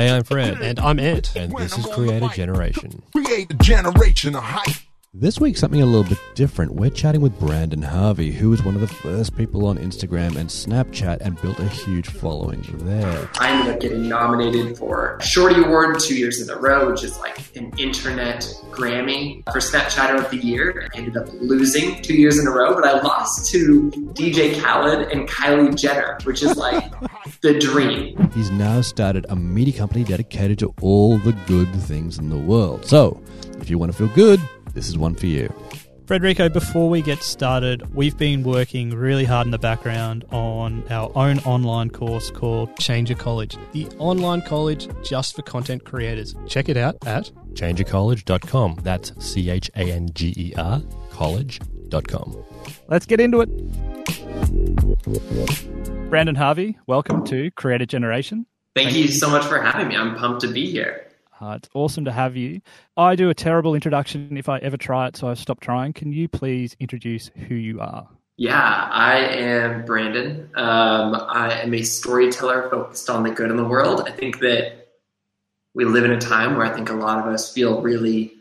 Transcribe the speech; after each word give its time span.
Hey, 0.00 0.08
I'm 0.08 0.24
Fred. 0.24 0.62
And 0.62 0.80
I'm 0.80 0.98
Ant. 0.98 1.36
And 1.36 1.54
this 1.58 1.76
is 1.76 1.84
Creator 1.84 2.28
Generation. 2.28 3.02
Create 3.14 3.50
a 3.50 3.54
generation 3.56 4.34
of 4.34 4.42
hype. 4.42 4.89
This 5.12 5.40
week, 5.40 5.56
something 5.56 5.82
a 5.82 5.86
little 5.86 6.08
bit 6.08 6.20
different. 6.36 6.74
We're 6.74 6.88
chatting 6.88 7.20
with 7.20 7.36
Brandon 7.40 7.82
Harvey, 7.82 8.30
who 8.30 8.48
was 8.48 8.62
one 8.62 8.76
of 8.76 8.80
the 8.80 8.86
first 8.86 9.36
people 9.36 9.66
on 9.66 9.76
Instagram 9.76 10.36
and 10.36 10.48
Snapchat 10.48 11.20
and 11.20 11.40
built 11.42 11.58
a 11.58 11.66
huge 11.66 12.08
following 12.08 12.64
there. 12.84 13.28
I 13.40 13.50
ended 13.50 13.74
up 13.74 13.80
getting 13.80 14.08
nominated 14.08 14.78
for 14.78 15.18
Shorty 15.20 15.64
Award 15.64 15.98
two 15.98 16.16
years 16.16 16.40
in 16.40 16.48
a 16.48 16.56
row, 16.56 16.88
which 16.92 17.02
is 17.02 17.18
like 17.18 17.36
an 17.56 17.72
internet 17.76 18.42
Grammy 18.70 19.42
for 19.50 19.58
Snapchatter 19.58 20.24
of 20.24 20.30
the 20.30 20.36
Year. 20.36 20.88
I 20.94 20.98
ended 20.98 21.16
up 21.16 21.26
losing 21.40 22.00
two 22.02 22.14
years 22.14 22.38
in 22.38 22.46
a 22.46 22.50
row, 22.52 22.72
but 22.76 22.84
I 22.86 23.00
lost 23.00 23.50
to 23.50 23.90
DJ 24.14 24.60
Khaled 24.62 25.10
and 25.10 25.28
Kylie 25.28 25.74
Jenner, 25.74 26.18
which 26.22 26.44
is 26.44 26.56
like 26.56 26.88
the 27.40 27.58
dream. 27.58 28.30
He's 28.32 28.52
now 28.52 28.80
started 28.80 29.26
a 29.28 29.34
media 29.34 29.76
company 29.76 30.04
dedicated 30.04 30.60
to 30.60 30.72
all 30.80 31.18
the 31.18 31.32
good 31.48 31.74
things 31.82 32.16
in 32.16 32.30
the 32.30 32.38
world. 32.38 32.86
So, 32.86 33.20
if 33.58 33.68
you 33.68 33.76
want 33.76 33.90
to 33.90 33.98
feel 33.98 34.14
good, 34.14 34.40
this 34.74 34.88
is 34.88 34.96
one 34.98 35.14
for 35.14 35.26
you. 35.26 35.52
Frederico, 36.10 36.52
before 36.52 36.88
we 36.90 37.02
get 37.02 37.22
started, 37.22 37.94
we've 37.94 38.18
been 38.18 38.42
working 38.42 38.90
really 38.90 39.24
hard 39.24 39.46
in 39.46 39.52
the 39.52 39.58
background 39.58 40.24
on 40.32 40.82
our 40.90 41.12
own 41.14 41.38
online 41.40 41.88
course 41.88 42.32
called 42.32 42.76
Changer 42.78 43.14
College, 43.14 43.56
the 43.70 43.86
online 43.98 44.42
college 44.42 44.88
just 45.04 45.36
for 45.36 45.42
content 45.42 45.84
creators. 45.84 46.34
Check 46.48 46.68
it 46.68 46.76
out 46.76 46.96
at 47.06 47.30
changercollege.com. 47.52 48.80
That's 48.82 49.12
C 49.24 49.50
H 49.50 49.70
A 49.76 49.92
N 49.92 50.08
G 50.12 50.34
E 50.36 50.52
R 50.56 50.82
college.com. 51.12 52.44
Let's 52.88 53.06
get 53.06 53.20
into 53.20 53.42
it. 53.42 53.50
Brandon 56.10 56.34
Harvey, 56.34 56.76
welcome 56.88 57.24
to 57.26 57.52
Creator 57.52 57.86
Generation. 57.86 58.46
Thank 58.74 58.94
you 58.94 59.06
so 59.06 59.30
much 59.30 59.44
for 59.44 59.60
having 59.60 59.86
me. 59.86 59.96
I'm 59.96 60.16
pumped 60.16 60.40
to 60.40 60.48
be 60.48 60.68
here. 60.68 61.09
Uh, 61.40 61.52
it's 61.52 61.68
awesome 61.74 62.04
to 62.04 62.12
have 62.12 62.36
you. 62.36 62.60
I 62.96 63.16
do 63.16 63.30
a 63.30 63.34
terrible 63.34 63.74
introduction 63.74 64.36
if 64.36 64.48
I 64.48 64.58
ever 64.58 64.76
try 64.76 65.08
it, 65.08 65.16
so 65.16 65.28
I've 65.28 65.38
stopped 65.38 65.62
trying. 65.62 65.92
Can 65.92 66.12
you 66.12 66.28
please 66.28 66.76
introduce 66.78 67.28
who 67.48 67.54
you 67.54 67.80
are? 67.80 68.08
Yeah, 68.36 68.88
I 68.90 69.18
am 69.18 69.84
Brandon. 69.84 70.50
Um, 70.54 71.14
I 71.14 71.60
am 71.62 71.74
a 71.74 71.82
storyteller 71.82 72.68
focused 72.70 73.08
on 73.10 73.22
the 73.22 73.30
good 73.30 73.50
in 73.50 73.56
the 73.56 73.64
world. 73.64 74.02
I 74.06 74.12
think 74.12 74.40
that 74.40 74.88
we 75.74 75.84
live 75.84 76.04
in 76.04 76.10
a 76.10 76.18
time 76.20 76.56
where 76.56 76.66
I 76.66 76.74
think 76.74 76.90
a 76.90 76.94
lot 76.94 77.18
of 77.18 77.32
us 77.32 77.52
feel 77.52 77.80
really 77.80 78.32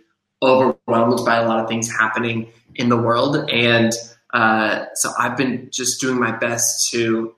overwhelmed 0.41 1.25
by 1.25 1.37
a 1.37 1.47
lot 1.47 1.59
of 1.59 1.69
things 1.69 1.91
happening 1.91 2.51
in 2.75 2.89
the 2.89 2.97
world. 2.97 3.49
And 3.49 3.93
uh, 4.33 4.85
so 4.93 5.11
I've 5.17 5.37
been 5.37 5.69
just 5.71 5.99
doing 5.99 6.19
my 6.19 6.31
best 6.31 6.89
to 6.91 7.35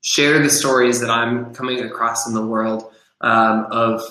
share 0.00 0.40
the 0.40 0.50
stories 0.50 1.00
that 1.00 1.10
I'm 1.10 1.54
coming 1.54 1.80
across 1.80 2.26
in 2.26 2.34
the 2.34 2.44
world 2.44 2.92
um, 3.20 3.66
of 3.70 4.02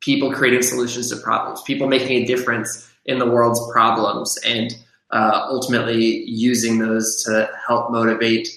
people 0.00 0.32
creating 0.32 0.62
solutions 0.62 1.10
to 1.10 1.16
problems, 1.16 1.62
people 1.62 1.86
making 1.86 2.22
a 2.22 2.26
difference 2.26 2.90
in 3.04 3.18
the 3.18 3.26
world's 3.26 3.60
problems, 3.72 4.38
and 4.46 4.76
uh, 5.10 5.46
ultimately 5.48 6.24
using 6.24 6.78
those 6.78 7.22
to 7.24 7.50
help 7.66 7.90
motivate 7.90 8.48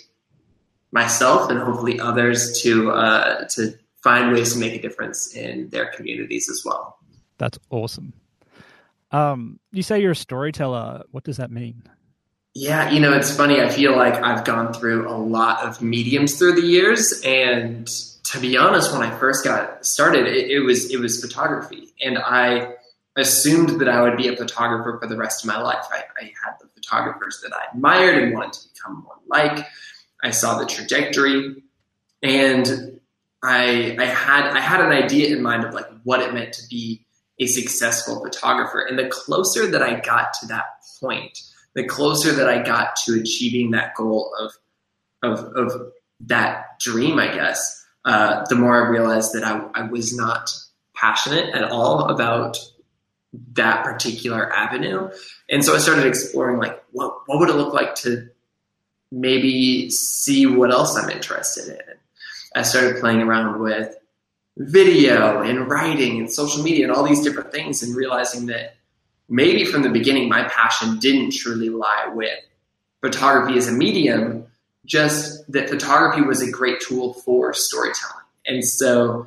myself 0.91 1.49
and 1.49 1.59
hopefully 1.59 1.99
others 1.99 2.61
to 2.61 2.91
uh, 2.91 3.45
to 3.47 3.73
find 4.03 4.33
ways 4.33 4.53
to 4.53 4.59
make 4.59 4.73
a 4.73 4.81
difference 4.81 5.35
in 5.35 5.69
their 5.69 5.91
communities 5.91 6.49
as 6.49 6.63
well. 6.65 6.97
That's 7.37 7.57
awesome. 7.69 8.13
Um, 9.11 9.59
you 9.71 9.83
say 9.83 10.01
you're 10.01 10.11
a 10.11 10.15
storyteller. 10.15 11.03
What 11.11 11.23
does 11.23 11.37
that 11.37 11.51
mean? 11.51 11.83
Yeah, 12.53 12.91
you 12.91 12.99
know, 12.99 13.13
it's 13.13 13.35
funny. 13.35 13.61
I 13.61 13.69
feel 13.69 13.95
like 13.95 14.15
I've 14.15 14.43
gone 14.43 14.73
through 14.73 15.09
a 15.09 15.15
lot 15.15 15.63
of 15.63 15.81
mediums 15.81 16.37
through 16.37 16.55
the 16.55 16.67
years, 16.67 17.21
and 17.23 17.87
to 18.25 18.39
be 18.39 18.57
honest, 18.57 18.91
when 18.91 19.01
I 19.01 19.17
first 19.17 19.45
got 19.45 19.85
started, 19.85 20.27
it, 20.27 20.51
it, 20.51 20.59
was 20.59 20.91
it 20.91 20.99
was 20.99 21.21
photography, 21.21 21.93
and 22.01 22.17
I 22.17 22.73
assumed 23.15 23.79
that 23.79 23.87
I 23.87 24.01
would 24.01 24.17
be 24.17 24.27
a 24.27 24.35
photographer 24.35 24.97
for 24.99 25.07
the 25.07 25.15
rest 25.15 25.43
of 25.43 25.47
my 25.47 25.61
life. 25.61 25.85
I, 25.91 26.03
I 26.19 26.23
had 26.43 26.55
the 26.59 26.67
photographers 26.75 27.39
that 27.41 27.53
I 27.53 27.73
admired 27.73 28.21
and 28.21 28.33
wanted 28.33 28.53
to 28.53 28.67
become 28.73 29.03
more 29.03 29.15
like. 29.27 29.65
I 30.21 30.31
saw 30.31 30.59
the 30.59 30.65
trajectory, 30.65 31.63
and 32.21 32.99
I 33.41 33.95
I 33.97 34.05
had 34.05 34.51
I 34.51 34.59
had 34.59 34.81
an 34.81 34.91
idea 34.91 35.33
in 35.33 35.41
mind 35.41 35.63
of 35.63 35.73
like 35.73 35.87
what 36.03 36.19
it 36.19 36.33
meant 36.33 36.51
to 36.53 36.67
be 36.69 37.05
a 37.39 37.47
successful 37.47 38.21
photographer. 38.21 38.81
And 38.81 38.99
the 38.99 39.07
closer 39.07 39.67
that 39.67 39.81
I 39.81 40.01
got 40.01 40.33
to 40.41 40.47
that 40.47 40.65
point, 40.99 41.39
the 41.73 41.83
closer 41.83 42.31
that 42.33 42.49
I 42.49 42.61
got 42.61 42.95
to 43.05 43.19
achieving 43.19 43.71
that 43.71 43.95
goal 43.95 44.33
of 44.39 44.53
of, 45.23 45.39
of 45.55 45.91
that 46.21 46.79
dream, 46.79 47.19
I 47.19 47.27
guess, 47.33 47.85
uh, 48.05 48.43
the 48.49 48.55
more 48.55 48.85
I 48.85 48.89
realized 48.89 49.33
that 49.33 49.43
I, 49.43 49.59
I 49.75 49.83
was 49.83 50.15
not 50.15 50.49
passionate 50.95 51.53
at 51.53 51.63
all 51.63 52.09
about 52.09 52.57
that 53.53 53.83
particular 53.83 54.51
avenue. 54.51 55.09
And 55.49 55.63
so 55.63 55.75
I 55.75 55.77
started 55.77 56.05
exploring 56.05 56.57
like 56.57 56.83
what 56.91 57.27
what 57.27 57.39
would 57.39 57.49
it 57.49 57.55
look 57.55 57.73
like 57.73 57.95
to 57.95 58.29
maybe 59.11 59.89
see 59.89 60.45
what 60.45 60.71
else 60.71 60.97
I'm 60.97 61.09
interested 61.09 61.67
in. 61.67 61.95
I 62.55 62.63
started 62.63 62.99
playing 62.99 63.21
around 63.21 63.61
with 63.61 63.95
video 64.57 65.41
and 65.41 65.69
writing 65.69 66.19
and 66.19 66.31
social 66.31 66.63
media 66.63 66.85
and 66.85 66.95
all 66.95 67.07
these 67.07 67.21
different 67.21 67.51
things 67.51 67.83
and 67.83 67.95
realizing 67.95 68.47
that 68.47 68.75
maybe 69.31 69.65
from 69.65 69.81
the 69.81 69.89
beginning 69.89 70.29
my 70.29 70.43
passion 70.43 70.99
didn't 70.99 71.31
truly 71.31 71.69
lie 71.69 72.11
with 72.13 72.37
photography 72.99 73.57
as 73.57 73.67
a 73.67 73.71
medium 73.71 74.45
just 74.85 75.49
that 75.51 75.69
photography 75.69 76.21
was 76.21 76.41
a 76.41 76.51
great 76.51 76.79
tool 76.81 77.13
for 77.13 77.53
storytelling. 77.53 78.25
And 78.45 78.63
so 78.63 79.25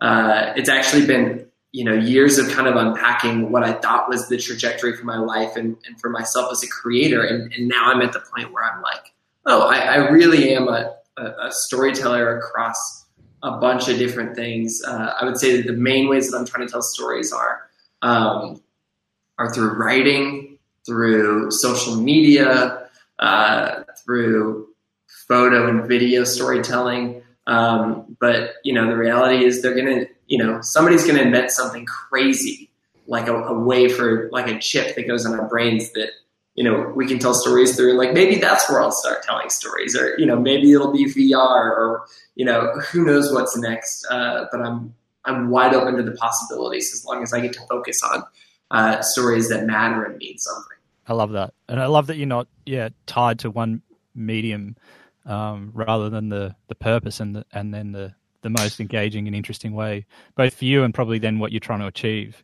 uh, 0.00 0.52
it's 0.56 0.68
actually 0.68 1.06
been 1.06 1.46
you 1.72 1.84
know 1.84 1.92
years 1.92 2.38
of 2.38 2.48
kind 2.50 2.66
of 2.66 2.76
unpacking 2.76 3.50
what 3.50 3.64
I 3.64 3.72
thought 3.72 4.08
was 4.08 4.28
the 4.28 4.38
trajectory 4.38 4.96
for 4.96 5.04
my 5.04 5.18
life 5.18 5.56
and, 5.56 5.76
and 5.86 6.00
for 6.00 6.08
myself 6.08 6.50
as 6.52 6.62
a 6.62 6.68
creator. 6.68 7.22
And, 7.22 7.52
and, 7.52 7.68
now 7.68 7.92
I'm 7.92 8.00
at 8.00 8.12
the 8.12 8.20
point 8.20 8.52
where 8.52 8.62
I'm 8.62 8.80
like, 8.80 9.12
oh, 9.46 9.68
I, 9.68 9.78
I 9.78 9.96
really 10.10 10.54
am 10.54 10.68
a, 10.68 10.94
a, 11.16 11.22
a, 11.22 11.50
storyteller 11.50 12.38
across 12.38 13.06
a 13.42 13.58
bunch 13.58 13.88
of 13.88 13.98
different 13.98 14.36
things. 14.36 14.82
Uh, 14.86 15.14
I 15.20 15.24
would 15.24 15.36
say 15.36 15.56
that 15.56 15.66
the 15.66 15.72
main 15.72 16.08
ways 16.08 16.30
that 16.30 16.38
I'm 16.38 16.46
trying 16.46 16.66
to 16.66 16.70
tell 16.70 16.82
stories 16.82 17.32
are 17.32 17.68
um, 18.02 18.62
are 19.38 19.52
through 19.52 19.74
writing, 19.74 20.58
through 20.86 21.50
social 21.50 21.96
media, 21.96 22.88
uh, 23.18 23.82
through 24.04 24.68
photo 25.28 25.68
and 25.68 25.88
video 25.88 26.24
storytelling. 26.24 27.22
Um, 27.46 28.16
but 28.20 28.54
you 28.64 28.72
know, 28.72 28.86
the 28.88 28.96
reality 28.96 29.44
is 29.44 29.62
they're 29.62 29.74
gonna, 29.74 30.06
you 30.26 30.38
know, 30.38 30.60
somebody's 30.60 31.06
gonna 31.06 31.22
invent 31.22 31.50
something 31.50 31.84
crazy, 31.86 32.70
like 33.06 33.28
a, 33.28 33.34
a, 33.34 33.58
way 33.58 33.88
for 33.88 34.28
like 34.32 34.48
a 34.48 34.58
chip 34.58 34.96
that 34.96 35.06
goes 35.06 35.26
in 35.26 35.32
our 35.32 35.46
brains 35.46 35.92
that 35.92 36.10
you 36.54 36.64
know 36.64 36.92
we 36.94 37.06
can 37.06 37.18
tell 37.18 37.34
stories 37.34 37.76
through. 37.76 37.94
Like 37.94 38.14
maybe 38.14 38.36
that's 38.36 38.68
where 38.70 38.80
I'll 38.80 38.92
start 38.92 39.22
telling 39.22 39.50
stories, 39.50 39.96
or 39.96 40.18
you 40.18 40.24
know, 40.24 40.38
maybe 40.38 40.72
it'll 40.72 40.92
be 40.92 41.04
VR, 41.04 41.36
or 41.38 42.06
you 42.34 42.44
know, 42.44 42.72
who 42.90 43.04
knows 43.04 43.32
what's 43.32 43.56
next. 43.56 44.06
Uh, 44.10 44.46
but 44.50 44.62
I'm 44.62 44.94
I'm 45.26 45.50
wide 45.50 45.74
open 45.74 45.96
to 45.96 46.02
the 46.02 46.16
possibilities 46.16 46.92
as 46.94 47.04
long 47.04 47.22
as 47.22 47.32
I 47.32 47.40
get 47.40 47.52
to 47.54 47.60
focus 47.68 48.02
on 48.02 48.24
uh, 48.74 49.00
stories 49.00 49.48
that 49.48 49.66
matter 49.66 50.04
and 50.04 50.18
mean 50.18 50.36
something. 50.36 50.76
I 51.06 51.12
love 51.12 51.32
that, 51.32 51.54
and 51.68 51.80
I 51.80 51.86
love 51.86 52.08
that 52.08 52.16
you're 52.16 52.26
not 52.26 52.48
yeah 52.66 52.88
tied 53.06 53.38
to 53.40 53.50
one 53.50 53.82
medium 54.14 54.76
um, 55.26 55.70
rather 55.74 56.10
than 56.10 56.28
the 56.28 56.54
the 56.68 56.74
purpose 56.74 57.20
and 57.20 57.36
the, 57.36 57.46
and 57.52 57.72
then 57.72 57.92
the 57.92 58.14
the 58.42 58.50
most 58.50 58.80
engaging 58.80 59.26
and 59.26 59.34
interesting 59.34 59.72
way, 59.72 60.06
both 60.36 60.54
for 60.54 60.66
you 60.66 60.84
and 60.84 60.92
probably 60.92 61.18
then 61.18 61.38
what 61.38 61.50
you're 61.52 61.60
trying 61.60 61.80
to 61.80 61.86
achieve. 61.86 62.42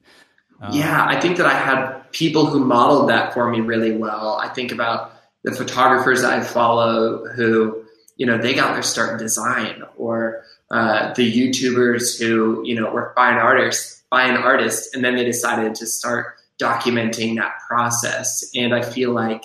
Um, 0.60 0.72
yeah, 0.72 1.04
I 1.06 1.20
think 1.20 1.36
that 1.36 1.46
I 1.46 1.54
had 1.54 2.10
people 2.12 2.46
who 2.46 2.64
modeled 2.64 3.08
that 3.10 3.34
for 3.34 3.50
me 3.50 3.60
really 3.60 3.96
well. 3.96 4.38
I 4.42 4.48
think 4.48 4.72
about 4.72 5.12
the 5.42 5.52
photographers 5.52 6.22
I 6.22 6.42
follow 6.42 7.26
who, 7.28 7.84
you 8.16 8.26
know, 8.26 8.38
they 8.38 8.54
got 8.54 8.74
their 8.74 8.82
start 8.82 9.12
in 9.12 9.18
design, 9.18 9.82
or 9.96 10.44
uh, 10.70 11.14
the 11.14 11.30
YouTubers 11.30 12.18
who, 12.18 12.62
you 12.64 12.74
know, 12.78 12.90
were 12.90 13.12
by 13.16 13.30
an 13.30 13.38
artist, 13.38 13.99
by 14.10 14.24
an 14.24 14.36
artist, 14.36 14.94
and 14.94 15.04
then 15.04 15.16
they 15.16 15.24
decided 15.24 15.74
to 15.76 15.86
start 15.86 16.36
documenting 16.60 17.36
that 17.36 17.54
process. 17.66 18.44
And 18.54 18.74
I 18.74 18.82
feel 18.82 19.12
like 19.12 19.44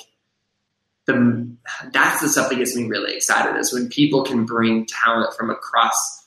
the 1.06 1.48
that's 1.92 2.22
the 2.22 2.30
stuff 2.30 2.50
that 2.50 2.56
gets 2.56 2.76
me 2.76 2.86
really 2.86 3.16
excited 3.16 3.58
is 3.58 3.72
when 3.72 3.90
people 3.90 4.24
can 4.24 4.46
bring 4.46 4.86
talent 4.86 5.34
from 5.36 5.50
across 5.50 6.26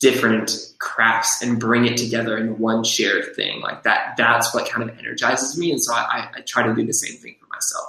different 0.00 0.54
crafts 0.78 1.40
and 1.40 1.58
bring 1.58 1.86
it 1.86 1.96
together 1.96 2.36
in 2.36 2.58
one 2.58 2.84
shared 2.84 3.34
thing 3.34 3.60
like 3.62 3.82
that 3.84 4.14
that's 4.18 4.52
what 4.52 4.68
kind 4.68 4.88
of 4.88 4.98
energizes 4.98 5.58
me 5.58 5.70
and 5.70 5.82
so 5.82 5.94
i, 5.94 6.28
I 6.34 6.40
try 6.42 6.66
to 6.66 6.74
do 6.74 6.84
the 6.84 6.92
same 6.92 7.16
thing 7.16 7.36
for 7.40 7.46
myself 7.54 7.86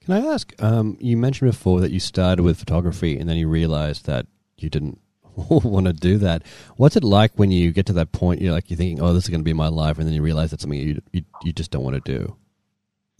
can 0.00 0.14
i 0.14 0.32
ask 0.32 0.54
um, 0.62 0.96
you 1.00 1.16
mentioned 1.16 1.50
before 1.50 1.80
that 1.80 1.90
you 1.90 2.00
started 2.00 2.42
with 2.42 2.58
photography 2.58 3.18
and 3.18 3.28
then 3.28 3.36
you 3.36 3.48
realized 3.48 4.06
that 4.06 4.26
you 4.56 4.70
didn't 4.70 4.99
want 5.50 5.86
to 5.86 5.92
do 5.92 6.18
that 6.18 6.42
what's 6.76 6.96
it 6.96 7.04
like 7.04 7.32
when 7.36 7.50
you 7.50 7.72
get 7.72 7.86
to 7.86 7.92
that 7.92 8.12
point 8.12 8.40
you're 8.40 8.52
like 8.52 8.70
you're 8.70 8.76
thinking 8.76 9.00
oh 9.00 9.12
this 9.12 9.24
is 9.24 9.30
going 9.30 9.40
to 9.40 9.44
be 9.44 9.52
my 9.52 9.68
life 9.68 9.98
and 9.98 10.06
then 10.06 10.14
you 10.14 10.22
realize 10.22 10.50
that's 10.50 10.62
something 10.62 10.78
you, 10.78 11.00
you, 11.12 11.22
you 11.42 11.52
just 11.52 11.70
don't 11.70 11.84
want 11.84 12.02
to 12.02 12.18
do 12.18 12.36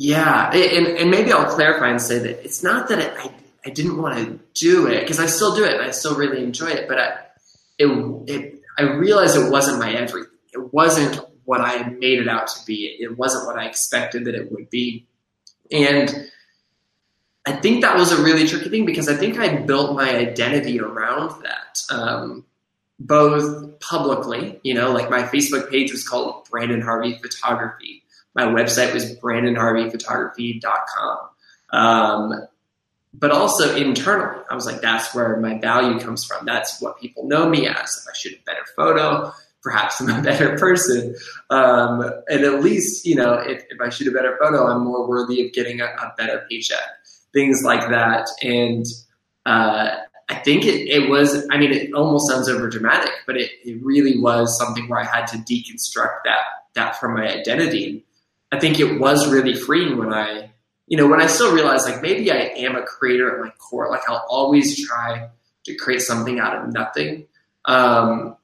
yeah, 0.02 0.50
and, 0.54 0.86
and 0.86 1.10
maybe 1.10 1.30
I'll 1.30 1.44
clarify 1.44 1.90
and 1.90 2.00
say 2.00 2.18
that 2.20 2.42
it's 2.42 2.62
not 2.62 2.88
that 2.88 3.18
I, 3.18 3.30
I 3.66 3.68
didn't 3.68 4.00
want 4.00 4.16
to 4.16 4.40
do 4.54 4.86
it 4.86 5.00
because 5.00 5.20
I 5.20 5.26
still 5.26 5.54
do 5.54 5.62
it 5.62 5.74
and 5.74 5.82
I 5.82 5.90
still 5.90 6.16
really 6.16 6.42
enjoy 6.42 6.68
it, 6.68 6.88
but 6.88 6.98
I, 6.98 7.18
it, 7.78 7.86
it 8.26 8.62
I 8.78 8.84
realized 8.84 9.36
it 9.36 9.50
wasn't 9.50 9.78
my 9.78 9.92
everything. 9.92 10.30
It 10.54 10.72
wasn't 10.72 11.20
what 11.44 11.60
I 11.60 11.82
made 11.82 12.18
it 12.18 12.28
out 12.28 12.46
to 12.46 12.64
be. 12.64 12.96
It 12.98 13.18
wasn't 13.18 13.46
what 13.46 13.58
I 13.58 13.66
expected 13.66 14.24
that 14.24 14.34
it 14.34 14.50
would 14.50 14.70
be. 14.70 15.06
And 15.70 16.30
I 17.46 17.52
think 17.52 17.80
that 17.82 17.96
was 17.96 18.12
a 18.12 18.22
really 18.22 18.46
tricky 18.46 18.68
thing 18.68 18.84
because 18.84 19.08
I 19.08 19.16
think 19.16 19.38
I 19.38 19.56
built 19.56 19.96
my 19.96 20.14
identity 20.14 20.78
around 20.80 21.42
that. 21.42 21.78
Um, 21.90 22.44
both 22.98 23.80
publicly, 23.80 24.60
you 24.62 24.74
know, 24.74 24.92
like 24.92 25.08
my 25.08 25.22
Facebook 25.22 25.70
page 25.70 25.90
was 25.90 26.06
called 26.06 26.46
Brandon 26.50 26.82
Harvey 26.82 27.18
Photography. 27.18 28.02
My 28.34 28.44
website 28.44 28.92
was 28.92 29.16
brandonharveyphotography.com. 29.18 31.18
Um, 31.72 32.34
but 33.12 33.32
also 33.32 33.74
internally, 33.74 34.40
I 34.50 34.54
was 34.54 34.66
like, 34.66 34.82
that's 34.82 35.12
where 35.14 35.38
my 35.38 35.58
value 35.58 35.98
comes 35.98 36.24
from. 36.24 36.46
That's 36.46 36.80
what 36.80 37.00
people 37.00 37.26
know 37.26 37.48
me 37.48 37.66
as. 37.66 37.96
If 37.96 38.04
I 38.08 38.12
shoot 38.14 38.38
a 38.38 38.42
better 38.44 38.64
photo, 38.76 39.32
perhaps 39.62 40.00
I'm 40.00 40.10
a 40.10 40.22
better 40.22 40.56
person. 40.58 41.16
Um, 41.48 42.02
and 42.28 42.44
at 42.44 42.62
least, 42.62 43.06
you 43.06 43.16
know, 43.16 43.32
if, 43.34 43.64
if, 43.70 43.80
I 43.80 43.88
shoot 43.88 44.08
a 44.08 44.12
better 44.12 44.36
photo, 44.40 44.66
I'm 44.66 44.84
more 44.84 45.08
worthy 45.08 45.46
of 45.46 45.52
getting 45.52 45.80
a, 45.80 45.86
a 45.86 46.12
better 46.16 46.44
paycheck, 46.48 46.78
things 47.32 47.62
like 47.64 47.88
that. 47.90 48.28
And 48.42 48.84
uh, 49.46 49.96
I 50.28 50.34
think 50.36 50.64
it, 50.64 50.88
it, 50.88 51.10
was, 51.10 51.46
I 51.50 51.58
mean, 51.58 51.72
it 51.72 51.92
almost 51.94 52.28
sounds 52.28 52.48
over 52.48 52.68
dramatic, 52.68 53.12
but 53.26 53.36
it, 53.36 53.50
it 53.64 53.82
really 53.82 54.18
was 54.18 54.58
something 54.58 54.88
where 54.88 55.00
I 55.00 55.04
had 55.04 55.26
to 55.28 55.38
deconstruct 55.38 56.24
that, 56.24 56.42
that 56.74 56.98
from 56.98 57.14
my 57.14 57.28
identity. 57.28 58.04
I 58.52 58.58
think 58.58 58.80
it 58.80 59.00
was 59.00 59.30
really 59.30 59.54
freeing 59.54 59.96
when 59.96 60.12
I 60.12 60.50
you 60.90 60.96
know, 60.96 61.06
when 61.06 61.22
I 61.22 61.28
still 61.28 61.54
realized 61.54 61.88
like 61.88 62.02
maybe 62.02 62.32
I 62.32 62.52
am 62.56 62.74
a 62.74 62.82
creator 62.82 63.32
at 63.32 63.40
my 63.40 63.50
core, 63.58 63.88
like 63.88 64.02
I'll 64.08 64.26
always 64.28 64.86
try 64.86 65.30
to 65.64 65.74
create 65.76 66.02
something 66.02 66.40
out 66.40 66.56
of 66.56 66.72
nothing. 66.72 67.28
Um, 67.64 68.36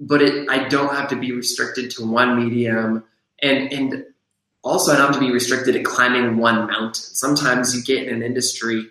but 0.00 0.20
it, 0.20 0.50
I 0.50 0.66
don't 0.66 0.92
have 0.92 1.08
to 1.10 1.16
be 1.16 1.30
restricted 1.30 1.92
to 1.92 2.04
one 2.04 2.36
medium 2.36 3.04
and, 3.40 3.72
and 3.72 4.04
also 4.64 4.94
have 4.94 5.12
to 5.14 5.20
be 5.20 5.30
restricted 5.30 5.74
to 5.74 5.82
climbing 5.82 6.36
one 6.36 6.66
mountain. 6.66 6.94
Sometimes 6.94 7.74
you 7.74 7.82
get 7.82 8.06
in 8.06 8.14
an 8.14 8.22
industry 8.22 8.86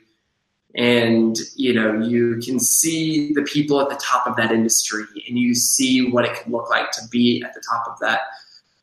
and 0.76 1.38
you 1.56 1.74
know 1.74 2.00
you 2.00 2.40
can 2.46 2.60
see 2.60 3.34
the 3.34 3.42
people 3.42 3.82
at 3.82 3.90
the 3.90 3.96
top 3.96 4.28
of 4.28 4.36
that 4.36 4.52
industry 4.52 5.04
and 5.28 5.40
you 5.40 5.56
see 5.56 6.12
what 6.12 6.26
it 6.26 6.36
can 6.36 6.52
look 6.52 6.70
like 6.70 6.92
to 6.92 7.02
be 7.10 7.42
at 7.44 7.54
the 7.54 7.62
top 7.68 7.88
of 7.88 7.98
that 8.00 8.22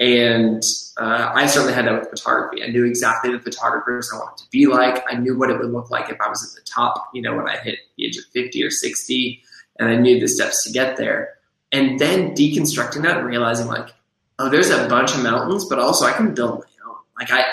and 0.00 0.62
uh, 0.96 1.30
I 1.34 1.46
certainly 1.46 1.72
had 1.72 1.86
that 1.86 2.00
with 2.00 2.10
photography. 2.10 2.64
I 2.64 2.66
knew 2.66 2.84
exactly 2.84 3.30
the 3.30 3.38
photographers 3.38 4.10
I 4.12 4.18
wanted 4.18 4.38
to 4.44 4.50
be 4.50 4.66
like. 4.66 5.04
I 5.08 5.14
knew 5.14 5.38
what 5.38 5.50
it 5.50 5.58
would 5.58 5.70
look 5.70 5.90
like 5.90 6.10
if 6.10 6.20
I 6.20 6.28
was 6.28 6.44
at 6.44 6.60
the 6.60 6.68
top, 6.68 7.10
you 7.14 7.22
know, 7.22 7.36
when 7.36 7.48
I 7.48 7.56
hit 7.58 7.78
the 7.96 8.06
age 8.06 8.16
of 8.16 8.24
50 8.32 8.62
or 8.64 8.70
60, 8.70 9.42
and 9.78 9.88
I 9.88 9.96
knew 9.96 10.18
the 10.18 10.26
steps 10.26 10.64
to 10.64 10.72
get 10.72 10.96
there. 10.96 11.34
And 11.70 11.98
then 11.98 12.32
deconstructing 12.32 13.02
that 13.02 13.18
and 13.18 13.26
realizing, 13.26 13.68
like, 13.68 13.88
oh, 14.38 14.48
there's 14.48 14.70
a 14.70 14.88
bunch 14.88 15.14
of 15.14 15.22
mountains, 15.22 15.64
but 15.64 15.78
also 15.78 16.06
I 16.06 16.12
can 16.12 16.34
build. 16.34 16.64
Like, 17.18 17.30
I, 17.30 17.44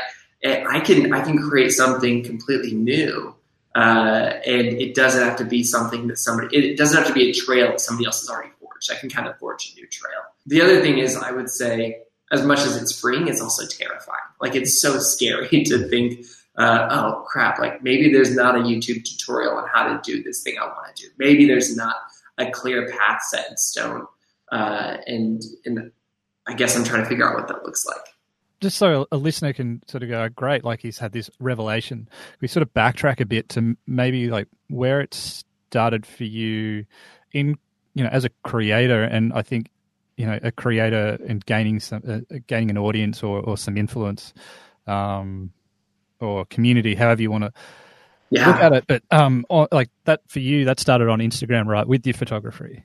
I 0.43 0.79
can, 0.79 1.13
I 1.13 1.23
can 1.23 1.37
create 1.37 1.71
something 1.71 2.23
completely 2.23 2.73
new. 2.73 3.35
Uh, 3.73 4.33
and 4.45 4.67
it 4.67 4.95
doesn't 4.95 5.23
have 5.23 5.37
to 5.37 5.45
be 5.45 5.63
something 5.63 6.07
that 6.07 6.17
somebody, 6.17 6.55
it 6.55 6.77
doesn't 6.77 6.97
have 6.97 7.07
to 7.07 7.13
be 7.13 7.29
a 7.29 7.33
trail 7.33 7.69
that 7.69 7.79
somebody 7.79 8.05
else 8.05 8.19
has 8.21 8.29
already 8.29 8.51
forged. 8.59 8.91
I 8.91 8.95
can 8.95 9.09
kind 9.09 9.27
of 9.27 9.37
forge 9.37 9.71
a 9.71 9.75
new 9.75 9.87
trail. 9.87 10.19
The 10.45 10.61
other 10.61 10.81
thing 10.81 10.97
is, 10.97 11.15
I 11.15 11.31
would 11.31 11.49
say, 11.49 12.01
as 12.31 12.45
much 12.45 12.59
as 12.59 12.75
it's 12.81 12.97
freeing, 12.97 13.27
it's 13.27 13.41
also 13.41 13.65
terrifying. 13.67 14.19
Like 14.39 14.55
it's 14.55 14.81
so 14.81 14.99
scary 14.99 15.63
to 15.65 15.87
think, 15.89 16.25
uh, 16.57 16.87
oh 16.89 17.25
crap, 17.27 17.59
like 17.59 17.83
maybe 17.83 18.11
there's 18.11 18.35
not 18.35 18.55
a 18.55 18.59
YouTube 18.59 19.03
tutorial 19.05 19.55
on 19.55 19.67
how 19.71 19.87
to 19.87 20.01
do 20.03 20.23
this 20.23 20.41
thing 20.41 20.55
I 20.59 20.65
want 20.65 20.95
to 20.95 21.03
do. 21.03 21.09
Maybe 21.17 21.45
there's 21.45 21.75
not 21.75 21.95
a 22.37 22.49
clear 22.51 22.89
path 22.89 23.21
set 23.29 23.49
in 23.49 23.57
stone. 23.57 24.07
Uh, 24.51 24.97
and, 25.07 25.41
and 25.65 25.91
I 26.47 26.53
guess 26.53 26.75
I'm 26.75 26.83
trying 26.83 27.03
to 27.03 27.09
figure 27.09 27.27
out 27.27 27.35
what 27.35 27.47
that 27.47 27.63
looks 27.63 27.85
like. 27.85 28.05
Just 28.61 28.77
so 28.77 29.07
a 29.11 29.17
listener 29.17 29.53
can 29.53 29.81
sort 29.87 30.03
of 30.03 30.09
go, 30.09 30.29
great, 30.29 30.63
like 30.63 30.81
he's 30.81 30.99
had 30.99 31.11
this 31.11 31.29
revelation. 31.39 32.07
We 32.41 32.47
sort 32.47 32.61
of 32.61 32.73
backtrack 32.73 33.19
a 33.19 33.25
bit 33.25 33.49
to 33.49 33.75
maybe 33.87 34.29
like 34.29 34.47
where 34.69 35.01
it 35.01 35.13
started 35.13 36.05
for 36.05 36.25
you 36.25 36.85
in, 37.31 37.57
you 37.95 38.03
know, 38.03 38.09
as 38.11 38.23
a 38.23 38.29
creator. 38.43 39.03
And 39.03 39.33
I 39.33 39.41
think 39.41 39.71
you 40.21 40.27
know 40.27 40.39
a 40.43 40.51
creator 40.51 41.17
and 41.27 41.43
gaining 41.45 41.79
some 41.79 42.03
uh, 42.07 42.37
gaining 42.45 42.69
an 42.69 42.77
audience 42.77 43.23
or, 43.23 43.39
or 43.39 43.57
some 43.57 43.75
influence 43.75 44.33
um, 44.85 45.51
or 46.19 46.45
community, 46.45 46.93
however 46.93 47.23
you 47.23 47.31
want 47.31 47.45
to 47.45 47.53
yeah. 48.29 48.47
look 48.47 48.57
at 48.57 48.73
it. 48.73 48.85
But 48.87 49.03
um, 49.09 49.45
like 49.71 49.89
that 50.05 50.21
for 50.27 50.39
you, 50.39 50.65
that 50.65 50.79
started 50.79 51.09
on 51.09 51.19
Instagram, 51.19 51.65
right, 51.65 51.87
with 51.87 52.05
your 52.05 52.13
photography. 52.13 52.83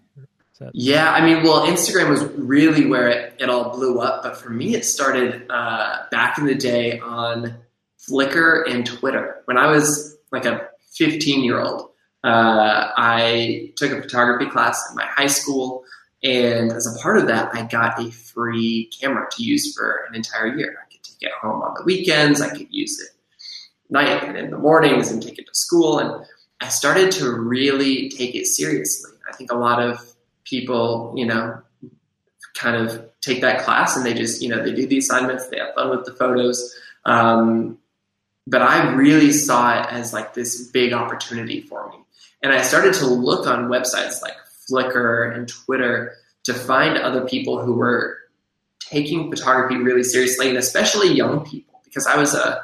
That- 0.59 0.71
yeah, 0.75 1.13
I 1.13 1.25
mean, 1.25 1.43
well, 1.43 1.67
Instagram 1.67 2.09
was 2.09 2.25
really 2.35 2.87
where 2.87 3.09
it, 3.09 3.35
it 3.39 3.51
all 3.51 3.71
blew 3.71 4.01
up. 4.01 4.23
But 4.23 4.37
for 4.37 4.51
me, 4.51 4.75
it 4.75 4.85
started 4.85 5.47
uh, 5.51 6.05
back 6.11 6.39
in 6.39 6.47
the 6.47 6.55
day 6.55 6.99
on 6.99 7.57
Flickr 7.99 8.69
and 8.71 8.87
Twitter. 8.87 9.43
When 9.45 9.59
I 9.59 9.71
was 9.71 10.17
like 10.33 10.47
a 10.47 10.69
15 10.97 11.45
year 11.45 11.61
old, 11.61 11.91
uh, 12.25 12.91
I 12.97 13.73
took 13.77 13.93
a 13.93 14.01
photography 14.01 14.51
class 14.51 14.83
in 14.91 14.97
my 14.97 15.07
high 15.07 15.27
school. 15.27 15.85
And 16.23 16.73
as 16.73 16.87
a 16.87 16.99
part 17.01 17.19
of 17.19 17.27
that, 17.29 17.55
I 17.55 17.65
got 17.65 18.01
a 18.01 18.11
free 18.11 18.91
camera 18.99 19.29
to 19.31 19.43
use 19.43 19.77
for 19.77 20.07
an 20.09 20.15
entire 20.15 20.57
year. 20.57 20.77
I 20.83 20.91
could 20.91 21.03
take 21.03 21.23
it 21.29 21.33
home 21.41 21.63
on 21.63 21.75
the 21.75 21.85
weekends. 21.85 22.41
I 22.41 22.49
could 22.49 22.69
use 22.71 22.99
it 23.01 23.11
night 23.91 24.25
and 24.25 24.37
in 24.37 24.51
the 24.51 24.59
mornings 24.59 25.11
and 25.11 25.23
take 25.23 25.39
it 25.39 25.47
to 25.47 25.55
school. 25.55 25.99
And 25.99 26.25
I 26.61 26.69
started 26.69 27.13
to 27.13 27.31
really 27.31 28.09
take 28.09 28.35
it 28.35 28.47
seriously. 28.47 29.13
I 29.29 29.37
think 29.37 29.53
a 29.53 29.57
lot 29.57 29.81
of 29.81 30.16
people, 30.47 31.13
you 31.17 31.27
know, 31.27 31.61
kind 32.55 32.77
of 32.77 33.07
take 33.21 33.43
that 33.43 33.63
class 33.63 33.97
and 33.97 34.07
they 34.07 34.15
just, 34.15 34.41
you 34.41 34.49
know, 34.49 34.63
they 34.63 34.73
do 34.73 34.87
the 34.87 34.99
assignments, 34.99 35.49
they 35.49 35.59
have 35.59 35.75
fun 35.75 35.91
with 35.91 36.07
the 36.07 36.13
photos. 36.13 36.75
Um, 37.05 37.79
but 38.47 38.63
I 38.63 38.95
really 38.95 39.33
saw 39.33 39.81
it 39.81 39.87
as 39.91 40.13
like 40.13 40.33
this 40.33 40.69
big 40.69 40.93
opportunity 40.93 41.61
for 41.61 41.89
me. 41.91 41.97
And 42.43 42.53
I 42.53 42.63
started 42.63 42.95
to 42.95 43.07
look 43.07 43.47
on 43.47 43.69
websites 43.69 44.23
like 44.23 44.37
Flickr 44.71 45.35
and 45.35 45.49
Twitter 45.49 46.15
to 46.45 46.55
find 46.55 46.97
other 46.97 47.27
people 47.27 47.61
who 47.61 47.75
were 47.75 48.19
taking 48.79 49.31
photography 49.31 49.77
really 49.77 50.05
seriously, 50.05 50.49
and 50.49 50.59
especially 50.59 51.13
young 51.13 51.45
people, 51.45 51.81
because 51.85 52.07
I 52.07 52.17
was 52.17 52.35
a 52.35 52.63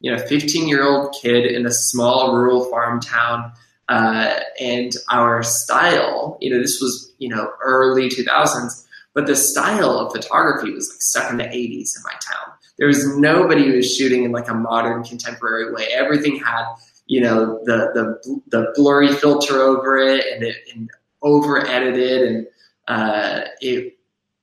you 0.00 0.10
know 0.10 0.18
15 0.18 0.68
year 0.68 0.84
old 0.86 1.14
kid 1.20 1.46
in 1.46 1.66
a 1.66 1.70
small 1.70 2.34
rural 2.34 2.64
farm 2.66 3.00
town. 3.00 3.52
Uh, 3.88 4.40
and 4.60 4.92
our 5.10 5.42
style, 5.42 6.38
you 6.40 6.50
know, 6.50 6.60
this 6.60 6.80
was, 6.80 7.12
you 7.18 7.28
know, 7.28 7.50
early 7.62 8.08
2000s, 8.08 8.86
but 9.14 9.26
the 9.26 9.36
style 9.36 9.98
of 9.98 10.12
photography 10.12 10.72
was 10.72 10.88
like 10.90 11.02
stuck 11.02 11.30
in 11.30 11.36
the 11.36 11.44
80s 11.44 11.96
in 11.96 12.02
my 12.04 12.12
town. 12.12 12.54
There 12.78 12.86
was 12.86 13.16
nobody 13.16 13.66
who 13.66 13.76
was 13.76 13.94
shooting 13.94 14.24
in 14.24 14.32
like 14.32 14.48
a 14.48 14.54
modern 14.54 15.04
contemporary 15.04 15.72
way. 15.72 15.88
Everything 15.92 16.36
had, 16.36 16.64
you 17.06 17.20
know, 17.20 17.60
the 17.64 17.90
the 17.94 18.40
the 18.48 18.72
blurry 18.74 19.12
filter 19.12 19.60
over 19.60 19.98
it 19.98 20.24
and, 20.32 20.42
it, 20.42 20.56
and 20.72 20.90
over 21.20 21.66
edited 21.66 22.22
and 22.22 22.46
uh, 22.88 23.42
it 23.60 23.98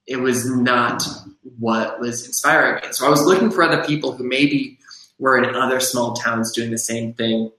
it 0.05 0.17
was 0.17 0.49
not 0.49 1.03
what 1.59 1.99
was 1.99 2.25
inspiring 2.25 2.83
me. 2.83 2.91
So 2.91 3.05
I 3.05 3.09
was 3.09 3.23
looking 3.23 3.51
for 3.51 3.63
other 3.63 3.83
people 3.83 4.11
who 4.11 4.23
maybe 4.23 4.79
were 5.19 5.37
in 5.37 5.55
other 5.55 5.79
small 5.79 6.13
towns 6.13 6.51
doing 6.51 6.71
the 6.71 6.77
same 6.77 7.13
thing. 7.13 7.51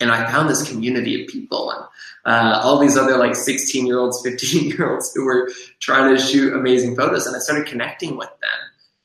And 0.00 0.10
I 0.10 0.30
found 0.30 0.48
this 0.48 0.68
community 0.68 1.22
of 1.22 1.28
people 1.28 1.70
and 1.70 1.84
uh, 2.24 2.60
all 2.62 2.78
these 2.78 2.96
other 2.96 3.16
like 3.16 3.34
16 3.34 3.86
year 3.86 3.98
olds, 3.98 4.20
15 4.22 4.68
year 4.68 4.92
olds 4.92 5.12
who 5.14 5.24
were 5.24 5.50
trying 5.80 6.14
to 6.14 6.22
shoot 6.22 6.54
amazing 6.54 6.96
photos. 6.96 7.26
And 7.26 7.34
I 7.34 7.40
started 7.40 7.66
connecting 7.66 8.16
with 8.16 8.28
them 8.28 8.50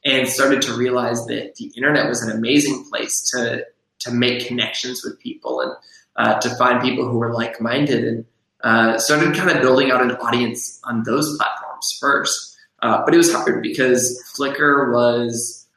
and 0.05 0.27
started 0.27 0.61
to 0.63 0.73
realize 0.73 1.25
that 1.27 1.55
the 1.55 1.71
internet 1.75 2.07
was 2.07 2.21
an 2.21 2.35
amazing 2.35 2.85
place 2.89 3.29
to, 3.31 3.65
to 3.99 4.11
make 4.11 4.47
connections 4.47 5.03
with 5.03 5.19
people 5.19 5.61
and 5.61 5.71
uh, 6.15 6.39
to 6.41 6.49
find 6.55 6.81
people 6.81 7.07
who 7.07 7.17
were 7.17 7.33
like 7.33 7.59
minded. 7.61 8.03
And 8.03 8.25
uh, 8.63 8.97
started 8.97 9.35
kind 9.35 9.49
of 9.49 9.61
building 9.61 9.91
out 9.91 10.01
an 10.01 10.11
audience 10.11 10.79
on 10.85 11.03
those 11.03 11.37
platforms 11.37 11.97
first. 11.99 12.57
Uh, 12.81 13.03
but 13.03 13.13
it 13.13 13.17
was 13.17 13.31
hard 13.33 13.61
because 13.61 14.23
Flickr 14.37 14.93
was 14.93 15.67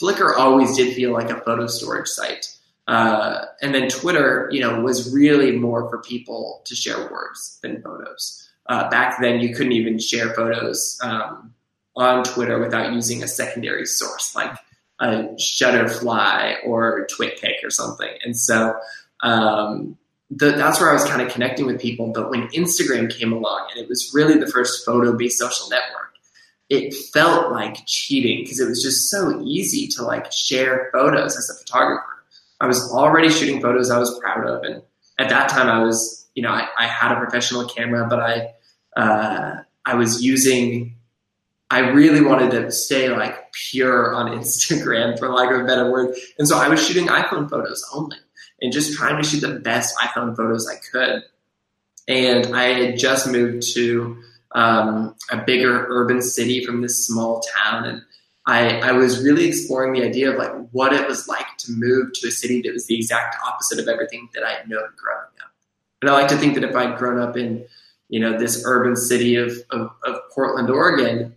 Flickr 0.00 0.36
always 0.36 0.76
did 0.76 0.94
feel 0.94 1.12
like 1.12 1.30
a 1.30 1.40
photo 1.40 1.66
storage 1.66 2.06
site. 2.06 2.46
Uh, 2.88 3.44
and 3.60 3.74
then 3.74 3.88
Twitter, 3.88 4.48
you 4.50 4.60
know, 4.60 4.80
was 4.80 5.12
really 5.12 5.52
more 5.52 5.88
for 5.90 5.98
people 5.98 6.62
to 6.64 6.74
share 6.74 7.10
words 7.10 7.58
than 7.62 7.82
photos. 7.82 8.48
Uh, 8.66 8.88
back 8.88 9.20
then, 9.20 9.40
you 9.40 9.54
couldn't 9.54 9.72
even 9.72 9.98
share 9.98 10.32
photos 10.34 10.98
um, 11.02 11.52
on 11.96 12.24
Twitter 12.24 12.58
without 12.58 12.92
using 12.92 13.22
a 13.22 13.28
secondary 13.28 13.84
source 13.84 14.34
like 14.34 14.52
a 15.00 15.28
Shutterfly 15.38 16.56
or 16.64 17.06
TwitPic 17.06 17.62
or 17.62 17.70
something. 17.70 18.10
And 18.24 18.36
so 18.36 18.74
um, 19.22 19.98
the, 20.30 20.52
that's 20.52 20.80
where 20.80 20.90
I 20.90 20.94
was 20.94 21.04
kind 21.04 21.20
of 21.20 21.30
connecting 21.30 21.66
with 21.66 21.80
people. 21.80 22.10
But 22.12 22.30
when 22.30 22.48
Instagram 22.48 23.14
came 23.14 23.32
along 23.34 23.68
and 23.70 23.82
it 23.84 23.88
was 23.88 24.10
really 24.14 24.38
the 24.38 24.46
first 24.46 24.84
photo 24.86 25.14
based 25.14 25.38
social 25.38 25.68
network, 25.68 26.14
it 26.70 26.94
felt 27.12 27.52
like 27.52 27.84
cheating 27.86 28.44
because 28.44 28.60
it 28.60 28.68
was 28.68 28.82
just 28.82 29.10
so 29.10 29.42
easy 29.42 29.88
to 29.88 30.02
like 30.02 30.32
share 30.32 30.88
photos 30.92 31.36
as 31.36 31.50
a 31.50 31.54
photographer. 31.54 32.07
I 32.60 32.66
was 32.66 32.92
already 32.92 33.30
shooting 33.30 33.60
photos 33.60 33.90
I 33.90 33.98
was 33.98 34.18
proud 34.18 34.46
of. 34.46 34.62
And 34.64 34.82
at 35.18 35.28
that 35.28 35.48
time 35.48 35.68
I 35.68 35.82
was, 35.82 36.26
you 36.34 36.42
know, 36.42 36.50
I, 36.50 36.68
I 36.78 36.86
had 36.86 37.12
a 37.12 37.16
professional 37.16 37.66
camera, 37.68 38.06
but 38.08 38.20
I, 38.20 38.54
uh, 39.00 39.62
I 39.86 39.94
was 39.94 40.22
using 40.22 40.98
I 41.70 41.80
really 41.80 42.22
wanted 42.22 42.50
to 42.52 42.70
stay 42.72 43.10
like 43.10 43.52
pure 43.52 44.14
on 44.14 44.30
Instagram, 44.38 45.18
for 45.18 45.28
lack 45.28 45.50
of 45.50 45.60
a 45.60 45.64
better 45.64 45.90
word. 45.90 46.16
And 46.38 46.48
so 46.48 46.58
I 46.58 46.68
was 46.68 46.84
shooting 46.84 47.08
iPhone 47.08 47.48
photos 47.48 47.84
only 47.92 48.16
and 48.60 48.72
just 48.72 48.96
trying 48.96 49.22
to 49.22 49.28
shoot 49.28 49.40
the 49.40 49.60
best 49.60 49.96
iPhone 49.98 50.36
photos 50.36 50.68
I 50.68 50.76
could. 50.90 51.24
And 52.08 52.56
I 52.56 52.64
had 52.64 52.98
just 52.98 53.28
moved 53.28 53.74
to 53.74 54.16
um, 54.52 55.14
a 55.30 55.36
bigger 55.44 55.86
urban 55.88 56.22
city 56.22 56.64
from 56.64 56.80
this 56.80 57.06
small 57.06 57.42
town. 57.54 57.84
And 57.84 58.02
I, 58.48 58.80
I 58.80 58.92
was 58.92 59.22
really 59.22 59.46
exploring 59.46 59.92
the 59.92 60.02
idea 60.02 60.30
of 60.30 60.38
like 60.38 60.70
what 60.70 60.94
it 60.94 61.06
was 61.06 61.28
like 61.28 61.58
to 61.58 61.72
move 61.72 62.14
to 62.14 62.28
a 62.28 62.30
city 62.30 62.62
that 62.62 62.72
was 62.72 62.86
the 62.86 62.96
exact 62.96 63.36
opposite 63.46 63.78
of 63.78 63.88
everything 63.88 64.30
that 64.32 64.42
I 64.42 64.54
had 64.54 64.68
known 64.70 64.88
growing 64.96 65.20
up. 65.44 65.52
And 66.00 66.10
I 66.10 66.14
like 66.14 66.28
to 66.28 66.36
think 66.38 66.54
that 66.54 66.64
if 66.64 66.74
I'd 66.74 66.96
grown 66.96 67.20
up 67.20 67.36
in, 67.36 67.66
you 68.08 68.18
know, 68.18 68.38
this 68.38 68.62
urban 68.64 68.96
city 68.96 69.36
of, 69.36 69.52
of, 69.68 69.90
of 70.02 70.16
Portland, 70.34 70.70
Oregon, 70.70 71.36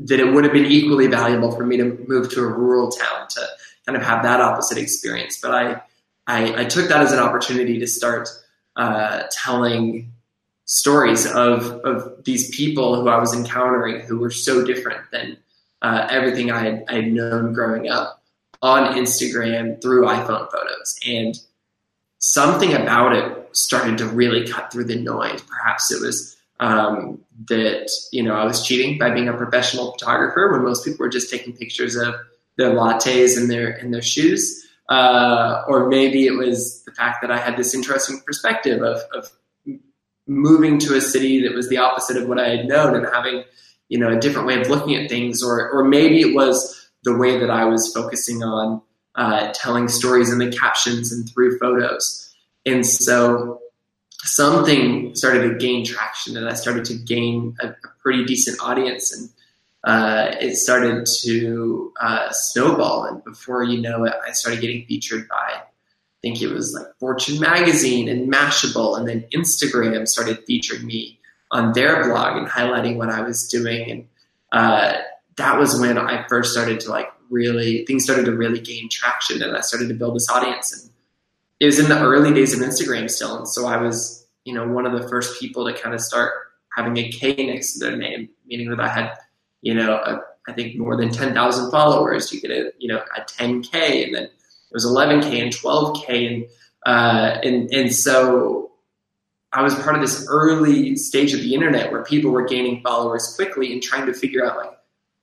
that 0.00 0.18
it 0.18 0.32
would 0.32 0.42
have 0.42 0.52
been 0.52 0.66
equally 0.66 1.06
valuable 1.06 1.52
for 1.52 1.64
me 1.64 1.76
to 1.76 1.96
move 2.08 2.28
to 2.32 2.40
a 2.42 2.46
rural 2.46 2.90
town 2.90 3.28
to 3.28 3.46
kind 3.86 3.96
of 3.96 4.02
have 4.02 4.24
that 4.24 4.40
opposite 4.40 4.78
experience. 4.78 5.38
But 5.40 5.52
I, 5.52 5.82
I, 6.26 6.62
I 6.62 6.64
took 6.64 6.88
that 6.88 7.00
as 7.00 7.12
an 7.12 7.20
opportunity 7.20 7.78
to 7.78 7.86
start 7.86 8.28
uh, 8.74 9.22
telling 9.30 10.10
stories 10.64 11.24
of, 11.24 11.70
of 11.84 12.24
these 12.24 12.54
people 12.54 13.00
who 13.00 13.08
I 13.08 13.18
was 13.18 13.32
encountering 13.32 14.00
who 14.00 14.18
were 14.18 14.32
so 14.32 14.66
different 14.66 15.08
than 15.12 15.36
uh, 15.82 16.08
everything 16.10 16.50
I 16.50 16.60
had, 16.60 16.84
I 16.88 16.94
had 16.96 17.12
known 17.12 17.52
growing 17.52 17.88
up 17.88 18.22
on 18.62 18.94
Instagram 18.94 19.80
through 19.80 20.04
iPhone 20.04 20.50
photos. 20.50 20.98
And 21.06 21.38
something 22.18 22.74
about 22.74 23.14
it 23.14 23.48
started 23.56 23.98
to 23.98 24.06
really 24.06 24.46
cut 24.46 24.72
through 24.72 24.84
the 24.84 24.96
noise. 24.96 25.42
Perhaps 25.42 25.92
it 25.92 26.00
was 26.00 26.36
um, 26.60 27.20
that 27.48 27.90
you 28.12 28.22
know 28.22 28.34
I 28.34 28.44
was 28.44 28.66
cheating 28.66 28.98
by 28.98 29.10
being 29.10 29.28
a 29.28 29.32
professional 29.32 29.92
photographer 29.92 30.50
when 30.52 30.64
most 30.64 30.84
people 30.84 31.04
were 31.04 31.08
just 31.08 31.30
taking 31.30 31.52
pictures 31.52 31.96
of 31.96 32.14
their 32.56 32.70
lattes 32.70 33.38
and 33.38 33.50
their 33.50 33.70
and 33.70 33.94
their 33.94 34.02
shoes. 34.02 34.66
Uh, 34.88 35.64
or 35.68 35.88
maybe 35.88 36.26
it 36.26 36.32
was 36.32 36.82
the 36.84 36.92
fact 36.92 37.20
that 37.20 37.30
I 37.30 37.36
had 37.36 37.58
this 37.58 37.74
interesting 37.74 38.20
perspective 38.24 38.82
of, 38.82 38.98
of 39.12 39.30
moving 40.26 40.78
to 40.78 40.96
a 40.96 41.00
city 41.02 41.42
that 41.42 41.54
was 41.54 41.68
the 41.68 41.76
opposite 41.76 42.16
of 42.16 42.26
what 42.26 42.38
I 42.38 42.48
had 42.48 42.66
known 42.66 42.96
and 42.96 43.06
having 43.12 43.44
you 43.88 43.98
know 43.98 44.08
a 44.08 44.20
different 44.20 44.46
way 44.46 44.60
of 44.60 44.68
looking 44.68 44.94
at 44.94 45.08
things, 45.08 45.42
or 45.42 45.70
or 45.70 45.84
maybe 45.84 46.20
it 46.20 46.34
was 46.34 46.90
the 47.04 47.16
way 47.16 47.38
that 47.38 47.50
I 47.50 47.64
was 47.64 47.92
focusing 47.92 48.42
on 48.42 48.82
uh, 49.14 49.52
telling 49.52 49.88
stories 49.88 50.32
in 50.32 50.38
the 50.38 50.50
captions 50.50 51.12
and 51.12 51.28
through 51.28 51.58
photos. 51.58 52.34
And 52.64 52.86
so 52.86 53.60
something 54.22 55.14
started 55.14 55.48
to 55.48 55.54
gain 55.54 55.84
traction 55.84 56.36
and 56.36 56.48
I 56.48 56.54
started 56.54 56.84
to 56.86 56.94
gain 56.94 57.56
a, 57.60 57.68
a 57.68 57.74
pretty 58.02 58.24
decent 58.24 58.60
audience 58.60 59.12
and 59.16 59.30
uh, 59.84 60.34
it 60.40 60.56
started 60.56 61.06
to 61.22 61.92
uh, 62.00 62.30
snowball. 62.30 63.04
And 63.04 63.24
before 63.24 63.62
you 63.62 63.80
know 63.80 64.04
it, 64.04 64.14
I 64.26 64.32
started 64.32 64.60
getting 64.60 64.84
featured 64.86 65.28
by, 65.28 65.36
I 65.36 65.62
think 66.20 66.42
it 66.42 66.48
was 66.48 66.74
like 66.74 66.92
Fortune 66.98 67.40
Magazine 67.40 68.08
and 68.08 68.32
Mashable. 68.32 68.98
And 68.98 69.08
then 69.08 69.24
Instagram 69.32 70.06
started 70.06 70.44
featuring 70.46 70.84
me 70.84 71.17
on 71.50 71.72
their 71.72 72.04
blog 72.04 72.36
and 72.36 72.46
highlighting 72.46 72.96
what 72.96 73.10
I 73.10 73.20
was 73.22 73.48
doing. 73.48 73.90
And 73.90 74.08
uh, 74.52 74.98
that 75.36 75.58
was 75.58 75.80
when 75.80 75.98
I 75.98 76.26
first 76.28 76.52
started 76.52 76.80
to 76.80 76.90
like 76.90 77.08
really, 77.30 77.84
things 77.86 78.04
started 78.04 78.26
to 78.26 78.32
really 78.32 78.60
gain 78.60 78.88
traction 78.90 79.42
and 79.42 79.56
I 79.56 79.60
started 79.60 79.88
to 79.88 79.94
build 79.94 80.16
this 80.16 80.28
audience. 80.30 80.72
And 80.72 80.90
it 81.60 81.66
was 81.66 81.78
in 81.78 81.88
the 81.88 82.00
early 82.00 82.32
days 82.32 82.54
of 82.54 82.60
Instagram 82.60 83.10
still, 83.10 83.36
and 83.36 83.48
so 83.48 83.66
I 83.66 83.78
was, 83.78 84.26
you 84.44 84.54
know, 84.54 84.66
one 84.68 84.86
of 84.86 84.92
the 84.92 85.08
first 85.08 85.40
people 85.40 85.66
to 85.66 85.72
kind 85.72 85.92
of 85.92 86.00
start 86.00 86.32
having 86.76 86.96
a 86.96 87.08
K 87.08 87.34
next 87.34 87.72
to 87.72 87.78
their 87.80 87.96
name, 87.96 88.28
meaning 88.46 88.70
that 88.70 88.78
I 88.78 88.86
had, 88.86 89.12
you 89.60 89.74
know, 89.74 89.94
a, 89.94 90.20
I 90.48 90.52
think 90.52 90.76
more 90.78 90.96
than 90.96 91.10
ten 91.10 91.34
thousand 91.34 91.72
followers. 91.72 92.32
You 92.32 92.40
get 92.40 92.52
a, 92.52 92.72
you 92.78 92.86
know, 92.86 93.02
a 93.16 93.24
ten 93.24 93.62
K, 93.62 94.04
and 94.04 94.14
then 94.14 94.22
it 94.24 94.30
was 94.70 94.84
eleven 94.84 95.20
K 95.20 95.40
and 95.40 95.52
twelve 95.52 96.06
K, 96.06 96.26
and 96.26 96.46
uh, 96.86 97.40
and 97.42 97.68
and 97.74 97.92
so 97.92 98.67
I 99.52 99.62
was 99.62 99.74
part 99.76 99.96
of 99.96 100.02
this 100.02 100.26
early 100.28 100.96
stage 100.96 101.32
of 101.32 101.40
the 101.40 101.54
internet 101.54 101.90
where 101.90 102.04
people 102.04 102.30
were 102.30 102.44
gaining 102.44 102.82
followers 102.82 103.34
quickly 103.34 103.72
and 103.72 103.82
trying 103.82 104.06
to 104.06 104.12
figure 104.12 104.44
out 104.44 104.56
like, 104.58 104.78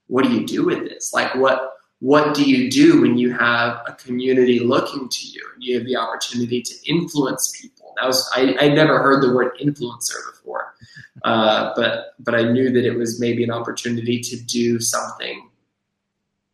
what 0.08 0.24
do 0.24 0.32
you 0.32 0.46
do 0.46 0.66
with 0.66 0.80
this? 0.80 1.14
Like, 1.14 1.36
what 1.36 1.72
what 2.00 2.36
do 2.36 2.44
you 2.44 2.70
do 2.70 3.02
when 3.02 3.18
you 3.18 3.32
have 3.32 3.82
a 3.88 3.94
community 3.94 4.60
looking 4.60 5.08
to 5.08 5.28
you 5.28 5.42
and 5.54 5.64
you 5.64 5.78
have 5.78 5.88
the 5.88 5.96
opportunity 5.96 6.62
to 6.62 6.74
influence 6.86 7.60
people? 7.60 7.94
That 7.98 8.08
was 8.08 8.30
I, 8.36 8.56
I 8.60 8.70
never 8.70 9.00
heard 9.00 9.24
the 9.24 9.34
word 9.34 9.58
influencer 9.60 10.18
before, 10.32 10.76
uh, 11.24 11.72
but 11.76 12.14
but 12.20 12.36
I 12.36 12.44
knew 12.52 12.72
that 12.72 12.86
it 12.86 12.98
was 12.98 13.20
maybe 13.20 13.44
an 13.44 13.52
opportunity 13.52 14.20
to 14.22 14.36
do 14.38 14.80
something 14.80 15.50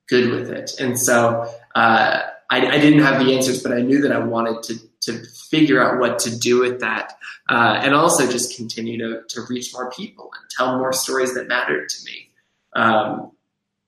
good 0.08 0.30
with 0.30 0.52
it, 0.52 0.72
and 0.80 1.00
so 1.00 1.52
uh, 1.74 2.22
I, 2.50 2.68
I, 2.68 2.80
didn't 2.80 3.00
have 3.00 3.26
the 3.26 3.34
answers, 3.34 3.64
but 3.64 3.72
I 3.72 3.82
knew 3.82 4.02
that 4.02 4.12
I 4.12 4.20
wanted 4.20 4.62
to 4.64 4.80
to 5.02 5.24
figure 5.50 5.82
out 5.82 6.00
what 6.00 6.20
to 6.20 6.38
do 6.38 6.62
with 6.62 6.80
that, 6.80 7.18
uh, 7.50 7.80
and 7.82 7.94
also 7.94 8.30
just 8.30 8.56
continue 8.56 8.98
to 8.98 9.24
to 9.30 9.42
reach 9.50 9.74
more 9.74 9.92
people 9.92 10.32
and 10.40 10.50
tell 10.50 10.78
more 10.78 10.94
stories 10.94 11.34
that 11.34 11.48
mattered 11.48 11.90
to 11.90 12.06
me. 12.06 12.30
Um, 12.74 13.32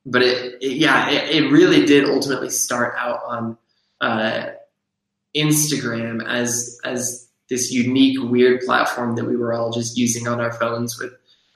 but 0.05 0.21
it, 0.21 0.61
it 0.61 0.77
yeah, 0.77 1.09
it, 1.09 1.43
it, 1.43 1.51
really 1.51 1.85
did 1.85 2.09
ultimately 2.09 2.49
start 2.49 2.95
out 2.97 3.21
on 3.25 3.57
uh, 4.01 4.47
Instagram 5.35 6.27
as 6.27 6.79
as 6.83 7.29
this 7.49 7.71
unique, 7.71 8.17
weird 8.21 8.61
platform 8.61 9.15
that 9.15 9.25
we 9.25 9.37
were 9.37 9.53
all 9.53 9.71
just 9.71 9.97
using 9.97 10.27
on 10.27 10.41
our 10.41 10.51
phones 10.53 10.99
with 10.99 11.13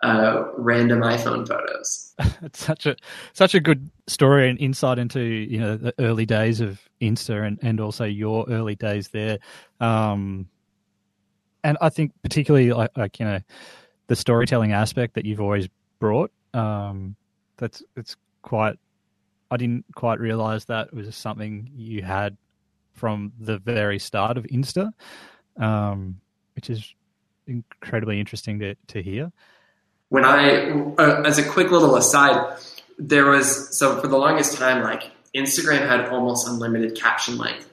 uh, 0.08 0.52
random 0.58 1.02
iPhone 1.02 1.48
photos. 1.48 2.14
it's 2.42 2.64
such 2.64 2.86
a 2.86 2.96
such 3.34 3.54
a 3.56 3.60
good 3.60 3.90
story 4.08 4.50
and 4.50 4.60
insight 4.60 5.00
into 5.00 5.22
you 5.22 5.60
know 5.60 5.78
the 5.78 5.94
early 6.00 6.26
days 6.26 6.62
of 6.62 6.82
Insta 7.02 7.46
and, 7.46 7.60
and 7.62 7.80
also 7.80 8.06
your 8.06 8.46
early 8.50 8.76
days 8.76 9.10
there. 9.10 9.40
Um, 9.80 10.48
and 11.64 11.78
I 11.82 11.90
think 11.90 12.14
particularly 12.24 12.72
like, 12.72 12.98
like 12.98 13.20
you 13.20 13.26
know 13.26 13.40
the 14.08 14.16
storytelling 14.16 14.72
aspect 14.72 15.16
that 15.16 15.26
you've 15.26 15.42
always 15.42 15.68
brought. 16.00 16.32
Um, 16.54 17.16
that's 17.58 17.84
it's 17.96 18.16
quite 18.42 18.78
I 19.52 19.58
didn't 19.58 19.86
quite 19.96 20.20
realize 20.20 20.66
that 20.66 20.94
was 20.94 21.16
something 21.16 21.70
you 21.76 22.02
had 22.04 22.38
from 22.94 23.32
the 23.40 23.60
very 23.60 24.00
start 24.00 24.38
of 24.38 24.46
Insta, 24.46 24.92
um, 25.58 26.20
which 26.56 26.70
is 26.70 26.94
incredibly 27.46 28.20
interesting 28.20 28.60
to, 28.60 28.76
to 28.88 29.02
hear. 29.02 29.32
When 30.10 30.26
I, 30.26 30.70
uh, 30.98 31.24
as 31.26 31.38
a 31.38 31.44
quick 31.44 31.72
little 31.72 31.96
aside, 31.96 32.58
there 32.98 33.26
was, 33.26 33.78
so 33.78 34.00
for 34.02 34.08
the 34.08 34.18
longest 34.18 34.58
time, 34.58 34.82
like 34.84 35.12
Instagram 35.36 35.88
had 35.88 36.08
almost 36.10 36.48
unlimited 36.48 36.96
caption 36.96 37.38
length. 37.38 37.70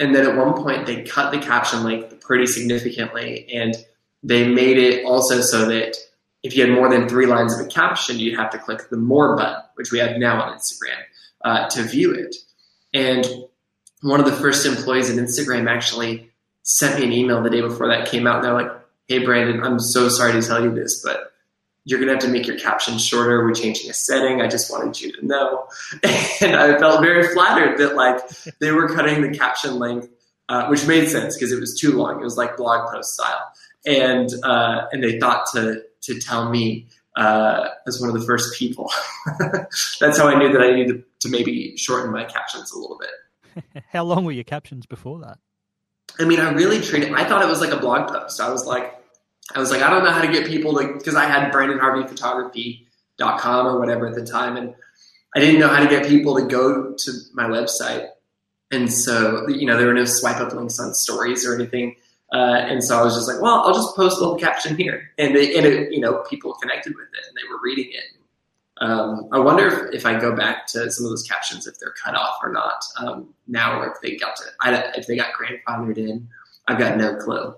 And 0.00 0.14
then 0.14 0.26
at 0.26 0.36
one 0.36 0.54
point, 0.62 0.86
they 0.86 1.02
cut 1.02 1.32
the 1.32 1.38
caption 1.38 1.82
length 1.82 2.20
pretty 2.20 2.46
significantly 2.46 3.48
and 3.52 3.74
they 4.22 4.48
made 4.48 4.78
it 4.78 5.04
also 5.04 5.40
so 5.40 5.66
that 5.66 5.96
if 6.42 6.56
you 6.56 6.64
had 6.64 6.72
more 6.72 6.88
than 6.88 7.08
three 7.08 7.26
lines 7.26 7.58
of 7.58 7.66
a 7.66 7.68
caption, 7.68 8.18
you'd 8.18 8.38
have 8.38 8.50
to 8.50 8.58
click 8.58 8.88
the 8.90 8.96
more 8.96 9.36
button, 9.36 9.62
which 9.74 9.90
we 9.90 9.98
have 9.98 10.16
now 10.18 10.40
on 10.40 10.56
Instagram, 10.56 11.00
uh, 11.44 11.68
to 11.68 11.82
view 11.82 12.12
it. 12.12 12.36
And 12.94 13.26
one 14.02 14.20
of 14.20 14.26
the 14.26 14.32
first 14.32 14.64
employees 14.64 15.10
at 15.10 15.16
Instagram 15.16 15.68
actually 15.68 16.30
sent 16.62 17.00
me 17.00 17.06
an 17.06 17.12
email 17.12 17.42
the 17.42 17.50
day 17.50 17.60
before 17.60 17.88
that 17.88 18.08
came 18.08 18.26
out. 18.26 18.42
They're 18.42 18.52
like, 18.52 18.70
hey, 19.08 19.24
Brandon, 19.24 19.62
I'm 19.62 19.80
so 19.80 20.08
sorry 20.08 20.32
to 20.32 20.42
tell 20.42 20.62
you 20.62 20.72
this, 20.72 21.02
but 21.02 21.32
you're 21.88 21.98
going 21.98 22.08
to 22.08 22.14
have 22.14 22.22
to 22.22 22.28
make 22.28 22.46
your 22.46 22.58
caption 22.58 22.98
shorter. 22.98 23.42
We're 23.42 23.54
changing 23.54 23.90
a 23.90 23.94
setting. 23.94 24.42
I 24.42 24.46
just 24.46 24.70
wanted 24.70 25.00
you 25.00 25.10
to 25.12 25.26
know. 25.26 25.66
And 26.40 26.54
I 26.54 26.78
felt 26.78 27.00
very 27.00 27.32
flattered 27.34 27.78
that 27.78 27.96
like 27.96 28.20
they 28.60 28.70
were 28.70 28.94
cutting 28.94 29.22
the 29.22 29.36
caption 29.36 29.78
length, 29.78 30.08
uh, 30.48 30.66
which 30.68 30.86
made 30.86 31.08
sense 31.08 31.34
because 31.34 31.50
it 31.50 31.58
was 31.58 31.78
too 31.78 31.96
long. 31.96 32.20
It 32.20 32.24
was 32.24 32.36
like 32.36 32.56
blog 32.56 32.92
post 32.92 33.14
style. 33.14 33.52
And, 33.86 34.28
uh, 34.44 34.82
and 34.92 35.02
they 35.02 35.18
thought 35.18 35.46
to 35.54 35.82
to 36.02 36.20
tell 36.20 36.48
me 36.48 36.86
uh, 37.16 37.68
as 37.86 38.00
one 38.00 38.08
of 38.08 38.18
the 38.18 38.24
first 38.24 38.56
people. 38.58 38.90
That's 40.00 40.18
how 40.18 40.28
I 40.28 40.38
knew 40.38 40.52
that 40.52 40.62
I 40.62 40.72
needed 40.72 41.02
to 41.20 41.28
maybe 41.28 41.76
shorten 41.76 42.12
my 42.12 42.24
captions 42.24 42.70
a 42.70 42.78
little 42.78 42.98
bit. 42.98 43.84
how 43.92 44.04
long 44.04 44.24
were 44.24 44.32
your 44.32 44.44
captions 44.44 44.86
before 44.86 45.18
that? 45.20 45.38
I 46.20 46.24
mean, 46.24 46.38
I 46.38 46.50
really 46.50 46.80
treated. 46.80 47.12
I 47.12 47.24
thought 47.24 47.42
it 47.42 47.48
was 47.48 47.60
like 47.60 47.72
a 47.72 47.76
blog 47.76 48.08
post. 48.08 48.40
I 48.40 48.50
was 48.50 48.66
like, 48.66 48.97
I 49.54 49.60
was 49.60 49.70
like, 49.70 49.80
I 49.82 49.90
don't 49.90 50.04
know 50.04 50.12
how 50.12 50.20
to 50.20 50.30
get 50.30 50.46
people 50.46 50.76
to 50.76 50.92
because 50.94 51.14
I 51.14 51.24
had 51.24 51.50
BrandonHarveyPhotography.com 51.52 53.66
or 53.66 53.78
whatever 53.78 54.06
at 54.06 54.14
the 54.14 54.24
time, 54.24 54.56
and 54.56 54.74
I 55.34 55.40
didn't 55.40 55.60
know 55.60 55.68
how 55.68 55.82
to 55.82 55.88
get 55.88 56.06
people 56.06 56.36
to 56.36 56.46
go 56.46 56.94
to 56.94 57.12
my 57.32 57.44
website. 57.44 58.08
And 58.70 58.92
so, 58.92 59.48
you 59.48 59.64
know, 59.66 59.78
there 59.78 59.86
were 59.86 59.94
no 59.94 60.04
swipe 60.04 60.36
up 60.36 60.52
links 60.52 60.78
on 60.78 60.92
stories 60.92 61.46
or 61.46 61.54
anything. 61.54 61.96
Uh, 62.32 62.66
and 62.68 62.84
so 62.84 62.98
I 62.98 63.02
was 63.02 63.14
just 63.14 63.26
like, 63.26 63.40
well, 63.40 63.62
I'll 63.62 63.72
just 63.72 63.96
post 63.96 64.18
a 64.18 64.20
little 64.20 64.38
caption 64.38 64.76
here, 64.76 65.10
and 65.16 65.34
it, 65.34 65.56
and 65.56 65.64
it, 65.64 65.92
you 65.92 66.00
know, 66.00 66.22
people 66.28 66.52
connected 66.54 66.94
with 66.94 67.08
it 67.14 67.24
and 67.26 67.34
they 67.34 67.48
were 67.50 67.58
reading 67.62 67.90
it. 67.90 68.04
Um, 68.80 69.28
I 69.32 69.38
wonder 69.38 69.66
if, 69.66 69.94
if, 69.94 70.06
I 70.06 70.20
go 70.20 70.36
back 70.36 70.66
to 70.68 70.90
some 70.90 71.04
of 71.04 71.10
those 71.10 71.24
captions 71.24 71.66
if 71.66 71.80
they're 71.80 71.94
cut 72.04 72.14
off 72.14 72.36
or 72.42 72.52
not 72.52 72.84
um, 72.98 73.34
now, 73.48 73.80
or 73.80 73.90
if 73.90 74.00
they 74.00 74.16
got 74.16 74.36
to, 74.36 74.44
I, 74.60 74.92
if 74.94 75.06
they 75.06 75.16
got 75.16 75.32
grandfathered 75.32 75.98
in. 75.98 76.28
I've 76.68 76.78
got 76.78 76.96
no 76.96 77.16
clue. 77.16 77.54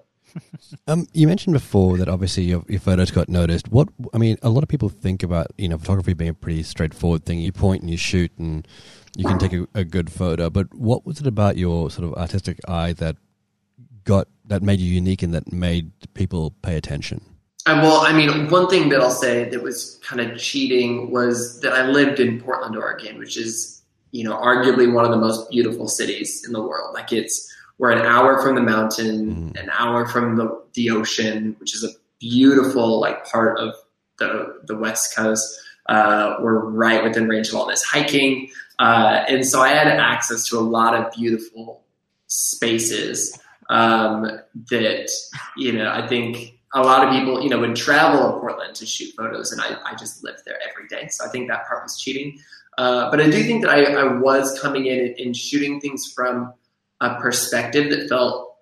Um, 0.87 1.07
you 1.13 1.27
mentioned 1.27 1.55
before 1.55 1.97
that 1.99 2.09
obviously 2.09 2.45
your, 2.45 2.65
your 2.69 2.81
photos 2.81 3.11
got 3.11 3.29
noticed. 3.29 3.69
What 3.69 3.89
I 4.13 4.19
mean, 4.19 4.37
a 4.43 4.49
lot 4.49 4.63
of 4.63 4.69
people 4.69 4.89
think 4.89 5.23
about 5.23 5.49
you 5.59 5.69
know 5.69 5.79
photography 5.79 6.15
being 6.15 6.31
a 6.31 6.35
pretty 6.35 6.63
straightforward 6.63 7.25
thing. 7.25 7.39
You 7.39 7.53
point 7.53 7.83
and 7.83 7.91
you 7.91 7.97
shoot, 7.97 8.33
and 8.39 8.67
you 9.17 9.25
can 9.25 9.39
take 9.39 9.53
a, 9.53 9.67
a 9.75 9.85
good 9.85 10.11
photo. 10.11 10.51
But 10.51 10.75
what 10.75 11.05
was 11.07 11.21
it 11.21 11.27
about 11.27 11.57
your 11.57 11.91
sort 11.91 12.09
of 12.09 12.15
artistic 12.15 12.59
eye 12.69 12.93
that 12.95 13.17
got 14.05 14.29
that 14.47 14.63
made 14.63 14.81
you 14.81 14.93
unique 14.93 15.23
and 15.23 15.35
that 15.35 15.53
made 15.53 15.93
people 16.15 16.53
pay 16.63 16.77
attention? 16.77 17.25
Uh, 17.67 17.79
well, 17.83 18.01
I 18.01 18.13
mean, 18.13 18.49
one 18.49 18.69
thing 18.69 18.89
that 18.89 19.01
I'll 19.01 19.11
say 19.11 19.49
that 19.49 19.63
was 19.63 20.01
kind 20.03 20.21
of 20.21 20.39
cheating 20.39 21.11
was 21.11 21.61
that 21.61 21.75
I 21.75 21.87
lived 21.87 22.19
in 22.19 22.41
Portland, 22.41 22.75
Oregon, 22.75 23.19
which 23.19 23.37
is, 23.37 23.83
you 24.13 24.25
know, 24.25 24.35
arguably 24.35 24.91
one 24.93 25.05
of 25.05 25.11
the 25.11 25.19
most 25.19 25.51
beautiful 25.51 25.87
cities 25.87 26.45
in 26.47 26.53
the 26.53 26.63
world. 26.63 26.95
Like 26.95 27.13
it's, 27.13 27.50
we're 27.81 27.91
an 27.93 28.03
hour 28.07 28.41
from 28.43 28.55
the 28.55 28.61
mountain, 28.61 29.35
Mhm. 29.55 29.63
an 29.63 29.71
hour 29.71 30.07
from 30.07 30.37
the, 30.37 30.47
the 30.75 30.91
ocean, 30.91 31.57
which 31.59 31.75
is 31.75 31.83
a 31.83 31.89
beautiful 32.21 33.01
like 33.01 33.25
part 33.25 33.59
of 33.59 33.75
the, 34.19 34.61
the 34.67 34.77
West 34.77 35.17
Coast. 35.17 35.59
Uh, 35.89 36.35
we're 36.43 36.59
right 36.59 37.03
within 37.03 37.27
range 37.27 37.49
of 37.49 37.55
all 37.55 37.67
this 37.67 37.83
hiking. 37.83 38.51
Uh, 38.79 39.25
and 39.29 39.47
so 39.47 39.61
I 39.63 39.69
had 39.71 39.87
access 39.89 40.47
to 40.49 40.59
a 40.59 40.61
lot 40.61 40.95
of 40.95 41.11
beautiful 41.13 41.83
spaces 42.27 43.39
um, 43.71 44.25
that, 44.71 45.11
you 45.57 45.73
know, 45.73 45.91
I 45.91 46.07
think 46.07 46.55
a 46.75 46.83
lot 46.83 47.07
of 47.07 47.13
people, 47.15 47.43
you 47.43 47.49
know, 47.49 47.59
would 47.61 47.77
travel 47.77 48.33
to 48.35 48.41
Portland 48.41 48.75
to 48.77 48.87
shoot 48.87 49.15
photos, 49.17 49.53
and 49.53 49.61
I, 49.61 49.77
I 49.87 49.95
just 49.97 50.23
lived 50.23 50.43
there 50.45 50.59
every 50.71 50.87
day. 50.89 51.09
So 51.09 51.25
I 51.25 51.29
think 51.29 51.49
that 51.49 51.67
part 51.67 51.83
was 51.83 51.99
cheating. 51.99 52.39
Uh, 52.79 53.11
but 53.11 53.21
I 53.21 53.27
do 53.29 53.43
think 53.43 53.63
that 53.65 53.71
I, 53.71 53.85
I 53.95 54.05
was 54.19 54.59
coming 54.61 54.87
in 54.87 54.99
and, 55.01 55.19
and 55.19 55.37
shooting 55.37 55.81
things 55.81 56.11
from 56.15 56.53
a 57.00 57.14
perspective 57.21 57.90
that 57.90 58.09
felt 58.09 58.57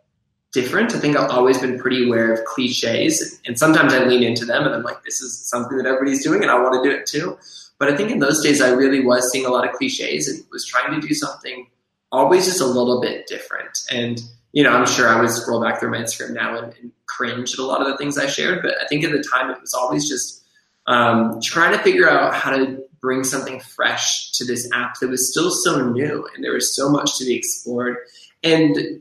different. 0.52 0.94
I 0.94 0.98
think 0.98 1.16
I've 1.16 1.30
always 1.30 1.58
been 1.58 1.78
pretty 1.78 2.06
aware 2.06 2.32
of 2.32 2.44
cliches, 2.44 3.40
and 3.46 3.58
sometimes 3.58 3.92
I 3.92 4.04
lean 4.04 4.22
into 4.22 4.44
them, 4.44 4.64
and 4.64 4.74
I'm 4.74 4.82
like, 4.82 5.02
this 5.04 5.20
is 5.20 5.38
something 5.38 5.76
that 5.78 5.86
everybody's 5.86 6.22
doing, 6.22 6.42
and 6.42 6.50
I 6.50 6.58
want 6.58 6.82
to 6.82 6.88
do 6.88 6.94
it 6.94 7.06
too. 7.06 7.38
But 7.78 7.92
I 7.92 7.96
think 7.96 8.10
in 8.10 8.18
those 8.18 8.42
days, 8.42 8.60
I 8.60 8.70
really 8.70 9.04
was 9.04 9.30
seeing 9.30 9.46
a 9.46 9.50
lot 9.50 9.68
of 9.68 9.74
cliches 9.74 10.28
and 10.28 10.44
was 10.50 10.66
trying 10.66 11.00
to 11.00 11.06
do 11.06 11.14
something 11.14 11.66
always 12.10 12.46
just 12.46 12.60
a 12.60 12.66
little 12.66 13.00
bit 13.00 13.26
different. 13.26 13.78
And 13.90 14.20
you 14.52 14.62
know, 14.62 14.70
I'm 14.70 14.86
sure 14.86 15.08
I 15.08 15.20
would 15.20 15.30
scroll 15.30 15.62
back 15.62 15.78
through 15.78 15.90
my 15.90 15.98
Instagram 15.98 16.32
now 16.32 16.58
and, 16.58 16.72
and 16.80 16.92
cringe 17.06 17.52
at 17.52 17.58
a 17.58 17.64
lot 17.64 17.82
of 17.82 17.88
the 17.88 17.96
things 17.96 18.18
I 18.18 18.26
shared, 18.26 18.62
but 18.62 18.74
I 18.82 18.86
think 18.86 19.04
at 19.04 19.12
the 19.12 19.22
time 19.22 19.50
it 19.50 19.60
was 19.60 19.74
always 19.74 20.08
just 20.08 20.42
um, 20.86 21.38
trying 21.42 21.76
to 21.76 21.82
figure 21.82 22.08
out 22.08 22.34
how 22.34 22.56
to 22.56 22.82
bring 23.00 23.24
something 23.24 23.60
fresh 23.60 24.32
to 24.32 24.44
this 24.44 24.68
app 24.72 24.98
that 25.00 25.08
was 25.08 25.30
still 25.30 25.50
so 25.50 25.90
new 25.90 26.26
and 26.34 26.42
there 26.42 26.54
was 26.54 26.74
so 26.74 26.88
much 26.88 27.18
to 27.18 27.24
be 27.24 27.34
explored. 27.34 27.98
And 28.42 29.00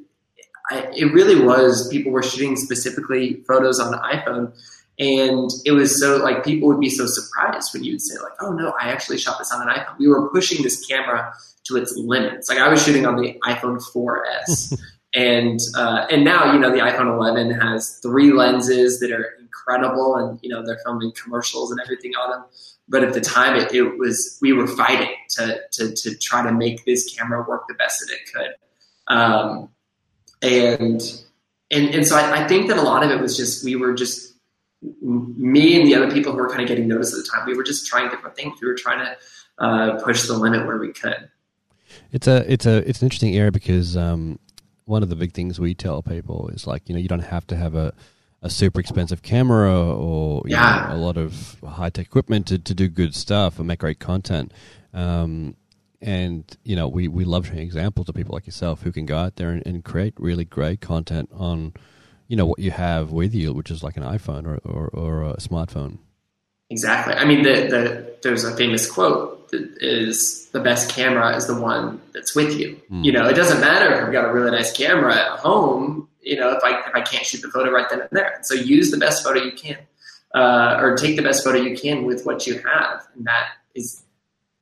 I, 0.70 0.88
it 0.96 1.14
really 1.14 1.40
was 1.40 1.88
people 1.90 2.12
were 2.12 2.24
shooting 2.24 2.56
specifically 2.56 3.44
photos 3.48 3.80
on 3.80 3.92
the 3.92 3.98
iPhone. 3.98 4.54
And 5.00 5.50
it 5.66 5.72
was 5.72 6.00
so 6.00 6.18
like 6.18 6.44
people 6.44 6.68
would 6.70 6.80
be 6.80 6.90
so 6.90 7.06
surprised 7.06 7.72
when 7.74 7.84
you 7.84 7.94
would 7.94 8.02
say 8.02 8.20
like, 8.20 8.34
"Oh 8.42 8.52
no, 8.52 8.74
I 8.82 8.90
actually 8.90 9.20
shot 9.20 9.38
this 9.38 9.52
on 9.52 9.62
an 9.62 9.68
iPhone." 9.68 9.98
We 10.00 10.08
were 10.08 10.28
pushing 10.32 10.64
this 10.64 10.84
camera 10.88 11.32
to 11.66 11.78
its 11.78 11.96
limits. 11.96 12.50
Like 12.50 12.58
I 12.58 12.68
was 12.68 12.84
shooting 12.84 13.06
on 13.06 13.16
the 13.16 13.40
iPhone 13.46 13.80
4S, 13.94 14.76
and 15.14 15.60
uh, 15.76 16.08
and 16.10 16.24
now 16.26 16.52
you 16.52 16.60
know 16.60 16.72
the 16.72 16.80
iPhone 16.80 17.16
11 17.16 17.52
has 17.52 18.00
three 18.02 18.34
lenses 18.34 19.00
that 19.00 19.12
are 19.12 19.36
incredible, 19.40 20.16
and 20.16 20.40
you 20.42 20.50
know 20.50 20.66
they're 20.66 20.80
filming 20.84 21.12
commercials 21.12 21.72
and 21.72 21.80
everything 21.80 22.14
on 22.16 22.32
them. 22.32 22.46
But 22.90 23.04
at 23.04 23.14
the 23.14 23.22
time, 23.22 23.56
it, 23.56 23.72
it 23.74 24.00
was 24.00 24.40
we 24.42 24.52
were 24.52 24.68
fighting 24.68 25.14
to, 25.32 25.60
to 25.74 25.94
to 25.94 26.18
try 26.18 26.42
to 26.42 26.52
make 26.52 26.86
this 26.86 27.14
camera 27.16 27.46
work 27.48 27.66
the 27.68 27.76
best 27.76 28.00
that 28.00 28.14
it 28.14 28.34
could, 28.34 28.56
um, 29.08 29.70
and 30.42 31.02
and 31.72 31.90
and 31.96 32.08
so 32.08 32.16
I, 32.16 32.44
I 32.44 32.48
think 32.48 32.68
that 32.68 32.78
a 32.78 32.82
lot 32.82 33.04
of 33.04 33.12
it 33.12 33.20
was 33.20 33.36
just 33.38 33.64
we 33.64 33.76
were 33.76 33.94
just 33.94 34.34
me 35.02 35.80
and 35.80 35.88
the 35.88 35.96
other 35.96 36.12
people 36.12 36.32
who 36.32 36.38
were 36.38 36.50
kind 36.50 36.62
of 36.62 36.68
getting 36.68 36.88
noticed 36.88 37.14
at 37.14 37.18
the 37.24 37.30
time. 37.32 37.46
We 37.48 37.56
were 37.56 37.64
just 37.64 37.88
trying 37.88 38.10
different 38.10 38.36
things. 38.36 38.60
We 38.62 38.68
were 38.68 38.76
trying 38.76 39.06
to 39.06 39.18
uh, 39.64 40.04
push 40.04 40.28
the 40.28 40.34
limit 40.34 40.66
where 40.68 40.78
we 40.78 40.94
could. 40.94 41.30
It's 42.12 42.28
a 42.28 42.52
it's 42.52 42.66
a 42.66 42.88
it's 42.88 43.02
an 43.02 43.06
interesting 43.08 43.36
area 43.36 43.52
because 43.52 43.98
um, 43.98 44.40
one 44.86 45.04
of 45.04 45.10
the 45.10 45.16
big 45.16 45.34
things 45.34 45.60
we 45.60 45.74
tell 45.74 46.02
people 46.04 46.50
is 46.50 46.68
like 46.68 46.88
you 46.88 46.94
know 46.96 47.00
you 47.02 47.08
don't 47.08 47.20
have 47.22 47.48
to 47.48 47.56
have 47.56 47.76
a, 47.76 47.94
a 48.42 48.50
super 48.50 48.80
expensive 48.80 49.24
camera 49.24 49.74
or 49.96 50.44
you 50.46 50.52
Yeah. 50.52 50.88
know, 50.90 50.96
a 50.96 50.98
lot 50.98 51.18
of 51.18 51.58
high 51.66 51.90
tech 51.90 52.06
equipment 52.06 52.48
to, 52.48 52.60
to 52.60 52.74
do 52.76 52.88
good 52.88 53.16
stuff 53.16 53.58
and 53.58 53.68
make 53.68 53.80
great 53.80 54.00
content. 54.00 54.52
Um, 54.94 55.56
and 56.02 56.58
you 56.64 56.76
know 56.76 56.88
we, 56.88 57.08
we 57.08 57.26
love 57.26 57.48
showing 57.48 57.60
examples 57.60 58.08
of 58.08 58.16
people 58.16 58.34
like 58.34 58.46
yourself 58.46 58.84
who 58.84 58.92
can 58.92 59.06
go 59.06 59.18
out 59.18 59.36
there 59.38 59.50
and, 59.50 59.66
and 59.66 59.84
create 59.84 60.14
really 60.18 60.46
great 60.46 60.82
content 60.82 61.30
on 61.34 61.74
you 62.28 62.36
know 62.36 62.46
what 62.46 62.60
you 62.60 62.72
have 62.72 63.12
with 63.12 63.34
you, 63.34 63.54
which 63.54 63.72
is 63.72 63.84
like 63.84 63.98
an 63.98 64.04
iPhone 64.04 64.46
or, 64.46 64.60
or, 64.70 64.88
or 64.90 65.24
a 65.24 65.38
smartphone. 65.38 66.00
Exactly. 66.70 67.14
I 67.14 67.24
mean, 67.24 67.44
the, 67.44 67.68
the 67.68 68.16
there's 68.24 68.44
a 68.44 68.56
famous 68.56 68.90
quote 68.90 69.50
that 69.52 69.78
is 69.80 70.50
the 70.50 70.60
best 70.60 70.90
camera 70.90 71.36
is 71.36 71.48
the 71.48 71.60
one 71.60 72.02
that's 72.14 72.36
with 72.36 72.60
you. 72.60 72.80
Mm. 72.92 73.06
You 73.06 73.14
know, 73.14 73.28
it 73.28 73.36
doesn't 73.36 73.62
matter 73.62 73.94
if 73.94 74.04
I've 74.04 74.12
got 74.12 74.26
a 74.26 74.34
really 74.34 74.52
nice 74.52 74.76
camera 74.76 75.16
at 75.16 75.40
home. 75.40 76.10
You 76.22 76.38
know, 76.38 76.52
if 76.52 76.64
I 76.64 76.80
if 76.80 76.94
I 76.94 77.02
can't 77.02 77.26
shoot 77.26 77.42
the 77.42 77.50
photo 77.50 77.72
right 77.72 77.90
then 77.90 78.02
and 78.02 78.10
there, 78.12 78.40
so 78.44 78.54
use 78.54 78.92
the 78.92 78.98
best 78.98 79.24
photo 79.24 79.42
you 79.42 79.54
can, 79.54 79.78
uh, 80.36 80.78
or 80.82 80.98
take 80.98 81.16
the 81.16 81.24
best 81.24 81.44
photo 81.44 81.58
you 81.60 81.78
can 81.78 82.06
with 82.06 82.26
what 82.26 82.46
you 82.46 82.56
have, 82.56 83.08
and 83.16 83.26
that 83.26 83.52
is 83.74 84.04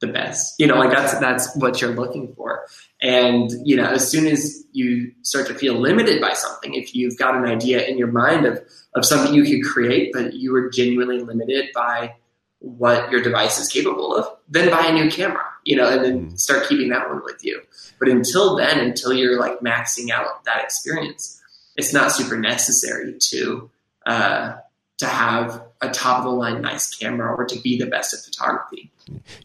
the 0.01 0.08
best. 0.08 0.55
You 0.60 0.67
know, 0.67 0.75
like 0.75 0.91
that's 0.91 1.17
that's 1.19 1.55
what 1.55 1.81
you're 1.81 1.95
looking 1.95 2.34
for. 2.36 2.65
And 3.01 3.49
you 3.63 3.75
know, 3.75 3.86
as 3.86 4.10
soon 4.10 4.25
as 4.27 4.63
you 4.71 5.12
start 5.21 5.47
to 5.47 5.53
feel 5.53 5.75
limited 5.75 6.21
by 6.21 6.34
something, 6.34 6.73
if 6.73 6.93
you've 6.95 7.17
got 7.17 7.36
an 7.36 7.45
idea 7.45 7.86
in 7.86 7.97
your 7.97 8.12
mind 8.12 8.45
of 8.45 8.62
of 8.95 9.05
something 9.05 9.34
you 9.34 9.43
could 9.43 9.69
create, 9.69 10.12
but 10.13 10.34
you 10.34 10.51
were 10.51 10.69
genuinely 10.69 11.19
limited 11.19 11.69
by 11.73 12.13
what 12.60 13.12
your 13.12 13.21
device 13.21 13.60
is 13.60 13.67
capable 13.67 14.15
of, 14.15 14.27
then 14.49 14.69
buy 14.71 14.88
a 14.88 14.93
new 14.93 15.10
camera, 15.12 15.43
you 15.65 15.75
know, 15.75 15.88
and 15.88 16.03
then 16.03 16.31
Mm. 16.31 16.39
start 16.39 16.67
keeping 16.67 16.89
that 16.89 17.08
one 17.10 17.21
with 17.23 17.43
you. 17.43 17.62
But 17.99 18.10
until 18.10 18.55
then, 18.55 18.79
until 18.79 19.13
you're 19.13 19.39
like 19.39 19.60
maxing 19.60 20.10
out 20.10 20.43
that 20.45 20.63
experience, 20.63 21.39
it's 21.75 21.93
not 21.93 22.12
super 22.12 22.38
necessary 22.38 23.15
to 23.29 23.69
uh, 24.05 24.53
to 24.97 25.05
have 25.05 25.64
a 25.89 25.91
top 25.93 26.19
of 26.19 26.24
the 26.26 26.30
line 26.32 26.62
nice 26.62 26.93
camera 26.95 27.34
or 27.34 27.45
to 27.45 27.60
be 27.62 27.78
the 27.78 27.86
best 27.86 28.13
at 28.13 28.19
photography. 28.21 28.91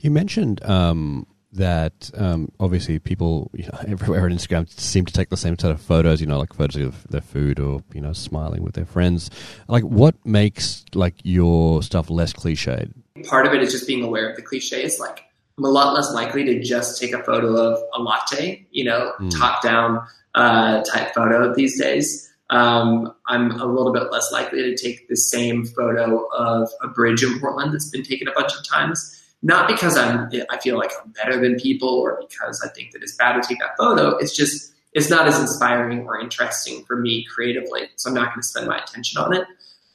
You 0.00 0.10
mentioned 0.10 0.64
um, 0.64 1.26
that 1.52 2.10
um, 2.16 2.50
obviously 2.60 2.98
people 2.98 3.50
you 3.54 3.64
know, 3.64 3.78
everywhere 3.88 4.24
on 4.24 4.30
Instagram 4.30 4.68
seem 4.78 5.04
to 5.04 5.12
take 5.12 5.28
the 5.30 5.36
same 5.36 5.58
set 5.58 5.70
of 5.70 5.80
photos, 5.80 6.20
you 6.20 6.26
know, 6.26 6.38
like 6.38 6.52
photos 6.54 6.76
of 6.82 7.06
their 7.08 7.20
food 7.20 7.58
or 7.60 7.82
you 7.92 8.00
know, 8.00 8.12
smiling 8.12 8.62
with 8.62 8.74
their 8.74 8.86
friends. 8.86 9.30
Like, 9.68 9.84
what 9.84 10.14
makes 10.24 10.84
like 10.94 11.14
your 11.22 11.82
stuff 11.82 12.10
less 12.10 12.32
cliched? 12.32 12.92
part 13.28 13.46
of 13.46 13.52
it 13.52 13.60
is 13.62 13.70
just 13.70 13.86
being 13.86 14.02
aware 14.02 14.30
of 14.30 14.36
the 14.36 14.42
cliches. 14.42 14.98
Like 14.98 15.24
I'm 15.58 15.64
a 15.64 15.68
lot 15.68 15.92
less 15.92 16.10
likely 16.14 16.42
to 16.44 16.62
just 16.62 16.98
take 17.00 17.12
a 17.12 17.22
photo 17.22 17.54
of 17.54 17.78
a 17.92 18.00
latte, 18.00 18.66
you 18.70 18.84
know, 18.84 19.12
Mm. 19.20 19.38
top 19.38 19.62
down 19.62 20.00
uh, 20.34 20.82
type 20.84 21.12
photo 21.14 21.52
these 21.52 21.78
days. 21.78 22.29
Um, 22.50 23.14
I'm 23.26 23.52
a 23.52 23.64
little 23.64 23.92
bit 23.92 24.10
less 24.10 24.30
likely 24.32 24.62
to 24.62 24.76
take 24.76 25.08
the 25.08 25.16
same 25.16 25.64
photo 25.64 26.26
of 26.36 26.68
a 26.82 26.88
bridge 26.88 27.22
in 27.22 27.38
Portland 27.40 27.72
that's 27.72 27.88
been 27.88 28.02
taken 28.02 28.28
a 28.28 28.32
bunch 28.32 28.52
of 28.54 28.68
times. 28.68 29.16
Not 29.42 29.68
because 29.68 29.96
I'm, 29.96 30.30
I 30.50 30.58
feel 30.58 30.76
like 30.76 30.90
I'm 31.02 31.12
better 31.12 31.40
than 31.40 31.58
people 31.58 31.88
or 31.88 32.22
because 32.28 32.60
I 32.62 32.68
think 32.68 32.90
that 32.92 33.02
it's 33.02 33.16
bad 33.16 33.40
to 33.40 33.48
take 33.48 33.58
that 33.60 33.76
photo. 33.78 34.16
It's 34.16 34.36
just, 34.36 34.74
it's 34.92 35.08
not 35.08 35.26
as 35.26 35.40
inspiring 35.40 36.06
or 36.06 36.20
interesting 36.20 36.84
for 36.84 36.96
me 36.96 37.24
creatively. 37.24 37.88
So 37.96 38.10
I'm 38.10 38.14
not 38.14 38.28
going 38.34 38.42
to 38.42 38.46
spend 38.46 38.66
my 38.66 38.78
attention 38.78 39.22
on 39.22 39.34
it. 39.34 39.46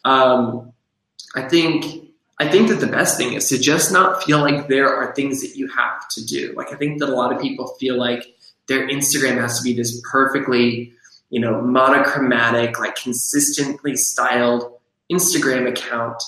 Um, 0.04 0.74
I 1.36 1.48
think 1.48 2.06
I 2.38 2.50
think 2.50 2.68
that 2.70 2.80
the 2.82 2.88
best 2.88 3.18
thing 3.18 3.34
is 3.34 3.48
to 3.50 3.58
just 3.58 3.94
not 3.94 4.24
feel 4.24 4.40
like 4.40 4.68
there 4.68 4.94
are 4.94 5.14
things 5.14 5.42
that 5.42 5.56
you 5.56 5.68
have 5.68 6.08
to 6.10 6.26
do. 6.26 6.54
Like 6.56 6.74
I 6.74 6.76
think 6.76 7.00
that 7.00 7.10
a 7.10 7.16
lot 7.16 7.34
of 7.34 7.42
people 7.42 7.68
feel 7.80 7.98
like 7.98 8.26
their 8.68 8.88
Instagram 8.90 9.40
has 9.40 9.58
to 9.60 9.64
be 9.64 9.74
this 9.74 10.02
perfectly, 10.10 10.94
you 11.30 11.40
know, 11.40 11.62
monochromatic, 11.62 12.80
like 12.80 12.96
consistently 12.96 13.96
styled 13.96 14.72
Instagram 15.12 15.68
account. 15.68 16.22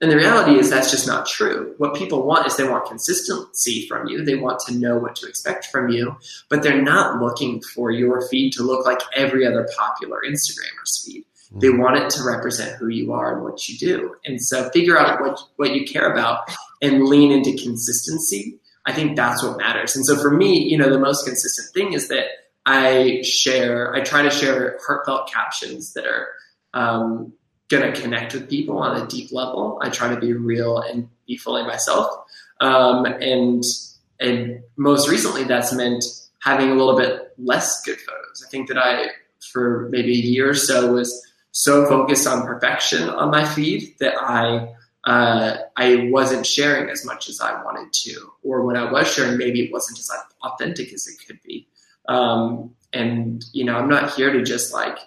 And 0.00 0.10
the 0.10 0.16
reality 0.16 0.58
is 0.58 0.68
that's 0.68 0.90
just 0.90 1.06
not 1.06 1.26
true. 1.26 1.74
What 1.78 1.94
people 1.94 2.26
want 2.26 2.46
is 2.46 2.56
they 2.56 2.68
want 2.68 2.86
consistency 2.86 3.86
from 3.86 4.08
you. 4.08 4.24
They 4.24 4.34
want 4.34 4.58
to 4.66 4.74
know 4.74 4.98
what 4.98 5.14
to 5.16 5.28
expect 5.28 5.66
from 5.66 5.90
you, 5.90 6.16
but 6.48 6.62
they're 6.62 6.82
not 6.82 7.22
looking 7.22 7.62
for 7.62 7.92
your 7.92 8.26
feed 8.28 8.52
to 8.54 8.64
look 8.64 8.84
like 8.84 8.98
every 9.14 9.46
other 9.46 9.68
popular 9.76 10.20
Instagrammer's 10.28 11.04
feed. 11.04 11.24
Hmm. 11.52 11.58
They 11.60 11.70
want 11.70 11.98
it 11.98 12.10
to 12.10 12.24
represent 12.24 12.76
who 12.78 12.88
you 12.88 13.12
are 13.12 13.34
and 13.34 13.44
what 13.44 13.68
you 13.68 13.78
do. 13.78 14.16
And 14.24 14.42
so 14.42 14.68
figure 14.70 14.98
out 14.98 15.20
what, 15.20 15.38
what 15.54 15.72
you 15.72 15.84
care 15.84 16.10
about 16.10 16.50
and 16.80 17.04
lean 17.04 17.30
into 17.30 17.56
consistency. 17.62 18.58
I 18.84 18.92
think 18.92 19.14
that's 19.14 19.44
what 19.44 19.58
matters. 19.58 19.94
And 19.94 20.04
so 20.04 20.20
for 20.20 20.32
me, 20.32 20.58
you 20.58 20.76
know, 20.76 20.90
the 20.90 20.98
most 20.98 21.24
consistent 21.24 21.72
thing 21.72 21.92
is 21.92 22.08
that 22.08 22.24
I 22.64 23.22
share, 23.22 23.94
I 23.94 24.00
try 24.00 24.22
to 24.22 24.30
share 24.30 24.78
heartfelt 24.86 25.30
captions 25.32 25.94
that 25.94 26.06
are 26.06 26.28
um, 26.74 27.32
going 27.68 27.92
to 27.92 28.00
connect 28.00 28.34
with 28.34 28.48
people 28.48 28.78
on 28.78 29.00
a 29.00 29.06
deep 29.06 29.32
level. 29.32 29.78
I 29.82 29.90
try 29.90 30.14
to 30.14 30.20
be 30.20 30.32
real 30.32 30.78
and 30.78 31.08
be 31.26 31.36
fully 31.36 31.64
myself. 31.64 32.24
Um, 32.60 33.04
and, 33.04 33.64
and 34.20 34.62
most 34.76 35.08
recently 35.08 35.44
that's 35.44 35.72
meant 35.72 36.04
having 36.40 36.70
a 36.70 36.74
little 36.74 36.96
bit 36.96 37.34
less 37.38 37.82
good 37.82 37.98
photos. 37.98 38.44
I 38.46 38.50
think 38.50 38.68
that 38.68 38.78
I, 38.78 39.08
for 39.52 39.88
maybe 39.90 40.12
a 40.12 40.24
year 40.24 40.50
or 40.50 40.54
so 40.54 40.92
was 40.92 41.26
so 41.50 41.86
focused 41.86 42.26
on 42.26 42.46
perfection 42.46 43.08
on 43.08 43.30
my 43.30 43.44
feed 43.44 43.94
that 44.00 44.14
I 44.18 44.74
uh, 45.04 45.56
I 45.76 46.08
wasn't 46.10 46.46
sharing 46.46 46.88
as 46.88 47.04
much 47.04 47.28
as 47.28 47.40
I 47.40 47.62
wanted 47.64 47.92
to, 47.92 48.32
or 48.44 48.64
when 48.64 48.76
I 48.76 48.90
was 48.90 49.12
sharing, 49.12 49.36
maybe 49.36 49.64
it 49.64 49.72
wasn't 49.72 49.98
as 49.98 50.08
authentic 50.44 50.92
as 50.92 51.08
it 51.08 51.16
could 51.26 51.42
be. 51.42 51.66
Um, 52.08 52.74
and 52.92 53.44
you 53.52 53.64
know, 53.64 53.76
I'm 53.76 53.88
not 53.88 54.14
here 54.14 54.32
to 54.32 54.42
just 54.42 54.72
like 54.72 54.98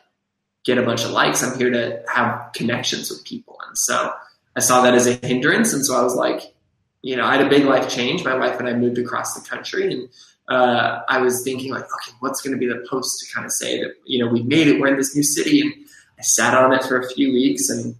get 0.66 0.78
a 0.78 0.84
bunch 0.84 1.04
of 1.04 1.12
likes. 1.12 1.44
I'm 1.44 1.58
here 1.58 1.70
to 1.70 2.04
have 2.14 2.52
connections 2.54 3.10
with 3.10 3.24
people, 3.26 3.58
and 3.68 3.78
so 3.78 4.14
I 4.56 4.60
saw 4.60 4.82
that 4.82 4.94
as 4.94 5.08
a 5.08 5.14
hindrance, 5.26 5.74
and 5.74 5.86
so 5.86 5.96
I 5.96 6.02
was 6.02 6.16
like, 6.16 6.54
you 7.02 7.16
know, 7.16 7.26
I 7.26 7.36
had 7.36 7.46
a 7.46 7.50
big 7.50 7.66
life 7.66 7.90
change. 7.90 8.24
My 8.24 8.36
wife 8.36 8.60
and 8.60 8.68
I 8.68 8.74
moved 8.74 8.98
across 8.98 9.34
the 9.34 9.48
country, 9.48 9.94
and 9.94 10.10
uh, 10.48 11.02
I 11.08 11.20
was 11.20 11.44
thinking 11.44 11.72
like, 11.72 11.84
okay, 11.84 12.16
what's 12.20 12.42
going 12.42 12.54
to 12.54 12.60
be 12.60 12.68
the 12.68 12.86
post 12.90 13.20
to 13.20 13.34
kind 13.34 13.46
of 13.46 13.52
say 13.52 13.80
that 13.82 13.96
you 14.06 14.24
know 14.24 14.32
we 14.32 14.44
made 14.44 14.68
it, 14.68 14.80
we're 14.80 14.88
in 14.88 14.98
this 14.98 15.16
new 15.16 15.24
city, 15.24 15.62
and 15.62 15.74
I 16.18 16.24
sat 16.24 16.54
on 16.54 16.74
it 16.74 16.84
for 16.84 17.00
a 17.00 17.10
few 17.10 17.32
weeks 17.34 17.70
and 17.70 17.96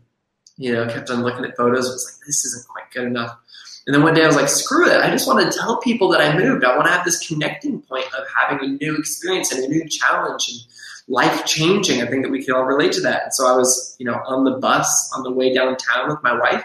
you 0.58 0.74
know 0.74 0.88
kept 0.88 1.10
on 1.10 1.22
looking 1.22 1.46
at 1.46 1.56
photos. 1.58 1.86
Was 1.86 2.06
like, 2.06 2.26
this 2.26 2.46
isn't 2.46 2.68
quite 2.68 2.92
good 2.92 3.06
enough. 3.06 3.38
And 3.88 3.94
then 3.94 4.02
one 4.02 4.16
day 4.16 4.24
I 4.24 4.28
was 4.28 4.36
like, 4.36 4.50
screw 4.50 4.90
it. 4.90 4.98
I 4.98 5.12
just 5.12 5.28
want 5.28 5.52
to 5.52 5.58
tell 5.58 5.80
people 5.80 6.10
that 6.10 6.22
I 6.22 6.36
moved. 6.36 6.64
I 6.64 6.76
want 6.76 6.88
to 6.88 6.94
have 6.94 7.06
this 7.06 7.26
connecting 7.28 7.82
point 7.82 8.06
of 8.18 8.26
having 8.36 8.66
a 8.68 8.68
new 8.84 8.98
experience 8.98 9.52
and 9.52 9.64
a 9.64 9.68
new 9.68 9.88
challenge 9.88 10.50
and 10.50 10.60
life 11.08 11.46
changing. 11.46 12.02
I 12.02 12.08
think 12.08 12.24
that 12.24 12.32
we 12.32 12.44
can 12.44 12.56
all 12.56 12.64
relate 12.64 12.94
to 12.94 13.02
that. 13.02 13.24
And 13.24 13.34
so 13.34 13.48
I 13.48 13.56
was, 13.56 13.96
you 14.00 14.06
know, 14.06 14.20
on 14.26 14.44
the 14.44 14.58
bus 14.58 15.12
on 15.16 15.24
the 15.24 15.32
way 15.32 15.54
downtown 15.54 16.10
with 16.10 16.22
my 16.24 16.34
wife 16.34 16.64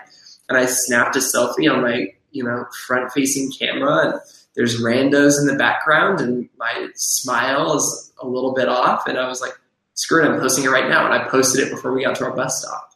and 0.49 0.57
I 0.57 0.65
snapped 0.67 1.17
a 1.17 1.19
selfie 1.19 1.71
on 1.71 1.83
my, 1.83 2.07
you 2.31 2.43
know, 2.43 2.65
front 2.87 3.13
facing 3.13 3.53
camera 3.53 4.11
and 4.11 4.21
there's 4.55 4.81
randos 4.81 5.39
in 5.39 5.47
the 5.47 5.57
background 5.57 6.21
and 6.21 6.49
my 6.59 6.89
smile 6.95 7.77
is 7.77 8.13
a 8.21 8.27
little 8.27 8.55
bit 8.55 8.69
off. 8.69 9.07
And 9.07 9.19
I 9.19 9.29
was 9.29 9.43
like, 9.43 9.53
screw 9.95 10.25
it, 10.25 10.29
I'm 10.29 10.41
posting 10.41 10.65
it 10.65 10.69
right 10.71 10.89
now. 10.89 11.05
And 11.05 11.15
I 11.15 11.29
posted 11.29 11.67
it 11.67 11.71
before 11.71 11.93
we 11.93 12.05
got 12.05 12.17
to 12.17 12.25
our 12.25 12.35
bus 12.35 12.63
stop. 12.63 12.93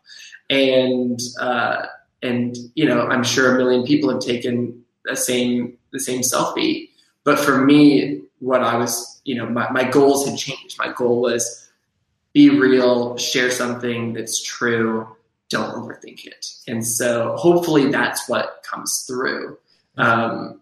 And, 0.49 1.19
uh, 1.39 1.87
and, 2.25 2.57
you 2.75 2.87
know, 2.87 3.07
I'm 3.07 3.23
sure 3.23 3.55
a 3.55 3.59
million 3.59 3.85
people 3.85 4.11
have 4.11 4.21
taken 4.21 4.83
the 5.05 5.15
same, 5.15 5.77
the 5.93 6.01
same 6.01 6.23
selfie. 6.23 6.89
But 7.23 7.39
for 7.39 7.65
me, 7.65 8.23
what 8.41 8.63
I 8.63 8.77
was, 8.77 9.21
you 9.25 9.37
know, 9.37 9.47
my, 9.47 9.71
my 9.71 9.85
goals 9.85 10.27
had 10.27 10.37
changed. 10.37 10.77
My 10.79 10.93
goal 10.93 11.21
was 11.21 11.71
be 12.33 12.51
real, 12.51 13.17
share 13.17 13.51
something 13.51 14.15
that's 14.15 14.43
true, 14.43 15.07
don't 15.51 15.75
overthink 15.75 16.27
it. 16.27 16.47
And 16.67 16.85
so 16.85 17.37
hopefully 17.37 17.91
that's 17.91 18.29
what 18.29 18.65
comes 18.69 19.05
through. 19.07 19.59
Um, 19.97 20.61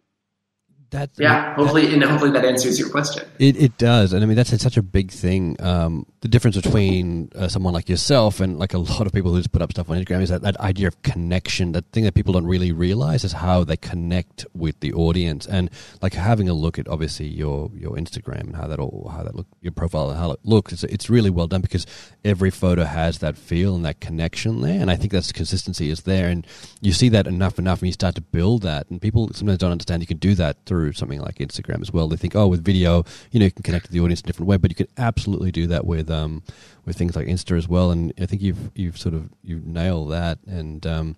that 0.93 1.11
yeah 1.19 1.55
hopefully 1.55 1.87
that, 1.87 1.95
and 1.95 2.05
hopefully 2.05 2.31
that 2.31 2.45
answers 2.45 2.79
your 2.79 2.89
question. 2.89 3.27
It, 3.39 3.57
it 3.57 3.79
does 3.79 4.13
and 4.13 4.23
i 4.23 4.27
mean 4.27 4.37
that's 4.37 4.51
such 4.63 4.77
a 4.77 4.83
big 4.83 5.11
thing 5.11 5.57
um, 5.61 6.07
the 6.21 6.29
difference 6.29 6.57
between 6.57 7.31
uh, 7.35 7.49
someone 7.49 7.75
like 7.75 7.89
yourself 7.89 8.41
and 8.41 8.59
like 8.59 8.75
a 8.75 8.79
lot 8.79 9.07
of 9.07 9.13
people 9.13 9.33
who 9.33 9.39
just 9.39 9.53
put 9.53 9.63
up 9.63 9.73
stuff 9.73 9.91
on 9.91 9.97
instagram 9.97 10.23
is 10.23 10.29
that, 10.29 10.43
that 10.43 10.59
idea 10.61 10.87
of 10.87 11.03
connection 11.03 11.73
that 11.73 11.85
thing 11.93 12.05
that 12.05 12.15
people 12.15 12.33
don't 12.33 12.47
really 12.47 12.73
realize 12.73 13.25
is 13.25 13.33
how 13.33 13.65
they 13.65 13.77
connect 13.77 14.47
with 14.55 14.79
the 14.81 14.93
audience 14.93 15.47
and 15.47 15.71
like 16.01 16.15
having 16.15 16.49
a 16.49 16.55
look 16.55 16.79
at 16.79 16.87
obviously 16.89 17.27
your 17.27 17.71
your 17.75 17.93
instagram 17.93 18.43
and 18.43 18.57
how 18.57 18.67
that 18.67 18.79
all 18.79 19.11
how 19.15 19.23
that 19.23 19.35
look 19.35 19.47
your 19.61 19.73
profile 19.73 20.11
and 20.11 20.19
how 20.19 20.31
it 20.31 20.41
looks 20.45 20.73
it's, 20.73 20.85
it's 20.85 21.11
really 21.11 21.31
well 21.31 21.47
done 21.47 21.61
because 21.61 21.87
every 22.25 22.51
photo 22.51 22.85
has 22.85 23.19
that 23.19 23.37
feel 23.37 23.75
and 23.75 23.85
that 23.85 24.01
connection 24.01 24.61
there 24.61 24.81
and 24.81 24.91
i 24.91 24.97
think 24.97 25.13
that's 25.13 25.33
consistency 25.33 25.91
is 25.91 26.03
there 26.03 26.29
and 26.29 26.47
you 26.81 26.93
see 26.93 27.09
that 27.09 27.27
enough 27.27 27.59
enough 27.59 27.81
and 27.81 27.89
you 27.89 27.93
start 27.93 28.15
to 28.15 28.21
build 28.21 28.63
that 28.63 28.89
and 28.91 29.01
people 29.01 29.31
sometimes 29.33 29.59
don't 29.59 29.73
understand 29.73 30.03
you 30.03 30.07
can 30.07 30.19
do 30.19 30.35
that 30.35 30.57
through 30.67 30.82
through 30.83 30.93
something 30.93 31.21
like 31.21 31.37
Instagram 31.37 31.81
as 31.81 31.93
well. 31.93 32.09
They 32.09 32.17
think, 32.17 32.35
oh, 32.35 32.49
with 32.49 32.65
video, 32.65 33.05
you 33.31 33.39
know, 33.39 33.47
you 33.47 33.53
can 33.53 33.63
connect 33.63 33.87
to 33.87 33.93
the 33.93 34.01
audience 34.01 34.21
in 34.21 34.27
a 34.27 34.29
different 34.29 34.49
way, 34.49 34.57
but 34.57 34.71
you 34.71 34.75
can 34.75 34.89
absolutely 34.97 35.53
do 35.53 35.69
that 35.69 35.87
with 35.87 36.11
um, 36.11 36.43
with 36.85 36.97
things 36.97 37.15
like 37.15 37.29
Insta 37.29 37.57
as 37.57 37.69
well. 37.69 37.91
And 37.93 38.13
I 38.21 38.27
think 38.27 38.43
you've 38.43 38.71
you've 38.75 38.99
sort 38.99 39.15
of 39.15 39.31
you 39.43 39.63
nail 39.65 40.07
that, 40.07 40.39
and 40.47 40.85
um, 40.87 41.17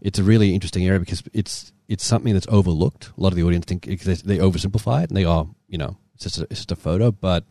it's 0.00 0.18
a 0.18 0.24
really 0.24 0.54
interesting 0.54 0.86
area 0.86 1.00
because 1.00 1.22
it's 1.32 1.72
it's 1.88 2.04
something 2.04 2.32
that's 2.32 2.46
overlooked. 2.48 3.10
A 3.16 3.20
lot 3.20 3.32
of 3.32 3.36
the 3.36 3.42
audience 3.42 3.64
think 3.66 3.84
they, 3.84 4.38
oversimplify 4.38 5.02
it, 5.02 5.10
and 5.10 5.16
they 5.16 5.24
are, 5.24 5.48
you 5.68 5.78
know, 5.78 5.96
it's 6.14 6.24
just 6.24 6.38
a, 6.38 6.42
it's 6.42 6.60
just 6.60 6.72
a 6.72 6.76
photo, 6.76 7.10
but 7.10 7.44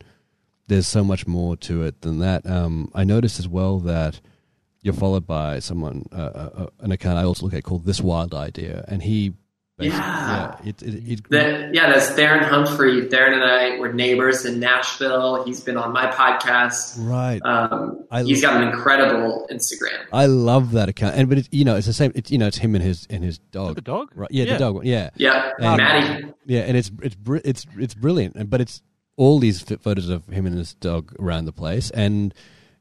there's 0.68 0.88
so 0.88 1.04
much 1.04 1.26
more 1.26 1.56
to 1.56 1.82
it 1.82 2.00
than 2.00 2.18
that. 2.20 2.46
Um, 2.46 2.90
I 2.94 3.04
noticed 3.04 3.38
as 3.38 3.46
well 3.46 3.78
that 3.80 4.20
you're 4.80 4.94
followed 4.94 5.26
by 5.26 5.58
someone, 5.58 6.06
uh, 6.12 6.16
uh, 6.16 6.50
uh 6.56 6.66
an 6.80 6.92
account 6.92 7.18
I 7.18 7.24
also 7.24 7.44
look 7.44 7.54
at 7.54 7.62
called 7.62 7.84
This 7.84 8.00
Wild 8.00 8.34
Idea, 8.34 8.84
and 8.88 9.02
he 9.02 9.34
yeah, 9.78 10.56
yeah, 10.62 10.68
it, 10.68 10.82
it, 10.82 11.12
it, 11.12 11.30
the, 11.30 11.70
yeah. 11.72 11.90
That's 11.90 12.10
Theron 12.10 12.44
Humphrey. 12.44 13.08
Theron 13.08 13.32
and 13.32 13.42
I 13.42 13.78
were 13.78 13.92
neighbors 13.92 14.44
in 14.44 14.60
Nashville. 14.60 15.44
He's 15.44 15.60
been 15.60 15.76
on 15.76 15.92
my 15.92 16.10
podcast. 16.10 16.96
Right. 16.98 17.40
Um, 17.42 18.04
he's 18.24 18.42
got 18.42 18.60
an 18.60 18.68
incredible 18.68 19.46
Instagram. 19.50 20.04
I 20.12 20.26
love 20.26 20.72
that 20.72 20.88
account, 20.88 21.16
and 21.16 21.28
but 21.28 21.38
it's 21.38 21.48
you 21.50 21.64
know 21.64 21.76
it's 21.76 21.86
the 21.86 21.92
same. 21.92 22.12
It's 22.14 22.30
you 22.30 22.38
know 22.38 22.46
it's 22.46 22.58
him 22.58 22.74
and 22.74 22.84
his 22.84 23.06
and 23.08 23.24
his 23.24 23.38
dog. 23.38 23.76
The 23.76 23.80
dog. 23.80 24.12
Right. 24.14 24.30
Yeah, 24.30 24.44
yeah. 24.44 24.52
the 24.52 24.58
dog. 24.58 24.84
Yeah. 24.84 25.10
Yeah. 25.16 25.50
And, 25.58 25.76
Maddie. 25.78 26.32
Yeah, 26.46 26.60
and 26.60 26.76
it's 26.76 26.90
it's 27.02 27.16
it's 27.44 27.66
it's 27.78 27.94
brilliant, 27.94 28.50
but 28.50 28.60
it's 28.60 28.82
all 29.16 29.38
these 29.38 29.62
photos 29.62 30.08
of 30.08 30.26
him 30.26 30.46
and 30.46 30.56
his 30.56 30.74
dog 30.74 31.16
around 31.18 31.46
the 31.46 31.52
place, 31.52 31.90
and 31.90 32.34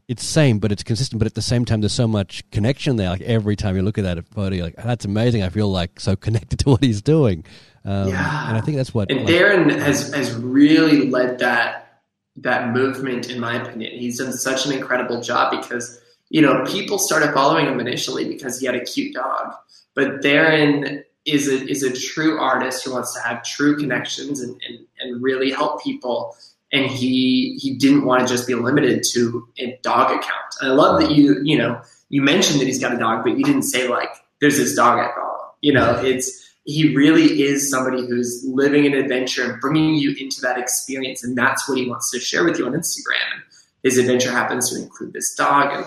it's 0.07 0.25
same, 0.25 0.59
but 0.59 0.71
it's 0.71 0.83
consistent. 0.83 1.19
But 1.19 1.25
at 1.25 1.35
the 1.35 1.41
same 1.41 1.65
time, 1.65 1.81
there's 1.81 1.93
so 1.93 2.07
much 2.07 2.49
connection 2.51 2.95
there. 2.95 3.09
Like 3.09 3.21
every 3.21 3.55
time 3.55 3.75
you 3.75 3.81
look 3.81 3.97
at 3.97 4.03
that 4.03 4.27
photo, 4.27 4.55
you're 4.55 4.65
like, 4.65 4.75
that's 4.75 5.05
amazing. 5.05 5.43
I 5.43 5.49
feel 5.49 5.69
like 5.69 5.99
so 5.99 6.15
connected 6.15 6.59
to 6.59 6.69
what 6.69 6.83
he's 6.83 7.01
doing. 7.01 7.45
Um, 7.83 8.09
yeah. 8.09 8.49
And 8.49 8.57
I 8.57 8.61
think 8.61 8.77
that's 8.77 8.93
what. 8.93 9.09
And 9.09 9.21
like, 9.21 9.27
Theron 9.27 9.69
has 9.69 10.13
has 10.13 10.33
really 10.33 11.09
led 11.09 11.39
that 11.39 12.01
that 12.37 12.73
movement, 12.73 13.29
in 13.29 13.39
my 13.39 13.61
opinion. 13.61 13.97
He's 13.97 14.19
done 14.19 14.33
such 14.33 14.65
an 14.65 14.71
incredible 14.71 15.21
job 15.21 15.51
because 15.51 15.99
you 16.29 16.41
know 16.41 16.63
people 16.65 16.99
started 16.99 17.33
following 17.33 17.65
him 17.65 17.79
initially 17.79 18.27
because 18.27 18.59
he 18.59 18.65
had 18.65 18.75
a 18.75 18.83
cute 18.83 19.13
dog, 19.13 19.53
but 19.95 20.21
Theron 20.21 21.03
is 21.25 21.47
a 21.47 21.67
is 21.67 21.83
a 21.83 21.93
true 21.93 22.39
artist 22.39 22.83
who 22.83 22.93
wants 22.93 23.13
to 23.13 23.21
have 23.21 23.43
true 23.43 23.77
connections 23.77 24.41
and, 24.41 24.59
and, 24.67 24.79
and 24.99 25.21
really 25.21 25.51
help 25.51 25.83
people 25.83 26.35
and 26.71 26.89
he 26.89 27.57
he 27.61 27.75
didn't 27.75 28.05
want 28.05 28.25
to 28.25 28.33
just 28.33 28.47
be 28.47 28.55
limited 28.55 29.03
to 29.11 29.47
a 29.59 29.77
dog 29.83 30.11
account. 30.11 30.55
And 30.59 30.71
I 30.71 30.73
love 30.73 31.01
that 31.01 31.11
you 31.11 31.41
you 31.43 31.57
know 31.57 31.81
you 32.09 32.21
mentioned 32.21 32.59
that 32.59 32.65
he's 32.65 32.79
got 32.79 32.93
a 32.93 32.97
dog, 32.97 33.23
but 33.23 33.37
you 33.37 33.43
didn't 33.43 33.63
say 33.63 33.87
like 33.87 34.09
there's 34.39 34.57
this 34.57 34.75
dog 34.75 34.99
I 34.99 35.13
follow. 35.15 35.53
You 35.61 35.73
know, 35.73 36.01
it's 36.03 36.49
he 36.63 36.95
really 36.95 37.41
is 37.41 37.69
somebody 37.69 38.05
who's 38.07 38.43
living 38.45 38.85
an 38.85 38.93
adventure 38.93 39.51
and 39.51 39.59
bringing 39.59 39.95
you 39.95 40.15
into 40.19 40.41
that 40.41 40.57
experience, 40.57 41.23
and 41.23 41.37
that's 41.37 41.67
what 41.67 41.77
he 41.77 41.89
wants 41.89 42.11
to 42.11 42.19
share 42.19 42.43
with 42.43 42.57
you 42.57 42.65
on 42.65 42.73
Instagram. 42.73 43.33
And 43.33 43.43
his 43.83 43.97
adventure 43.97 44.31
happens 44.31 44.69
to 44.71 44.81
include 44.81 45.13
this 45.13 45.33
dog, 45.35 45.73
and 45.73 45.85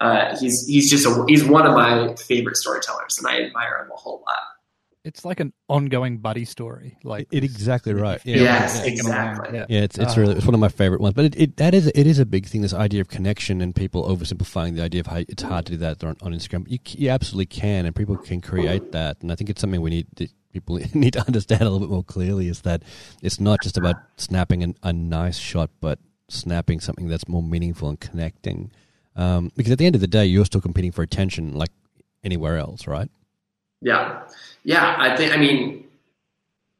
uh, 0.00 0.38
he's 0.38 0.66
he's 0.66 0.90
just 0.90 1.06
a, 1.06 1.24
he's 1.28 1.44
one 1.44 1.66
of 1.66 1.74
my 1.74 2.14
favorite 2.16 2.56
storytellers, 2.56 3.18
and 3.18 3.26
I 3.26 3.42
admire 3.42 3.84
him 3.84 3.90
a 3.92 3.96
whole 3.96 4.22
lot 4.26 4.53
it's 5.04 5.24
like 5.24 5.38
an 5.38 5.52
ongoing 5.68 6.18
buddy 6.18 6.46
story. 6.46 6.96
Like 7.04 7.28
it, 7.30 7.44
exactly 7.44 7.92
right. 7.92 8.20
Yeah, 8.24 8.36
yes, 8.36 8.80
yeah. 8.80 8.92
exactly. 8.92 9.58
Yeah. 9.58 9.66
yeah, 9.68 9.80
it's 9.82 9.98
it's 9.98 10.16
uh, 10.16 10.20
really 10.20 10.36
it's 10.36 10.46
one 10.46 10.54
of 10.54 10.60
my 10.60 10.68
favorite 10.68 11.00
ones. 11.00 11.14
But 11.14 11.26
it, 11.26 11.36
it 11.36 11.56
that 11.58 11.74
is 11.74 11.88
it 11.88 12.06
is 12.06 12.18
a 12.18 12.26
big 12.26 12.46
thing. 12.46 12.62
This 12.62 12.72
idea 12.72 13.02
of 13.02 13.08
connection 13.08 13.60
and 13.60 13.76
people 13.76 14.08
oversimplifying 14.08 14.74
the 14.74 14.82
idea 14.82 15.00
of 15.00 15.06
how 15.08 15.18
it's 15.18 15.42
hard 15.42 15.66
to 15.66 15.72
do 15.72 15.78
that 15.78 16.02
on, 16.02 16.16
on 16.22 16.32
Instagram. 16.32 16.64
You, 16.68 16.78
you 16.86 17.10
absolutely 17.10 17.46
can, 17.46 17.84
and 17.84 17.94
people 17.94 18.16
can 18.16 18.40
create 18.40 18.92
that. 18.92 19.18
And 19.20 19.30
I 19.30 19.34
think 19.34 19.50
it's 19.50 19.60
something 19.60 19.82
we 19.82 19.90
need 19.90 20.06
to, 20.16 20.28
people 20.52 20.76
need 20.94 21.12
to 21.12 21.26
understand 21.26 21.60
a 21.60 21.64
little 21.64 21.80
bit 21.80 21.90
more 21.90 22.04
clearly. 22.04 22.48
Is 22.48 22.62
that 22.62 22.82
it's 23.22 23.38
not 23.38 23.62
just 23.62 23.76
about 23.76 23.96
snapping 24.16 24.62
an, 24.62 24.74
a 24.82 24.92
nice 24.92 25.36
shot, 25.36 25.70
but 25.80 25.98
snapping 26.28 26.80
something 26.80 27.08
that's 27.08 27.28
more 27.28 27.42
meaningful 27.42 27.90
and 27.90 28.00
connecting. 28.00 28.70
Um, 29.16 29.52
because 29.54 29.70
at 29.70 29.78
the 29.78 29.86
end 29.86 29.94
of 29.94 30.00
the 30.00 30.08
day, 30.08 30.24
you're 30.24 30.46
still 30.46 30.62
competing 30.62 30.92
for 30.92 31.02
attention, 31.02 31.54
like 31.54 31.70
anywhere 32.24 32.56
else, 32.56 32.86
right? 32.86 33.10
Yeah, 33.84 34.22
yeah. 34.64 34.96
I 34.98 35.14
think. 35.14 35.32
I 35.32 35.36
mean, 35.36 35.84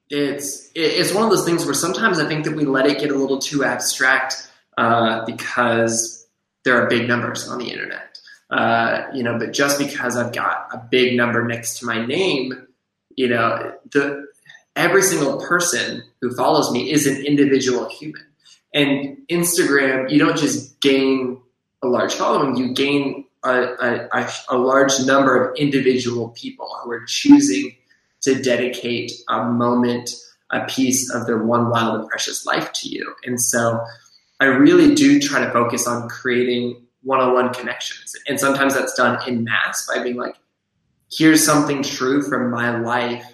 it's 0.08 0.70
it's 0.74 1.12
one 1.12 1.24
of 1.24 1.30
those 1.30 1.44
things 1.44 1.64
where 1.64 1.74
sometimes 1.74 2.18
I 2.18 2.26
think 2.26 2.44
that 2.44 2.56
we 2.56 2.64
let 2.64 2.86
it 2.86 2.98
get 2.98 3.10
a 3.10 3.14
little 3.14 3.38
too 3.38 3.62
abstract 3.62 4.50
uh, 4.78 5.24
because 5.26 6.26
there 6.64 6.82
are 6.82 6.88
big 6.88 7.06
numbers 7.06 7.46
on 7.46 7.58
the 7.58 7.70
internet. 7.70 8.18
Uh, 8.50 9.02
you 9.12 9.22
know, 9.22 9.38
but 9.38 9.52
just 9.52 9.78
because 9.78 10.16
I've 10.16 10.32
got 10.32 10.68
a 10.72 10.78
big 10.78 11.16
number 11.16 11.44
next 11.44 11.78
to 11.80 11.86
my 11.86 12.04
name, 12.04 12.66
you 13.16 13.28
know, 13.28 13.74
the 13.92 14.26
every 14.74 15.02
single 15.02 15.38
person 15.40 16.02
who 16.20 16.34
follows 16.34 16.72
me 16.72 16.90
is 16.90 17.06
an 17.06 17.24
individual 17.24 17.88
human. 17.88 18.24
And 18.72 19.18
Instagram, 19.28 20.10
you 20.10 20.18
don't 20.18 20.38
just 20.38 20.80
gain 20.80 21.40
a 21.82 21.86
large 21.86 22.14
following, 22.14 22.56
you 22.56 22.72
gain 22.74 23.23
a, 23.44 24.08
a, 24.12 24.30
a 24.48 24.58
large 24.58 25.00
number 25.04 25.42
of 25.42 25.56
individual 25.56 26.30
people 26.30 26.68
who 26.82 26.90
are 26.90 27.04
choosing 27.06 27.76
to 28.22 28.40
dedicate 28.40 29.12
a 29.28 29.44
moment, 29.44 30.10
a 30.50 30.64
piece 30.66 31.12
of 31.12 31.26
their 31.26 31.42
one 31.44 31.70
wild 31.70 32.00
and 32.00 32.08
precious 32.08 32.46
life 32.46 32.72
to 32.72 32.88
you. 32.88 33.14
And 33.24 33.40
so 33.40 33.84
I 34.40 34.46
really 34.46 34.94
do 34.94 35.20
try 35.20 35.44
to 35.44 35.50
focus 35.52 35.86
on 35.86 36.08
creating 36.08 36.82
one 37.02 37.20
on 37.20 37.34
one 37.34 37.52
connections. 37.52 38.14
And 38.26 38.40
sometimes 38.40 38.74
that's 38.74 38.94
done 38.94 39.18
in 39.28 39.44
mass 39.44 39.86
by 39.86 40.02
being 40.02 40.16
like, 40.16 40.36
here's 41.12 41.44
something 41.44 41.82
true 41.82 42.22
from 42.22 42.50
my 42.50 42.78
life. 42.78 43.24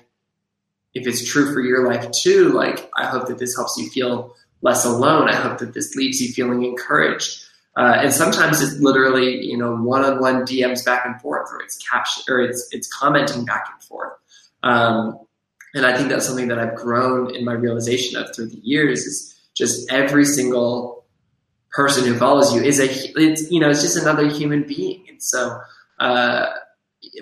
If 0.93 1.07
it's 1.07 1.25
true 1.25 1.53
for 1.55 1.61
your 1.61 1.87
life 1.89 2.11
too, 2.11 2.49
like, 2.49 2.91
I 2.97 3.07
hope 3.07 3.29
that 3.29 3.39
this 3.39 3.55
helps 3.55 3.77
you 3.79 3.89
feel 3.91 4.35
less 4.61 4.85
alone. 4.85 5.29
I 5.29 5.37
hope 5.37 5.59
that 5.59 5.73
this 5.73 5.95
leaves 5.95 6.21
you 6.21 6.33
feeling 6.33 6.65
encouraged. 6.65 7.45
Uh, 7.81 8.03
and 8.03 8.13
sometimes 8.13 8.61
it's 8.61 8.79
literally, 8.79 9.43
you 9.43 9.57
know, 9.57 9.75
one-on-one 9.75 10.43
DMs 10.43 10.85
back 10.85 11.07
and 11.07 11.19
forth, 11.19 11.49
or 11.51 11.63
it's 11.63 11.79
caption, 11.79 12.23
or 12.29 12.39
it's 12.39 12.69
it's 12.73 12.87
commenting 12.93 13.47
back 13.47 13.71
and 13.73 13.83
forth. 13.83 14.13
Um, 14.63 15.19
and 15.73 15.87
I 15.87 15.97
think 15.97 16.11
that's 16.11 16.27
something 16.27 16.49
that 16.49 16.59
I've 16.59 16.75
grown 16.75 17.35
in 17.35 17.43
my 17.43 17.55
realization 17.55 18.21
of 18.21 18.37
through 18.37 18.49
the 18.49 18.61
years 18.63 19.07
is 19.07 19.41
just 19.55 19.91
every 19.91 20.27
single 20.27 21.07
person 21.71 22.05
who 22.05 22.19
follows 22.19 22.55
you 22.55 22.61
is 22.61 22.81
a, 22.81 23.19
it's, 23.19 23.51
you 23.51 23.59
know, 23.59 23.71
it's 23.71 23.81
just 23.81 23.97
another 23.97 24.29
human 24.29 24.65
being. 24.65 25.07
And 25.09 25.23
so, 25.23 25.59
uh, 25.99 26.49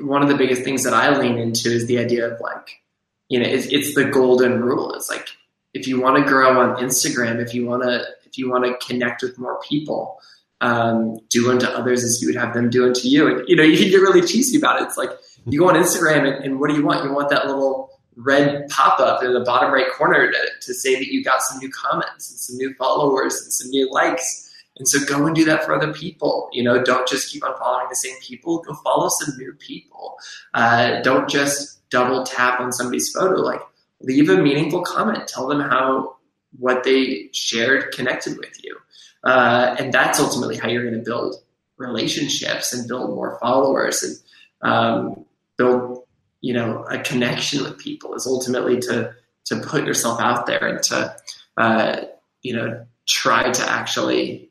one 0.01 0.23
of 0.23 0.29
the 0.29 0.37
biggest 0.37 0.63
things 0.63 0.83
that 0.83 0.93
I 0.93 1.17
lean 1.17 1.39
into 1.39 1.71
is 1.71 1.87
the 1.87 1.99
idea 1.99 2.33
of 2.33 2.41
like, 2.41 2.83
you 3.29 3.39
know, 3.39 3.47
it's, 3.47 3.67
it's 3.67 3.95
the 3.95 4.07
golden 4.07 4.61
rule. 4.61 4.93
It's 4.95 5.09
like, 5.09 5.29
if 5.73 5.87
you 5.87 6.01
want 6.01 6.17
to 6.17 6.29
grow 6.29 6.59
on 6.59 6.83
Instagram, 6.83 7.41
if 7.41 7.55
you 7.55 7.65
want 7.65 7.85
to, 7.85 8.05
if 8.27 8.37
you 8.37 8.51
want 8.51 8.65
to 8.65 8.75
connect 8.85 9.23
with 9.23 9.39
more 9.39 9.61
people, 9.69 10.19
um, 10.61 11.19
do 11.29 11.51
unto 11.51 11.67
others 11.67 12.05
as 12.05 12.21
you 12.21 12.29
would 12.29 12.37
have 12.37 12.55
them 12.55 12.71
do 12.71 12.87
unto 12.87 13.07
you. 13.07 13.27
And, 13.27 13.49
you 13.49 13.57
know, 13.57 13.63
you 13.63 13.79
can 13.79 13.91
get 13.91 13.99
really 14.01 14.27
cheesy 14.27 14.59
about 14.59 14.81
it. 14.81 14.85
It's 14.85 14.97
like, 14.97 15.11
you 15.47 15.61
go 15.61 15.69
on 15.69 15.75
Instagram 15.75 16.27
and, 16.27 16.45
and 16.45 16.61
what 16.61 16.69
do 16.71 16.77
you 16.77 16.85
want? 16.85 17.05
You 17.05 17.13
want 17.13 17.31
that 17.31 17.47
little, 17.47 17.89
red 18.21 18.69
pop 18.69 18.99
up 18.99 19.23
in 19.23 19.33
the 19.33 19.41
bottom 19.41 19.73
right 19.73 19.93
corner 19.93 20.29
to, 20.29 20.39
to 20.61 20.75
say 20.75 20.97
that 20.97 21.07
you 21.07 21.23
got 21.23 21.41
some 21.41 21.59
new 21.59 21.71
comments 21.71 22.29
and 22.31 22.39
some 22.41 22.57
new 22.57 22.75
followers 22.75 23.41
and 23.41 23.53
some 23.53 23.71
new 23.71 23.89
likes. 23.93 24.53
And 24.77 24.89
so 24.89 24.99
go 25.07 25.25
and 25.25 25.37
do 25.37 25.45
that 25.45 25.65
for 25.65 25.73
other 25.73 25.93
people. 25.93 26.49
You 26.53 26.65
know, 26.65 26.83
don't 26.83 27.07
just 27.07 27.33
keep 27.33 27.45
on 27.45 27.57
following 27.59 27.87
the 27.89 27.95
same 27.95 28.17
people. 28.21 28.59
Go 28.63 28.75
follow 28.75 29.09
some 29.09 29.37
new 29.39 29.53
people. 29.53 30.17
Uh, 30.53 31.01
don't 31.03 31.29
just 31.29 31.89
double 31.91 32.25
tap 32.25 32.59
on 32.59 32.73
somebody's 32.73 33.09
photo. 33.11 33.41
Like, 33.41 33.61
leave 34.01 34.29
a 34.29 34.37
meaningful 34.37 34.83
comment. 34.83 35.29
Tell 35.29 35.47
them 35.47 35.61
how 35.61 36.17
what 36.59 36.83
they 36.83 37.29
shared 37.33 37.93
connected 37.93 38.37
with 38.37 38.65
you. 38.65 38.77
Uh, 39.25 39.77
and 39.79 39.93
that's 39.93 40.21
ultimately 40.21 40.57
how 40.57 40.69
you're 40.69 40.85
going 40.85 40.95
to 40.95 41.05
build 41.05 41.37
relationships 41.77 42.73
and 42.73 42.89
build 42.89 43.11
more 43.11 43.39
followers 43.41 44.03
and 44.03 44.71
um, 44.71 45.25
build 45.57 46.05
you 46.41 46.53
know 46.53 46.85
a 46.91 46.99
connection 47.01 47.63
with 47.63 47.79
people 47.79 48.15
is 48.15 48.27
ultimately 48.27 48.79
to 48.79 49.13
to 49.45 49.57
put 49.61 49.85
yourself 49.85 50.21
out 50.21 50.47
there 50.47 50.67
and 50.67 50.83
to 50.83 51.17
uh, 51.57 52.01
you 52.43 52.55
know 52.55 52.85
try 53.07 53.51
to 53.51 53.69
actually 53.69 54.51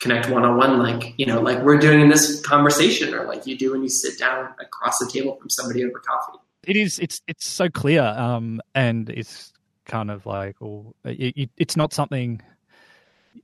connect 0.00 0.30
one 0.30 0.44
on 0.44 0.56
one 0.56 0.78
like 0.78 1.14
you 1.16 1.26
know 1.26 1.40
like 1.40 1.62
we're 1.62 1.78
doing 1.78 2.00
in 2.00 2.08
this 2.08 2.40
conversation 2.40 3.14
or 3.14 3.26
like 3.26 3.46
you 3.46 3.56
do 3.56 3.72
when 3.72 3.82
you 3.82 3.88
sit 3.88 4.18
down 4.18 4.48
across 4.60 4.98
the 4.98 5.06
table 5.06 5.36
from 5.36 5.50
somebody 5.50 5.84
over 5.84 5.98
coffee. 6.00 6.38
It 6.64 6.76
is 6.76 6.98
it's 6.98 7.20
it's 7.26 7.48
so 7.48 7.68
clear 7.68 8.02
um 8.02 8.60
and 8.74 9.08
it's 9.10 9.52
kind 9.84 10.10
of 10.10 10.26
like 10.26 10.56
or 10.60 10.92
it, 11.04 11.34
it, 11.36 11.50
it's 11.56 11.76
not 11.76 11.92
something 11.92 12.40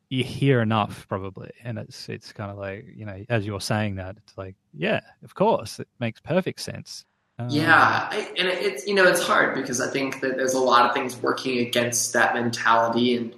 you 0.09 0.25
hear 0.25 0.61
enough 0.61 1.07
probably 1.09 1.51
and 1.63 1.79
it's 1.79 2.09
it's 2.09 2.33
kind 2.33 2.51
of 2.51 2.57
like 2.57 2.87
you 2.95 3.05
know 3.05 3.25
as 3.29 3.47
you're 3.47 3.61
saying 3.61 3.97
that 3.97 4.17
it's 4.17 4.37
like 4.37 4.55
yeah 4.73 5.01
of 5.23 5.35
course 5.35 5.81
it 5.81 5.89
makes 5.99 6.21
perfect 6.21 6.61
sense 6.61 7.05
um, 7.39 7.49
yeah, 7.51 8.09
I, 8.11 8.33
and 8.39 8.47
it's 8.47 8.87
you 8.87 8.95
know 8.95 9.05
it's 9.05 9.21
hard 9.21 9.57
because 9.57 9.81
I 9.81 9.91
think 9.91 10.21
that 10.21 10.37
there's 10.37 10.55
a 10.55 10.61
lot 10.61 10.87
of 10.87 10.95
things 10.95 11.17
working 11.17 11.59
against 11.59 12.13
that 12.13 12.35
mentality 12.35 13.17
and 13.17 13.35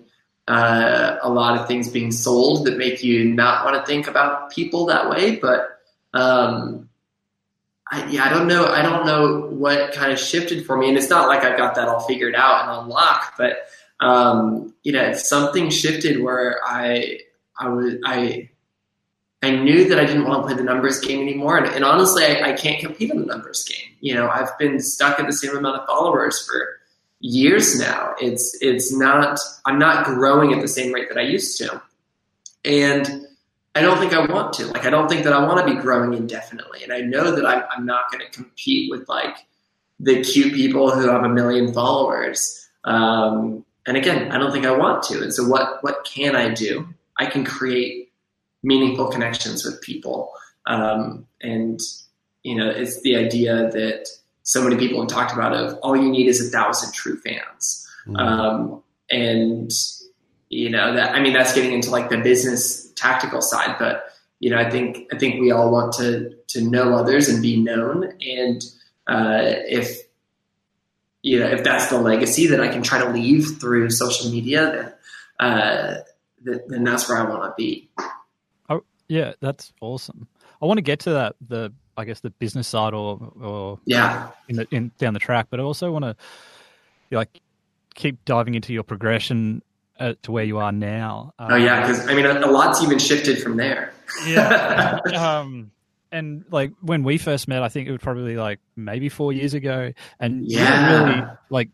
uh, 0.49 1.17
a 1.23 1.31
lot 1.31 1.59
of 1.59 1.67
things 1.67 1.89
being 1.89 2.13
sold 2.13 2.67
that 2.67 2.77
make 2.77 3.03
you 3.03 3.25
not 3.25 3.65
want 3.65 3.77
to 3.77 3.87
think 3.87 4.07
about 4.07 4.51
people 4.51 4.87
that 4.87 5.09
way. 5.09 5.37
But 5.37 5.81
um, 6.13 6.91
I, 7.91 8.07
yeah, 8.11 8.25
I 8.25 8.29
don't 8.29 8.47
know. 8.47 8.67
I 8.67 8.83
don't 8.83 9.07
know 9.07 9.47
what 9.49 9.95
kind 9.95 10.13
of 10.13 10.19
shifted 10.19 10.67
for 10.67 10.77
me, 10.77 10.89
and 10.89 10.99
it's 10.99 11.09
not 11.09 11.29
like 11.29 11.43
I've 11.43 11.57
got 11.57 11.75
that 11.77 11.89
all 11.89 12.01
figured 12.01 12.35
out 12.35 12.69
and 12.69 12.85
unlocked. 12.85 13.39
But 13.39 13.69
um, 14.01 14.75
you 14.83 14.93
know, 14.93 15.13
something 15.13 15.71
shifted 15.71 16.23
where 16.23 16.61
I 16.65 17.21
I 17.59 17.69
was 17.69 17.95
I 18.05 18.51
I 19.43 19.51
knew 19.51 19.89
that 19.89 19.99
I 19.99 20.05
didn't 20.05 20.27
want 20.27 20.43
to 20.43 20.47
play 20.47 20.57
the 20.57 20.65
numbers 20.65 21.01
game 21.01 21.21
anymore. 21.21 21.59
And, 21.59 21.67
and 21.67 21.85
honestly, 21.85 22.25
I, 22.25 22.51
I, 22.51 22.53
can't 22.55 22.81
compete 22.81 23.11
in 23.11 23.21
the 23.21 23.27
numbers 23.27 23.65
game. 23.65 23.95
You 24.01 24.15
know, 24.15 24.29
I've 24.29 24.57
been 24.59 24.81
stuck 24.81 25.21
at 25.21 25.27
the 25.27 25.33
same 25.33 25.55
amount 25.55 25.79
of 25.79 25.87
followers 25.87 26.45
for 26.45 26.81
years 27.21 27.79
now. 27.79 28.15
It's 28.21 28.57
it's 28.61 28.97
not 28.97 29.39
I'm 29.65 29.79
not 29.79 30.05
growing 30.07 30.53
at 30.53 30.63
the 30.63 30.69
same 30.69 30.93
rate 30.93 31.09
that 31.11 31.19
I 31.19 31.23
used 31.23 31.59
to. 31.59 31.83
And 32.65 33.27
I 33.75 33.83
don't 33.83 33.99
think 33.99 34.15
I 34.15 34.25
want 34.25 34.55
to. 34.55 34.67
Like 34.67 34.87
I 34.87 34.91
don't 34.91 35.09
think 35.09 35.25
that 35.25 35.35
I 35.35 35.47
want 35.47 35.67
to 35.67 35.75
be 35.75 35.79
growing 35.81 36.15
indefinitely. 36.15 36.83
And 36.83 36.93
I 36.93 37.03
know 37.03 37.31
that 37.31 37.45
I'm, 37.45 37.63
I'm 37.77 37.85
not 37.85 38.11
going 38.11 38.25
to 38.25 38.31
compete 38.33 38.91
with 38.91 39.07
like 39.09 39.37
the 40.01 40.23
cute 40.23 40.55
people 40.55 40.91
who 40.91 41.09
have 41.09 41.25
a 41.25 41.29
million 41.29 41.75
followers. 41.75 42.69
Um, 42.85 43.66
and 43.87 43.97
again, 43.97 44.33
I 44.33 44.39
don't 44.39 44.53
think 44.53 44.67
I 44.67 44.77
want 44.77 45.03
to. 45.05 45.23
And 45.23 45.33
so 45.33 45.47
what 45.47 45.83
what 45.83 46.05
can 46.05 46.37
I 46.37 46.53
do? 46.53 46.89
I 47.19 47.27
can 47.27 47.45
create 47.45 48.13
meaningful 48.63 49.09
connections 49.09 49.65
with 49.65 49.81
people. 49.81 50.33
Um, 50.67 51.27
and, 51.41 51.81
you 52.43 52.57
know, 52.57 52.69
it's 52.69 53.01
the 53.03 53.17
idea 53.17 53.71
that 53.71 54.09
so 54.43 54.63
many 54.63 54.77
people 54.77 55.01
have 55.01 55.09
talked 55.09 55.33
about 55.33 55.53
of 55.55 55.79
all 55.83 55.97
you 55.97 56.11
need 56.11 56.27
is 56.27 56.47
a 56.47 56.51
thousand 56.51 56.93
true 56.93 57.19
fans. 57.19 57.89
Mm-hmm. 58.07 58.17
Um, 58.17 58.83
and, 59.09 59.71
you 60.49 60.71
know, 60.71 60.95
that, 60.95 61.15
I 61.15 61.21
mean, 61.21 61.33
that's 61.33 61.55
getting 61.55 61.73
into 61.73 61.91
like 61.91 62.09
the 62.09 62.19
business 62.19 62.91
tactical 62.93 63.41
side, 63.41 63.77
but, 63.79 64.07
you 64.41 64.51
know, 64.51 64.59
I 64.59 64.69
think, 64.69 65.07
I 65.13 65.19
think 65.19 65.41
we 65.41 65.53
all 65.53 65.71
want 65.71 65.93
to, 65.95 66.35
to 66.49 66.61
know 66.61 66.95
others 66.95 67.29
and 67.29 67.41
be 67.41 67.57
known. 67.61 68.13
And, 68.21 68.65
uh, 69.07 69.41
if, 69.69 70.06
you 71.27 71.41
know, 71.41 71.49
if 71.49 71.65
that's 71.65 71.89
the 71.89 71.99
legacy 71.99 72.47
that 72.47 72.61
I 72.61 72.69
can 72.69 72.85
try 72.85 73.01
to 73.01 73.11
leave 73.11 73.59
through 73.59 73.91
social 73.91 74.31
media, 74.31 74.95
then, 75.41 75.51
uh, 75.51 75.95
then 76.69 76.85
that's 76.85 77.09
where 77.09 77.19
I 77.19 77.29
want 77.29 77.43
to 77.43 77.53
be. 77.57 77.91
Oh, 78.71 78.85
yeah, 79.09 79.33
that's 79.41 79.73
awesome. 79.81 80.29
I 80.63 80.67
want 80.67 80.79
to 80.79 80.83
get 80.83 81.01
to 81.01 81.11
that 81.11 81.35
the 81.41 81.73
I 81.97 82.05
guess 82.05 82.21
the 82.21 82.31
business 82.31 82.69
side 82.69 82.95
or 82.95 83.33
or 83.43 83.81
yeah 83.87 84.31
in 84.49 84.57
the 84.57 84.69
in 84.71 84.93
down 84.99 85.15
the 85.15 85.21
track, 85.21 85.49
but 85.51 85.59
I 85.59 85.65
also 85.65 85.91
want 85.91 86.05
to 86.05 86.17
like 87.11 87.41
keep 87.97 88.25
diving 88.25 88.55
into 88.55 88.73
your 88.73 88.85
progression 88.85 89.63
uh, 89.99 90.15
to 90.23 90.31
where 90.31 90.45
you 90.45 90.59
are 90.59 90.71
now. 90.71 91.35
Um, 91.41 91.53
oh 91.53 91.57
yeah, 91.57 91.81
because 91.81 92.07
I 92.07 92.15
mean 92.15 92.25
a, 92.25 92.39
a, 92.39 92.51
lot's 92.51 92.85
even 92.85 93.01
shifted 93.01 93.43
from 93.43 93.57
there. 93.57 93.93
yeah. 94.29 95.01
um, 95.17 95.73
and 96.13 96.45
like 96.51 96.73
when 96.81 97.05
we 97.05 97.19
first 97.19 97.49
met, 97.49 97.63
I 97.63 97.69
think 97.69 97.89
it 97.89 97.93
was 97.93 98.01
probably 98.01 98.37
like 98.37 98.61
maybe 98.77 99.09
four 99.09 99.33
years 99.33 99.55
ago, 99.55 99.93
and 100.21 100.47
yeah, 100.47 101.09
really 101.09 101.27
like 101.51 101.71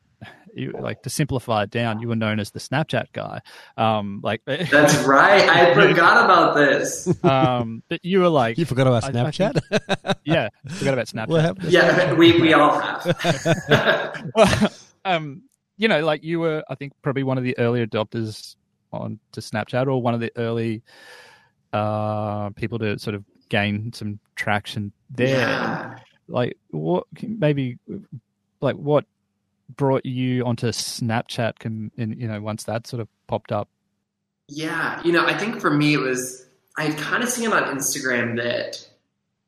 you, 0.54 0.72
like 0.78 1.02
to 1.02 1.10
simplify 1.10 1.64
it 1.64 1.70
down, 1.70 2.00
you 2.00 2.08
were 2.08 2.16
known 2.16 2.40
as 2.40 2.50
the 2.50 2.58
Snapchat 2.58 3.06
guy. 3.12 3.40
Um, 3.76 4.20
like 4.22 4.42
that's 4.46 4.96
right. 5.04 5.48
I 5.48 5.74
forgot 5.74 6.24
about 6.24 6.54
this. 6.54 7.08
Um, 7.32 7.82
but 7.88 8.04
you 8.04 8.20
were 8.20 8.28
like, 8.28 8.58
you 8.58 8.64
forgot 8.64 8.86
about 8.86 9.04
Snapchat. 9.04 9.60
I, 9.70 9.76
I 9.88 9.94
think, 9.94 10.18
yeah, 10.24 10.48
forgot 10.68 10.94
about 10.94 11.06
Snapchat. 11.06 11.70
Yeah, 11.70 12.12
we 12.14 12.40
we 12.40 12.52
all 12.52 12.78
have. 12.78 14.30
well, 14.34 14.72
um, 15.04 15.42
you 15.76 15.88
know, 15.88 16.04
like 16.04 16.24
you 16.24 16.40
were, 16.40 16.64
I 16.68 16.74
think, 16.74 16.92
probably 17.02 17.22
one 17.22 17.38
of 17.38 17.44
the 17.44 17.56
early 17.58 17.86
adopters 17.86 18.56
on 18.92 19.18
to 19.32 19.40
Snapchat, 19.40 19.86
or 19.86 20.02
one 20.02 20.14
of 20.14 20.20
the 20.20 20.32
early 20.36 20.82
uh, 21.72 22.50
people 22.50 22.78
to 22.80 22.98
sort 22.98 23.14
of 23.14 23.24
gain 23.52 23.92
some 23.92 24.18
traction 24.34 24.92
there. 25.10 25.38
Yeah. 25.38 25.98
Like, 26.26 26.56
what 26.70 27.04
maybe 27.22 27.78
like 28.62 28.76
what 28.76 29.04
brought 29.76 30.06
you 30.06 30.44
onto 30.44 30.68
Snapchat? 30.68 31.58
Can 31.58 31.92
in, 31.96 32.18
you 32.18 32.26
know 32.26 32.40
once 32.40 32.64
that 32.64 32.86
sort 32.86 33.00
of 33.00 33.08
popped 33.26 33.52
up? 33.52 33.68
Yeah, 34.48 35.02
you 35.04 35.12
know, 35.12 35.26
I 35.26 35.36
think 35.36 35.60
for 35.60 35.70
me 35.70 35.94
it 35.94 36.00
was 36.00 36.46
I 36.78 36.84
had 36.84 36.98
kind 36.98 37.22
of 37.22 37.28
seen 37.28 37.52
on 37.52 37.64
Instagram 37.76 38.36
that 38.42 38.88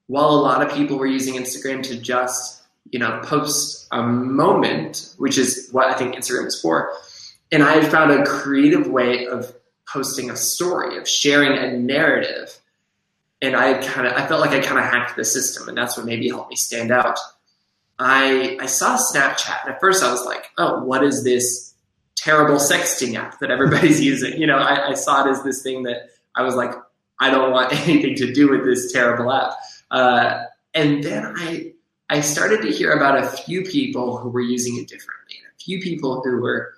while 0.06 0.28
a 0.28 0.42
lot 0.42 0.62
of 0.62 0.76
people 0.76 0.98
were 0.98 1.06
using 1.06 1.34
Instagram 1.34 1.82
to 1.84 1.96
just 1.96 2.62
you 2.90 2.98
know 2.98 3.22
post 3.24 3.88
a 3.90 4.02
moment, 4.02 5.14
which 5.16 5.38
is 5.38 5.70
what 5.72 5.86
I 5.86 5.94
think 5.94 6.14
Instagram 6.14 6.46
is 6.48 6.60
for, 6.60 6.92
and 7.50 7.62
I 7.62 7.72
had 7.72 7.90
found 7.90 8.10
a 8.12 8.22
creative 8.26 8.86
way 8.86 9.26
of 9.26 9.54
posting 9.88 10.28
a 10.28 10.36
story, 10.36 10.98
of 10.98 11.08
sharing 11.08 11.56
a 11.56 11.74
narrative. 11.78 12.58
And 13.44 13.54
I 13.54 13.74
kind 13.74 14.06
of, 14.06 14.14
I 14.14 14.26
felt 14.26 14.40
like 14.40 14.52
I 14.52 14.60
kind 14.60 14.78
of 14.78 14.84
hacked 14.84 15.16
the 15.16 15.24
system, 15.24 15.68
and 15.68 15.76
that's 15.76 15.98
what 15.98 16.06
maybe 16.06 16.28
helped 16.30 16.48
me 16.48 16.56
stand 16.56 16.90
out. 16.90 17.18
I 17.98 18.56
I 18.58 18.66
saw 18.66 18.96
Snapchat, 18.96 19.64
and 19.64 19.74
at 19.74 19.80
first 19.80 20.02
I 20.02 20.10
was 20.10 20.24
like, 20.24 20.50
"Oh, 20.56 20.82
what 20.82 21.04
is 21.04 21.24
this 21.24 21.74
terrible 22.16 22.56
sexting 22.56 23.16
app 23.16 23.38
that 23.40 23.50
everybody's 23.50 24.00
using?" 24.12 24.40
You 24.40 24.46
know, 24.46 24.56
I, 24.56 24.90
I, 24.90 24.94
saw 24.94 25.26
it 25.26 25.30
as 25.30 25.42
this 25.42 25.62
thing 25.62 25.82
that 25.82 26.08
I 26.34 26.42
was 26.42 26.54
like, 26.54 26.72
"I 27.20 27.30
don't 27.30 27.52
want 27.52 27.72
anything 27.86 28.16
to 28.16 28.32
do 28.32 28.48
with 28.48 28.64
this 28.64 28.90
terrible 28.92 29.30
app." 29.30 29.52
Uh, 29.90 30.44
and 30.72 31.04
then 31.04 31.34
I 31.36 31.72
I 32.08 32.22
started 32.22 32.62
to 32.62 32.72
hear 32.72 32.92
about 32.92 33.22
a 33.22 33.28
few 33.28 33.62
people 33.62 34.16
who 34.16 34.30
were 34.30 34.40
using 34.40 34.78
it 34.78 34.88
differently, 34.88 35.36
and 35.44 35.52
a 35.54 35.62
few 35.62 35.80
people 35.80 36.22
who 36.22 36.40
were 36.40 36.74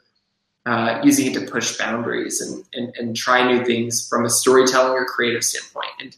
uh, 0.66 1.00
using 1.05 1.26
it 1.26 1.35
to 1.35 1.46
push 1.46 1.79
boundaries 1.79 2.40
and, 2.40 2.64
and 2.74 2.96
and 2.96 3.16
try 3.16 3.46
new 3.46 3.64
things 3.64 4.05
from 4.09 4.24
a 4.24 4.31
storytelling 4.31 4.94
or 4.94 5.05
creative 5.05 5.44
standpoint. 5.44 5.92
And 6.00 6.16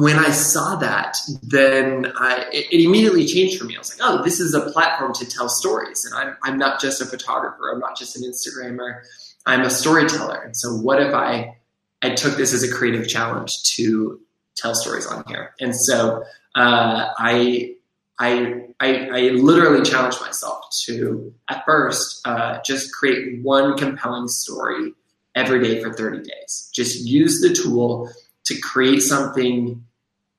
when 0.00 0.18
I 0.18 0.30
saw 0.30 0.76
that, 0.76 1.16
then 1.42 2.12
I, 2.18 2.46
it, 2.52 2.66
it, 2.72 2.84
immediately 2.84 3.26
changed 3.26 3.58
for 3.58 3.64
me. 3.64 3.76
I 3.76 3.78
was 3.78 3.98
like, 3.98 4.08
oh, 4.08 4.22
this 4.22 4.40
is 4.40 4.54
a 4.54 4.70
platform 4.70 5.12
to 5.14 5.26
tell 5.26 5.48
stories. 5.48 6.04
And 6.04 6.14
I'm, 6.14 6.36
I'm 6.42 6.58
not 6.58 6.80
just 6.80 7.00
a 7.00 7.06
photographer. 7.06 7.70
I'm 7.72 7.80
not 7.80 7.96
just 7.96 8.16
an 8.16 8.22
Instagrammer. 8.22 9.02
I'm 9.46 9.62
a 9.62 9.70
storyteller. 9.70 10.42
And 10.42 10.56
so 10.56 10.74
what 10.74 11.00
if 11.00 11.14
I 11.14 11.56
I 12.02 12.14
took 12.14 12.36
this 12.36 12.52
as 12.52 12.62
a 12.62 12.72
creative 12.72 13.08
challenge 13.08 13.62
to 13.74 14.20
tell 14.56 14.74
stories 14.74 15.06
on 15.06 15.24
here. 15.26 15.54
And 15.60 15.74
so 15.74 16.24
uh, 16.54 17.08
I, 17.18 17.74
I, 18.18 18.62
I, 18.80 19.08
I, 19.08 19.20
literally 19.30 19.84
challenged 19.84 20.20
myself 20.20 20.64
to, 20.84 21.34
at 21.48 21.64
first, 21.66 22.26
uh, 22.26 22.60
just 22.64 22.92
create 22.94 23.42
one 23.42 23.76
compelling 23.76 24.28
story 24.28 24.94
every 25.34 25.62
day 25.62 25.82
for 25.82 25.92
30 25.92 26.22
days. 26.22 26.70
Just 26.72 27.04
use 27.04 27.40
the 27.40 27.52
tool 27.52 28.10
to 28.46 28.58
create 28.60 29.00
something 29.00 29.84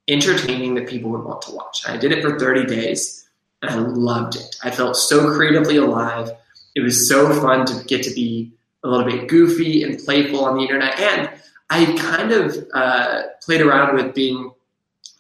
entertaining 0.07 0.75
that 0.75 0.87
people 0.87 1.11
would 1.11 1.23
want 1.23 1.41
to 1.43 1.51
watch. 1.51 1.83
I 1.87 1.97
did 1.97 2.11
it 2.11 2.23
for 2.23 2.39
30 2.39 2.65
days 2.65 3.27
and 3.61 3.71
I 3.71 3.75
loved 3.75 4.35
it. 4.35 4.55
I 4.63 4.71
felt 4.71 4.95
so 4.95 5.33
creatively 5.35 5.77
alive. 5.77 6.31
It 6.75 6.81
was 6.81 7.07
so 7.07 7.33
fun 7.41 7.65
to 7.65 7.83
get 7.85 8.03
to 8.03 8.13
be 8.13 8.53
a 8.83 8.87
little 8.87 9.05
bit 9.05 9.27
goofy 9.27 9.83
and 9.83 9.99
playful 9.99 10.45
on 10.45 10.55
the 10.55 10.61
internet. 10.61 10.99
And 10.99 11.29
I 11.69 11.85
kind 11.97 12.31
of 12.31 12.55
uh, 12.73 13.23
played 13.43 13.61
around 13.61 13.95
with 13.95 14.13
being 14.13 14.51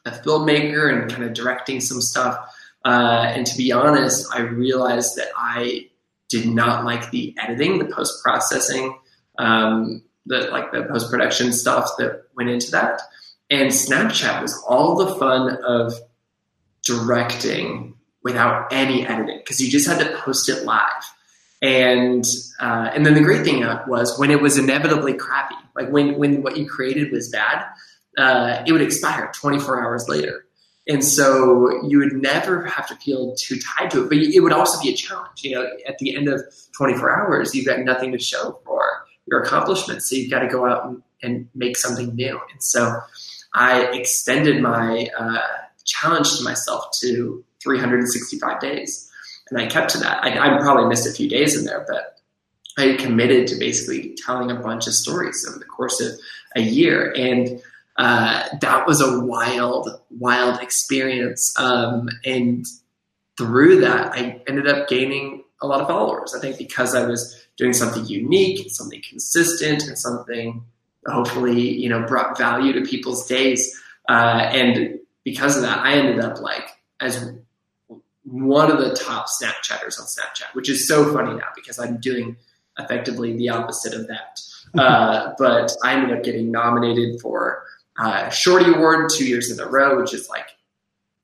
a 0.05 0.11
filmmaker 0.11 0.91
and 0.91 1.11
kind 1.11 1.23
of 1.23 1.33
directing 1.33 1.81
some 1.81 2.01
stuff. 2.01 2.37
Uh, 2.85 3.25
and 3.27 3.45
to 3.45 3.57
be 3.57 3.71
honest, 3.71 4.27
I 4.33 4.41
realized 4.41 5.17
that 5.17 5.27
I 5.35 5.89
did 6.29 6.47
not 6.47 6.85
like 6.85 7.11
the 7.11 7.35
editing, 7.41 7.79
the 7.79 7.85
post 7.85 8.23
processing, 8.23 8.97
um, 9.37 10.03
the 10.27 10.49
like 10.51 10.71
the 10.71 10.83
post 10.83 11.09
production 11.09 11.51
stuff 11.53 11.91
that 11.97 12.23
went 12.35 12.49
into 12.49 12.71
that. 12.71 13.01
And 13.49 13.69
Snapchat 13.71 14.41
was 14.41 14.61
all 14.67 14.95
the 14.95 15.15
fun 15.15 15.57
of 15.63 15.93
directing 16.83 17.95
without 18.23 18.71
any 18.71 19.07
editing 19.07 19.37
because 19.39 19.61
you 19.61 19.69
just 19.69 19.87
had 19.87 19.99
to 19.99 20.17
post 20.17 20.49
it 20.49 20.65
live. 20.65 20.81
And 21.61 22.25
uh, 22.59 22.91
and 22.93 23.05
then 23.05 23.13
the 23.13 23.21
great 23.21 23.43
thing 23.43 23.65
was 23.87 24.17
when 24.19 24.29
it 24.29 24.41
was 24.41 24.57
inevitably 24.57 25.13
crappy, 25.13 25.55
like 25.75 25.89
when 25.89 26.17
when 26.17 26.43
what 26.43 26.57
you 26.57 26.67
created 26.67 27.11
was 27.11 27.29
bad, 27.29 27.65
uh, 28.17 28.63
it 28.67 28.71
would 28.71 28.81
expire 28.81 29.31
24 29.33 29.83
hours 29.83 30.07
later. 30.07 30.45
And 30.89 31.03
so 31.03 31.83
you 31.85 31.97
would 31.99 32.13
never 32.13 32.65
have 32.65 32.87
to 32.87 32.95
feel 32.95 33.35
too 33.35 33.59
tied 33.59 33.91
to 33.91 34.03
it, 34.03 34.09
but 34.09 34.17
it 34.17 34.39
would 34.39 34.53
also 34.53 34.81
be 34.81 34.89
a 34.89 34.95
challenge. 34.95 35.43
You 35.43 35.55
know, 35.55 35.69
at 35.87 35.97
the 35.97 36.15
end 36.15 36.29
of 36.29 36.41
24 36.77 37.17
hours, 37.19 37.53
you've 37.53 37.65
got 37.65 37.79
nothing 37.79 38.11
to 38.13 38.19
show 38.19 38.59
for 38.63 39.06
your 39.27 39.41
accomplishments. 39.41 40.09
So 40.09 40.15
you've 40.15 40.31
got 40.31 40.39
to 40.39 40.47
go 40.47 40.65
out 40.65 40.85
and, 40.85 41.03
and 41.21 41.49
make 41.53 41.77
something 41.77 42.15
new. 42.15 42.39
And 42.51 42.63
so 42.63 42.99
I 43.53 43.83
extended 43.93 44.61
my 44.61 45.09
uh, 45.17 45.39
challenge 45.85 46.37
to 46.37 46.43
myself 46.43 46.91
to 47.01 47.43
365 47.61 48.59
days. 48.59 49.09
And 49.49 49.59
I 49.59 49.67
kept 49.67 49.91
to 49.91 49.97
that. 49.99 50.23
I, 50.23 50.37
I 50.37 50.57
probably 50.59 50.87
missed 50.87 51.07
a 51.07 51.11
few 51.11 51.29
days 51.29 51.57
in 51.57 51.65
there, 51.65 51.85
but 51.87 52.19
I 52.77 52.95
committed 52.95 53.47
to 53.47 53.55
basically 53.55 54.15
telling 54.25 54.51
a 54.51 54.55
bunch 54.55 54.87
of 54.87 54.93
stories 54.93 55.45
over 55.49 55.57
the 55.57 55.65
course 55.65 55.99
of 55.99 56.13
a 56.55 56.61
year. 56.61 57.13
And 57.15 57.61
uh, 57.97 58.43
that 58.61 58.85
was 58.85 59.01
a 59.01 59.19
wild, 59.21 59.89
wild 60.11 60.61
experience. 60.61 61.57
Um, 61.57 62.09
and 62.23 62.65
through 63.37 63.81
that, 63.81 64.13
I 64.13 64.41
ended 64.47 64.67
up 64.67 64.87
gaining 64.87 65.43
a 65.61 65.67
lot 65.67 65.81
of 65.81 65.87
followers. 65.87 66.35
I 66.35 66.39
think 66.39 66.57
because 66.57 66.93
I 66.93 67.05
was 67.05 67.46
doing 67.57 67.73
something 67.73 68.05
unique, 68.05 68.69
something 68.71 69.01
consistent, 69.07 69.87
and 69.87 69.97
something 69.97 70.63
hopefully 71.07 71.61
you 71.61 71.89
know 71.89 72.05
brought 72.05 72.37
value 72.37 72.73
to 72.73 72.81
people's 72.81 73.25
days. 73.27 73.79
Uh, 74.09 74.49
and 74.51 74.99
because 75.23 75.57
of 75.57 75.63
that, 75.63 75.79
I 75.79 75.93
ended 75.93 76.19
up 76.19 76.39
like 76.39 76.69
as 76.99 77.33
one 78.23 78.69
of 78.71 78.79
the 78.79 78.93
top 78.93 79.27
Snapchatters 79.27 79.99
on 79.99 80.05
Snapchat, 80.05 80.53
which 80.53 80.69
is 80.69 80.87
so 80.87 81.13
funny 81.13 81.33
now 81.33 81.47
because 81.55 81.79
I'm 81.79 81.97
doing 81.99 82.37
effectively 82.77 83.35
the 83.35 83.49
opposite 83.49 83.93
of 83.93 84.07
that. 84.07 84.41
Uh, 84.77 85.33
but 85.39 85.71
I 85.81 85.93
ended 85.93 86.15
up 86.15 86.23
getting 86.23 86.51
nominated 86.51 87.21
for 87.21 87.63
uh, 87.97 88.29
Shorty 88.29 88.69
Award 88.71 89.09
two 89.09 89.25
years 89.25 89.49
in 89.49 89.57
a 89.59 89.65
row, 89.65 89.99
which 89.99 90.13
is 90.13 90.27
like 90.27 90.49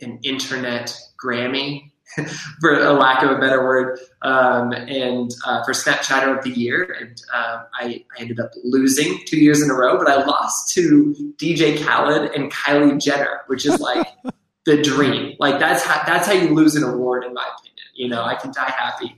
an 0.01 0.17
internet 0.23 0.97
Grammy, 1.21 1.91
for 2.59 2.73
a 2.73 2.93
lack 2.93 3.23
of 3.23 3.31
a 3.31 3.39
better 3.39 3.63
word, 3.63 3.99
um, 4.21 4.71
and 4.71 5.31
uh, 5.45 5.63
for 5.63 5.71
Snapchatter 5.71 6.37
of 6.37 6.43
the 6.43 6.51
Year. 6.51 6.95
And 6.99 7.21
uh, 7.33 7.63
I, 7.73 8.03
I, 8.17 8.21
ended 8.21 8.39
up 8.39 8.51
losing 8.63 9.19
two 9.25 9.39
years 9.39 9.61
in 9.61 9.69
a 9.69 9.73
row, 9.73 9.97
but 9.97 10.07
I 10.07 10.23
lost 10.23 10.73
to 10.73 11.15
DJ 11.37 11.83
Khaled 11.83 12.31
and 12.35 12.51
Kylie 12.51 13.01
Jenner, 13.01 13.41
which 13.47 13.65
is 13.65 13.79
like 13.79 14.05
the 14.65 14.81
dream. 14.81 15.35
Like 15.39 15.59
that's 15.59 15.83
how 15.83 16.03
that's 16.05 16.27
how 16.27 16.33
you 16.33 16.53
lose 16.53 16.75
an 16.75 16.83
award, 16.83 17.23
in 17.23 17.33
my 17.33 17.45
opinion. 17.57 17.87
You 17.95 18.09
know, 18.09 18.23
I 18.23 18.35
can 18.35 18.51
die 18.51 18.73
happy. 18.77 19.15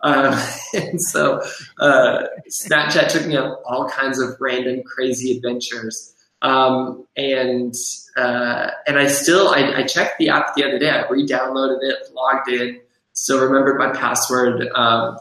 Um, 0.00 0.38
and 0.74 1.00
so 1.00 1.42
uh, 1.80 2.24
Snapchat 2.48 3.08
took 3.08 3.26
me 3.26 3.36
on 3.36 3.56
all 3.66 3.88
kinds 3.88 4.18
of 4.18 4.36
random, 4.40 4.82
crazy 4.84 5.36
adventures. 5.36 6.14
Um, 6.42 7.06
and 7.16 7.74
uh, 8.16 8.70
and 8.86 8.98
I 8.98 9.08
still 9.08 9.48
I, 9.48 9.78
I, 9.78 9.82
checked 9.82 10.18
the 10.18 10.28
app 10.28 10.54
the 10.54 10.64
other 10.64 10.78
day. 10.78 10.88
I 10.88 11.08
re-downloaded 11.08 11.78
it, 11.82 11.96
logged 12.14 12.48
in, 12.48 12.80
still 13.12 13.40
remembered 13.44 13.76
my 13.76 13.90
password, 13.90 14.68
um, 14.74 15.18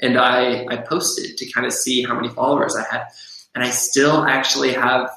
and 0.00 0.18
I 0.18 0.64
I 0.70 0.76
posted 0.78 1.36
to 1.36 1.52
kind 1.52 1.66
of 1.66 1.72
see 1.72 2.02
how 2.02 2.14
many 2.14 2.30
followers 2.30 2.76
I 2.76 2.84
had, 2.90 3.08
and 3.54 3.62
I 3.62 3.68
still 3.68 4.24
actually 4.24 4.72
have 4.72 5.10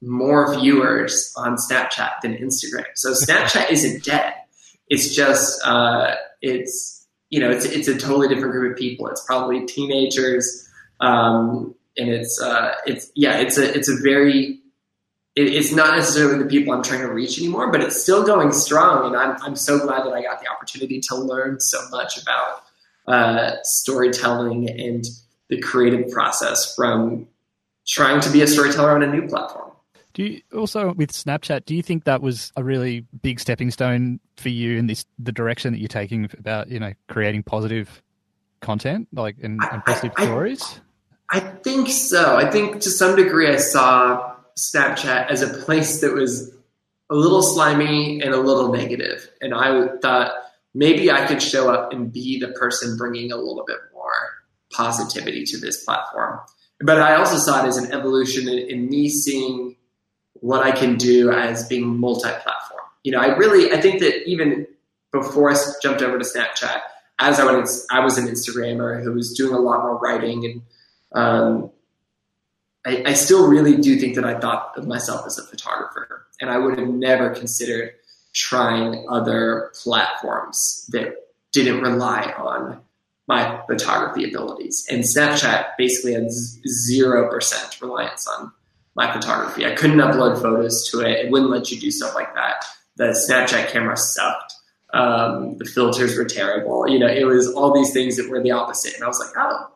more 0.00 0.54
viewers 0.58 1.34
on 1.36 1.56
Snapchat 1.56 2.20
than 2.22 2.34
Instagram. 2.36 2.86
So 2.94 3.12
Snapchat 3.26 3.70
isn't 3.70 4.04
dead. 4.04 4.32
It's 4.88 5.14
just 5.14 5.60
uh, 5.66 6.14
it's 6.40 7.06
you 7.28 7.40
know 7.40 7.50
it's 7.50 7.66
it's 7.66 7.88
a 7.88 7.98
totally 7.98 8.28
different 8.28 8.52
group 8.52 8.72
of 8.72 8.78
people. 8.78 9.06
It's 9.08 9.24
probably 9.26 9.66
teenagers. 9.66 10.66
Um, 11.00 11.74
and 11.98 12.08
it's 12.08 12.40
uh, 12.40 12.74
it's 12.86 13.10
yeah, 13.14 13.38
it's 13.38 13.58
a 13.58 13.76
it's 13.76 13.88
a 13.88 13.96
very 14.02 14.57
it, 15.38 15.54
it's 15.54 15.72
not 15.72 15.96
necessarily 15.96 16.42
the 16.42 16.48
people 16.48 16.74
I'm 16.74 16.82
trying 16.82 17.00
to 17.00 17.12
reach 17.12 17.38
anymore, 17.38 17.70
but 17.70 17.80
it's 17.80 18.00
still 18.00 18.24
going 18.24 18.52
strong. 18.52 19.06
And 19.06 19.16
I'm, 19.16 19.40
I'm 19.42 19.56
so 19.56 19.78
glad 19.78 20.04
that 20.04 20.12
I 20.12 20.20
got 20.20 20.40
the 20.40 20.48
opportunity 20.48 21.00
to 21.08 21.14
learn 21.14 21.60
so 21.60 21.78
much 21.90 22.20
about 22.20 22.64
uh, 23.06 23.56
storytelling 23.62 24.68
and 24.68 25.04
the 25.48 25.60
creative 25.60 26.10
process 26.10 26.74
from 26.74 27.28
trying 27.86 28.20
to 28.20 28.30
be 28.30 28.42
a 28.42 28.46
storyteller 28.46 28.90
on 28.90 29.02
a 29.02 29.06
new 29.06 29.28
platform. 29.28 29.70
Do 30.14 30.24
you 30.24 30.40
also 30.54 30.92
with 30.94 31.12
Snapchat? 31.12 31.64
Do 31.64 31.76
you 31.76 31.82
think 31.82 32.04
that 32.04 32.20
was 32.20 32.52
a 32.56 32.64
really 32.64 33.06
big 33.22 33.38
stepping 33.38 33.70
stone 33.70 34.18
for 34.36 34.48
you 34.48 34.76
in 34.76 34.88
this 34.88 35.04
the 35.18 35.30
direction 35.30 35.72
that 35.72 35.78
you're 35.78 35.86
taking 35.86 36.28
about 36.36 36.68
you 36.68 36.80
know 36.80 36.92
creating 37.08 37.44
positive 37.44 38.02
content 38.60 39.06
like 39.12 39.36
and, 39.40 39.60
and 39.70 39.84
positive 39.84 40.12
I, 40.16 40.24
stories? 40.24 40.80
I, 41.30 41.36
I 41.36 41.40
think 41.40 41.88
so. 41.88 42.36
I 42.36 42.50
think 42.50 42.80
to 42.80 42.90
some 42.90 43.14
degree 43.14 43.48
I 43.48 43.58
saw 43.58 44.37
Snapchat 44.58 45.28
as 45.30 45.42
a 45.42 45.48
place 45.64 46.00
that 46.00 46.12
was 46.12 46.54
a 47.10 47.14
little 47.14 47.42
slimy 47.42 48.20
and 48.20 48.34
a 48.34 48.40
little 48.40 48.72
negative. 48.72 49.28
And 49.40 49.54
I 49.54 49.88
thought 50.02 50.32
maybe 50.74 51.10
I 51.10 51.26
could 51.26 51.42
show 51.42 51.70
up 51.70 51.92
and 51.92 52.12
be 52.12 52.38
the 52.38 52.48
person 52.48 52.96
bringing 52.96 53.32
a 53.32 53.36
little 53.36 53.64
bit 53.66 53.78
more 53.94 54.12
positivity 54.72 55.44
to 55.44 55.58
this 55.58 55.84
platform. 55.84 56.40
But 56.80 57.00
I 57.00 57.16
also 57.16 57.38
saw 57.38 57.64
it 57.64 57.68
as 57.68 57.76
an 57.76 57.92
evolution 57.92 58.48
in, 58.48 58.58
in 58.58 58.88
me 58.88 59.08
seeing 59.08 59.76
what 60.34 60.62
I 60.62 60.70
can 60.70 60.96
do 60.96 61.30
as 61.30 61.66
being 61.66 61.98
multi-platform. 61.98 62.82
You 63.02 63.12
know, 63.12 63.20
I 63.20 63.36
really 63.36 63.72
I 63.72 63.80
think 63.80 64.00
that 64.00 64.28
even 64.28 64.66
before 65.12 65.50
I 65.50 65.56
jumped 65.82 66.02
over 66.02 66.18
to 66.18 66.24
Snapchat, 66.24 66.80
as 67.18 67.40
I 67.40 67.44
was 67.44 67.86
I 67.90 68.00
was 68.00 68.18
an 68.18 68.26
Instagrammer 68.26 69.02
who 69.02 69.12
was 69.12 69.32
doing 69.36 69.54
a 69.54 69.58
lot 69.58 69.82
more 69.82 69.98
writing 69.98 70.44
and 70.44 70.62
um, 71.12 71.70
I, 72.86 73.02
I 73.06 73.12
still 73.14 73.48
really 73.48 73.76
do 73.76 73.98
think 73.98 74.14
that 74.14 74.24
I 74.24 74.38
thought 74.38 74.72
of 74.76 74.86
myself 74.86 75.26
as 75.26 75.38
a 75.38 75.44
photographer, 75.44 76.26
and 76.40 76.50
I 76.50 76.58
would 76.58 76.78
have 76.78 76.88
never 76.88 77.30
considered 77.30 77.92
trying 78.34 79.06
other 79.10 79.72
platforms 79.82 80.88
that 80.90 81.14
didn't 81.52 81.80
rely 81.80 82.32
on 82.38 82.80
my 83.26 83.60
photography 83.66 84.28
abilities. 84.28 84.86
And 84.90 85.02
Snapchat 85.02 85.70
basically 85.76 86.14
had 86.14 86.30
zero 86.30 87.30
percent 87.30 87.80
reliance 87.80 88.26
on 88.26 88.52
my 88.94 89.12
photography. 89.12 89.66
I 89.66 89.74
couldn't 89.74 89.98
upload 89.98 90.40
photos 90.40 90.88
to 90.90 91.00
it. 91.00 91.26
It 91.26 91.30
wouldn't 91.30 91.50
let 91.50 91.70
you 91.70 91.78
do 91.78 91.90
stuff 91.90 92.14
like 92.14 92.34
that. 92.34 92.64
The 92.96 93.08
Snapchat 93.28 93.68
camera 93.68 93.96
sucked. 93.96 94.54
Um, 94.94 95.58
the 95.58 95.66
filters 95.66 96.16
were 96.16 96.24
terrible. 96.24 96.88
You 96.88 96.98
know, 96.98 97.06
it 97.06 97.24
was 97.24 97.52
all 97.52 97.74
these 97.74 97.92
things 97.92 98.16
that 98.16 98.30
were 98.30 98.42
the 98.42 98.52
opposite. 98.52 98.94
And 98.94 99.04
I 99.04 99.06
was 99.06 99.20
like, 99.20 99.34
oh, 99.36 99.70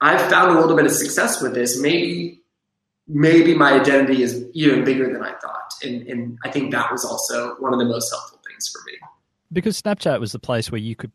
I've 0.00 0.30
found 0.30 0.56
a 0.56 0.60
little 0.60 0.76
bit 0.76 0.86
of 0.86 0.92
success 0.92 1.40
with 1.40 1.54
this. 1.54 1.80
Maybe 1.80 2.42
maybe 3.06 3.54
my 3.54 3.72
identity 3.72 4.22
is 4.22 4.44
even 4.54 4.84
bigger 4.84 5.12
than 5.12 5.22
I 5.22 5.32
thought. 5.32 5.74
And, 5.82 6.06
and 6.06 6.38
I 6.44 6.50
think 6.50 6.72
that 6.72 6.90
was 6.90 7.04
also 7.04 7.56
one 7.56 7.72
of 7.72 7.78
the 7.78 7.84
most 7.84 8.10
helpful 8.10 8.40
things 8.48 8.68
for 8.68 8.80
me. 8.86 8.98
Because 9.52 9.80
Snapchat 9.80 10.20
was 10.20 10.32
the 10.32 10.38
place 10.38 10.70
where 10.70 10.80
you 10.80 10.96
could, 10.96 11.12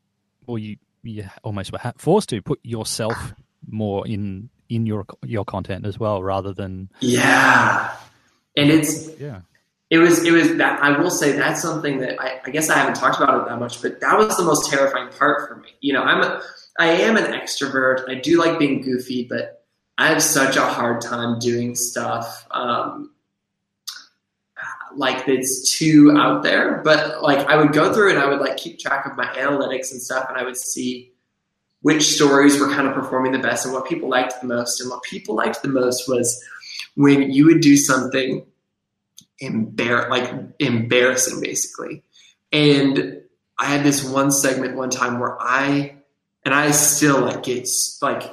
or 0.48 0.60
you, 0.60 0.78
you 1.04 1.26
almost 1.44 1.72
were 1.72 1.80
forced 1.98 2.30
to 2.30 2.42
put 2.42 2.60
yourself 2.64 3.34
more 3.68 4.08
in 4.08 4.50
in 4.70 4.86
your 4.86 5.06
your 5.26 5.44
content 5.44 5.86
as 5.86 6.00
well, 6.00 6.22
rather 6.22 6.54
than 6.54 6.90
yeah. 7.00 7.96
And 8.56 8.70
it's 8.70 9.10
yeah. 9.20 9.42
It 9.90 9.98
was 9.98 10.24
it 10.24 10.32
was 10.32 10.56
that 10.58 10.82
I 10.84 11.00
will 11.00 11.10
say 11.10 11.32
that's 11.32 11.62
something 11.62 12.00
that 12.00 12.22
I, 12.22 12.40
I 12.46 12.50
guess 12.52 12.70
I 12.70 12.78
haven't 12.78 12.96
talked 12.96 13.20
about 13.20 13.42
it 13.42 13.50
that 13.50 13.60
much, 13.60 13.82
but 13.82 14.00
that 14.02 14.18
was 14.18 14.38
the 14.38 14.44
most 14.44 14.70
terrifying 14.70 15.10
part 15.10 15.48
for 15.48 15.56
me. 15.56 15.70
You 15.82 15.94
know, 15.94 16.04
I'm 16.04 16.22
a 16.22 16.42
I 16.80 16.88
am 16.88 17.18
an 17.18 17.26
extrovert. 17.26 18.10
I 18.10 18.16
do 18.16 18.40
like 18.40 18.58
being 18.58 18.82
goofy, 18.82 19.26
but 19.30 19.66
I 19.98 20.08
have 20.08 20.24
such 20.24 20.56
a 20.56 20.66
hard 20.66 21.02
time 21.02 21.38
doing 21.40 21.76
stuff 21.76 22.48
um, 22.52 23.12
like 24.96 25.26
that's 25.26 25.78
too 25.78 26.16
out 26.18 26.42
there. 26.42 26.82
But 26.84 27.22
like 27.22 27.46
I 27.48 27.58
would 27.58 27.74
go 27.74 27.94
through 27.94 28.12
and 28.12 28.20
I 28.20 28.28
would 28.28 28.40
like 28.40 28.58
keep 28.58 28.80
track 28.80 29.06
of 29.06 29.18
my 29.18 29.26
analytics 29.26 29.92
and 29.92 30.02
stuff, 30.02 30.28
and 30.30 30.38
I 30.38 30.44
would 30.44 30.58
see 30.58 31.12
which 31.82 32.04
stories 32.04 32.60
were 32.60 32.70
kind 32.70 32.88
of 32.88 32.94
performing 32.94 33.34
the 33.34 33.40
best 33.40 33.66
and 33.66 33.74
what 33.74 33.86
people 33.86 34.10
liked 34.10 34.42
the 34.42 34.48
most. 34.48 34.82
And 34.82 34.90
what 34.90 35.04
people 35.04 35.36
liked 35.36 35.62
the 35.62 35.68
most 35.68 36.08
was 36.08 36.44
when 36.96 37.32
you 37.32 37.46
would 37.46 37.62
do 37.62 37.78
something 37.78 38.46
embar- 39.42 40.10
like 40.10 40.34
embarrassing, 40.60 41.42
basically. 41.42 42.04
And 42.52 43.22
I 43.58 43.66
had 43.66 43.84
this 43.84 44.04
one 44.04 44.32
segment 44.32 44.76
one 44.76 44.90
time 44.90 45.20
where 45.20 45.38
I 45.42 45.99
and 46.46 46.54
I 46.54 46.72
still 46.72 47.22
like 47.22 47.44
get 47.44 47.70
like 48.02 48.24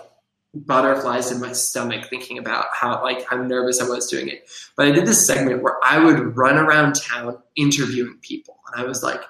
butterflies 0.64 1.30
in 1.30 1.40
my 1.40 1.52
stomach 1.52 2.06
thinking 2.08 2.38
about 2.38 2.66
how 2.72 3.02
like 3.02 3.24
how 3.26 3.36
nervous 3.36 3.80
I 3.80 3.88
was 3.88 4.08
doing 4.08 4.28
it. 4.28 4.48
But 4.76 4.86
I 4.86 4.92
did 4.92 5.06
this 5.06 5.26
segment 5.26 5.62
where 5.62 5.76
I 5.84 5.98
would 5.98 6.36
run 6.36 6.56
around 6.56 6.94
town 6.94 7.38
interviewing 7.56 8.18
people, 8.22 8.58
and 8.72 8.82
I 8.82 8.86
was 8.86 9.02
like 9.02 9.20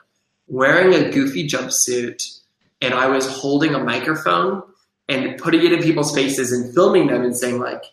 wearing 0.47 0.95
a 0.95 1.11
goofy 1.11 1.49
jumpsuit, 1.49 2.41
and 2.81 2.95
I 2.95 3.07
was 3.09 3.27
holding 3.27 3.75
a 3.75 3.79
microphone 3.79 4.63
and 5.09 5.39
putting 5.39 5.65
it 5.65 5.73
in 5.73 5.83
people's 5.83 6.15
faces 6.15 6.53
and 6.53 6.75
filming 6.75 7.09
them 7.09 7.23
and 7.25 7.37
saying 7.37 7.59
like, 7.59 7.85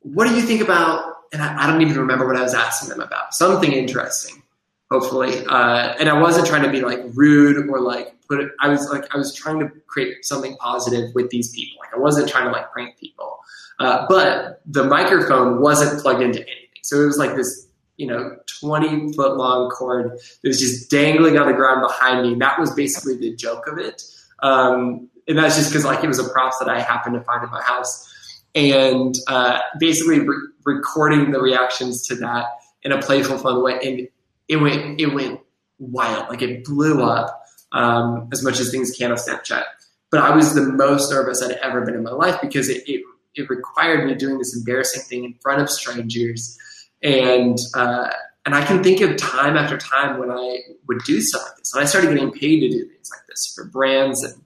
"What 0.00 0.28
do 0.28 0.34
you 0.34 0.42
think 0.42 0.60
about?" 0.60 1.12
And 1.32 1.42
I, 1.42 1.64
I 1.64 1.66
don't 1.66 1.82
even 1.82 1.98
remember 1.98 2.26
what 2.26 2.36
I 2.36 2.42
was 2.42 2.54
asking 2.54 2.90
them 2.90 3.00
about. 3.00 3.34
Something 3.34 3.72
interesting, 3.72 4.42
hopefully. 4.90 5.44
Uh, 5.46 5.94
and 5.98 6.08
I 6.08 6.20
wasn't 6.20 6.46
trying 6.46 6.62
to 6.62 6.70
be 6.70 6.80
like 6.80 7.00
rude 7.14 7.68
or 7.68 7.80
like 7.80 8.13
put 8.28 8.40
it. 8.40 8.50
I 8.60 8.68
was 8.68 8.88
like 8.90 9.12
I 9.14 9.18
was 9.18 9.34
trying 9.34 9.60
to 9.60 9.70
create 9.86 10.24
something 10.24 10.56
positive 10.56 11.14
with 11.14 11.30
these 11.30 11.50
people. 11.52 11.78
Like 11.80 11.94
I 11.94 11.98
wasn't 11.98 12.28
trying 12.28 12.46
to 12.46 12.52
like 12.52 12.70
prank 12.72 12.98
people. 12.98 13.38
Uh, 13.78 14.06
but 14.08 14.60
the 14.66 14.84
microphone 14.84 15.60
wasn't 15.60 16.00
plugged 16.00 16.22
into 16.22 16.40
anything. 16.40 16.82
So 16.82 17.02
it 17.02 17.06
was 17.06 17.18
like 17.18 17.34
this, 17.34 17.66
you 17.96 18.06
know, 18.06 18.36
20 18.60 19.12
foot 19.14 19.36
long 19.36 19.70
cord 19.70 20.12
that 20.12 20.48
was 20.48 20.60
just 20.60 20.90
dangling 20.90 21.38
on 21.38 21.46
the 21.46 21.52
ground 21.52 21.82
behind 21.82 22.22
me. 22.22 22.36
That 22.36 22.58
was 22.58 22.72
basically 22.74 23.16
the 23.16 23.34
joke 23.34 23.66
of 23.66 23.78
it. 23.78 24.02
Um, 24.40 25.08
and 25.26 25.38
that's 25.38 25.56
just 25.56 25.70
because 25.70 25.84
like 25.84 26.04
it 26.04 26.08
was 26.08 26.18
a 26.18 26.28
props 26.28 26.58
that 26.58 26.68
I 26.68 26.80
happened 26.80 27.14
to 27.14 27.22
find 27.22 27.42
in 27.42 27.50
my 27.50 27.62
house. 27.62 28.10
And 28.54 29.14
uh, 29.26 29.58
basically 29.80 30.20
re- 30.20 30.48
recording 30.64 31.32
the 31.32 31.40
reactions 31.40 32.06
to 32.08 32.14
that 32.16 32.46
in 32.82 32.92
a 32.92 33.00
playful, 33.02 33.38
fun 33.38 33.62
way. 33.62 33.78
And 33.82 34.08
it 34.46 34.56
went, 34.56 35.00
it 35.00 35.06
went 35.06 35.40
wild. 35.78 36.28
Like 36.28 36.42
it 36.42 36.64
blew 36.64 37.02
up 37.02 37.43
um, 37.74 38.28
as 38.32 38.42
much 38.42 38.60
as 38.60 38.70
things 38.70 38.92
can 38.92 39.10
on 39.10 39.18
Snapchat. 39.18 39.64
But 40.10 40.20
I 40.20 40.34
was 40.34 40.54
the 40.54 40.62
most 40.62 41.10
nervous 41.10 41.42
I'd 41.42 41.52
ever 41.58 41.84
been 41.84 41.94
in 41.94 42.04
my 42.04 42.12
life 42.12 42.40
because 42.40 42.70
it, 42.70 42.88
it 42.88 43.02
it 43.34 43.50
required 43.50 44.06
me 44.06 44.14
doing 44.14 44.38
this 44.38 44.56
embarrassing 44.56 45.02
thing 45.02 45.24
in 45.24 45.34
front 45.42 45.60
of 45.60 45.68
strangers, 45.68 46.56
and 47.02 47.58
uh, 47.74 48.10
and 48.46 48.54
I 48.54 48.64
can 48.64 48.82
think 48.82 49.00
of 49.00 49.16
time 49.16 49.56
after 49.56 49.76
time 49.76 50.18
when 50.18 50.30
I 50.30 50.60
would 50.86 51.00
do 51.04 51.20
stuff 51.20 51.42
like 51.42 51.56
this, 51.58 51.74
and 51.74 51.82
I 51.82 51.86
started 51.86 52.14
getting 52.14 52.30
paid 52.30 52.60
to 52.60 52.68
do 52.68 52.88
things 52.88 53.10
like 53.10 53.26
this 53.28 53.52
for 53.54 53.64
brands 53.64 54.22
and 54.22 54.40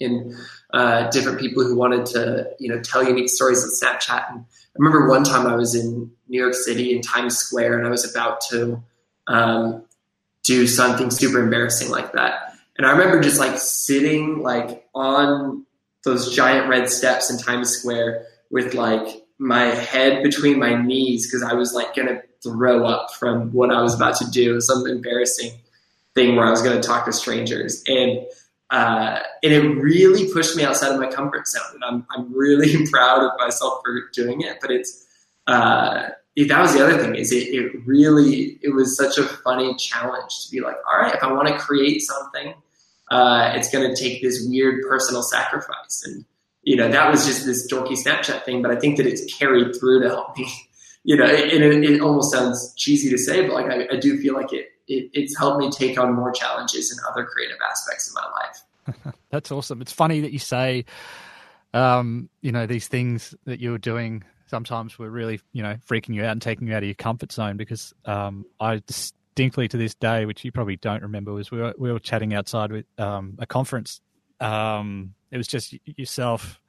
in 0.00 0.34
uh, 0.72 1.10
different 1.10 1.38
people 1.38 1.62
who 1.62 1.76
wanted 1.76 2.06
to 2.06 2.50
you 2.58 2.68
know 2.68 2.80
tell 2.82 3.02
unique 3.02 3.30
stories 3.30 3.64
on 3.64 3.70
Snapchat. 3.70 4.30
And 4.30 4.40
I 4.40 4.76
remember 4.76 5.08
one 5.08 5.24
time 5.24 5.46
I 5.46 5.56
was 5.56 5.74
in 5.74 6.10
New 6.28 6.40
York 6.40 6.54
City 6.54 6.94
in 6.94 7.00
Times 7.00 7.38
Square, 7.38 7.78
and 7.78 7.86
I 7.86 7.90
was 7.90 8.10
about 8.10 8.42
to 8.50 8.82
um, 9.28 9.84
do 10.42 10.66
something 10.66 11.10
super 11.10 11.42
embarrassing 11.42 11.90
like 11.90 12.12
that. 12.12 12.49
And 12.80 12.86
I 12.86 12.92
remember 12.92 13.20
just 13.20 13.38
like 13.38 13.58
sitting 13.58 14.38
like 14.38 14.88
on 14.94 15.66
those 16.06 16.34
giant 16.34 16.66
red 16.66 16.88
steps 16.88 17.30
in 17.30 17.36
Times 17.36 17.68
Square 17.68 18.24
with 18.50 18.72
like 18.72 19.22
my 19.36 19.66
head 19.66 20.22
between 20.22 20.58
my 20.58 20.80
knees 20.80 21.26
because 21.26 21.42
I 21.42 21.52
was 21.52 21.74
like 21.74 21.94
gonna 21.94 22.22
throw 22.42 22.86
up 22.86 23.10
from 23.12 23.52
what 23.52 23.70
I 23.70 23.82
was 23.82 23.94
about 23.94 24.16
to 24.20 24.30
do, 24.30 24.62
some 24.62 24.86
embarrassing 24.86 25.52
thing 26.14 26.36
where 26.36 26.46
I 26.46 26.50
was 26.50 26.62
gonna 26.62 26.80
talk 26.80 27.04
to 27.04 27.12
strangers. 27.12 27.84
And 27.86 28.24
uh, 28.70 29.18
and 29.42 29.52
it 29.52 29.60
really 29.60 30.32
pushed 30.32 30.56
me 30.56 30.64
outside 30.64 30.90
of 30.90 30.98
my 30.98 31.08
comfort 31.08 31.48
zone. 31.48 31.74
And 31.74 31.84
I'm 31.84 32.06
I'm 32.16 32.32
really 32.32 32.86
proud 32.90 33.22
of 33.22 33.32
myself 33.36 33.82
for 33.84 34.08
doing 34.14 34.40
it. 34.40 34.56
But 34.58 34.70
it's 34.70 35.06
uh, 35.46 36.08
that 36.34 36.60
was 36.62 36.72
the 36.72 36.82
other 36.82 36.96
thing 36.96 37.14
is 37.14 37.30
it, 37.30 37.48
it 37.48 37.72
really 37.84 38.58
it 38.62 38.70
was 38.70 38.96
such 38.96 39.18
a 39.18 39.24
funny 39.24 39.74
challenge 39.74 40.46
to 40.46 40.50
be 40.50 40.62
like, 40.62 40.76
all 40.90 40.98
right, 40.98 41.14
if 41.14 41.22
I 41.22 41.30
want 41.30 41.48
to 41.48 41.58
create 41.58 42.00
something 42.00 42.54
uh, 43.10 43.52
it's 43.54 43.70
going 43.70 43.88
to 43.88 44.00
take 44.00 44.22
this 44.22 44.46
weird 44.48 44.82
personal 44.88 45.22
sacrifice. 45.22 46.02
And, 46.06 46.24
you 46.62 46.76
know, 46.76 46.88
that 46.88 47.10
was 47.10 47.26
just 47.26 47.44
this 47.44 47.70
dorky 47.70 47.96
Snapchat 48.00 48.44
thing, 48.44 48.62
but 48.62 48.70
I 48.70 48.76
think 48.76 48.96
that 48.98 49.06
it's 49.06 49.34
carried 49.34 49.74
through 49.78 50.02
to 50.02 50.08
help 50.08 50.36
me, 50.38 50.48
you 51.04 51.16
know, 51.16 51.26
it, 51.26 51.52
it, 51.52 51.84
it 51.84 52.00
almost 52.00 52.32
sounds 52.32 52.72
cheesy 52.76 53.10
to 53.10 53.18
say, 53.18 53.46
but 53.46 53.54
like 53.54 53.66
I, 53.66 53.94
I 53.94 53.98
do 53.98 54.18
feel 54.18 54.34
like 54.34 54.52
it, 54.52 54.68
it, 54.86 55.10
it's 55.12 55.36
helped 55.38 55.60
me 55.60 55.70
take 55.70 55.98
on 55.98 56.14
more 56.14 56.32
challenges 56.32 56.92
in 56.92 56.98
other 57.10 57.26
creative 57.26 57.58
aspects 57.68 58.08
of 58.08 58.14
my 58.14 58.30
life. 58.30 59.14
That's 59.30 59.50
awesome. 59.50 59.80
It's 59.82 59.92
funny 59.92 60.20
that 60.20 60.32
you 60.32 60.38
say, 60.38 60.84
um, 61.74 62.28
you 62.40 62.52
know, 62.52 62.66
these 62.66 62.88
things 62.88 63.34
that 63.44 63.60
you 63.60 63.72
were 63.72 63.78
doing 63.78 64.24
sometimes 64.46 64.98
were 64.98 65.10
really, 65.10 65.40
you 65.52 65.62
know, 65.62 65.76
freaking 65.88 66.14
you 66.14 66.24
out 66.24 66.32
and 66.32 66.42
taking 66.42 66.66
you 66.66 66.74
out 66.74 66.82
of 66.82 66.88
your 66.88 66.94
comfort 66.94 67.32
zone 67.32 67.56
because 67.56 67.94
um, 68.04 68.44
I 68.58 68.78
just 68.78 69.14
distinctly 69.40 69.68
to 69.68 69.78
this 69.78 69.94
day, 69.94 70.26
which 70.26 70.44
you 70.44 70.52
probably 70.52 70.76
don't 70.76 71.02
remember, 71.02 71.32
was 71.32 71.50
we 71.50 71.58
were, 71.58 71.74
we 71.78 71.90
were 71.90 71.98
chatting 71.98 72.34
outside 72.34 72.70
with 72.70 72.84
um, 72.98 73.36
a 73.38 73.46
conference. 73.46 74.02
Um, 74.38 75.14
it 75.30 75.38
was 75.38 75.48
just 75.48 75.74
yourself, 75.86 76.60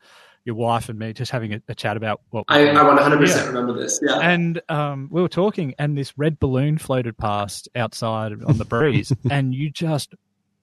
your 0.46 0.56
wife, 0.56 0.88
and 0.88 0.98
me 0.98 1.12
just 1.12 1.32
having 1.32 1.54
a, 1.54 1.62
a 1.68 1.76
chat 1.76 1.98
about 1.98 2.22
what. 2.30 2.46
I, 2.48 2.70
I 2.70 2.74
100% 2.74 3.28
yeah. 3.28 3.46
remember 3.46 3.74
this. 3.74 4.00
Yeah. 4.02 4.20
And 4.20 4.62
um, 4.70 5.10
we 5.12 5.22
were 5.22 5.28
talking, 5.28 5.76
and 5.80 5.98
this 5.98 6.18
red 6.18 6.40
balloon 6.40 6.78
floated 6.78 7.18
past 7.18 7.68
outside 7.76 8.32
on 8.42 8.58
the 8.58 8.66
breeze, 8.66 9.12
and 9.30 9.54
you 9.54 9.70
just 9.70 10.16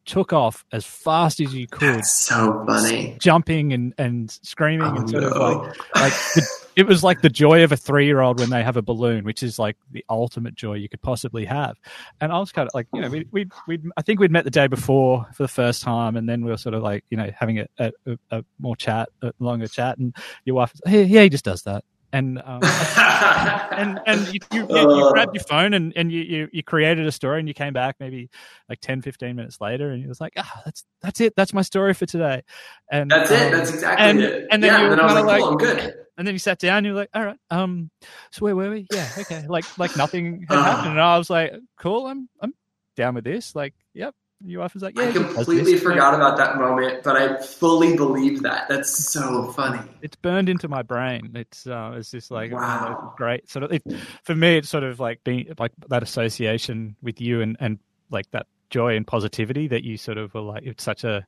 took 0.09 0.33
off 0.33 0.65
as 0.73 0.87
fast 0.87 1.39
as 1.39 1.55
you 1.55 1.67
could. 1.67 1.97
That's 1.97 2.13
so 2.13 2.65
funny. 2.67 3.17
Jumping 3.21 3.73
and, 3.73 3.95
and 3.99 4.31
screaming 4.31 4.89
oh, 4.89 4.97
and 4.97 5.11
sort 5.11 5.23
no. 5.23 5.29
of 5.29 5.37
like, 5.37 5.77
like 5.95 6.13
the, 6.35 6.67
it 6.77 6.87
was 6.87 7.05
like 7.05 7.21
the 7.21 7.29
joy 7.29 7.63
of 7.63 7.73
a 7.73 7.77
three 7.77 8.07
year 8.07 8.21
old 8.21 8.41
when 8.41 8.49
they 8.49 8.63
have 8.63 8.77
a 8.77 8.83
balloon, 8.83 9.25
which 9.25 9.43
is 9.43 9.59
like 9.59 9.77
the 9.93 10.05
ultimate 10.09 10.55
joy 10.55 10.75
you 10.75 10.89
could 10.89 11.03
possibly 11.03 11.45
have. 11.45 11.77
And 12.21 12.33
I 12.33 12.39
was 12.39 12.51
kind 12.51 12.67
of 12.67 12.75
like, 12.75 12.87
you 12.95 13.03
know, 13.03 13.11
we 13.11 13.27
we 13.31 13.49
we 13.69 13.79
I 13.97 14.03
think 14.03 14.19
we'd 14.19 14.31
met 14.31 14.45
the 14.45 14.51
day 14.51 14.67
before 14.67 15.27
for 15.35 15.43
the 15.43 15.49
first 15.49 15.83
time, 15.83 16.17
and 16.17 16.27
then 16.29 16.43
we 16.43 16.51
were 16.51 16.57
sort 16.57 16.75
of 16.75 16.83
like, 16.83 17.05
you 17.11 17.19
know, 17.19 17.31
having 17.39 17.61
a, 17.61 17.67
a, 17.79 17.93
a 18.31 18.45
more 18.59 18.77
chat, 18.77 19.11
a 19.23 19.33
longer 19.39 19.69
chat, 19.69 19.99
and 19.99 20.17
your 20.45 20.57
wife 20.57 20.73
was, 20.73 20.81
hey, 20.91 21.05
yeah, 21.05 21.23
he 21.23 21.29
just 21.29 21.45
does 21.45 21.63
that 21.63 21.85
and 22.13 22.41
um, 22.45 22.61
and 23.73 24.01
and 24.07 24.33
you, 24.33 24.41
you, 24.53 24.61
you, 24.61 24.67
you, 24.69 24.77
uh. 24.77 25.13
grabbed 25.13 25.35
your 25.35 25.45
phone 25.45 25.75
and, 25.75 25.93
and 25.97 26.11
you, 26.11 26.23
you, 26.23 26.49
you 26.53 26.63
created 26.63 27.07
a 27.07 27.13
story 27.13 27.39
and 27.39 27.49
you 27.49 27.55
came 27.55 27.73
back 27.73 27.97
maybe 28.01 28.31
like 28.69 28.81
10 28.81 29.03
15 29.03 29.37
minutes 29.37 29.61
later 29.61 29.91
and 29.91 30.03
you 30.03 30.09
was 30.09 30.21
like 30.21 30.33
ah 30.37 30.53
oh, 30.57 30.61
that's 30.65 30.85
that's 31.03 31.21
it. 31.21 31.35
That's 31.37 31.53
my 31.53 31.63
story 31.63 31.95
for 31.95 32.07
today. 32.07 32.43
And 32.91 33.11
that's 33.11 33.31
um, 33.31 33.37
it 33.37 33.51
that's 33.51 33.71
exactly 33.75 34.07
and, 34.07 34.21
it. 34.21 34.47
and 34.51 34.63
then 34.63 34.73
yeah, 34.73 34.83
you 34.83 34.89
were 34.91 34.97
kind 34.97 35.19
of 35.19 35.27
like, 35.27 35.41
cool, 35.41 35.49
I'm 35.51 35.57
good. 35.59 35.95
and 36.17 36.27
then 36.27 36.35
you 36.35 36.39
sat 36.39 36.59
down 36.59 36.79
and 36.79 36.87
you're 36.87 36.95
like 36.95 37.11
all 37.15 37.25
right 37.25 37.39
um 37.51 37.91
so 38.31 38.45
where 38.45 38.57
were 38.57 38.71
we? 38.71 38.87
Yeah 38.93 39.09
okay. 39.19 39.47
Like 39.47 39.79
like 39.79 39.97
nothing 39.97 40.47
had 40.49 40.59
happened. 40.59 40.93
And 40.93 41.01
I 41.01 41.19
was 41.19 41.29
like 41.29 41.55
cool 41.79 42.07
I'm 42.07 42.29
I'm 42.41 42.55
down 42.97 43.15
with 43.15 43.25
this. 43.25 43.55
Like 43.55 43.75
yep 43.93 44.15
your 44.45 44.61
wife 44.61 44.75
was 44.75 44.83
like, 44.83 44.97
"Yeah." 44.97 45.09
I 45.09 45.13
completely 45.13 45.77
forgot 45.77 46.15
about 46.15 46.37
that 46.37 46.57
moment, 46.57 47.03
but 47.03 47.17
I 47.17 47.41
fully 47.43 47.97
believe 47.97 48.43
that. 48.43 48.69
That's 48.69 49.11
so 49.11 49.51
funny. 49.53 49.81
It's 50.01 50.17
burned 50.17 50.49
into 50.49 50.69
my 50.69 50.83
brain. 50.83 51.33
It's 51.35 51.67
uh, 51.67 51.95
it's 51.97 52.11
just 52.11 52.31
like 52.31 52.53
wow. 52.53 53.15
great. 53.17 53.49
Sort 53.51 53.65
of 53.65 53.73
it, 53.73 53.83
for 54.23 54.35
me, 54.35 54.57
it's 54.59 54.69
sort 54.69 54.85
of 54.85 55.01
like 55.01 55.25
being 55.25 55.53
like 55.59 55.73
that 55.89 56.03
association 56.03 56.97
with 57.03 57.21
you 57.21 57.41
and 57.41 57.57
and 57.59 57.79
like 58.11 58.31
that 58.31 58.47
joy 58.71 58.97
and 58.97 59.07
positivity 59.07 59.69
that 59.69 59.83
you 59.83 59.97
sort 59.97 60.19
of 60.19 60.33
were 60.35 60.41
like. 60.41 60.63
It's 60.65 60.85
such 60.85 61.05
a 61.05 61.27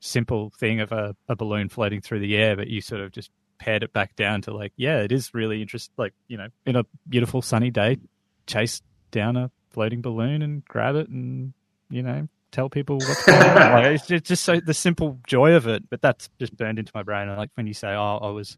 simple 0.00 0.52
thing 0.58 0.80
of 0.80 0.92
a, 0.92 1.16
a 1.28 1.34
balloon 1.34 1.68
floating 1.68 2.00
through 2.00 2.20
the 2.20 2.36
air, 2.36 2.56
but 2.56 2.68
you 2.68 2.80
sort 2.80 3.00
of 3.00 3.10
just 3.10 3.30
pared 3.58 3.82
it 3.82 3.92
back 3.92 4.14
down 4.16 4.42
to 4.42 4.54
like, 4.54 4.72
yeah, 4.76 5.00
it 5.00 5.10
is 5.10 5.32
really 5.34 5.60
interesting. 5.60 5.94
Like 5.96 6.12
you 6.28 6.36
know, 6.36 6.48
in 6.66 6.76
a 6.76 6.84
beautiful 7.08 7.42
sunny 7.42 7.70
day, 7.70 7.98
chase 8.46 8.80
down 9.10 9.36
a 9.36 9.50
floating 9.70 10.02
balloon 10.02 10.40
and 10.42 10.64
grab 10.66 10.94
it 10.94 11.08
and 11.08 11.52
you 11.90 12.02
know 12.02 12.28
tell 12.54 12.70
people 12.70 12.96
what's 12.96 13.24
going 13.26 13.42
on. 13.42 13.56
Like, 13.56 13.86
it's 13.96 14.06
just, 14.06 14.24
just 14.24 14.44
so 14.44 14.60
the 14.60 14.74
simple 14.74 15.18
joy 15.26 15.54
of 15.54 15.66
it. 15.66 15.88
But 15.90 16.00
that's 16.00 16.28
just 16.38 16.56
burned 16.56 16.78
into 16.78 16.92
my 16.94 17.02
brain. 17.02 17.28
And 17.28 17.36
like 17.36 17.50
when 17.54 17.66
you 17.66 17.74
say, 17.74 17.88
"Oh, 17.88 18.18
I 18.22 18.30
was, 18.30 18.56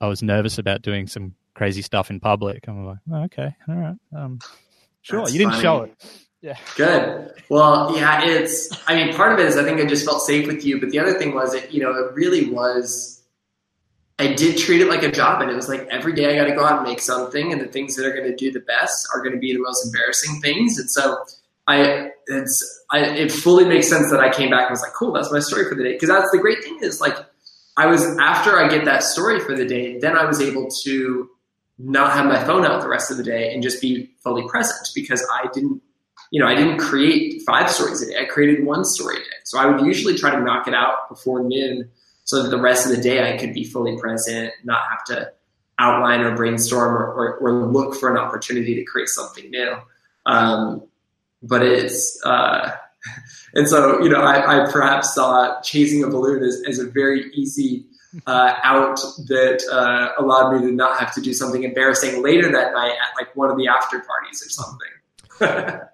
I 0.00 0.08
was 0.08 0.22
nervous 0.22 0.58
about 0.58 0.82
doing 0.82 1.06
some 1.06 1.34
crazy 1.54 1.82
stuff 1.82 2.10
in 2.10 2.20
public," 2.20 2.66
I'm 2.66 2.86
like, 2.86 2.98
oh, 3.12 3.22
"Okay, 3.24 3.54
all 3.68 3.74
right, 3.74 3.96
um, 4.16 4.38
sure." 5.02 5.20
That's 5.20 5.32
you 5.32 5.38
didn't 5.38 5.52
funny. 5.52 5.62
show 5.62 5.82
it. 5.82 6.24
Yeah. 6.44 6.58
Good. 6.76 7.32
Well, 7.48 7.96
yeah, 7.96 8.22
it's, 8.22 8.68
I 8.86 8.94
mean, 8.94 9.14
part 9.14 9.32
of 9.32 9.38
it 9.38 9.46
is 9.46 9.56
I 9.56 9.64
think 9.64 9.80
I 9.80 9.86
just 9.86 10.04
felt 10.04 10.20
safe 10.20 10.46
with 10.46 10.62
you. 10.62 10.78
But 10.78 10.90
the 10.90 10.98
other 10.98 11.14
thing 11.18 11.34
was, 11.34 11.54
it, 11.54 11.70
you 11.70 11.80
know, 11.80 11.90
it 11.92 12.12
really 12.12 12.50
was, 12.50 13.22
I 14.18 14.34
did 14.34 14.58
treat 14.58 14.82
it 14.82 14.88
like 14.88 15.02
a 15.02 15.10
job. 15.10 15.40
And 15.40 15.50
it 15.50 15.54
was 15.54 15.70
like 15.70 15.88
every 15.90 16.12
day 16.12 16.30
I 16.30 16.36
got 16.36 16.50
to 16.50 16.54
go 16.54 16.62
out 16.62 16.80
and 16.80 16.86
make 16.86 17.00
something. 17.00 17.50
And 17.50 17.62
the 17.62 17.66
things 17.66 17.96
that 17.96 18.04
are 18.04 18.12
going 18.12 18.28
to 18.28 18.36
do 18.36 18.52
the 18.52 18.60
best 18.60 19.08
are 19.14 19.20
going 19.20 19.32
to 19.32 19.38
be 19.38 19.54
the 19.54 19.60
most 19.60 19.86
embarrassing 19.86 20.42
things. 20.42 20.78
And 20.78 20.90
so 20.90 21.16
I 21.66 22.10
it's 22.26 22.84
I, 22.90 23.00
it 23.00 23.32
fully 23.32 23.64
makes 23.64 23.88
sense 23.88 24.10
that 24.10 24.20
I 24.20 24.30
came 24.30 24.50
back 24.50 24.62
and 24.62 24.70
was 24.70 24.82
like, 24.82 24.92
cool, 24.92 25.12
that's 25.12 25.32
my 25.32 25.40
story 25.40 25.68
for 25.68 25.74
the 25.74 25.84
day. 25.84 25.92
Because 25.92 26.08
that's 26.08 26.30
the 26.30 26.38
great 26.38 26.62
thing 26.62 26.78
is 26.80 27.00
like 27.00 27.16
I 27.76 27.86
was 27.86 28.04
after 28.18 28.58
I 28.58 28.68
get 28.68 28.84
that 28.84 29.02
story 29.02 29.40
for 29.40 29.56
the 29.56 29.66
day, 29.66 29.98
then 29.98 30.16
I 30.16 30.24
was 30.24 30.40
able 30.40 30.68
to 30.84 31.30
not 31.78 32.12
have 32.12 32.26
my 32.26 32.42
phone 32.44 32.64
out 32.64 32.80
the 32.82 32.88
rest 32.88 33.10
of 33.10 33.16
the 33.16 33.24
day 33.24 33.52
and 33.52 33.62
just 33.62 33.80
be 33.80 34.10
fully 34.22 34.46
present 34.48 34.88
because 34.94 35.26
I 35.32 35.48
didn't, 35.52 35.82
you 36.30 36.40
know, 36.40 36.46
I 36.46 36.54
didn't 36.54 36.78
create 36.78 37.42
five 37.44 37.68
stories 37.70 38.00
a 38.02 38.06
day. 38.06 38.20
I 38.20 38.26
created 38.26 38.64
one 38.64 38.84
story 38.84 39.16
a 39.16 39.20
day. 39.20 39.36
So 39.44 39.58
I 39.58 39.66
would 39.66 39.84
usually 39.84 40.16
try 40.16 40.30
to 40.30 40.40
knock 40.40 40.68
it 40.68 40.74
out 40.74 41.08
before 41.08 41.42
noon 41.42 41.90
so 42.22 42.42
that 42.42 42.50
the 42.50 42.60
rest 42.60 42.86
of 42.86 42.96
the 42.96 43.02
day 43.02 43.32
I 43.32 43.36
could 43.36 43.52
be 43.52 43.64
fully 43.64 43.98
present, 43.98 44.52
not 44.62 44.88
have 44.88 45.04
to 45.06 45.32
outline 45.78 46.20
or 46.20 46.36
brainstorm 46.36 46.94
or, 46.94 47.12
or, 47.12 47.36
or 47.38 47.66
look 47.66 47.96
for 47.96 48.08
an 48.10 48.16
opportunity 48.16 48.76
to 48.76 48.84
create 48.84 49.08
something 49.08 49.50
new. 49.50 49.76
Um, 50.26 50.86
but 51.46 51.62
it's, 51.62 52.18
uh, 52.24 52.70
and 53.54 53.68
so, 53.68 54.02
you 54.02 54.08
know, 54.08 54.20
I, 54.20 54.64
I, 54.64 54.70
perhaps 54.70 55.14
saw 55.14 55.60
chasing 55.60 56.02
a 56.04 56.08
balloon 56.08 56.42
as, 56.42 56.62
as 56.66 56.78
a 56.78 56.86
very 56.86 57.30
easy 57.34 57.86
uh, 58.26 58.54
out 58.62 58.96
that 59.26 59.62
uh, 59.70 60.22
allowed 60.22 60.54
me 60.54 60.66
to 60.66 60.72
not 60.72 60.98
have 60.98 61.12
to 61.14 61.20
do 61.20 61.32
something 61.32 61.64
embarrassing 61.64 62.22
later 62.22 62.50
that 62.52 62.72
night 62.72 62.92
at 62.92 63.16
like 63.18 63.34
one 63.36 63.50
of 63.50 63.56
the 63.56 63.68
after 63.68 64.00
parties 64.00 64.42
or 64.44 64.50
something. 64.50 65.80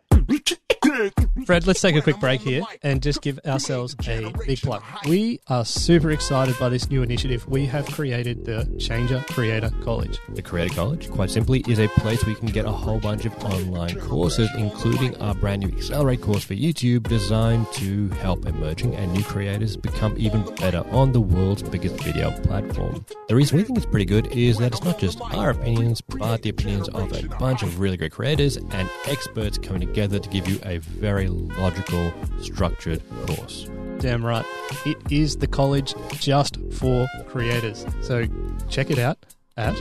Fred, 1.46 1.66
let's 1.66 1.80
take 1.80 1.96
a 1.96 2.02
quick 2.02 2.18
break 2.20 2.40
here 2.40 2.62
and 2.82 3.02
just 3.02 3.22
give 3.22 3.38
ourselves 3.46 3.94
a 4.06 4.32
big 4.46 4.60
plug. 4.60 4.82
We 5.08 5.40
are 5.48 5.64
super 5.64 6.10
excited 6.10 6.58
by 6.58 6.68
this 6.68 6.90
new 6.90 7.02
initiative. 7.02 7.46
We 7.48 7.64
have 7.66 7.86
created 7.86 8.44
the 8.44 8.68
Changer 8.78 9.24
Creator 9.28 9.70
College. 9.82 10.18
The 10.30 10.42
Creator 10.42 10.74
College, 10.74 11.10
quite 11.10 11.30
simply, 11.30 11.64
is 11.68 11.78
a 11.78 11.88
place 11.88 12.22
where 12.24 12.30
you 12.30 12.36
can 12.36 12.48
get 12.48 12.66
a 12.66 12.72
whole 12.72 12.98
bunch 12.98 13.24
of 13.24 13.36
online 13.44 13.98
courses, 14.00 14.50
including 14.56 15.16
our 15.16 15.34
brand 15.34 15.62
new 15.62 15.68
Accelerate 15.68 16.20
course 16.20 16.44
for 16.44 16.54
YouTube, 16.54 17.04
designed 17.04 17.70
to 17.74 18.08
help 18.10 18.46
emerging 18.46 18.94
and 18.96 19.12
new 19.12 19.22
creators 19.22 19.76
become 19.76 20.14
even 20.18 20.42
better 20.56 20.84
on 20.90 21.12
the 21.12 21.20
world's 21.20 21.62
biggest 21.62 22.02
video 22.02 22.30
platform. 22.42 23.04
The 23.28 23.36
reason 23.36 23.56
we 23.56 23.62
think 23.62 23.78
it's 23.78 23.86
pretty 23.86 24.06
good 24.06 24.26
is 24.32 24.58
that 24.58 24.72
it's 24.72 24.84
not 24.84 24.98
just 24.98 25.20
our 25.20 25.50
opinions, 25.50 26.00
but 26.00 26.42
the 26.42 26.50
opinions 26.50 26.88
of 26.88 27.12
a 27.12 27.28
bunch 27.38 27.62
of 27.62 27.78
really 27.78 27.96
great 27.96 28.12
creators 28.12 28.56
and 28.56 28.90
experts 29.06 29.56
coming 29.56 29.86
together 29.86 30.18
to 30.18 30.28
give 30.28 30.48
you 30.48 30.58
a 30.64 30.79
very 30.80 31.28
logical, 31.28 32.12
structured 32.40 33.02
course. 33.26 33.68
Damn 33.98 34.24
right. 34.24 34.44
It 34.86 34.96
is 35.10 35.36
the 35.36 35.46
college 35.46 35.94
just 36.14 36.58
for 36.72 37.06
creators. 37.28 37.84
So 38.02 38.26
check 38.68 38.90
it 38.90 38.98
out 38.98 39.18
at 39.56 39.74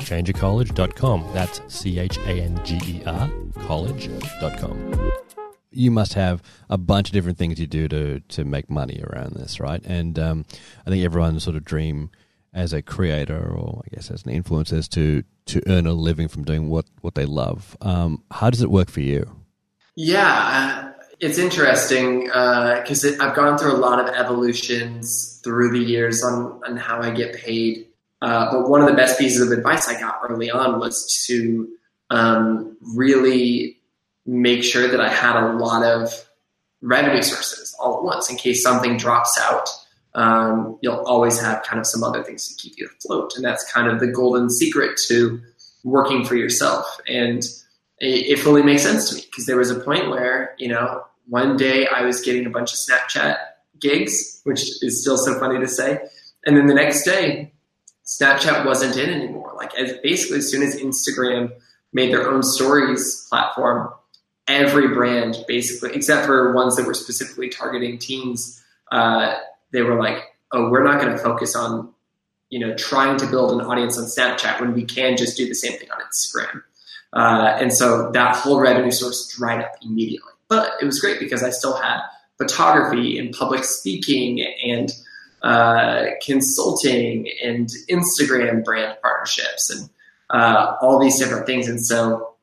changercollege.com. 0.00 1.30
That's 1.32 1.60
C 1.68 1.98
H 1.98 2.18
A 2.18 2.42
N 2.42 2.60
G 2.64 2.78
E 2.86 3.02
R 3.06 3.30
college.com. 3.60 5.12
You 5.70 5.90
must 5.90 6.14
have 6.14 6.42
a 6.68 6.78
bunch 6.78 7.08
of 7.08 7.12
different 7.14 7.38
things 7.38 7.58
you 7.58 7.66
do 7.66 7.88
to, 7.88 8.20
to 8.20 8.44
make 8.44 8.70
money 8.70 9.02
around 9.02 9.34
this, 9.34 9.58
right? 9.58 9.82
And 9.84 10.18
um, 10.18 10.44
I 10.86 10.90
think 10.90 11.04
everyone's 11.04 11.42
sort 11.42 11.56
of 11.56 11.64
dream 11.64 12.10
as 12.52 12.72
a 12.72 12.82
creator 12.82 13.50
or 13.50 13.82
I 13.84 13.94
guess 13.94 14.10
as 14.10 14.24
an 14.24 14.30
influencer 14.30 14.74
is 14.74 14.88
to, 14.90 15.24
to 15.46 15.62
earn 15.66 15.86
a 15.86 15.92
living 15.92 16.28
from 16.28 16.44
doing 16.44 16.70
what, 16.70 16.84
what 17.00 17.16
they 17.16 17.24
love. 17.24 17.76
Um, 17.80 18.22
how 18.30 18.50
does 18.50 18.62
it 18.62 18.70
work 18.70 18.90
for 18.90 19.00
you? 19.00 19.43
Yeah, 19.96 20.92
uh, 20.96 21.04
it's 21.20 21.38
interesting 21.38 22.24
because 22.24 23.04
uh, 23.04 23.16
I've 23.20 23.36
gone 23.36 23.56
through 23.58 23.72
a 23.72 23.78
lot 23.78 24.00
of 24.00 24.14
evolutions 24.14 25.40
through 25.44 25.72
the 25.72 25.78
years 25.78 26.22
on, 26.24 26.60
on 26.66 26.76
how 26.76 27.00
I 27.00 27.10
get 27.10 27.34
paid. 27.36 27.86
Uh, 28.20 28.50
but 28.50 28.68
one 28.68 28.80
of 28.80 28.88
the 28.88 28.94
best 28.94 29.18
pieces 29.18 29.40
of 29.40 29.56
advice 29.56 29.88
I 29.88 30.00
got 30.00 30.20
early 30.28 30.50
on 30.50 30.80
was 30.80 31.24
to 31.26 31.68
um, 32.10 32.76
really 32.80 33.78
make 34.26 34.64
sure 34.64 34.88
that 34.88 35.00
I 35.00 35.08
had 35.08 35.36
a 35.36 35.52
lot 35.52 35.84
of 35.84 36.10
revenue 36.80 37.22
sources 37.22 37.76
all 37.78 37.98
at 37.98 38.04
once 38.04 38.30
in 38.30 38.36
case 38.36 38.62
something 38.62 38.96
drops 38.96 39.38
out. 39.40 39.68
Um, 40.14 40.78
you'll 40.80 41.04
always 41.04 41.40
have 41.40 41.62
kind 41.64 41.80
of 41.80 41.86
some 41.86 42.02
other 42.02 42.22
things 42.22 42.48
to 42.48 42.54
keep 42.54 42.78
you 42.78 42.88
afloat. 42.98 43.32
And 43.36 43.44
that's 43.44 43.70
kind 43.70 43.88
of 43.88 44.00
the 44.00 44.06
golden 44.06 44.48
secret 44.48 44.98
to 45.08 45.40
working 45.82 46.24
for 46.24 46.36
yourself. 46.36 47.00
And 47.08 47.42
it, 48.04 48.38
fully 48.38 48.62
makes 48.62 48.82
sense 48.82 49.08
to 49.08 49.16
me 49.16 49.22
because 49.30 49.46
there 49.46 49.56
was 49.56 49.70
a 49.70 49.80
point 49.80 50.10
where, 50.10 50.54
you 50.58 50.68
know, 50.68 51.04
one 51.26 51.56
day 51.56 51.86
I 51.86 52.02
was 52.02 52.20
getting 52.20 52.46
a 52.46 52.50
bunch 52.50 52.72
of 52.72 52.78
Snapchat 52.78 53.36
gigs, 53.80 54.40
which 54.44 54.82
is 54.82 55.00
still 55.00 55.16
so 55.16 55.38
funny 55.38 55.58
to 55.58 55.68
say. 55.68 56.00
And 56.44 56.56
then 56.56 56.66
the 56.66 56.74
next 56.74 57.04
day, 57.04 57.52
Snapchat 58.04 58.66
wasn't 58.66 58.96
in 58.96 59.10
anymore. 59.10 59.52
Like 59.56 59.74
as 59.76 59.94
basically 60.02 60.38
as 60.38 60.50
soon 60.50 60.62
as 60.62 60.76
Instagram 60.76 61.52
made 61.92 62.12
their 62.12 62.30
own 62.30 62.42
stories 62.42 63.26
platform, 63.30 63.90
every 64.46 64.88
brand 64.88 65.38
basically, 65.48 65.94
except 65.94 66.26
for 66.26 66.52
ones 66.52 66.76
that 66.76 66.86
were 66.86 66.94
specifically 66.94 67.48
targeting 67.48 67.98
teens, 67.98 68.62
uh, 68.92 69.36
they 69.72 69.82
were 69.82 69.98
like, 69.98 70.18
"Oh, 70.52 70.68
we're 70.68 70.84
not 70.84 71.00
going 71.00 71.12
to 71.12 71.18
focus 71.18 71.56
on, 71.56 71.92
you 72.50 72.58
know, 72.58 72.74
trying 72.74 73.16
to 73.18 73.26
build 73.26 73.58
an 73.58 73.66
audience 73.66 73.96
on 73.98 74.04
Snapchat 74.04 74.60
when 74.60 74.74
we 74.74 74.84
can 74.84 75.16
just 75.16 75.36
do 75.38 75.48
the 75.48 75.54
same 75.54 75.78
thing 75.78 75.90
on 75.90 75.98
Instagram." 76.00 76.62
Uh, 77.14 77.56
and 77.60 77.72
so 77.72 78.10
that 78.10 78.36
whole 78.36 78.60
revenue 78.60 78.90
source 78.90 79.32
dried 79.36 79.60
up 79.60 79.72
immediately. 79.82 80.32
But 80.48 80.72
it 80.80 80.84
was 80.84 81.00
great 81.00 81.20
because 81.20 81.42
I 81.42 81.50
still 81.50 81.76
had 81.76 82.00
photography 82.38 83.18
and 83.18 83.32
public 83.32 83.64
speaking 83.64 84.44
and 84.64 84.90
uh, 85.42 86.06
consulting 86.24 87.28
and 87.42 87.68
Instagram 87.88 88.64
brand 88.64 88.96
partnerships 89.02 89.70
and 89.70 89.88
uh, 90.30 90.76
all 90.80 90.98
these 90.98 91.18
different 91.18 91.46
things. 91.46 91.68
And 91.68 91.84
so 91.84 92.34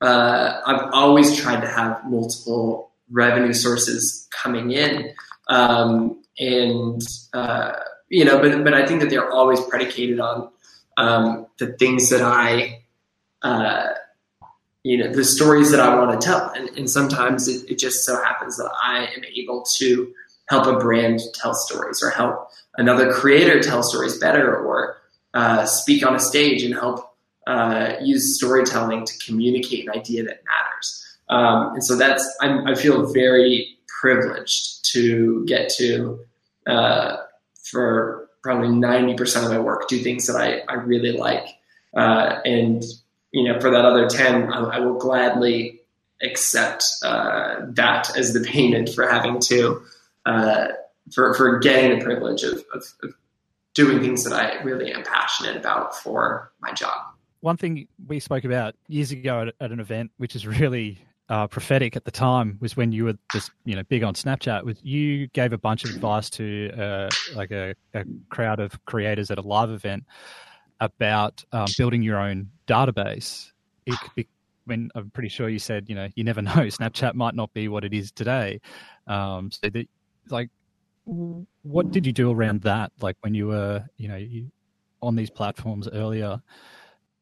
uh, 0.00 0.60
I've 0.66 0.90
always 0.92 1.40
tried 1.40 1.60
to 1.60 1.68
have 1.68 2.04
multiple 2.04 2.90
revenue 3.10 3.52
sources 3.52 4.28
coming 4.30 4.72
in. 4.72 5.12
Um, 5.48 6.22
and, 6.38 7.02
uh, 7.32 7.72
you 8.08 8.24
know, 8.24 8.40
but, 8.40 8.64
but 8.64 8.74
I 8.74 8.86
think 8.86 9.00
that 9.00 9.10
they're 9.10 9.30
always 9.30 9.60
predicated 9.60 10.20
on 10.20 10.50
um, 10.96 11.46
the 11.58 11.72
things 11.74 12.10
that 12.10 12.22
I 12.22 12.82
uh, 13.42 13.88
you 14.82 14.96
know 14.96 15.12
the 15.12 15.24
stories 15.24 15.70
that 15.70 15.80
I 15.80 15.94
want 15.94 16.18
to 16.18 16.26
tell, 16.26 16.50
and, 16.50 16.68
and 16.70 16.88
sometimes 16.88 17.48
it, 17.48 17.70
it, 17.70 17.78
just 17.78 18.04
so 18.04 18.16
happens 18.22 18.56
that 18.56 18.70
I 18.82 19.08
am 19.16 19.22
able 19.36 19.64
to 19.76 20.12
help 20.48 20.66
a 20.66 20.78
brand 20.78 21.20
tell 21.34 21.54
stories, 21.54 22.02
or 22.02 22.10
help 22.10 22.50
another 22.76 23.12
creator 23.12 23.60
tell 23.60 23.82
stories 23.82 24.18
better, 24.18 24.56
or 24.56 24.96
uh, 25.34 25.66
speak 25.66 26.04
on 26.06 26.14
a 26.14 26.20
stage 26.20 26.62
and 26.62 26.74
help 26.74 27.14
uh, 27.46 27.94
use 28.00 28.36
storytelling 28.36 29.04
to 29.04 29.12
communicate 29.24 29.86
an 29.86 29.94
idea 29.94 30.22
that 30.22 30.42
matters. 30.44 31.18
Um, 31.28 31.74
and 31.74 31.84
so 31.84 31.96
that's 31.96 32.28
I'm, 32.40 32.66
i 32.66 32.74
feel 32.74 33.12
very 33.12 33.76
privileged 34.00 34.84
to 34.92 35.44
get 35.46 35.68
to 35.70 36.20
uh, 36.66 37.16
for 37.62 38.28
probably 38.42 38.68
90% 38.68 39.44
of 39.44 39.50
my 39.50 39.58
work 39.58 39.88
do 39.88 39.98
things 39.98 40.26
that 40.26 40.36
I, 40.36 40.62
I 40.72 40.76
really 40.76 41.12
like 41.12 41.46
uh, 41.96 42.40
and 42.44 42.82
you 43.32 43.44
know, 43.44 43.60
for 43.60 43.70
that 43.70 43.84
other 43.84 44.08
10, 44.08 44.52
I, 44.52 44.58
I 44.58 44.78
will 44.80 44.98
gladly 44.98 45.80
accept 46.22 46.84
uh, 47.02 47.60
that 47.68 48.16
as 48.16 48.32
the 48.32 48.40
payment 48.40 48.90
for 48.90 49.08
having 49.08 49.38
to, 49.40 49.82
uh, 50.26 50.68
for, 51.14 51.34
for 51.34 51.58
getting 51.58 51.98
the 51.98 52.04
privilege 52.04 52.42
of, 52.42 52.64
of, 52.74 52.84
of 53.02 53.14
doing 53.74 54.00
things 54.00 54.24
that 54.24 54.32
I 54.32 54.62
really 54.62 54.92
am 54.92 55.02
passionate 55.04 55.56
about 55.56 55.96
for 55.96 56.52
my 56.60 56.72
job. 56.72 56.98
One 57.40 57.56
thing 57.56 57.88
we 58.06 58.20
spoke 58.20 58.44
about 58.44 58.74
years 58.88 59.12
ago 59.12 59.42
at, 59.42 59.54
at 59.64 59.72
an 59.72 59.80
event, 59.80 60.10
which 60.18 60.36
is 60.36 60.46
really 60.46 60.98
uh, 61.30 61.46
prophetic 61.46 61.96
at 61.96 62.04
the 62.04 62.10
time 62.10 62.58
was 62.60 62.76
when 62.76 62.90
you 62.90 63.04
were 63.04 63.14
just 63.32 63.52
you 63.64 63.76
know 63.76 63.84
big 63.84 64.02
on 64.02 64.14
Snapchat. 64.14 64.64
Was 64.64 64.82
you 64.82 65.28
gave 65.28 65.52
a 65.52 65.58
bunch 65.58 65.84
of 65.84 65.90
advice 65.90 66.28
to 66.30 66.70
uh, 66.76 67.08
like 67.34 67.52
a, 67.52 67.74
a, 67.94 68.04
crowd 68.30 68.58
of 68.58 68.84
creators 68.84 69.30
at 69.30 69.38
a 69.38 69.40
live 69.40 69.70
event 69.70 70.04
about 70.80 71.44
um, 71.52 71.66
building 71.76 72.02
your 72.02 72.18
own 72.18 72.50
database. 72.66 73.52
It 73.86 73.98
could 74.00 74.12
be, 74.16 74.28
when 74.64 74.90
I'm 74.94 75.10
pretty 75.10 75.28
sure 75.28 75.48
you 75.48 75.58
said, 75.58 75.88
you 75.88 75.94
know, 75.94 76.08
you 76.14 76.24
never 76.24 76.42
know. 76.42 76.50
Snapchat 76.50 77.14
might 77.14 77.34
not 77.34 77.52
be 77.54 77.68
what 77.68 77.84
it 77.84 77.94
is 77.94 78.10
today. 78.12 78.60
Um, 79.06 79.50
so 79.50 79.68
that, 79.70 79.88
like, 80.28 80.50
what 81.62 81.90
did 81.90 82.06
you 82.06 82.12
do 82.12 82.30
around 82.30 82.62
that? 82.62 82.92
Like 83.00 83.16
when 83.20 83.34
you 83.34 83.48
were, 83.48 83.84
you 83.96 84.08
know, 84.08 84.16
you, 84.16 84.50
on 85.02 85.16
these 85.16 85.30
platforms 85.30 85.88
earlier 85.88 86.40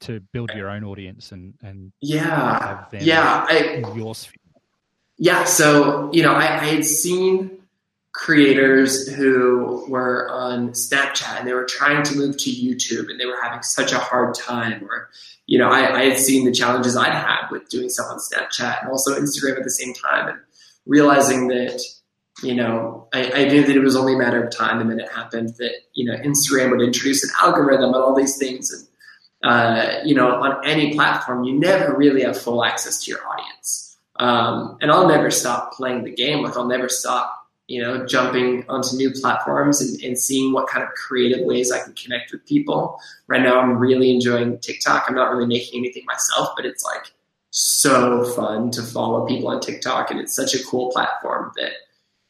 to 0.00 0.20
build 0.32 0.50
your 0.54 0.68
own 0.68 0.84
audience 0.84 1.32
and 1.32 1.54
and 1.62 1.92
yeah, 2.00 2.84
yeah, 2.92 3.46
I, 3.48 3.82
your 3.94 4.14
sphere. 4.14 4.34
Yeah, 5.16 5.44
so 5.44 6.10
you 6.12 6.22
know, 6.22 6.34
I, 6.34 6.60
I 6.60 6.66
had 6.66 6.84
seen 6.84 7.57
creators 8.12 9.08
who 9.08 9.84
were 9.88 10.28
on 10.30 10.70
Snapchat 10.70 11.38
and 11.38 11.48
they 11.48 11.52
were 11.52 11.66
trying 11.66 12.02
to 12.04 12.16
move 12.16 12.36
to 12.38 12.50
YouTube 12.50 13.10
and 13.10 13.20
they 13.20 13.26
were 13.26 13.40
having 13.42 13.62
such 13.62 13.92
a 13.92 13.98
hard 13.98 14.34
time. 14.34 14.84
Or, 14.84 15.10
you 15.46 15.58
know, 15.58 15.68
I, 15.68 16.00
I 16.00 16.04
had 16.04 16.18
seen 16.18 16.44
the 16.44 16.52
challenges 16.52 16.96
I'd 16.96 17.12
had 17.12 17.48
with 17.50 17.68
doing 17.68 17.88
stuff 17.88 18.08
on 18.10 18.18
Snapchat 18.18 18.82
and 18.82 18.90
also 18.90 19.18
Instagram 19.18 19.58
at 19.58 19.64
the 19.64 19.70
same 19.70 19.94
time 19.94 20.28
and 20.28 20.38
realizing 20.86 21.48
that, 21.48 21.80
you 22.42 22.54
know, 22.54 23.08
I, 23.12 23.30
I 23.32 23.44
knew 23.48 23.64
that 23.64 23.76
it 23.76 23.80
was 23.80 23.96
only 23.96 24.14
a 24.14 24.18
matter 24.18 24.42
of 24.42 24.56
time 24.56 24.78
the 24.78 24.84
minute 24.84 25.06
it 25.06 25.12
happened 25.12 25.50
that, 25.58 25.72
you 25.92 26.04
know, 26.10 26.16
Instagram 26.18 26.70
would 26.70 26.82
introduce 26.82 27.22
an 27.24 27.30
algorithm 27.40 27.92
and 27.94 27.96
all 27.96 28.14
these 28.14 28.38
things. 28.38 28.72
And, 28.72 29.52
uh, 29.52 29.98
you 30.04 30.14
know, 30.14 30.30
on 30.30 30.66
any 30.66 30.94
platform, 30.94 31.44
you 31.44 31.58
never 31.58 31.96
really 31.96 32.22
have 32.22 32.40
full 32.40 32.64
access 32.64 33.04
to 33.04 33.10
your 33.10 33.20
audience. 33.26 33.96
Um, 34.16 34.78
and 34.80 34.90
I'll 34.90 35.06
never 35.06 35.30
stop 35.30 35.74
playing 35.74 36.04
the 36.04 36.10
game. 36.10 36.42
Like 36.42 36.56
I'll 36.56 36.66
never 36.66 36.88
stop 36.88 37.37
you 37.68 37.82
know, 37.82 38.06
jumping 38.06 38.64
onto 38.68 38.96
new 38.96 39.10
platforms 39.10 39.82
and, 39.82 40.02
and 40.02 40.18
seeing 40.18 40.54
what 40.54 40.66
kind 40.68 40.82
of 40.82 40.88
creative 40.94 41.44
ways 41.44 41.70
I 41.70 41.78
can 41.84 41.92
connect 41.92 42.32
with 42.32 42.44
people. 42.46 42.98
Right 43.26 43.42
now, 43.42 43.60
I'm 43.60 43.76
really 43.78 44.10
enjoying 44.10 44.58
TikTok. 44.58 45.04
I'm 45.06 45.14
not 45.14 45.30
really 45.30 45.46
making 45.46 45.78
anything 45.78 46.04
myself, 46.06 46.48
but 46.56 46.64
it's 46.64 46.82
like 46.82 47.12
so 47.50 48.24
fun 48.24 48.70
to 48.70 48.82
follow 48.82 49.26
people 49.26 49.48
on 49.48 49.60
TikTok, 49.60 50.10
and 50.10 50.18
it's 50.18 50.34
such 50.34 50.54
a 50.54 50.64
cool 50.64 50.90
platform 50.90 51.52
that 51.56 51.72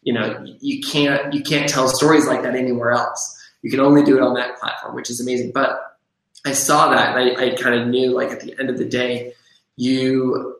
you 0.03 0.13
know 0.13 0.45
you 0.61 0.83
can't 0.83 1.33
you 1.33 1.43
can't 1.43 1.69
tell 1.69 1.89
stories 1.89 2.27
like 2.27 2.43
that 2.43 2.57
anywhere 2.57 2.91
else. 2.91 3.37
You 3.63 3.71
can 3.71 3.81
only 3.81 4.03
do 4.03 4.17
it 4.17 4.23
on 4.23 4.35
that 4.35 4.59
platform, 4.59 4.97
which 4.97 5.09
is 5.09 5.21
amazing. 5.21 5.53
But 5.53 5.99
I 6.45 6.53
saw 6.53 6.91
that, 6.91 7.17
and 7.17 7.39
I, 7.39 7.47
I 7.47 7.55
kind 7.55 7.81
of 7.81 7.87
knew, 7.87 8.11
like 8.11 8.31
at 8.31 8.41
the 8.41 8.59
end 8.59 8.71
of 8.71 8.79
the 8.79 8.85
day, 8.85 9.35
you 9.77 10.57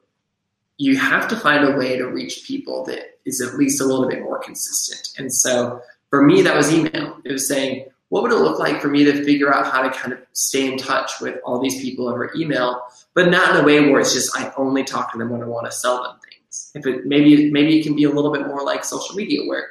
you 0.77 0.97
have 0.97 1.27
to 1.29 1.37
find 1.37 1.65
a 1.65 1.77
way 1.77 1.97
to 1.97 2.07
reach 2.07 2.45
people 2.47 2.85
that 2.85 3.18
is 3.29 3.41
at 3.41 3.55
least 3.55 3.81
a 3.81 3.85
little 3.85 4.09
bit 4.09 4.23
more 4.23 4.39
consistent. 4.39 5.19
And 5.19 5.33
so 5.33 5.81
for 6.11 6.23
me, 6.25 6.43
that 6.43 6.57
was 6.57 6.73
email. 6.73 7.19
It 7.25 7.33
was 7.33 7.47
saying, 7.47 7.87
what 8.09 8.23
would 8.23 8.33
it 8.33 8.37
look 8.37 8.59
like 8.59 8.81
for 8.81 8.89
me 8.89 9.05
to 9.05 9.25
figure 9.25 9.53
out 9.53 9.71
how 9.71 9.83
to 9.83 9.91
kind 9.91 10.13
of 10.13 10.21
stay 10.33 10.71
in 10.71 10.79
touch 10.79 11.21
with 11.21 11.39
all 11.45 11.61
these 11.61 11.81
people 11.81 12.09
over 12.09 12.33
email, 12.35 12.81
but 13.15 13.31
not 13.31 13.55
in 13.55 13.63
a 13.63 13.67
way 13.67 13.91
where 13.91 14.01
it's 14.01 14.15
just 14.15 14.37
I 14.37 14.53
only 14.57 14.83
talk 14.83 15.13
to 15.13 15.19
them 15.19 15.31
when 15.31 15.43
I 15.43 15.47
want 15.47 15.67
to 15.67 15.73
sell 15.73 16.03
them 16.03 16.17
things. 16.21 16.73
If 16.75 16.87
it 16.87 17.07
maybe 17.07 17.51
maybe 17.51 17.79
it 17.79 17.83
can 17.83 17.95
be 17.95 18.05
a 18.05 18.11
little 18.11 18.33
bit 18.33 18.47
more 18.47 18.65
like 18.65 18.85
social 18.85 19.15
media 19.15 19.47
where 19.47 19.69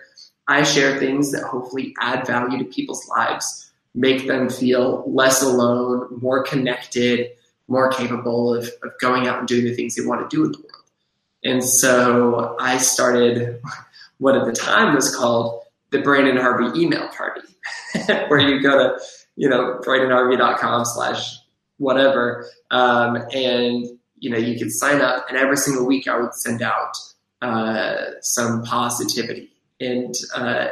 I 0.47 0.63
share 0.63 0.99
things 0.99 1.31
that 1.31 1.43
hopefully 1.43 1.95
add 1.99 2.27
value 2.27 2.59
to 2.59 2.65
people's 2.65 3.07
lives, 3.09 3.71
make 3.95 4.27
them 4.27 4.49
feel 4.49 5.03
less 5.07 5.41
alone, 5.41 6.07
more 6.21 6.43
connected, 6.43 7.31
more 7.67 7.89
capable 7.89 8.53
of, 8.53 8.69
of 8.83 8.91
going 9.01 9.27
out 9.27 9.39
and 9.39 9.47
doing 9.47 9.65
the 9.65 9.73
things 9.73 9.95
they 9.95 10.05
want 10.05 10.29
to 10.29 10.35
do 10.35 10.45
in 10.45 10.51
the 10.51 10.59
world. 10.59 10.66
And 11.43 11.63
so 11.63 12.55
I 12.59 12.77
started 12.77 13.61
what 14.17 14.35
at 14.35 14.45
the 14.45 14.53
time 14.53 14.95
was 14.95 15.15
called 15.15 15.63
the 15.91 15.99
Branden 15.99 16.39
Harvey 16.39 16.79
email 16.79 17.07
party, 17.09 17.41
where 18.27 18.39
you 18.39 18.61
go 18.61 18.77
to, 18.77 18.99
you 19.35 19.49
know, 19.49 19.79
brandenharvey.com 19.85 20.85
slash 20.85 21.37
whatever. 21.77 22.47
Um, 22.71 23.17
and, 23.33 23.87
you 24.17 24.29
know, 24.29 24.37
you 24.37 24.57
could 24.57 24.71
sign 24.71 25.01
up 25.01 25.27
and 25.29 25.37
every 25.37 25.57
single 25.57 25.85
week 25.85 26.07
I 26.07 26.19
would 26.19 26.33
send 26.33 26.61
out 26.61 26.97
uh, 27.41 28.05
some 28.21 28.63
positivity. 28.63 29.51
And, 29.79 30.13
uh, 30.35 30.69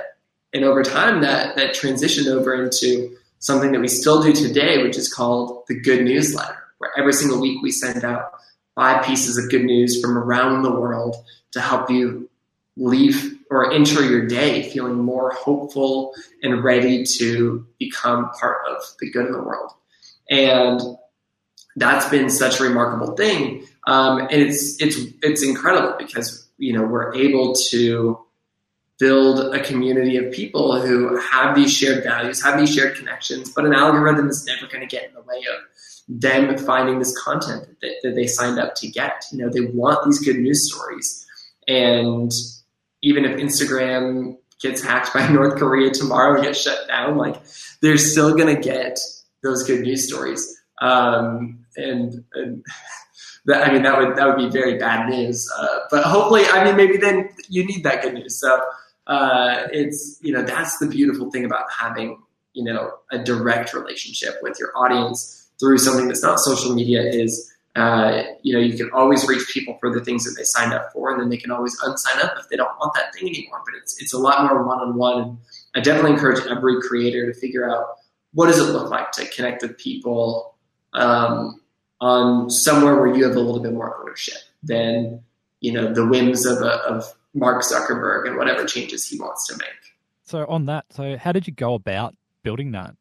and 0.54 0.64
over 0.64 0.84
time 0.84 1.22
that, 1.22 1.56
that 1.56 1.76
transitioned 1.76 2.28
over 2.28 2.64
into 2.64 3.16
something 3.40 3.72
that 3.72 3.80
we 3.80 3.88
still 3.88 4.22
do 4.24 4.34
today, 4.34 4.82
which 4.82 4.98
is 4.98 5.14
called 5.14 5.64
the 5.68 5.80
good 5.80 6.04
newsletter, 6.04 6.58
where 6.80 6.92
every 6.98 7.14
single 7.14 7.40
week 7.40 7.62
we 7.62 7.72
send 7.72 8.04
out 8.04 8.32
five 8.76 9.06
pieces 9.06 9.38
of 9.38 9.50
good 9.50 9.64
news 9.64 10.02
from 10.02 10.18
around 10.18 10.64
the 10.64 10.72
world 10.72 11.16
to 11.52 11.62
help 11.62 11.90
you 11.90 12.30
leave 12.78 13.40
or 13.50 13.72
enter 13.72 14.04
your 14.04 14.28
day 14.28 14.70
feeling 14.70 14.96
more 14.96 15.32
hopeful 15.32 16.14
and 16.44 16.64
ready 16.64 17.04
to 17.06 17.66
become 17.80 18.30
part 18.32 18.58
of 18.70 18.84
the 19.00 19.10
good 19.10 19.26
in 19.28 19.32
the 19.32 19.42
world. 19.42 19.72
And 20.30 20.82
that's 21.76 22.10
been 22.10 22.30
such 22.30 22.60
a 22.60 22.64
remarkable 22.64 23.16
thing. 23.16 23.66
Um, 23.88 24.20
and 24.20 24.42
it's 24.42 24.82
it's 24.82 24.98
it's 25.22 25.44
incredible 25.44 25.96
because 25.98 26.48
you 26.58 26.74
know 26.74 26.84
we're 26.84 27.14
able 27.14 27.54
to 27.70 28.20
build 28.98 29.54
a 29.54 29.62
community 29.62 30.18
of 30.18 30.32
people 30.32 30.80
who 30.80 31.18
have 31.20 31.56
these 31.56 31.72
shared 31.72 32.04
values, 32.04 32.42
have 32.44 32.58
these 32.58 32.74
shared 32.74 32.96
connections, 32.96 33.52
but 33.52 33.66
an 33.66 33.74
algorithm 33.74 34.30
is 34.30 34.46
never 34.46 34.68
going 34.68 34.80
to 34.80 34.88
get 34.88 35.06
in 35.06 35.14
the 35.14 35.22
way 35.22 35.38
of 35.38 35.64
them 36.08 36.58
finding 36.58 37.00
this 37.00 37.18
content 37.18 37.68
that, 37.82 37.96
that 38.04 38.16
they 38.16 38.28
signed 38.28 38.60
up 38.60 38.76
to 38.76 38.88
get. 38.88 39.26
You 39.32 39.40
know, 39.40 39.50
they 39.50 39.62
want 39.62 40.06
these 40.06 40.20
good 40.20 40.38
news 40.38 40.72
stories. 40.72 41.26
And 41.68 42.32
even 43.02 43.26
if 43.26 43.40
Instagram 43.40 44.38
gets 44.62 44.84
hacked 44.84 45.14
by 45.14 45.28
North 45.28 45.58
Korea 45.58 45.92
tomorrow 45.92 46.36
and 46.36 46.44
gets 46.44 46.62
shut 46.62 46.88
down, 46.88 47.18
like 47.18 47.42
they're 47.82 47.98
still 47.98 48.36
going 48.36 48.56
to 48.56 48.62
get 48.62 49.00
those 49.44 49.64
good 49.64 49.82
news 49.82 50.08
stories. 50.08 50.56
Um, 50.82 51.66
and, 51.76 52.24
and 52.34 52.64
that, 53.46 53.68
I 53.68 53.74
mean, 53.74 53.84
that 53.84 53.98
would, 53.98 54.16
that 54.18 54.28
would 54.28 54.38
be 54.38 54.50
very 54.50 54.78
bad 54.78 55.10
news. 55.10 55.50
Uh, 55.58 55.80
but 55.90 56.04
hopefully, 56.04 56.44
I 56.52 56.64
mean, 56.64 56.76
maybe 56.76 56.98
then 56.98 57.30
you 57.50 57.66
need 57.66 57.84
that 57.84 58.02
good 58.02 58.14
news. 58.14 58.40
So, 58.40 58.62
uh, 59.08 59.68
it's, 59.72 60.18
you 60.22 60.34
know, 60.34 60.42
that's 60.42 60.80
the 60.80 60.88
beautiful 60.88 61.30
thing 61.30 61.46
about 61.46 61.66
having, 61.72 62.20
you 62.54 62.64
know, 62.64 62.92
a 63.12 63.20
direct 63.20 63.74
relationship 63.74 64.40
with 64.42 64.60
your 64.60 64.72
audience 64.76 65.45
through 65.60 65.78
something 65.78 66.08
that's 66.08 66.24
not 66.24 66.40
social 66.40 66.74
media 66.74 67.02
is 67.02 67.52
uh, 67.76 68.24
you 68.42 68.54
know 68.54 68.60
you 68.60 68.78
can 68.78 68.90
always 68.92 69.28
reach 69.28 69.48
people 69.54 69.78
for 69.80 69.94
the 69.94 70.04
things 70.04 70.24
that 70.24 70.36
they 70.38 70.44
signed 70.44 70.74
up 70.74 70.92
for 70.94 71.12
and 71.12 71.22
then 71.22 71.30
they 71.30 71.38
can 71.38 71.52
always 71.52 71.80
unsign 71.82 72.24
up 72.24 72.34
if 72.40 72.48
they 72.50 72.56
don't 72.56 72.78
want 72.80 72.94
that 72.96 73.14
thing 73.14 73.28
anymore. 73.28 73.62
But 73.66 73.76
it's, 73.76 74.02
it's 74.02 74.14
a 74.14 74.18
lot 74.18 74.46
more 74.46 74.64
one-on-one 74.66 75.22
and 75.22 75.38
i 75.76 75.80
definitely 75.82 76.12
encourage 76.12 76.46
every 76.48 76.82
creator 76.82 77.32
to 77.32 77.38
figure 77.38 77.70
out 77.70 77.86
what 78.34 78.48
does 78.48 78.60
it 78.60 78.72
look 78.72 78.90
like 78.90 79.12
to 79.12 79.26
connect 79.30 79.62
with 79.62 79.78
people 79.78 80.56
um, 80.94 81.60
on 82.02 82.50
somewhere 82.50 82.96
where 82.96 83.14
you 83.14 83.26
have 83.26 83.36
a 83.36 83.40
little 83.40 83.62
bit 83.62 83.74
more 83.74 84.00
ownership 84.02 84.38
than 84.64 85.22
you 85.60 85.72
know 85.72 85.94
the 85.94 86.06
whims 86.06 86.46
of, 86.46 86.60
a, 86.60 86.76
of 86.84 87.14
mark 87.34 87.62
zuckerberg 87.64 88.28
and 88.28 88.38
whatever 88.38 88.66
changes 88.66 89.08
he 89.08 89.20
wants 89.20 89.48
to 89.48 89.58
make. 89.58 89.68
So 90.24 90.46
on 90.46 90.66
that 90.68 90.86
so 90.92 91.18
how 91.18 91.32
did 91.34 91.46
you 91.48 91.54
go 91.54 91.74
about 91.74 92.16
building 92.44 92.72
that 92.72 92.96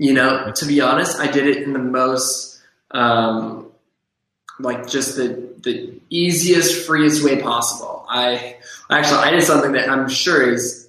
you 0.00 0.14
know, 0.14 0.50
to 0.50 0.64
be 0.64 0.80
honest, 0.80 1.20
I 1.20 1.30
did 1.30 1.46
it 1.46 1.62
in 1.62 1.74
the 1.74 1.78
most 1.78 2.58
um, 2.92 3.70
like 4.58 4.88
just 4.88 5.16
the 5.16 5.52
the 5.58 6.00
easiest, 6.08 6.86
freest 6.86 7.22
way 7.22 7.38
possible. 7.42 8.06
I 8.08 8.56
actually 8.90 9.18
I 9.18 9.30
did 9.30 9.42
something 9.42 9.72
that 9.72 9.90
I'm 9.90 10.08
sure 10.08 10.54
is 10.54 10.88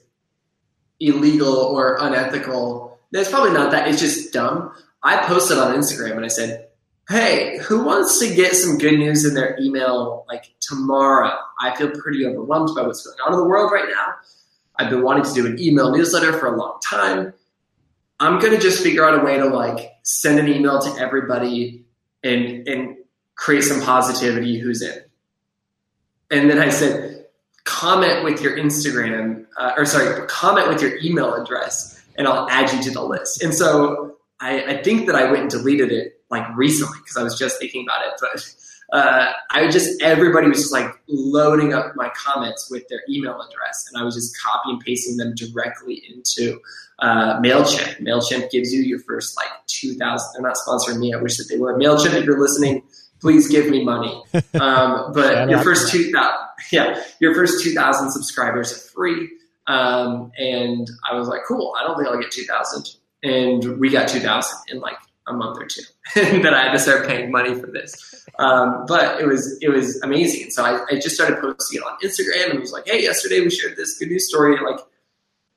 illegal 1.01 1.53
or 1.53 1.97
unethical. 1.99 2.99
It's 3.11 3.29
probably 3.29 3.51
not 3.51 3.71
that. 3.71 3.89
It's 3.89 3.99
just 3.99 4.31
dumb. 4.31 4.73
I 5.03 5.17
posted 5.25 5.57
on 5.57 5.75
Instagram 5.75 6.15
and 6.15 6.23
I 6.23 6.29
said, 6.29 6.69
"Hey, 7.09 7.57
who 7.57 7.83
wants 7.83 8.17
to 8.19 8.33
get 8.33 8.55
some 8.55 8.77
good 8.77 8.97
news 8.97 9.25
in 9.25 9.33
their 9.33 9.59
email 9.59 10.23
like 10.29 10.53
tomorrow? 10.61 11.37
I 11.59 11.75
feel 11.75 11.91
pretty 11.91 12.25
overwhelmed 12.25 12.73
by 12.77 12.83
what's 12.83 13.05
going 13.05 13.17
on 13.27 13.33
in 13.33 13.39
the 13.39 13.45
world 13.45 13.73
right 13.73 13.89
now. 13.89 14.15
I've 14.77 14.89
been 14.89 15.03
wanting 15.03 15.25
to 15.25 15.33
do 15.33 15.45
an 15.45 15.61
email 15.61 15.91
newsletter 15.91 16.31
for 16.39 16.47
a 16.47 16.57
long 16.57 16.79
time. 16.89 17.33
I'm 18.21 18.39
to 18.39 18.59
just 18.59 18.83
figure 18.83 19.03
out 19.03 19.19
a 19.19 19.25
way 19.25 19.37
to 19.37 19.45
like 19.45 19.93
send 20.03 20.37
an 20.37 20.47
email 20.47 20.79
to 20.79 21.01
everybody 21.01 21.85
and 22.23 22.67
and 22.67 22.97
create 23.35 23.63
some 23.63 23.81
positivity 23.81 24.59
who's 24.59 24.83
in. 24.83 25.01
And 26.29 26.47
then 26.47 26.59
I 26.59 26.69
said, 26.69 27.25
comment 27.63 28.23
with 28.23 28.39
your 28.39 28.55
Instagram, 28.55 29.47
uh, 29.57 29.71
or 29.75 29.85
sorry, 29.85 30.27
comment 30.27 30.67
with 30.67 30.81
your 30.83 30.97
email 30.99 31.33
address, 31.33 31.99
and 32.15 32.27
I'll 32.27 32.47
add 32.49 32.71
you 32.71 32.83
to 32.83 32.91
the 32.91 33.03
list. 33.03 33.41
And 33.41 33.55
so 33.55 34.17
I, 34.39 34.63
I 34.65 34.83
think 34.83 35.07
that 35.07 35.15
I 35.15 35.31
went 35.31 35.41
and 35.41 35.49
deleted 35.49 35.91
it 35.91 36.21
like 36.29 36.45
recently 36.55 36.99
because 36.99 37.17
I 37.17 37.23
was 37.23 37.37
just 37.37 37.57
thinking 37.59 37.83
about 37.83 38.05
it, 38.05 38.13
but 38.21 38.55
uh, 38.91 39.31
I 39.49 39.69
just 39.69 40.01
everybody 40.01 40.47
was 40.47 40.57
just 40.57 40.73
like 40.73 40.93
loading 41.07 41.73
up 41.73 41.95
my 41.95 42.09
comments 42.15 42.69
with 42.69 42.87
their 42.89 42.99
email 43.09 43.41
address, 43.41 43.87
and 43.87 44.01
I 44.01 44.03
was 44.03 44.15
just 44.15 44.35
copy 44.41 44.71
and 44.71 44.79
pasting 44.81 45.17
them 45.17 45.33
directly 45.35 46.03
into 46.13 46.59
uh, 46.99 47.39
Mailchimp. 47.39 47.99
Mailchimp 48.01 48.51
gives 48.51 48.73
you 48.73 48.81
your 48.81 48.99
first 48.99 49.37
like 49.37 49.49
two 49.67 49.95
thousand. 49.95 50.33
They're 50.33 50.41
not 50.41 50.57
sponsoring 50.67 50.99
me. 50.99 51.13
I 51.13 51.17
wish 51.17 51.37
that 51.37 51.47
they 51.49 51.57
were. 51.57 51.77
Mailchimp, 51.77 52.13
if 52.13 52.25
you're 52.25 52.39
listening, 52.39 52.83
please 53.21 53.47
give 53.47 53.69
me 53.69 53.83
money. 53.83 54.21
Um, 54.59 55.13
but 55.13 55.49
your 55.49 55.59
first 55.63 55.91
two 55.91 56.11
thousand, 56.11 56.37
yeah, 56.71 57.01
your 57.19 57.33
first 57.33 57.63
two 57.63 57.73
thousand 57.73 58.11
subscribers 58.11 58.71
are 58.71 58.89
free. 58.93 59.29
Um, 59.67 60.31
and 60.37 60.89
I 61.09 61.15
was 61.15 61.27
like, 61.29 61.41
cool. 61.47 61.73
I 61.79 61.83
don't 61.83 61.95
think 61.97 62.09
I'll 62.09 62.19
get 62.19 62.31
two 62.31 62.43
thousand, 62.43 62.89
and 63.23 63.79
we 63.79 63.89
got 63.89 64.09
two 64.09 64.19
thousand 64.19 64.59
in 64.67 64.79
like 64.81 64.97
a 65.27 65.33
month 65.33 65.57
or 65.59 65.65
two 65.65 65.83
that 66.15 66.53
I 66.53 66.63
had 66.63 66.71
to 66.71 66.79
start 66.79 67.07
paying 67.07 67.31
money 67.31 67.53
for 67.59 67.67
this. 67.67 68.25
Um, 68.39 68.85
but 68.87 69.21
it 69.21 69.27
was 69.27 69.57
it 69.61 69.69
was 69.69 70.01
amazing. 70.01 70.49
So 70.51 70.63
I, 70.63 70.83
I, 70.89 70.95
just 70.95 71.15
started 71.15 71.39
posting 71.39 71.79
it 71.79 71.83
on 71.83 71.97
Instagram 72.03 72.51
and 72.51 72.59
was 72.59 72.71
like, 72.71 72.87
hey, 72.87 73.03
yesterday 73.03 73.41
we 73.41 73.49
shared 73.49 73.77
this 73.77 73.97
good 73.97 74.09
news 74.09 74.27
story. 74.27 74.57
Like, 74.63 74.79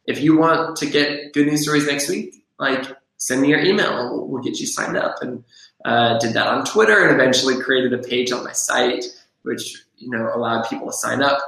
if 0.07 0.21
you 0.21 0.37
want 0.37 0.77
to 0.77 0.87
get 0.87 1.33
good 1.33 1.47
news 1.47 1.63
stories 1.63 1.87
next 1.87 2.09
week, 2.09 2.45
like 2.59 2.85
send 3.17 3.43
me 3.43 3.49
your 3.49 3.61
email. 3.61 4.11
We'll, 4.11 4.29
we'll 4.29 4.43
get 4.43 4.61
you 4.61 4.67
signed 4.67 4.97
up. 4.97 5.17
And 5.23 5.45
uh, 5.85 6.19
did 6.19 6.33
that 6.35 6.47
on 6.47 6.65
Twitter 6.65 7.07
and 7.07 7.19
eventually 7.19 7.61
created 7.61 7.93
a 7.93 7.99
page 7.99 8.33
on 8.33 8.45
my 8.45 8.53
site, 8.53 9.05
which 9.43 9.85
you 9.97 10.11
know 10.11 10.31
allowed 10.35 10.69
people 10.69 10.87
to 10.87 10.93
sign 10.93 11.23
up. 11.23 11.39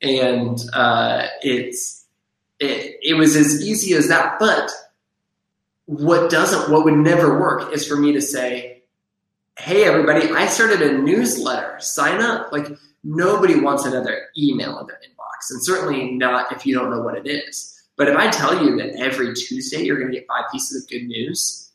And 0.00 0.58
uh, 0.72 1.26
it's 1.42 2.04
it, 2.58 2.96
it 3.02 3.14
was 3.14 3.36
as 3.36 3.66
easy 3.66 3.94
as 3.94 4.08
that, 4.08 4.38
but 4.38 4.70
what 5.98 6.30
doesn't, 6.30 6.70
what 6.70 6.84
would 6.84 6.94
never 6.94 7.38
work 7.38 7.72
is 7.72 7.86
for 7.86 7.96
me 7.96 8.12
to 8.12 8.20
say, 8.20 8.82
hey, 9.58 9.84
everybody, 9.84 10.30
I 10.30 10.46
started 10.46 10.82
a 10.82 10.98
newsletter, 10.98 11.78
sign 11.80 12.22
up. 12.22 12.52
Like, 12.52 12.68
nobody 13.04 13.60
wants 13.60 13.84
another 13.84 14.28
email 14.36 14.78
in 14.78 14.86
their 14.86 14.96
inbox, 14.96 15.50
and 15.50 15.64
certainly 15.64 16.12
not 16.12 16.52
if 16.52 16.64
you 16.64 16.74
don't 16.74 16.90
know 16.90 17.02
what 17.02 17.16
it 17.16 17.26
is. 17.26 17.68
But 17.96 18.08
if 18.08 18.16
I 18.16 18.30
tell 18.30 18.64
you 18.64 18.76
that 18.78 18.98
every 18.98 19.34
Tuesday 19.34 19.82
you're 19.82 19.98
going 19.98 20.10
to 20.10 20.18
get 20.18 20.26
five 20.26 20.44
pieces 20.50 20.82
of 20.82 20.88
good 20.88 21.06
news, 21.06 21.70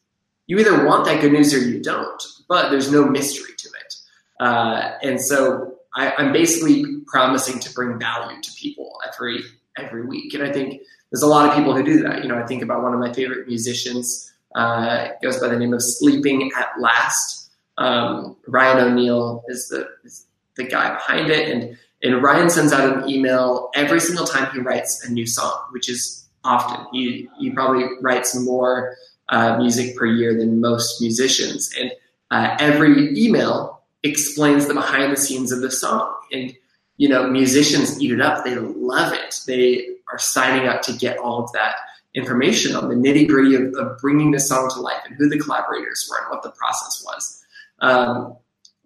you 0.48 0.58
either 0.58 0.86
want 0.86 1.06
that 1.06 1.22
good 1.22 1.34
news 1.34 1.54
or 1.54 1.60
you 1.60 1.82
don't, 1.82 2.24
but 2.50 2.70
there's 2.70 2.92
no 2.92 3.06
mystery 3.06 3.54
to 3.58 3.70
it. 3.70 3.96
Uh, 4.40 4.94
and 5.04 5.22
so 5.22 5.76
I, 5.96 6.14
I'm 6.18 6.32
basically 6.32 7.02
promising 7.06 7.60
to 7.60 7.74
bring 7.74 8.00
value 8.00 8.42
to 8.42 8.52
people 8.54 8.98
every 9.08 9.42
every 9.78 10.06
week. 10.08 10.34
And 10.34 10.44
I 10.44 10.52
think 10.52 10.82
there's 11.12 11.24
a 11.24 11.28
lot 11.28 11.48
of 11.48 11.56
people 11.56 11.76
who 11.76 11.84
do 11.84 12.02
that. 12.04 12.24
You 12.24 12.30
know, 12.30 12.38
I 12.38 12.46
think 12.46 12.62
about 12.62 12.84
one 12.84 12.94
of 12.94 13.00
my 13.00 13.14
favorite 13.14 13.48
musicians, 13.48 14.32
uh, 14.56 15.10
goes 15.22 15.40
by 15.40 15.48
the 15.48 15.58
name 15.58 15.74
of 15.74 15.82
Sleeping 15.82 16.52
at 16.58 16.70
Last. 16.80 17.52
Um, 17.78 18.36
Ryan 18.48 18.92
O'Neal 18.92 19.44
is 19.48 19.70
the 19.70 19.88
is 20.04 20.26
the 20.56 20.64
guy 20.64 20.94
behind 20.94 21.30
it, 21.30 21.50
and 21.50 21.78
and 22.04 22.22
Ryan 22.22 22.50
sends 22.50 22.74
out 22.74 22.98
an 22.98 23.10
email 23.10 23.70
every 23.76 24.00
single 24.00 24.26
time 24.26 24.52
he 24.54 24.60
writes 24.60 25.04
a 25.06 25.12
new 25.12 25.26
song, 25.28 25.60
which 25.72 25.90
is 25.90 26.28
often. 26.44 26.86
He 26.92 27.30
he 27.40 27.52
probably 27.52 27.86
writes 28.02 28.36
more 28.40 28.96
uh, 29.30 29.58
music 29.58 29.96
per 29.96 30.06
year 30.06 30.38
than 30.38 30.60
most 30.60 31.02
musicians, 31.02 31.72
and 31.80 31.92
uh, 32.32 32.58
every 32.60 33.18
email 33.18 33.82
explains 34.04 34.68
the 34.68 34.74
behind 34.74 35.12
the 35.12 35.18
scenes 35.18 35.52
of 35.52 35.62
the 35.62 35.72
song. 35.72 36.16
And 36.32 36.56
you 36.98 37.08
know, 37.08 37.28
musicians 37.28 38.02
eat 38.02 38.12
it 38.12 38.22
up; 38.22 38.44
they 38.44 38.56
love 38.56 39.14
it. 39.14 39.40
They 39.46 39.97
are 40.12 40.20
signing 40.20 40.68
up 40.68 40.82
to 40.84 40.94
get 40.94 41.18
all 41.18 41.44
of 41.44 41.52
that 41.54 41.76
information 42.14 42.76
on 42.76 42.90
the 42.90 42.96
nitty 42.96 43.28
gritty 43.28 43.56
of, 43.56 43.74
of, 43.76 43.98
bringing 44.00 44.32
the 44.32 44.40
song 44.40 44.70
to 44.74 44.80
life 44.80 45.02
and 45.06 45.16
who 45.16 45.30
the 45.30 45.38
collaborators 45.38 46.10
were 46.10 46.18
and 46.24 46.32
what 46.32 46.42
the 46.42 46.52
process 46.52 47.04
was. 47.06 47.46
Um, 47.80 48.36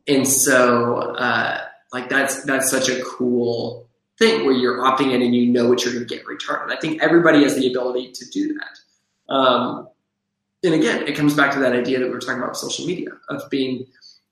and 0.07 0.27
so, 0.27 0.95
uh, 1.15 1.61
like 1.93 2.09
that's 2.09 2.43
that's 2.43 2.69
such 2.69 2.89
a 2.89 3.01
cool 3.03 3.87
thing 4.17 4.45
where 4.45 4.53
you're 4.53 4.79
opting 4.79 5.13
in 5.13 5.21
and 5.21 5.35
you 5.35 5.47
know 5.47 5.67
what 5.67 5.83
you're 5.83 5.93
going 5.93 6.07
to 6.07 6.13
get 6.13 6.23
in 6.23 6.27
return. 6.27 6.63
And 6.63 6.73
I 6.73 6.77
think 6.77 7.01
everybody 7.01 7.43
has 7.43 7.55
the 7.55 7.67
ability 7.67 8.11
to 8.11 8.29
do 8.29 8.53
that. 8.53 9.33
Um, 9.33 9.87
and 10.63 10.73
again, 10.73 11.07
it 11.07 11.15
comes 11.15 11.33
back 11.33 11.51
to 11.53 11.59
that 11.59 11.73
idea 11.73 11.99
that 11.99 12.05
we 12.05 12.11
were 12.11 12.19
talking 12.19 12.41
about 12.41 12.55
social 12.55 12.85
media 12.85 13.09
of 13.29 13.49
being 13.49 13.87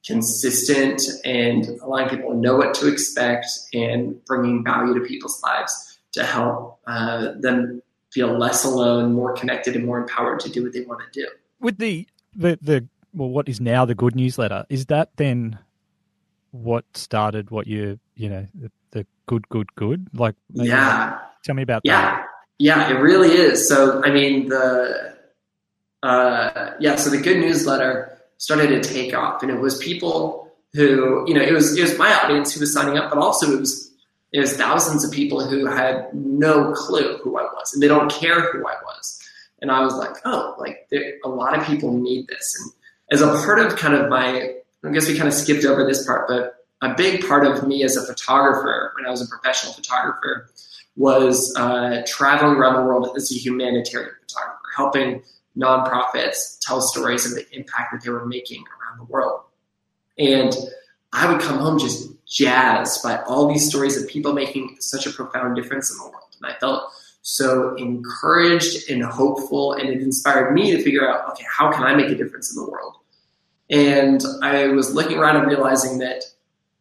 consistent 0.06 1.02
and 1.26 1.66
allowing 1.82 2.10
people 2.10 2.32
to 2.32 2.38
know 2.38 2.56
what 2.56 2.74
to 2.76 2.88
expect 2.88 3.48
and 3.74 4.24
bringing 4.26 4.64
value 4.64 4.94
to 4.94 5.02
people's 5.02 5.42
lives 5.44 5.89
to 6.14 6.24
help 6.24 6.80
uh, 6.88 7.34
them 7.40 7.82
feel 8.12 8.38
less 8.38 8.66
alone, 8.66 9.14
more 9.14 9.34
connected, 9.34 9.76
and 9.76 9.86
more 9.86 10.00
empowered 10.00 10.40
to 10.42 10.50
do 10.50 10.64
what 10.64 10.74
they 10.74 10.82
want 10.82 11.02
to 11.02 11.22
do. 11.22 11.28
With 11.60 11.78
the 11.78 12.08
the 12.36 12.58
the 12.62 12.88
well, 13.14 13.30
what 13.30 13.50
is 13.50 13.60
now 13.60 13.86
the 13.86 13.96
good 13.96 14.16
newsletter 14.16 14.66
is 14.70 14.88
that 14.88 15.10
then 15.18 15.60
what 16.52 16.86
started 16.96 17.52
what 17.52 17.68
you 17.68 18.00
you 18.16 18.30
know 18.30 18.48
the, 18.56 18.72
the 18.92 19.06
good 19.28 19.48
good 19.50 19.74
good 19.76 20.08
like 20.14 20.36
yeah 20.52 21.20
tell 21.44 21.56
me 21.56 21.62
about 21.62 21.82
yeah 21.84 22.02
that. 22.02 22.26
yeah 22.58 22.90
it 22.90 22.96
really 23.00 23.30
is 23.30 23.68
so 23.68 24.02
i 24.04 24.10
mean 24.10 24.50
the 24.50 25.16
uh 26.02 26.72
yeah 26.80 26.96
so 26.96 27.10
the 27.10 27.18
good 27.18 27.38
newsletter 27.38 28.18
started 28.38 28.70
to 28.70 28.82
take 28.82 29.14
off 29.14 29.44
and 29.44 29.52
it 29.52 29.60
was 29.60 29.78
people 29.78 30.52
who 30.74 31.24
you 31.28 31.34
know 31.34 31.42
it 31.42 31.54
was 31.54 31.78
it 31.78 31.82
was 31.82 31.98
my 31.98 32.12
audience 32.24 32.54
who 32.54 32.60
was 32.60 32.74
signing 32.74 32.98
up 32.98 33.12
but 33.12 33.20
also 33.20 33.52
it 33.52 33.60
was 33.60 33.89
it 34.32 34.40
was 34.40 34.56
thousands 34.56 35.04
of 35.04 35.12
people 35.12 35.44
who 35.44 35.66
had 35.66 36.14
no 36.14 36.72
clue 36.74 37.18
who 37.24 37.38
I 37.38 37.44
was 37.44 37.74
and 37.74 37.82
they 37.82 37.88
don't 37.88 38.12
care 38.12 38.52
who 38.52 38.68
I 38.68 38.76
was. 38.86 39.20
And 39.62 39.72
I 39.72 39.82
was 39.82 39.94
like, 39.96 40.16
oh, 40.26 40.56
like 40.58 40.88
there, 40.90 41.16
a 41.24 41.30
lot 41.30 41.58
of 41.58 41.66
people 41.66 41.94
need 41.94 42.28
this. 42.28 42.56
And 42.60 42.74
as 43.12 43.22
a 43.22 43.28
part 43.44 43.60
of 43.60 43.76
kind 43.76 43.94
of 43.96 44.10
my, 44.10 44.56
I 44.84 44.92
guess 44.92 45.08
we 45.08 45.18
kind 45.18 45.28
of 45.28 45.34
skipped 45.34 45.66
over 45.66 45.86
this 45.86 46.06
part, 46.06 46.28
but 46.28 46.56
a 46.82 46.94
big 46.94 47.28
part 47.28 47.46
of 47.46 47.68
me 47.68 47.84
as 47.84 47.98
a 47.98 48.06
photographer, 48.06 48.94
when 48.96 49.06
I 49.06 49.10
was 49.10 49.22
a 49.22 49.28
professional 49.28 49.74
photographer, 49.74 50.50
was 50.96 51.54
uh, 51.58 52.04
traveling 52.06 52.56
around 52.56 52.76
the 52.76 52.84
world 52.84 53.10
as 53.16 53.32
a 53.32 53.36
humanitarian 53.36 54.14
photographer, 54.22 54.60
helping 54.76 55.24
nonprofits 55.58 56.58
tell 56.62 56.82
stories 56.82 57.26
of 57.26 57.36
the 57.36 57.46
impact 57.56 57.92
that 57.92 58.04
they 58.04 58.12
were 58.12 58.26
making 58.26 58.64
around 58.64 59.00
the 59.00 59.12
world. 59.12 59.42
And 60.18 60.56
I 61.12 61.32
would 61.32 61.42
come 61.42 61.58
home 61.58 61.80
just 61.80 62.10
jazzed 62.30 63.02
by 63.04 63.18
all 63.24 63.48
these 63.48 63.68
stories 63.68 64.02
of 64.02 64.08
people 64.08 64.34
making 64.34 64.78
such 64.80 65.06
a 65.06 65.12
profound 65.12 65.56
difference 65.56 65.92
in 65.92 65.98
the 65.98 66.04
world. 66.04 66.36
And 66.42 66.52
I 66.52 66.58
felt 66.60 66.92
so 67.22 67.76
encouraged 67.76 68.90
and 68.90 69.04
hopeful, 69.04 69.74
and 69.74 69.90
it 69.90 70.02
inspired 70.02 70.54
me 70.54 70.72
to 70.72 70.82
figure 70.82 71.10
out, 71.10 71.30
okay, 71.32 71.46
how 71.52 71.72
can 71.72 71.84
I 71.84 71.96
make 71.96 72.10
a 72.10 72.16
difference 72.16 72.56
in 72.56 72.64
the 72.64 72.70
world? 72.70 72.96
And 73.70 74.24
I 74.42 74.68
was 74.68 74.94
looking 74.94 75.18
around 75.18 75.38
and 75.38 75.48
realizing 75.48 76.00
that 76.00 76.24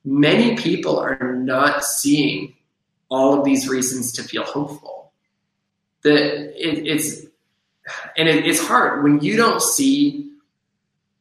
many 0.04 0.56
people 0.56 0.98
are 0.98 1.34
not 1.34 1.84
seeing 1.84 2.54
all 3.10 3.38
of 3.38 3.44
these 3.44 3.68
reasons 3.68 4.12
to 4.12 4.22
feel 4.22 4.44
hopeful. 4.44 5.12
That 6.02 6.14
it, 6.14 6.86
it's, 6.86 7.26
and 8.16 8.28
it, 8.28 8.46
it's 8.46 8.64
hard 8.64 9.02
when 9.02 9.20
you 9.20 9.36
don't 9.36 9.60
see 9.60 10.30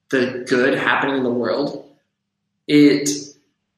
the 0.10 0.46
good 0.48 0.78
happening 0.78 1.18
in 1.18 1.24
the 1.24 1.30
world. 1.30 1.90
It 2.68 3.10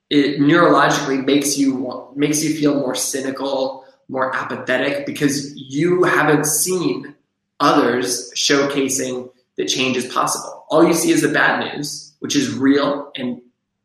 it 0.09 0.39
neurologically 0.39 1.23
makes 1.23 1.57
you 1.57 2.11
makes 2.15 2.43
you 2.43 2.55
feel 2.55 2.75
more 2.75 2.95
cynical, 2.95 3.85
more 4.07 4.35
apathetic 4.35 5.05
because 5.05 5.55
you 5.55 6.03
haven't 6.03 6.45
seen 6.45 7.15
others 7.59 8.31
showcasing 8.35 9.29
that 9.57 9.67
change 9.67 9.97
is 9.97 10.11
possible. 10.11 10.65
All 10.69 10.85
you 10.85 10.93
see 10.93 11.11
is 11.11 11.21
the 11.21 11.29
bad 11.29 11.73
news, 11.73 12.13
which 12.19 12.35
is 12.35 12.53
real 12.53 13.11
and 13.15 13.41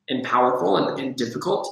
and 0.09 0.25
powerful 0.25 0.77
and, 0.77 0.99
and 0.99 1.17
difficult, 1.17 1.69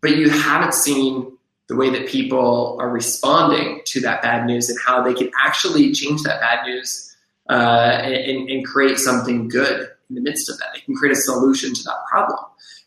but 0.00 0.16
you 0.16 0.28
haven't 0.28 0.74
seen 0.74 1.32
the 1.68 1.76
way 1.76 1.88
that 1.88 2.06
people 2.06 2.76
are 2.80 2.90
responding 2.90 3.80
to 3.86 4.00
that 4.00 4.20
bad 4.20 4.46
news 4.46 4.68
and 4.68 4.78
how 4.84 5.02
they 5.02 5.14
can 5.14 5.30
actually 5.42 5.92
change 5.92 6.22
that 6.22 6.40
bad 6.40 6.66
news 6.66 7.16
uh, 7.48 7.52
and, 7.52 8.50
and 8.50 8.66
create 8.66 8.98
something 8.98 9.48
good 9.48 9.88
in 10.10 10.14
the 10.14 10.20
midst 10.20 10.50
of 10.50 10.58
that. 10.58 10.66
They 10.74 10.80
can 10.80 10.94
create 10.94 11.12
a 11.12 11.20
solution 11.20 11.72
to 11.72 11.82
that 11.84 11.96
problem. 12.10 12.38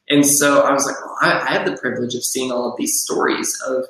And 0.09 0.25
so 0.25 0.61
I 0.61 0.71
was 0.71 0.85
like, 0.85 0.95
well, 1.03 1.17
I, 1.21 1.47
I 1.47 1.53
have 1.53 1.65
the 1.65 1.77
privilege 1.77 2.15
of 2.15 2.23
seeing 2.23 2.51
all 2.51 2.71
of 2.71 2.77
these 2.77 3.01
stories 3.01 3.59
of 3.65 3.85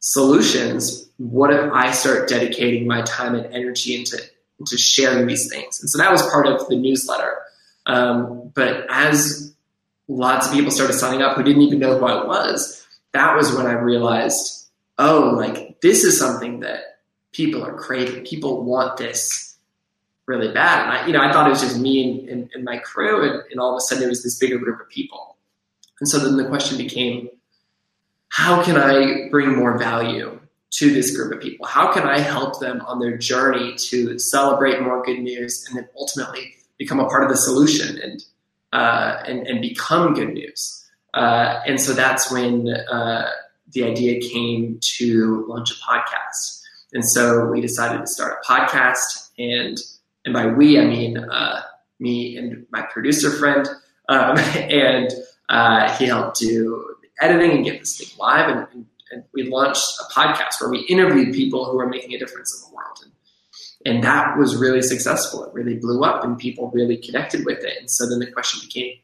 solutions. 0.00 1.08
What 1.18 1.52
if 1.52 1.72
I 1.72 1.92
start 1.92 2.28
dedicating 2.28 2.86
my 2.86 3.02
time 3.02 3.34
and 3.34 3.46
energy 3.54 3.96
into, 3.96 4.18
into 4.58 4.76
sharing 4.76 5.26
these 5.26 5.48
things? 5.48 5.80
And 5.80 5.88
so 5.88 5.98
that 5.98 6.10
was 6.10 6.22
part 6.30 6.46
of 6.46 6.66
the 6.68 6.76
newsletter. 6.76 7.36
Um, 7.86 8.50
but 8.54 8.86
as 8.90 9.54
lots 10.08 10.48
of 10.48 10.52
people 10.52 10.70
started 10.70 10.94
signing 10.94 11.22
up 11.22 11.36
who 11.36 11.42
didn't 11.42 11.62
even 11.62 11.78
know 11.78 11.98
who 11.98 12.06
I 12.06 12.24
was, 12.26 12.86
that 13.12 13.36
was 13.36 13.54
when 13.54 13.66
I 13.66 13.72
realized, 13.72 14.68
oh, 14.98 15.34
like 15.36 15.80
this 15.80 16.04
is 16.04 16.18
something 16.18 16.60
that 16.60 16.98
people 17.32 17.64
are 17.64 17.74
craving. 17.74 18.24
People 18.24 18.64
want 18.64 18.96
this 18.96 19.56
really 20.26 20.52
bad. 20.52 20.82
And 20.82 20.92
I, 20.92 21.06
you 21.06 21.12
know, 21.12 21.20
I 21.20 21.32
thought 21.32 21.46
it 21.46 21.50
was 21.50 21.62
just 21.62 21.78
me 21.78 22.04
and, 22.04 22.28
and, 22.28 22.50
and 22.54 22.64
my 22.64 22.78
crew, 22.78 23.28
and, 23.28 23.42
and, 23.50 23.58
all 23.58 23.72
of 23.74 23.78
a 23.78 23.80
sudden 23.80 24.04
it 24.04 24.08
was 24.08 24.22
this 24.22 24.38
bigger 24.38 24.58
group 24.58 24.80
of 24.80 24.88
people. 24.88 25.27
And 26.00 26.08
so 26.08 26.18
then 26.18 26.36
the 26.36 26.46
question 26.46 26.78
became, 26.78 27.28
how 28.28 28.62
can 28.62 28.76
I 28.76 29.28
bring 29.30 29.56
more 29.56 29.78
value 29.78 30.38
to 30.70 30.92
this 30.92 31.16
group 31.16 31.32
of 31.32 31.40
people? 31.40 31.66
How 31.66 31.92
can 31.92 32.04
I 32.04 32.18
help 32.18 32.60
them 32.60 32.82
on 32.82 33.00
their 33.00 33.16
journey 33.16 33.74
to 33.76 34.18
celebrate 34.18 34.80
more 34.80 35.02
good 35.02 35.20
news 35.20 35.64
and 35.68 35.78
then 35.78 35.88
ultimately 35.98 36.54
become 36.78 37.00
a 37.00 37.08
part 37.08 37.24
of 37.24 37.30
the 37.30 37.36
solution 37.36 37.98
and 38.00 38.24
uh, 38.72 39.22
and, 39.26 39.46
and 39.46 39.62
become 39.62 40.14
good 40.14 40.34
news? 40.34 40.84
Uh, 41.14 41.60
and 41.66 41.80
so 41.80 41.94
that's 41.94 42.30
when 42.30 42.68
uh, 42.68 43.30
the 43.72 43.84
idea 43.84 44.20
came 44.20 44.78
to 44.80 45.46
launch 45.48 45.70
a 45.70 45.74
podcast. 45.74 46.62
And 46.92 47.04
so 47.04 47.46
we 47.46 47.60
decided 47.60 48.00
to 48.00 48.06
start 48.06 48.38
a 48.42 48.52
podcast 48.52 49.30
and 49.38 49.78
and 50.24 50.34
by 50.34 50.46
we, 50.46 50.78
I 50.78 50.84
mean 50.84 51.16
uh, 51.16 51.62
me 51.98 52.36
and 52.36 52.66
my 52.70 52.82
producer 52.82 53.30
friend. 53.30 53.66
Um, 54.08 54.38
and 54.54 55.10
uh, 55.48 55.96
he 55.96 56.06
helped 56.06 56.38
do 56.38 56.94
the 57.02 57.24
editing 57.24 57.52
and 57.52 57.64
get 57.64 57.80
this 57.80 57.98
thing 57.98 58.08
live. 58.18 58.48
And, 58.48 58.66
and, 58.72 58.86
and, 59.10 59.24
we 59.32 59.44
launched 59.44 59.98
a 60.00 60.12
podcast 60.12 60.60
where 60.60 60.70
we 60.70 60.80
interviewed 60.80 61.34
people 61.34 61.64
who 61.64 61.78
are 61.78 61.88
making 61.88 62.14
a 62.14 62.18
difference 62.18 62.54
in 62.54 62.68
the 62.68 62.76
world. 62.76 62.98
And, 63.02 63.12
and 63.86 64.04
that 64.04 64.36
was 64.36 64.56
really 64.56 64.82
successful. 64.82 65.44
It 65.44 65.54
really 65.54 65.76
blew 65.76 66.04
up 66.04 66.24
and 66.24 66.38
people 66.38 66.70
really 66.70 66.96
connected 66.96 67.46
with 67.46 67.64
it. 67.64 67.78
And 67.80 67.90
so 67.90 68.08
then 68.08 68.18
the 68.18 68.30
question 68.30 68.60
became, 68.66 68.96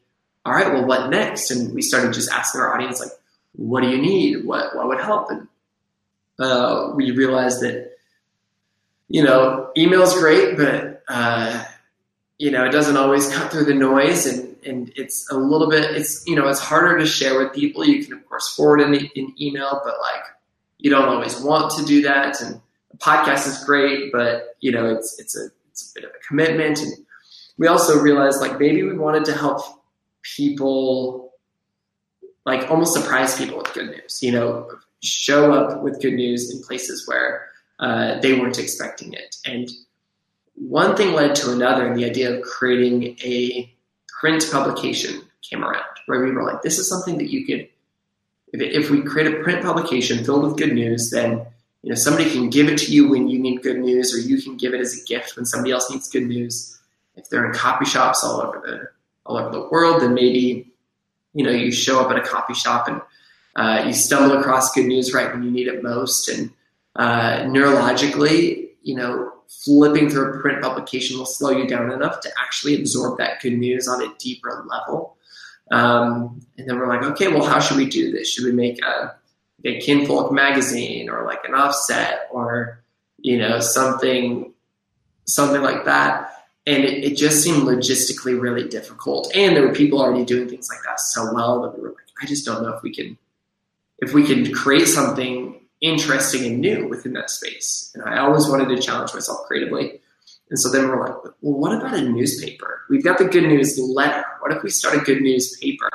all 0.44 0.52
right, 0.52 0.72
well, 0.72 0.84
what 0.84 1.08
next? 1.08 1.50
And 1.50 1.74
we 1.74 1.80
started 1.80 2.12
just 2.12 2.30
asking 2.30 2.60
our 2.60 2.74
audience, 2.74 3.00
like, 3.00 3.12
what 3.52 3.82
do 3.82 3.88
you 3.88 3.98
need? 3.98 4.44
What, 4.44 4.76
what 4.76 4.88
would 4.88 5.00
help? 5.00 5.30
And 5.30 5.48
uh, 6.38 6.92
we 6.94 7.12
realized 7.12 7.60
that, 7.62 7.92
you 9.08 9.22
know, 9.22 9.70
email's 9.76 10.14
great, 10.14 10.56
but 10.56 11.02
uh, 11.08 11.64
you 12.38 12.50
know, 12.50 12.64
it 12.64 12.72
doesn't 12.72 12.96
always 12.96 13.32
cut 13.32 13.50
through 13.50 13.64
the 13.64 13.74
noise 13.74 14.26
and, 14.26 14.53
and 14.66 14.92
it's 14.96 15.30
a 15.30 15.36
little 15.36 15.68
bit, 15.68 15.84
it's, 15.96 16.26
you 16.26 16.36
know, 16.36 16.48
it's 16.48 16.60
harder 16.60 16.98
to 16.98 17.06
share 17.06 17.38
with 17.38 17.52
people. 17.52 17.84
You 17.84 18.04
can 18.04 18.14
of 18.14 18.28
course 18.28 18.54
forward 18.54 18.80
an, 18.80 18.94
an 18.94 19.34
email, 19.40 19.80
but 19.84 19.94
like 20.00 20.22
you 20.78 20.90
don't 20.90 21.08
always 21.08 21.40
want 21.40 21.76
to 21.78 21.84
do 21.84 22.02
that. 22.02 22.40
And 22.40 22.60
the 22.90 22.96
podcast 22.98 23.46
is 23.46 23.62
great, 23.64 24.12
but 24.12 24.56
you 24.60 24.72
know, 24.72 24.86
it's, 24.86 25.18
it's 25.18 25.36
a, 25.36 25.48
it's 25.70 25.90
a 25.90 25.94
bit 25.94 26.04
of 26.04 26.10
a 26.10 26.26
commitment. 26.26 26.80
And 26.80 26.92
we 27.58 27.66
also 27.66 28.00
realized 28.00 28.40
like 28.40 28.58
maybe 28.58 28.82
we 28.82 28.96
wanted 28.96 29.24
to 29.26 29.32
help 29.32 29.60
people 30.22 31.32
like 32.44 32.70
almost 32.70 32.94
surprise 32.94 33.36
people 33.36 33.58
with 33.58 33.72
good 33.72 33.90
news, 33.90 34.18
you 34.22 34.32
know, 34.32 34.68
show 35.02 35.52
up 35.52 35.82
with 35.82 36.00
good 36.00 36.14
news 36.14 36.54
in 36.54 36.62
places 36.62 37.06
where 37.06 37.46
uh, 37.80 38.20
they 38.20 38.38
weren't 38.38 38.58
expecting 38.58 39.12
it. 39.12 39.36
And 39.44 39.70
one 40.54 40.96
thing 40.96 41.14
led 41.14 41.34
to 41.36 41.52
another, 41.52 41.86
and 41.86 41.96
the 41.98 42.04
idea 42.04 42.32
of 42.32 42.42
creating 42.42 43.18
a 43.24 43.73
print 44.20 44.46
publication 44.50 45.22
came 45.42 45.64
around, 45.64 45.84
where 46.06 46.22
we 46.22 46.30
were 46.30 46.42
like, 46.42 46.62
this 46.62 46.78
is 46.78 46.88
something 46.88 47.18
that 47.18 47.30
you 47.30 47.44
could, 47.46 47.68
if, 48.52 48.60
if 48.60 48.90
we 48.90 49.02
create 49.02 49.32
a 49.32 49.42
print 49.42 49.62
publication 49.62 50.24
filled 50.24 50.44
with 50.44 50.56
good 50.56 50.72
news, 50.72 51.10
then 51.10 51.46
you 51.82 51.90
know 51.90 51.94
somebody 51.94 52.30
can 52.30 52.48
give 52.48 52.68
it 52.68 52.78
to 52.78 52.92
you 52.92 53.08
when 53.08 53.28
you 53.28 53.38
need 53.38 53.62
good 53.62 53.78
news, 53.78 54.14
or 54.14 54.18
you 54.18 54.40
can 54.40 54.56
give 54.56 54.74
it 54.74 54.80
as 54.80 54.98
a 54.98 55.04
gift 55.04 55.36
when 55.36 55.44
somebody 55.44 55.72
else 55.72 55.90
needs 55.90 56.08
good 56.08 56.26
news. 56.26 56.80
If 57.16 57.28
they're 57.28 57.46
in 57.46 57.52
copy 57.52 57.84
shops 57.84 58.24
all 58.24 58.40
over 58.40 58.62
the 58.64 58.88
all 59.26 59.36
over 59.36 59.50
the 59.50 59.68
world, 59.68 60.02
then 60.02 60.14
maybe 60.14 60.72
you 61.34 61.44
know 61.44 61.50
you 61.50 61.70
show 61.70 62.00
up 62.00 62.10
at 62.10 62.16
a 62.16 62.22
coffee 62.26 62.54
shop 62.54 62.88
and 62.88 63.00
uh, 63.56 63.84
you 63.86 63.92
stumble 63.92 64.36
across 64.38 64.74
good 64.74 64.86
news 64.86 65.12
right 65.12 65.32
when 65.32 65.42
you 65.42 65.50
need 65.50 65.68
it 65.68 65.82
most, 65.82 66.28
and 66.28 66.50
uh, 66.96 67.40
neurologically, 67.42 68.68
you 68.82 68.94
know, 68.94 69.33
flipping 69.48 70.10
through 70.10 70.34
a 70.34 70.40
print 70.40 70.62
publication 70.62 71.18
will 71.18 71.26
slow 71.26 71.50
you 71.50 71.66
down 71.66 71.90
enough 71.90 72.20
to 72.20 72.30
actually 72.38 72.78
absorb 72.78 73.18
that 73.18 73.40
good 73.40 73.54
news 73.54 73.88
on 73.88 74.02
a 74.02 74.12
deeper 74.18 74.64
level. 74.68 75.16
Um, 75.70 76.40
and 76.58 76.68
then 76.68 76.78
we're 76.78 76.88
like, 76.88 77.02
okay, 77.02 77.28
well, 77.28 77.44
how 77.44 77.60
should 77.60 77.76
we 77.76 77.88
do 77.88 78.12
this? 78.12 78.30
Should 78.30 78.44
we 78.44 78.52
make 78.52 78.84
a, 78.84 79.14
a 79.64 79.80
kinfolk 79.80 80.32
magazine 80.32 81.08
or 81.08 81.24
like 81.24 81.44
an 81.44 81.54
offset 81.54 82.28
or, 82.30 82.82
you 83.18 83.38
know, 83.38 83.60
something, 83.60 84.52
something 85.26 85.62
like 85.62 85.84
that? 85.86 86.30
And 86.66 86.84
it, 86.84 87.04
it 87.04 87.16
just 87.16 87.42
seemed 87.42 87.62
logistically 87.62 88.38
really 88.40 88.68
difficult. 88.68 89.34
And 89.34 89.56
there 89.56 89.66
were 89.66 89.74
people 89.74 90.00
already 90.00 90.24
doing 90.24 90.48
things 90.48 90.68
like 90.70 90.82
that 90.84 91.00
so 91.00 91.32
well 91.34 91.62
that 91.62 91.76
we 91.76 91.82
were 91.82 91.90
like, 91.90 91.98
I 92.22 92.26
just 92.26 92.44
don't 92.44 92.62
know 92.62 92.74
if 92.74 92.82
we 92.82 92.94
can, 92.94 93.16
if 93.98 94.12
we 94.12 94.24
can 94.24 94.52
create 94.52 94.86
something 94.86 95.60
interesting 95.84 96.46
and 96.46 96.60
new 96.60 96.88
within 96.88 97.12
that 97.12 97.30
space. 97.30 97.92
And 97.94 98.02
I 98.04 98.18
always 98.18 98.48
wanted 98.48 98.74
to 98.74 98.80
challenge 98.80 99.12
myself 99.12 99.46
creatively. 99.46 100.00
And 100.50 100.58
so 100.58 100.70
then 100.70 100.88
we're 100.88 101.00
like, 101.00 101.14
well, 101.42 101.58
what 101.58 101.76
about 101.76 101.94
a 101.94 102.08
newspaper? 102.08 102.80
We've 102.88 103.04
got 103.04 103.18
the 103.18 103.26
good 103.26 103.44
news 103.44 103.78
letter. 103.78 104.24
What 104.40 104.52
if 104.52 104.62
we 104.62 104.70
start 104.70 104.96
a 104.96 105.00
good 105.00 105.20
news 105.20 105.56
paper? 105.58 105.90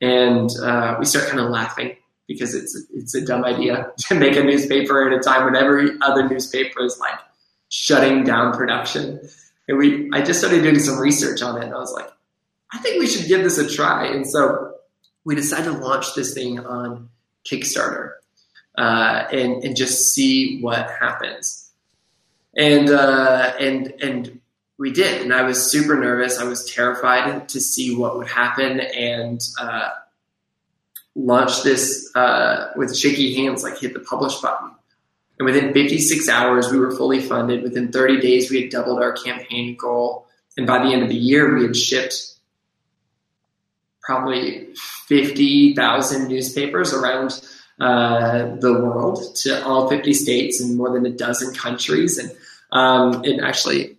And 0.00 0.48
uh, 0.62 0.96
we 0.98 1.04
start 1.04 1.26
kind 1.26 1.40
of 1.40 1.50
laughing 1.50 1.96
because 2.28 2.54
it's 2.54 2.80
it's 2.94 3.14
a 3.16 3.24
dumb 3.24 3.44
idea 3.44 3.90
to 3.98 4.14
make 4.14 4.36
a 4.36 4.44
newspaper 4.44 5.10
at 5.10 5.18
a 5.18 5.20
time 5.20 5.44
when 5.44 5.56
every 5.56 5.90
other 6.02 6.28
newspaper 6.28 6.84
is 6.84 6.98
like 7.00 7.18
shutting 7.68 8.22
down 8.22 8.52
production. 8.52 9.20
And 9.66 9.78
we, 9.78 10.08
I 10.12 10.22
just 10.22 10.38
started 10.38 10.62
doing 10.62 10.78
some 10.78 10.98
research 10.98 11.42
on 11.42 11.60
it, 11.60 11.64
and 11.64 11.74
I 11.74 11.78
was 11.78 11.92
like, 11.92 12.08
I 12.72 12.78
think 12.78 13.00
we 13.00 13.06
should 13.08 13.26
give 13.26 13.42
this 13.42 13.58
a 13.58 13.68
try. 13.68 14.06
And 14.06 14.26
so 14.26 14.74
we 15.24 15.34
decided 15.34 15.64
to 15.64 15.72
launch 15.72 16.14
this 16.14 16.32
thing 16.32 16.60
on 16.60 17.08
Kickstarter 17.50 18.12
uh, 18.78 19.26
and 19.32 19.64
and 19.64 19.76
just 19.76 20.12
see 20.12 20.60
what 20.60 20.88
happens. 20.88 21.70
And 22.56 22.88
uh, 22.88 23.52
and 23.58 23.92
and 24.00 24.40
we 24.78 24.92
did, 24.92 25.20
and 25.20 25.34
I 25.34 25.42
was 25.42 25.70
super 25.70 25.98
nervous. 25.98 26.38
I 26.38 26.44
was 26.44 26.64
terrified 26.72 27.48
to 27.48 27.60
see 27.60 27.94
what 27.94 28.16
would 28.16 28.28
happen, 28.28 28.78
and 28.80 29.40
uh, 29.60 29.90
launched 31.16 31.64
this 31.64 32.10
uh, 32.14 32.70
with 32.76 32.96
shaky 32.96 33.34
hands, 33.34 33.64
like 33.64 33.78
hit 33.78 33.94
the 33.94 34.00
publish 34.00 34.36
button. 34.36 34.70
And 35.40 35.46
within 35.46 35.72
56 35.72 36.28
hours, 36.28 36.70
we 36.70 36.78
were 36.78 36.96
fully 36.96 37.20
funded. 37.20 37.62
Within 37.62 37.92
30 37.92 38.20
days, 38.20 38.50
we 38.50 38.62
had 38.62 38.70
doubled 38.70 39.00
our 39.00 39.12
campaign 39.12 39.76
goal. 39.76 40.26
And 40.56 40.66
by 40.66 40.82
the 40.82 40.92
end 40.92 41.02
of 41.02 41.08
the 41.08 41.16
year, 41.16 41.54
we 41.54 41.62
had 41.62 41.76
shipped 41.76 42.34
probably 44.02 44.68
50,000 45.06 46.28
newspapers 46.28 46.92
around 46.92 47.40
uh, 47.80 48.56
the 48.56 48.72
world 48.72 49.36
to 49.36 49.64
all 49.64 49.88
50 49.88 50.12
states 50.12 50.60
and 50.60 50.76
more 50.76 50.92
than 50.92 51.06
a 51.06 51.10
dozen 51.10 51.54
countries. 51.54 52.18
And, 52.18 52.32
um, 52.72 53.22
and 53.24 53.40
actually, 53.40 53.96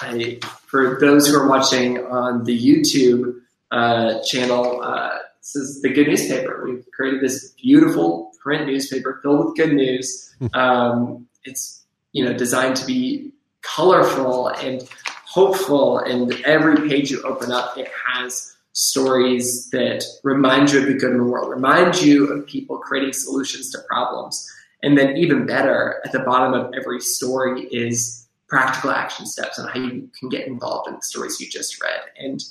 I, 0.00 0.38
for 0.66 0.98
those 1.00 1.28
who 1.28 1.36
are 1.38 1.48
watching 1.48 1.98
on 1.98 2.44
the 2.44 2.58
YouTube 2.58 3.40
uh, 3.70 4.22
channel, 4.22 4.82
uh, 4.82 5.18
this 5.38 5.56
is 5.56 5.82
the 5.82 5.88
Good 5.88 6.08
Newspaper. 6.08 6.64
We've 6.64 6.84
created 6.92 7.22
this 7.22 7.52
beautiful 7.52 8.30
print 8.40 8.66
newspaper 8.66 9.20
filled 9.22 9.46
with 9.46 9.56
good 9.56 9.74
news. 9.74 10.34
Hmm. 10.38 10.46
Um, 10.54 11.26
it's 11.44 11.84
you 12.12 12.24
know 12.24 12.32
designed 12.32 12.76
to 12.76 12.86
be 12.86 13.32
colorful 13.62 14.48
and 14.48 14.88
hopeful, 15.24 15.98
and 15.98 16.32
every 16.44 16.88
page 16.88 17.10
you 17.10 17.22
open 17.22 17.52
up, 17.52 17.76
it 17.78 17.88
has 18.06 18.56
stories 18.72 19.68
that 19.70 20.04
remind 20.22 20.70
you 20.70 20.80
of 20.80 20.86
the 20.86 20.94
good 20.94 21.10
in 21.10 21.18
the 21.18 21.24
world, 21.24 21.50
remind 21.50 22.00
you 22.00 22.26
of 22.26 22.46
people 22.46 22.78
creating 22.78 23.12
solutions 23.12 23.70
to 23.70 23.78
problems. 23.88 24.48
And 24.82 24.96
then, 24.96 25.16
even 25.16 25.44
better, 25.46 26.00
at 26.04 26.12
the 26.12 26.20
bottom 26.20 26.54
of 26.54 26.72
every 26.74 27.00
story 27.00 27.64
is 27.66 28.26
practical 28.48 28.90
action 28.90 29.26
steps 29.26 29.58
on 29.58 29.68
how 29.68 29.78
you 29.78 30.10
can 30.18 30.28
get 30.28 30.46
involved 30.46 30.88
in 30.88 30.94
the 30.94 31.02
stories 31.02 31.40
you 31.40 31.48
just 31.48 31.80
read. 31.82 32.00
And 32.18 32.42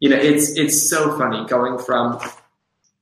you 0.00 0.10
know, 0.10 0.16
it's 0.16 0.50
it's 0.56 0.88
so 0.88 1.16
funny 1.18 1.46
going 1.46 1.78
from 1.78 2.20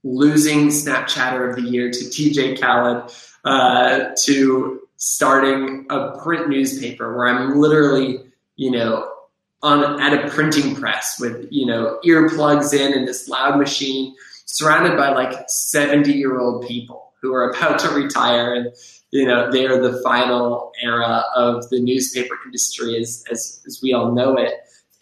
losing 0.05 0.69
Snapchatter 0.69 1.51
of 1.51 1.57
the 1.57 1.63
year 1.63 1.91
to 1.91 1.99
DJ 1.99 2.61
Khaled 2.61 3.13
uh, 3.45 4.15
to 4.25 4.81
starting 4.97 5.87
a 5.91 6.19
print 6.23 6.49
newspaper 6.49 7.17
where 7.17 7.27
I'm 7.27 7.59
literally, 7.59 8.21
you 8.57 8.71
know, 8.71 9.11
on 9.65 9.99
at 10.01 10.13
a 10.13 10.29
printing 10.29 10.77
press 10.77 11.19
with 11.19 11.49
you 11.51 11.67
know 11.67 11.99
earplugs 12.05 12.73
in 12.73 12.93
and 12.93 13.09
this 13.09 13.29
loud 13.29 13.59
machine, 13.59 14.15
surrounded 14.45 14.97
by 14.97 15.09
like 15.09 15.45
seventy 15.49 16.13
year 16.13 16.39
old 16.39 16.67
people 16.69 17.13
who 17.21 17.33
are 17.33 17.51
about 17.51 17.79
to 17.81 17.89
retire, 17.89 18.55
and 18.55 18.73
you 19.11 19.27
know 19.27 19.51
they 19.51 19.67
are 19.67 19.81
the 19.81 20.01
final 20.03 20.71
era 20.83 21.25
of 21.35 21.69
the 21.71 21.81
newspaper 21.81 22.39
industry 22.45 22.97
as 23.01 23.25
as, 23.33 23.63
as 23.67 23.81
we 23.83 23.95
all 23.95 24.13
know 24.13 24.37
it, 24.37 24.53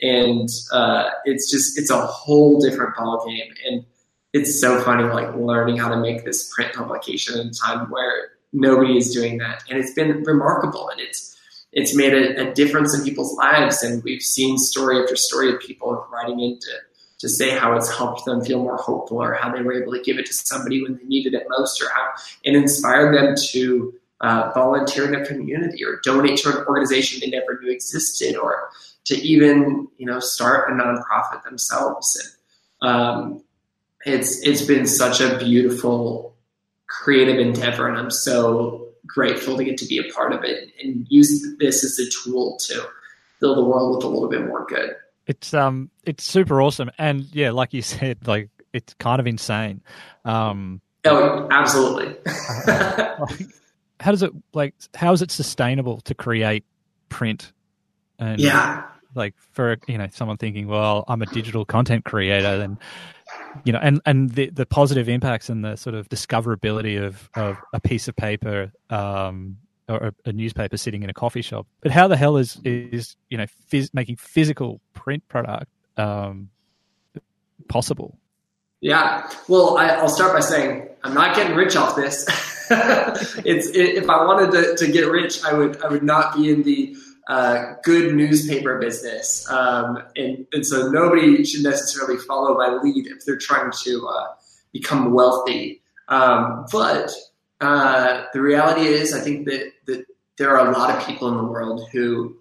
and 0.00 0.48
uh, 0.72 1.10
it's 1.24 1.50
just 1.50 1.76
it's 1.76 1.90
a 1.90 2.06
whole 2.06 2.60
different 2.60 2.94
ball 2.96 3.26
game, 3.26 3.52
and 3.66 3.84
it's 4.32 4.60
so 4.60 4.80
funny 4.82 5.02
like 5.02 5.34
learning 5.34 5.76
how 5.76 5.88
to 5.88 5.96
make 5.96 6.24
this 6.24 6.50
print 6.54 6.72
publication 6.72 7.38
in 7.38 7.48
a 7.48 7.52
time 7.52 7.90
where 7.90 8.30
nobody 8.52 8.96
is 8.96 9.12
doing 9.12 9.38
that, 9.38 9.64
and 9.68 9.76
it's 9.76 9.92
been 9.92 10.22
remarkable, 10.22 10.88
and 10.88 11.00
it's 11.00 11.31
it's 11.72 11.96
made 11.96 12.12
a, 12.12 12.48
a, 12.48 12.54
difference 12.54 12.96
in 12.96 13.04
people's 13.04 13.34
lives. 13.36 13.82
And 13.82 14.02
we've 14.04 14.22
seen 14.22 14.58
story 14.58 15.02
after 15.02 15.16
story 15.16 15.52
of 15.52 15.60
people 15.60 16.06
writing 16.12 16.40
in 16.40 16.58
to, 16.58 16.70
to 17.18 17.28
say 17.28 17.50
how 17.50 17.74
it's 17.74 17.94
helped 17.96 18.24
them 18.26 18.44
feel 18.44 18.62
more 18.62 18.76
hopeful 18.76 19.22
or 19.22 19.34
how 19.34 19.54
they 19.54 19.62
were 19.62 19.80
able 19.80 19.92
to 19.92 20.02
give 20.02 20.18
it 20.18 20.26
to 20.26 20.34
somebody 20.34 20.82
when 20.82 20.96
they 20.96 21.04
needed 21.04 21.34
it 21.34 21.46
most 21.48 21.80
or 21.82 21.88
how 21.88 22.10
it 22.44 22.54
inspired 22.54 23.14
them 23.14 23.34
to 23.50 23.94
uh, 24.20 24.52
volunteer 24.54 25.08
in 25.08 25.20
a 25.20 25.26
community 25.26 25.84
or 25.84 26.00
donate 26.04 26.38
to 26.38 26.50
an 26.50 26.66
organization 26.66 27.20
they 27.20 27.30
never 27.30 27.58
knew 27.60 27.70
existed 27.70 28.36
or 28.36 28.68
to 29.04 29.16
even, 29.16 29.88
you 29.96 30.06
know, 30.06 30.20
start 30.20 30.70
a 30.70 30.74
nonprofit 30.74 31.42
themselves. 31.42 32.36
And, 32.82 32.90
um, 32.90 33.44
it's, 34.04 34.46
it's 34.46 34.62
been 34.62 34.86
such 34.86 35.20
a 35.20 35.38
beautiful 35.38 36.36
creative 36.88 37.38
endeavor 37.38 37.88
and 37.88 37.96
I'm 37.96 38.10
so 38.10 38.81
grateful 39.06 39.56
to 39.56 39.64
get 39.64 39.76
to 39.78 39.86
be 39.86 39.98
a 39.98 40.12
part 40.12 40.32
of 40.32 40.44
it 40.44 40.70
and 40.82 41.06
use 41.08 41.44
this 41.58 41.84
as 41.84 41.98
a 41.98 42.10
tool 42.10 42.56
to 42.58 42.86
build 43.40 43.58
the 43.58 43.64
world 43.64 43.96
with 43.96 44.04
a 44.04 44.08
little 44.08 44.28
bit 44.28 44.46
more 44.46 44.64
good. 44.66 44.94
It's 45.26 45.54
um 45.54 45.90
it's 46.04 46.24
super 46.24 46.60
awesome 46.60 46.90
and 46.98 47.26
yeah, 47.32 47.50
like 47.50 47.72
you 47.74 47.82
said, 47.82 48.26
like 48.26 48.50
it's 48.72 48.94
kind 48.94 49.20
of 49.20 49.26
insane. 49.26 49.82
Um 50.24 50.80
Oh, 51.04 51.48
absolutely. 51.50 52.14
how 54.02 54.10
does 54.10 54.22
it 54.22 54.32
like 54.52 54.74
how 54.94 55.12
is 55.12 55.22
it 55.22 55.30
sustainable 55.30 56.00
to 56.02 56.14
create 56.14 56.64
print 57.08 57.52
and 58.18 58.40
yeah 58.40 58.84
like 59.14 59.34
for 59.52 59.76
you 59.86 59.96
know 59.96 60.08
someone 60.10 60.36
thinking 60.36 60.66
well 60.66 61.04
i'm 61.06 61.22
a 61.22 61.26
digital 61.26 61.64
content 61.64 62.04
creator 62.04 62.58
then 62.58 62.78
you 63.64 63.72
know, 63.72 63.78
and 63.82 64.00
and 64.06 64.30
the 64.30 64.50
the 64.50 64.66
positive 64.66 65.08
impacts 65.08 65.48
and 65.48 65.64
the 65.64 65.76
sort 65.76 65.94
of 65.94 66.08
discoverability 66.08 67.02
of 67.02 67.28
of 67.34 67.56
a 67.72 67.80
piece 67.80 68.08
of 68.08 68.16
paper 68.16 68.72
um, 68.90 69.58
or 69.88 70.12
a, 70.24 70.32
newspaper 70.32 70.76
sitting 70.76 71.02
in 71.02 71.10
a 71.10 71.14
coffee 71.14 71.42
shop. 71.42 71.66
But 71.80 71.90
how 71.92 72.08
the 72.08 72.16
hell 72.16 72.36
is 72.36 72.60
is 72.64 73.16
you 73.28 73.38
know 73.38 73.46
phys- 73.70 73.92
making 73.92 74.16
physical 74.16 74.80
print 74.94 75.26
product 75.28 75.70
um, 75.96 76.50
possible? 77.68 78.18
Yeah, 78.80 79.30
well, 79.48 79.78
I, 79.78 80.02
will 80.02 80.08
start 80.08 80.32
by 80.32 80.40
saying 80.40 80.88
I'm 81.04 81.14
not 81.14 81.36
getting 81.36 81.54
rich 81.54 81.76
off 81.76 81.94
this. 81.94 82.26
it's 83.44 83.68
it, 83.68 83.96
if 83.96 84.10
I 84.10 84.24
wanted 84.24 84.50
to, 84.52 84.76
to 84.84 84.92
get 84.92 85.08
rich, 85.08 85.44
I 85.44 85.52
would 85.52 85.82
I 85.82 85.88
would 85.88 86.02
not 86.02 86.34
be 86.34 86.50
in 86.50 86.62
the 86.62 86.96
good 87.82 88.14
newspaper 88.14 88.78
business. 88.78 89.48
Um, 89.50 90.02
and, 90.16 90.46
and 90.52 90.66
so 90.66 90.90
nobody 90.90 91.44
should 91.44 91.62
necessarily 91.62 92.18
follow 92.18 92.56
my 92.56 92.80
lead 92.82 93.06
if 93.06 93.24
they're 93.24 93.36
trying 93.36 93.70
to 93.84 94.06
uh, 94.08 94.26
become 94.72 95.12
wealthy. 95.12 95.82
Um, 96.08 96.66
but 96.72 97.12
uh, 97.60 98.24
the 98.32 98.40
reality 98.40 98.86
is, 98.86 99.14
I 99.14 99.20
think 99.20 99.46
that, 99.46 99.72
that 99.86 100.04
there 100.36 100.56
are 100.56 100.68
a 100.68 100.72
lot 100.72 100.96
of 100.96 101.06
people 101.06 101.28
in 101.28 101.36
the 101.36 101.44
world 101.44 101.88
who 101.92 102.36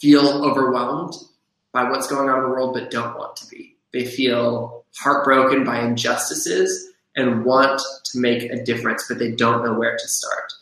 feel 0.00 0.44
overwhelmed 0.44 1.14
by 1.72 1.90
what's 1.90 2.06
going 2.06 2.28
on 2.28 2.38
in 2.38 2.42
the 2.44 2.50
world 2.50 2.74
but 2.74 2.90
don't 2.90 3.16
want 3.16 3.36
to 3.36 3.46
be. 3.48 3.76
They 3.92 4.04
feel 4.04 4.84
heartbroken 4.96 5.64
by 5.64 5.80
injustices 5.80 6.92
and 7.16 7.44
want 7.44 7.80
to 8.12 8.18
make 8.18 8.42
a 8.44 8.62
difference, 8.62 9.06
but 9.08 9.18
they 9.18 9.30
don't 9.30 9.64
know 9.64 9.74
where 9.74 9.96
to 9.96 10.08
start. 10.08 10.52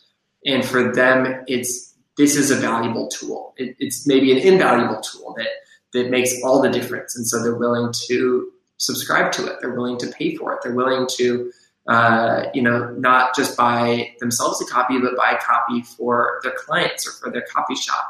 And 0.45 0.63
for 0.63 0.93
them, 0.93 1.43
it's 1.47 1.92
this 2.17 2.35
is 2.35 2.51
a 2.51 2.55
valuable 2.55 3.07
tool. 3.07 3.53
It, 3.57 3.75
it's 3.79 4.07
maybe 4.07 4.31
an 4.31 4.39
invaluable 4.39 5.01
tool 5.01 5.33
that 5.37 5.47
that 5.93 6.09
makes 6.09 6.33
all 6.43 6.61
the 6.61 6.69
difference, 6.69 7.15
and 7.15 7.27
so 7.27 7.41
they're 7.41 7.55
willing 7.55 7.93
to 8.07 8.51
subscribe 8.77 9.31
to 9.33 9.45
it. 9.45 9.57
They're 9.61 9.75
willing 9.75 9.97
to 9.99 10.07
pay 10.07 10.35
for 10.35 10.53
it. 10.53 10.59
They're 10.63 10.75
willing 10.75 11.07
to 11.17 11.51
uh, 11.87 12.43
you 12.53 12.61
know, 12.61 12.89
not 12.97 13.35
just 13.35 13.57
buy 13.57 14.13
themselves 14.19 14.61
a 14.61 14.65
copy, 14.65 14.99
but 14.99 15.17
buy 15.17 15.31
a 15.31 15.41
copy 15.41 15.81
for 15.81 16.39
their 16.43 16.53
clients 16.53 17.07
or 17.07 17.11
for 17.11 17.31
their 17.31 17.45
copy 17.53 17.75
shop, 17.75 18.09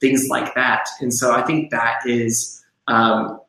things 0.00 0.28
like 0.28 0.54
that. 0.54 0.88
And 1.00 1.12
so 1.12 1.32
I 1.32 1.42
think 1.42 1.70
that 1.70 2.06
is 2.06 2.64
um, 2.86 3.40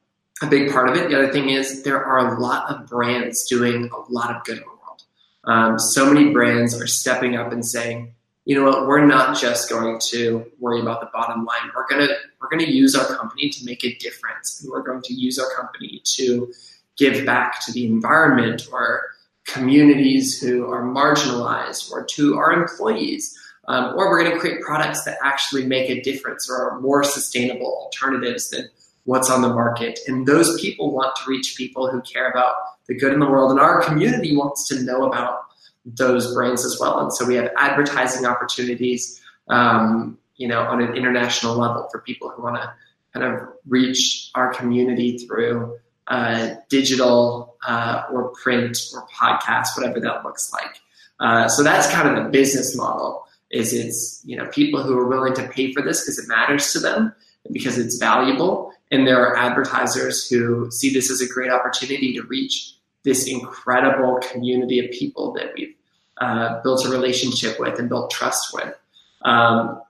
a 0.42 0.48
big 0.48 0.72
part 0.72 0.90
of 0.90 0.96
it. 0.96 1.10
The 1.10 1.18
other 1.18 1.32
thing 1.32 1.50
is 1.50 1.84
there 1.84 2.04
are 2.04 2.36
a 2.36 2.40
lot 2.40 2.72
of 2.72 2.88
brands 2.88 3.48
doing 3.48 3.90
a 3.94 4.12
lot 4.12 4.36
of 4.36 4.44
good 4.44 4.58
in 4.58 4.64
the 4.64 4.70
world. 4.70 5.04
Um, 5.44 5.78
so 5.78 6.12
many 6.12 6.32
brands 6.32 6.80
are 6.80 6.88
stepping 6.88 7.36
up 7.36 7.52
and 7.52 7.64
saying, 7.64 8.16
you 8.50 8.56
know 8.56 8.64
what, 8.64 8.88
we're 8.88 9.06
not 9.06 9.38
just 9.38 9.70
going 9.70 10.00
to 10.00 10.44
worry 10.58 10.82
about 10.82 11.02
the 11.02 11.10
bottom 11.14 11.46
line. 11.46 11.70
We're 11.76 11.88
gonna 11.88 12.08
we're 12.42 12.50
gonna 12.50 12.64
use 12.64 12.96
our 12.96 13.06
company 13.06 13.48
to 13.48 13.64
make 13.64 13.86
a 13.86 13.94
difference, 13.98 14.60
and 14.60 14.72
we're 14.72 14.82
going 14.82 15.04
to 15.04 15.14
use 15.14 15.38
our 15.38 15.52
company 15.56 16.02
to 16.16 16.52
give 16.98 17.28
back 17.28 17.64
to 17.68 17.72
the 17.72 17.86
environment 17.86 18.68
or 18.72 19.04
communities 19.46 20.42
who 20.42 20.66
are 20.66 20.82
marginalized 20.82 21.92
or 21.92 22.04
to 22.06 22.38
our 22.40 22.52
employees. 22.52 23.38
Um, 23.68 23.94
or 23.96 24.10
we're 24.10 24.24
going 24.24 24.34
to 24.34 24.40
create 24.40 24.62
products 24.62 25.04
that 25.04 25.20
actually 25.24 25.68
make 25.68 25.88
a 25.92 26.02
difference 26.02 26.50
or 26.50 26.72
are 26.72 26.82
more 26.82 27.04
sustainable 27.04 27.68
alternatives 27.84 28.50
than 28.50 28.68
what's 29.04 29.30
on 29.30 29.44
the 29.44 29.50
market. 29.50 30.00
And 30.08 30.26
those 30.26 30.60
people 30.60 30.92
want 30.92 31.16
to 31.18 31.30
reach 31.30 31.54
people 31.56 31.88
who 31.88 32.02
care 32.02 32.32
about 32.32 32.56
the 32.88 32.96
good 32.96 33.14
in 33.14 33.20
the 33.20 33.30
world. 33.30 33.52
And 33.52 33.60
our 33.60 33.84
community 33.84 34.36
wants 34.36 34.68
to 34.70 34.82
know 34.82 35.04
about 35.04 35.49
those 35.86 36.34
brands 36.34 36.66
as 36.66 36.78
well. 36.80 37.00
And 37.00 37.14
so 37.14 37.26
we 37.26 37.36
have 37.36 37.52
advertising 37.58 38.26
opportunities, 38.26 39.22
um, 39.48 40.18
you 40.36 40.48
know, 40.48 40.62
on 40.62 40.82
an 40.82 40.96
international 40.96 41.56
level 41.56 41.88
for 41.92 42.00
people 42.02 42.30
who 42.30 42.44
want 42.44 42.58
to 42.58 42.74
kind 43.14 43.34
of 43.34 43.48
reach 43.68 44.30
our 44.36 44.54
community 44.54 45.18
through 45.18 45.78
uh, 46.08 46.56
digital 46.70 47.56
uh, 47.68 48.04
or 48.12 48.30
print 48.30 48.78
or 48.94 49.06
podcast, 49.08 49.78
whatever 49.78 50.00
that 50.00 50.24
looks 50.24 50.52
like. 50.54 50.82
Uh, 51.20 51.48
so 51.48 51.64
that's 51.64 51.90
kind 51.92 52.08
of 52.08 52.24
the 52.24 52.30
business 52.30 52.76
model. 52.76 53.26
Is 53.52 53.74
it's 53.74 54.22
you 54.26 54.38
know 54.38 54.46
people 54.48 54.84
who 54.84 54.98
are 54.98 55.08
willing 55.08 55.34
to 55.34 55.48
pay 55.48 55.74
for 55.74 55.82
this 55.82 56.02
because 56.02 56.20
it 56.20 56.28
matters 56.28 56.72
to 56.74 56.80
them 56.80 57.14
because 57.52 57.80
it's 57.80 57.98
valuable, 57.98 58.72
and 58.92 59.08
there 59.08 59.20
are 59.26 59.36
advertisers 59.36 60.30
who 60.30 60.70
see 60.70 60.94
this 60.94 61.10
as 61.10 61.20
a 61.20 61.28
great 61.28 61.52
opportunity 61.52 62.14
to 62.14 62.22
reach 62.24 62.76
this 63.04 63.28
incredible 63.28 64.20
community 64.32 64.84
of 64.84 64.92
people 64.92 65.34
that 65.34 65.54
we've 65.56 65.76
uh, 66.20 66.62
built 66.62 66.86
a 66.86 66.90
relationship 66.90 67.60
with 67.60 67.80
and 67.80 67.90
built 67.90 68.12
trust 68.12 68.54
with. 68.54 68.76
Um, 69.22 69.82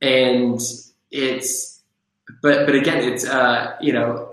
and 0.00 0.60
it's, 1.10 1.80
but 2.42 2.66
but 2.66 2.74
again, 2.74 3.02
it's 3.12 3.26
uh, 3.26 3.76
you 3.80 3.92
know, 3.92 4.30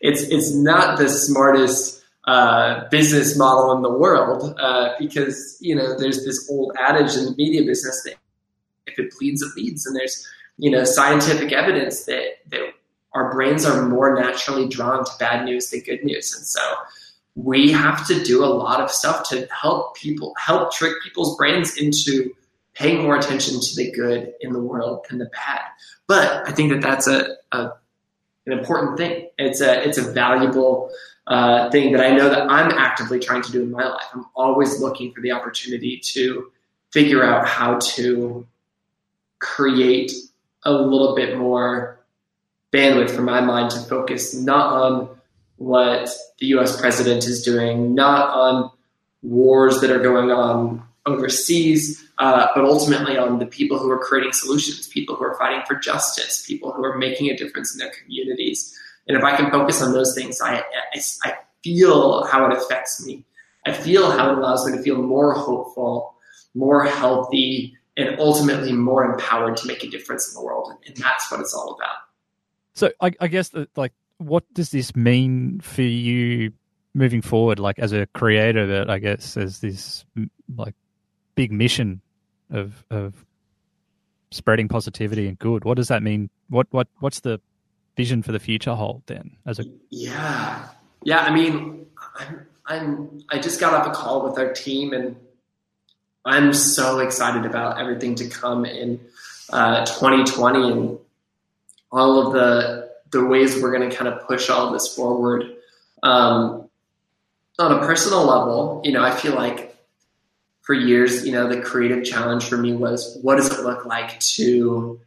it's 0.00 0.22
it's 0.22 0.54
not 0.54 0.98
the 0.98 1.08
smartest 1.08 2.02
uh, 2.26 2.88
business 2.88 3.36
model 3.36 3.72
in 3.76 3.82
the 3.82 3.90
world 3.90 4.54
uh, 4.58 4.94
because 4.98 5.56
you 5.60 5.74
know 5.74 5.96
there's 5.98 6.24
this 6.24 6.48
old 6.50 6.72
adage 6.78 7.14
in 7.16 7.24
the 7.24 7.34
media 7.36 7.62
business 7.62 8.02
that 8.04 8.14
if 8.86 8.98
it 8.98 9.12
bleeds, 9.18 9.42
it 9.42 9.56
leads, 9.56 9.86
and 9.86 9.94
there's 9.94 10.26
you 10.58 10.70
know 10.70 10.84
scientific 10.84 11.52
evidence 11.52 12.04
that 12.04 12.38
that 12.48 12.60
our 13.14 13.32
brains 13.32 13.64
are 13.64 13.86
more 13.88 14.14
naturally 14.14 14.68
drawn 14.68 15.04
to 15.04 15.10
bad 15.18 15.44
news 15.44 15.70
than 15.70 15.80
good 15.80 16.02
news, 16.04 16.34
and 16.34 16.44
so 16.44 16.60
we 17.36 17.70
have 17.70 18.06
to 18.06 18.24
do 18.24 18.42
a 18.42 18.46
lot 18.46 18.80
of 18.80 18.90
stuff 18.90 19.28
to 19.28 19.46
help 19.52 19.94
people 19.94 20.34
help 20.38 20.72
trick 20.72 20.94
people's 21.04 21.36
brains 21.36 21.76
into 21.76 22.34
paying 22.74 23.02
more 23.02 23.16
attention 23.16 23.60
to 23.60 23.76
the 23.76 23.90
good 23.92 24.32
in 24.40 24.52
the 24.52 24.58
world 24.58 25.04
than 25.08 25.18
the 25.18 25.26
bad. 25.26 25.60
But 26.06 26.48
I 26.48 26.52
think 26.52 26.72
that 26.72 26.80
that's 26.80 27.06
a, 27.06 27.36
a 27.52 27.72
an 28.46 28.52
important 28.52 28.96
thing. 28.96 29.28
It's 29.38 29.60
a 29.60 29.86
it's 29.86 29.98
a 29.98 30.12
valuable 30.12 30.90
uh, 31.26 31.70
thing 31.70 31.92
that 31.92 32.00
I 32.00 32.14
know 32.16 32.28
that 32.30 32.50
I'm 32.50 32.70
actively 32.70 33.18
trying 33.18 33.42
to 33.42 33.52
do 33.52 33.62
in 33.62 33.70
my 33.70 33.86
life. 33.86 34.06
I'm 34.14 34.24
always 34.34 34.80
looking 34.80 35.12
for 35.12 35.20
the 35.20 35.32
opportunity 35.32 36.00
to 36.14 36.50
figure 36.92 37.22
out 37.22 37.46
how 37.46 37.78
to 37.80 38.46
create 39.40 40.12
a 40.62 40.72
little 40.72 41.14
bit 41.14 41.36
more 41.36 41.98
bandwidth 42.72 43.10
for 43.10 43.22
my 43.22 43.40
mind 43.40 43.70
to 43.72 43.80
focus 43.80 44.34
not 44.34 44.72
on 44.72 45.15
what 45.56 46.08
the 46.38 46.46
US 46.46 46.80
president 46.80 47.26
is 47.26 47.42
doing, 47.42 47.94
not 47.94 48.30
on 48.30 48.70
wars 49.22 49.80
that 49.80 49.90
are 49.90 49.98
going 49.98 50.30
on 50.30 50.82
overseas, 51.06 52.04
uh, 52.18 52.48
but 52.54 52.64
ultimately 52.64 53.16
on 53.16 53.38
the 53.38 53.46
people 53.46 53.78
who 53.78 53.90
are 53.90 53.98
creating 53.98 54.32
solutions, 54.32 54.88
people 54.88 55.14
who 55.14 55.24
are 55.24 55.38
fighting 55.38 55.62
for 55.66 55.76
justice, 55.76 56.44
people 56.46 56.72
who 56.72 56.84
are 56.84 56.98
making 56.98 57.30
a 57.30 57.36
difference 57.36 57.72
in 57.72 57.78
their 57.78 57.92
communities. 57.92 58.76
And 59.06 59.16
if 59.16 59.22
I 59.22 59.36
can 59.36 59.50
focus 59.50 59.82
on 59.82 59.92
those 59.92 60.14
things, 60.14 60.40
I, 60.40 60.56
I, 60.58 61.00
I 61.24 61.34
feel 61.62 62.24
how 62.24 62.50
it 62.50 62.56
affects 62.56 63.04
me. 63.06 63.24
I 63.66 63.72
feel 63.72 64.10
how 64.10 64.32
it 64.32 64.38
allows 64.38 64.66
me 64.66 64.76
to 64.76 64.82
feel 64.82 65.02
more 65.02 65.32
hopeful, 65.32 66.14
more 66.54 66.84
healthy, 66.84 67.76
and 67.96 68.18
ultimately 68.18 68.72
more 68.72 69.04
empowered 69.04 69.56
to 69.58 69.66
make 69.66 69.82
a 69.82 69.88
difference 69.88 70.28
in 70.28 70.34
the 70.34 70.44
world. 70.44 70.72
And 70.86 70.96
that's 70.96 71.30
what 71.30 71.40
it's 71.40 71.54
all 71.54 71.74
about. 71.74 71.96
So 72.74 72.92
I, 73.00 73.12
I 73.20 73.28
guess 73.28 73.48
that 73.50 73.76
like 73.76 73.92
what 74.18 74.44
does 74.54 74.70
this 74.70 74.94
mean 74.96 75.60
for 75.60 75.82
you 75.82 76.52
moving 76.94 77.22
forward? 77.22 77.58
Like 77.58 77.78
as 77.78 77.92
a 77.92 78.06
creator, 78.06 78.66
that 78.66 78.90
I 78.90 78.98
guess 78.98 79.36
is 79.36 79.60
this 79.60 80.04
like 80.56 80.74
big 81.34 81.52
mission 81.52 82.00
of 82.50 82.84
of 82.90 83.24
spreading 84.30 84.68
positivity 84.68 85.28
and 85.28 85.38
good. 85.38 85.64
What 85.64 85.76
does 85.76 85.88
that 85.88 86.02
mean? 86.02 86.30
What 86.48 86.66
what 86.70 86.88
what's 87.00 87.20
the 87.20 87.40
vision 87.96 88.22
for 88.22 88.32
the 88.32 88.40
future 88.40 88.74
hold 88.74 89.02
then? 89.06 89.36
As 89.46 89.58
a 89.58 89.64
yeah, 89.90 90.68
yeah. 91.04 91.20
I 91.20 91.34
mean, 91.34 91.86
I'm 92.18 92.46
I'm 92.66 93.20
I 93.30 93.38
just 93.38 93.60
got 93.60 93.74
off 93.74 93.86
a 93.86 93.90
call 93.90 94.28
with 94.28 94.38
our 94.38 94.52
team 94.52 94.92
and. 94.92 95.16
I'm 96.28 96.52
so 96.52 96.98
excited 96.98 97.46
about 97.46 97.78
everything 97.78 98.16
to 98.16 98.28
come 98.28 98.64
in 98.64 98.98
uh, 99.52 99.86
2020 99.86 100.72
and 100.72 100.98
all 101.92 102.26
of 102.26 102.32
the 102.32 102.85
the 103.10 103.24
ways 103.24 103.60
we're 103.60 103.76
going 103.76 103.88
to 103.88 103.94
kind 103.94 104.12
of 104.12 104.26
push 104.26 104.50
all 104.50 104.72
this 104.72 104.94
forward. 104.94 105.44
Um, 106.02 106.68
on 107.58 107.72
a 107.72 107.78
personal 107.78 108.24
level, 108.24 108.82
you 108.84 108.92
know, 108.92 109.02
I 109.02 109.12
feel 109.12 109.34
like 109.34 109.76
for 110.62 110.74
years, 110.74 111.24
you 111.24 111.32
know, 111.32 111.48
the 111.48 111.60
creative 111.60 112.04
challenge 112.04 112.44
for 112.44 112.56
me 112.56 112.74
was 112.74 113.18
what 113.22 113.36
does 113.36 113.56
it 113.56 113.64
look 113.64 113.86
like 113.86 114.18
to, 114.20 115.00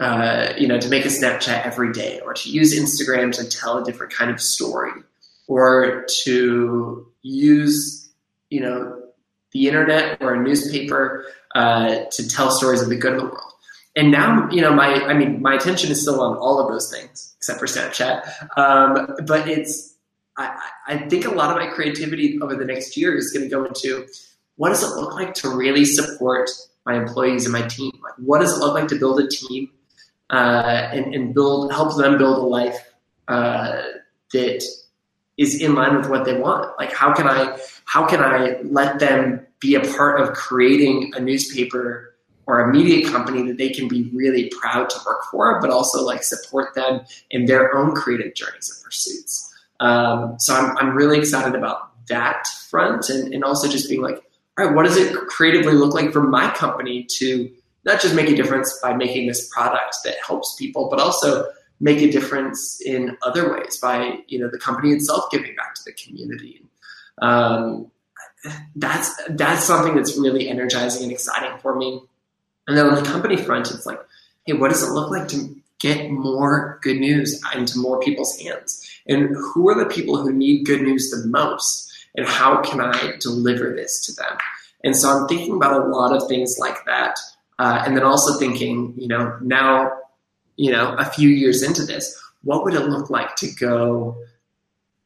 uh, 0.00 0.52
you 0.56 0.68
know, 0.68 0.78
to 0.78 0.88
make 0.88 1.04
a 1.04 1.08
Snapchat 1.08 1.66
every 1.66 1.92
day 1.92 2.20
or 2.20 2.34
to 2.34 2.50
use 2.50 2.78
Instagram 2.78 3.32
to 3.32 3.48
tell 3.48 3.78
a 3.78 3.84
different 3.84 4.12
kind 4.12 4.30
of 4.30 4.40
story 4.40 4.92
or 5.48 6.06
to 6.22 7.06
use, 7.22 8.10
you 8.50 8.60
know, 8.60 9.02
the 9.52 9.66
internet 9.66 10.22
or 10.22 10.34
a 10.34 10.42
newspaper 10.42 11.26
uh, 11.54 12.04
to 12.12 12.28
tell 12.28 12.50
stories 12.50 12.82
of 12.82 12.88
the 12.88 12.96
good 12.96 13.14
of 13.14 13.18
the 13.18 13.24
world 13.24 13.49
and 13.96 14.10
now 14.10 14.48
you 14.50 14.60
know 14.60 14.74
my 14.74 14.94
i 15.06 15.14
mean 15.14 15.42
my 15.42 15.54
attention 15.54 15.90
is 15.90 16.00
still 16.00 16.20
on 16.20 16.36
all 16.36 16.60
of 16.60 16.68
those 16.68 16.90
things 16.90 17.30
except 17.40 17.58
for 17.58 17.66
snapchat. 17.66 18.58
Um, 18.58 19.16
but 19.26 19.48
it's 19.48 19.94
I, 20.36 20.60
I 20.86 20.98
think 21.08 21.24
a 21.24 21.30
lot 21.30 21.50
of 21.50 21.56
my 21.56 21.72
creativity 21.72 22.38
over 22.40 22.54
the 22.54 22.66
next 22.66 22.98
year 22.98 23.16
is 23.16 23.32
going 23.32 23.48
to 23.48 23.50
go 23.54 23.64
into 23.64 24.06
what 24.56 24.68
does 24.68 24.82
it 24.82 24.94
look 24.94 25.14
like 25.14 25.32
to 25.34 25.48
really 25.48 25.86
support 25.86 26.50
my 26.84 26.96
employees 26.96 27.46
and 27.46 27.52
my 27.52 27.62
team? 27.62 27.92
Like 28.02 28.12
what 28.18 28.40
does 28.40 28.56
it 28.56 28.60
look 28.60 28.74
like 28.74 28.88
to 28.88 28.98
build 28.98 29.20
a 29.20 29.28
team 29.28 29.70
uh, 30.28 30.90
and, 30.92 31.14
and, 31.14 31.34
build 31.34 31.72
help 31.72 31.96
them 31.96 32.18
build 32.18 32.38
a 32.38 32.42
life 32.42 32.92
uh, 33.26 33.80
that 34.32 34.62
is 35.38 35.60
in 35.60 35.74
line 35.74 35.96
with 35.96 36.10
what 36.10 36.26
they 36.26 36.38
want? 36.38 36.78
Like 36.78 36.92
how 36.92 37.14
can 37.14 37.26
i 37.26 37.58
how 37.86 38.06
can 38.06 38.20
i 38.20 38.60
let 38.64 38.98
them 38.98 39.46
be 39.60 39.74
a 39.74 39.80
part 39.80 40.20
of 40.20 40.34
creating 40.34 41.12
a 41.16 41.20
newspaper 41.20 42.09
or 42.50 42.58
a 42.58 42.72
media 42.72 43.08
company 43.08 43.42
that 43.46 43.58
they 43.58 43.68
can 43.68 43.86
be 43.86 44.10
really 44.12 44.50
proud 44.60 44.90
to 44.90 44.98
work 45.06 45.22
for, 45.30 45.60
but 45.60 45.70
also 45.70 46.04
like 46.04 46.24
support 46.24 46.74
them 46.74 47.00
in 47.30 47.44
their 47.44 47.76
own 47.76 47.94
creative 47.94 48.34
journeys 48.34 48.68
and 48.74 48.84
pursuits. 48.84 49.54
Um, 49.78 50.34
so 50.40 50.54
I'm, 50.56 50.76
I'm 50.76 50.96
really 50.96 51.18
excited 51.18 51.54
about 51.54 51.92
that 52.08 52.48
front 52.68 53.08
and, 53.08 53.32
and 53.32 53.44
also 53.44 53.68
just 53.68 53.88
being 53.88 54.02
like, 54.02 54.16
all 54.58 54.66
right, 54.66 54.74
what 54.74 54.84
does 54.84 54.96
it 54.96 55.14
creatively 55.28 55.74
look 55.74 55.94
like 55.94 56.12
for 56.12 56.24
my 56.24 56.50
company 56.50 57.04
to 57.18 57.48
not 57.84 58.00
just 58.00 58.16
make 58.16 58.28
a 58.28 58.34
difference 58.34 58.76
by 58.82 58.94
making 58.94 59.28
this 59.28 59.48
product 59.48 59.98
that 60.04 60.16
helps 60.26 60.56
people, 60.58 60.88
but 60.90 60.98
also 60.98 61.48
make 61.78 61.98
a 62.02 62.10
difference 62.10 62.80
in 62.84 63.16
other 63.22 63.52
ways 63.52 63.78
by 63.78 64.18
you 64.26 64.38
know 64.38 64.50
the 64.50 64.58
company 64.58 64.92
itself 64.92 65.30
giving 65.30 65.54
back 65.54 65.74
to 65.76 65.82
the 65.86 65.92
community. 65.92 66.62
Um, 67.22 67.90
that's 68.74 69.14
that's 69.30 69.64
something 69.64 69.94
that's 69.94 70.18
really 70.18 70.48
energizing 70.48 71.04
and 71.04 71.12
exciting 71.12 71.56
for 71.60 71.76
me. 71.76 72.02
And 72.70 72.78
then 72.78 72.86
on 72.86 72.94
the 72.94 73.02
company 73.02 73.36
front, 73.36 73.68
it's 73.72 73.84
like, 73.84 73.98
hey, 74.46 74.52
what 74.52 74.70
does 74.70 74.84
it 74.84 74.92
look 74.92 75.10
like 75.10 75.26
to 75.30 75.56
get 75.80 76.08
more 76.08 76.78
good 76.82 76.98
news 76.98 77.42
into 77.52 77.80
more 77.80 77.98
people's 77.98 78.38
hands? 78.38 78.88
And 79.08 79.34
who 79.34 79.68
are 79.68 79.74
the 79.74 79.90
people 79.90 80.22
who 80.22 80.32
need 80.32 80.66
good 80.66 80.80
news 80.80 81.10
the 81.10 81.26
most? 81.26 81.92
And 82.14 82.28
how 82.28 82.62
can 82.62 82.80
I 82.80 83.14
deliver 83.18 83.74
this 83.74 84.06
to 84.06 84.12
them? 84.14 84.38
And 84.84 84.94
so 84.94 85.08
I'm 85.08 85.26
thinking 85.26 85.56
about 85.56 85.84
a 85.84 85.88
lot 85.88 86.14
of 86.14 86.28
things 86.28 86.58
like 86.60 86.84
that. 86.86 87.18
Uh, 87.58 87.82
and 87.84 87.96
then 87.96 88.04
also 88.04 88.38
thinking, 88.38 88.94
you 88.96 89.08
know, 89.08 89.36
now, 89.42 89.90
you 90.54 90.70
know, 90.70 90.94
a 90.96 91.06
few 91.06 91.28
years 91.28 91.64
into 91.64 91.82
this, 91.82 92.16
what 92.44 92.62
would 92.62 92.74
it 92.74 92.86
look 92.86 93.10
like 93.10 93.34
to 93.36 93.50
go 93.50 94.16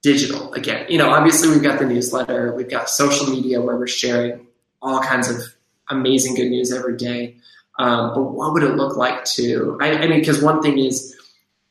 digital 0.02 0.52
again. 0.52 0.84
You 0.90 0.98
know, 0.98 1.08
obviously 1.08 1.48
we've 1.48 1.62
got 1.62 1.78
the 1.78 1.86
newsletter, 1.86 2.54
we've 2.54 2.68
got 2.68 2.90
social 2.90 3.26
media 3.26 3.62
where 3.62 3.74
we're 3.74 3.86
sharing 3.86 4.46
all 4.82 5.00
kinds 5.00 5.30
of 5.30 5.42
amazing 5.88 6.34
good 6.34 6.50
news 6.50 6.70
every 6.70 6.98
day. 6.98 7.36
Um, 7.78 8.14
but 8.14 8.22
what 8.22 8.52
would 8.52 8.62
it 8.62 8.76
look 8.76 8.96
like 8.96 9.24
to? 9.24 9.78
I, 9.80 9.92
I 9.92 10.06
mean, 10.06 10.20
because 10.20 10.42
one 10.42 10.62
thing 10.62 10.78
is 10.78 11.16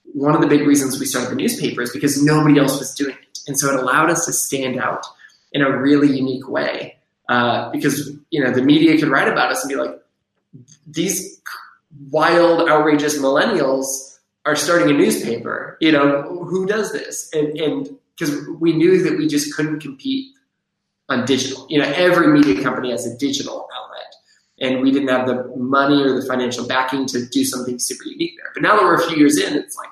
one 0.03 0.35
of 0.35 0.41
the 0.41 0.47
big 0.47 0.67
reasons 0.67 0.99
we 0.99 1.05
started 1.05 1.31
the 1.31 1.35
newspaper 1.35 1.81
is 1.81 1.91
because 1.91 2.21
nobody 2.21 2.59
else 2.59 2.77
was 2.77 2.93
doing 2.93 3.15
it, 3.15 3.39
and 3.47 3.57
so 3.57 3.73
it 3.73 3.79
allowed 3.79 4.09
us 4.09 4.25
to 4.25 4.33
stand 4.33 4.79
out 4.79 5.05
in 5.51 5.61
a 5.61 5.77
really 5.77 6.15
unique 6.15 6.47
way. 6.47 6.97
Uh, 7.29 7.71
because 7.71 8.11
you 8.31 8.43
know 8.43 8.51
the 8.51 8.61
media 8.61 8.97
could 8.97 9.07
write 9.07 9.29
about 9.29 9.51
us 9.51 9.63
and 9.63 9.69
be 9.69 9.75
like, 9.75 9.97
these 10.85 11.41
wild, 12.09 12.69
outrageous 12.69 13.17
millennials 13.17 14.17
are 14.45 14.55
starting 14.55 14.89
a 14.89 14.97
newspaper. 14.97 15.77
You 15.79 15.93
know, 15.93 16.21
who 16.21 16.65
does 16.65 16.91
this? 16.91 17.29
And 17.33 17.57
and 17.57 17.97
because 18.17 18.45
we 18.59 18.73
knew 18.73 19.01
that 19.03 19.17
we 19.17 19.27
just 19.27 19.55
couldn't 19.55 19.79
compete 19.79 20.33
on 21.09 21.25
digital. 21.25 21.65
You 21.69 21.79
know, 21.79 21.91
every 21.95 22.27
media 22.27 22.61
company 22.61 22.91
has 22.91 23.05
a 23.05 23.17
digital 23.17 23.67
and 24.63 24.81
we 24.81 24.91
didn't 24.91 25.09
have 25.09 25.27
the 25.27 25.43
money 25.57 26.01
or 26.01 26.19
the 26.19 26.25
financial 26.25 26.65
backing 26.65 27.05
to 27.07 27.25
do 27.25 27.43
something 27.43 27.77
super 27.77 28.05
unique 28.05 28.35
there. 28.37 28.49
But 28.53 28.63
now 28.63 28.77
that 28.77 28.83
we're 28.83 28.95
a 28.95 29.07
few 29.07 29.17
years 29.17 29.37
in, 29.37 29.55
it's 29.55 29.75
like, 29.75 29.89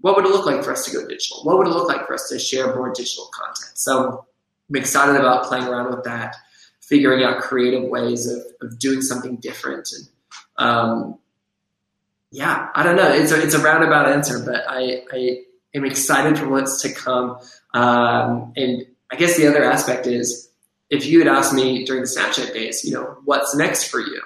what 0.00 0.16
would 0.16 0.24
it 0.24 0.30
look 0.30 0.46
like 0.46 0.64
for 0.64 0.72
us 0.72 0.86
to 0.86 0.92
go 0.92 1.06
digital? 1.06 1.44
What 1.44 1.58
would 1.58 1.66
it 1.66 1.70
look 1.70 1.88
like 1.88 2.06
for 2.06 2.14
us 2.14 2.28
to 2.30 2.38
share 2.38 2.74
more 2.74 2.90
digital 2.92 3.28
content? 3.34 3.76
So 3.78 4.24
I'm 4.70 4.76
excited 4.76 5.16
about 5.16 5.44
playing 5.44 5.64
around 5.64 5.94
with 5.94 6.04
that, 6.04 6.36
figuring 6.80 7.22
out 7.22 7.42
creative 7.42 7.88
ways 7.90 8.26
of, 8.26 8.42
of 8.62 8.78
doing 8.78 9.02
something 9.02 9.36
different. 9.36 9.90
And 9.92 10.08
um, 10.56 11.18
yeah, 12.30 12.70
I 12.74 12.82
don't 12.82 12.96
know. 12.96 13.12
It's 13.12 13.30
a, 13.30 13.42
it's 13.42 13.54
a 13.54 13.60
roundabout 13.60 14.08
answer, 14.08 14.42
but 14.42 14.64
I, 14.66 15.02
I 15.12 15.42
am 15.74 15.84
excited 15.84 16.38
for 16.38 16.48
what's 16.48 16.80
to 16.80 16.92
come. 16.94 17.38
Um, 17.74 18.54
and 18.56 18.86
I 19.12 19.16
guess 19.16 19.36
the 19.36 19.48
other 19.48 19.62
aspect 19.62 20.06
is 20.06 20.48
if 20.92 21.06
you 21.06 21.18
had 21.18 21.26
asked 21.26 21.54
me 21.54 21.84
during 21.84 22.02
the 22.02 22.08
Snapchat 22.08 22.52
days, 22.52 22.84
you 22.84 22.92
know, 22.92 23.16
what's 23.24 23.56
next 23.56 23.84
for 23.84 23.98
you? 23.98 24.20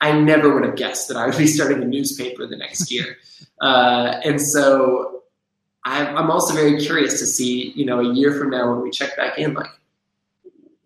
I 0.00 0.18
never 0.18 0.52
would 0.52 0.64
have 0.64 0.74
guessed 0.74 1.06
that 1.08 1.16
I 1.16 1.26
would 1.26 1.38
be 1.38 1.46
starting 1.56 1.80
a 1.80 1.86
newspaper 1.86 2.46
the 2.46 2.56
next 2.56 2.92
year. 2.92 3.16
Uh, 3.60 4.20
and 4.24 4.40
so 4.40 5.22
I'm, 5.84 6.16
I'm 6.16 6.30
also 6.30 6.54
very 6.54 6.78
curious 6.78 7.18
to 7.18 7.26
see, 7.26 7.72
you 7.74 7.84
know, 7.84 7.98
a 7.98 8.14
year 8.14 8.32
from 8.38 8.50
now 8.50 8.70
when 8.70 8.82
we 8.82 8.90
check 8.90 9.16
back 9.16 9.36
in, 9.36 9.54
like, 9.54 9.70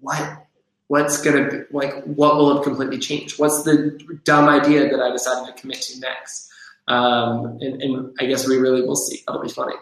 what, 0.00 0.46
what's 0.86 1.20
going 1.20 1.50
to, 1.50 1.66
like, 1.70 2.02
what 2.04 2.36
will 2.36 2.54
have 2.54 2.64
completely 2.64 2.98
changed? 2.98 3.38
What's 3.38 3.64
the 3.64 3.98
dumb 4.24 4.48
idea 4.48 4.88
that 4.88 5.00
I 5.00 5.12
decided 5.12 5.54
to 5.54 5.60
commit 5.60 5.82
to 5.82 6.00
next? 6.00 6.50
Um, 6.88 7.58
and, 7.60 7.82
and 7.82 8.16
I 8.18 8.24
guess 8.24 8.48
we 8.48 8.56
really 8.56 8.86
will 8.86 8.96
see. 8.96 9.22
That'll 9.26 9.42
be 9.42 9.50
funny. 9.50 9.76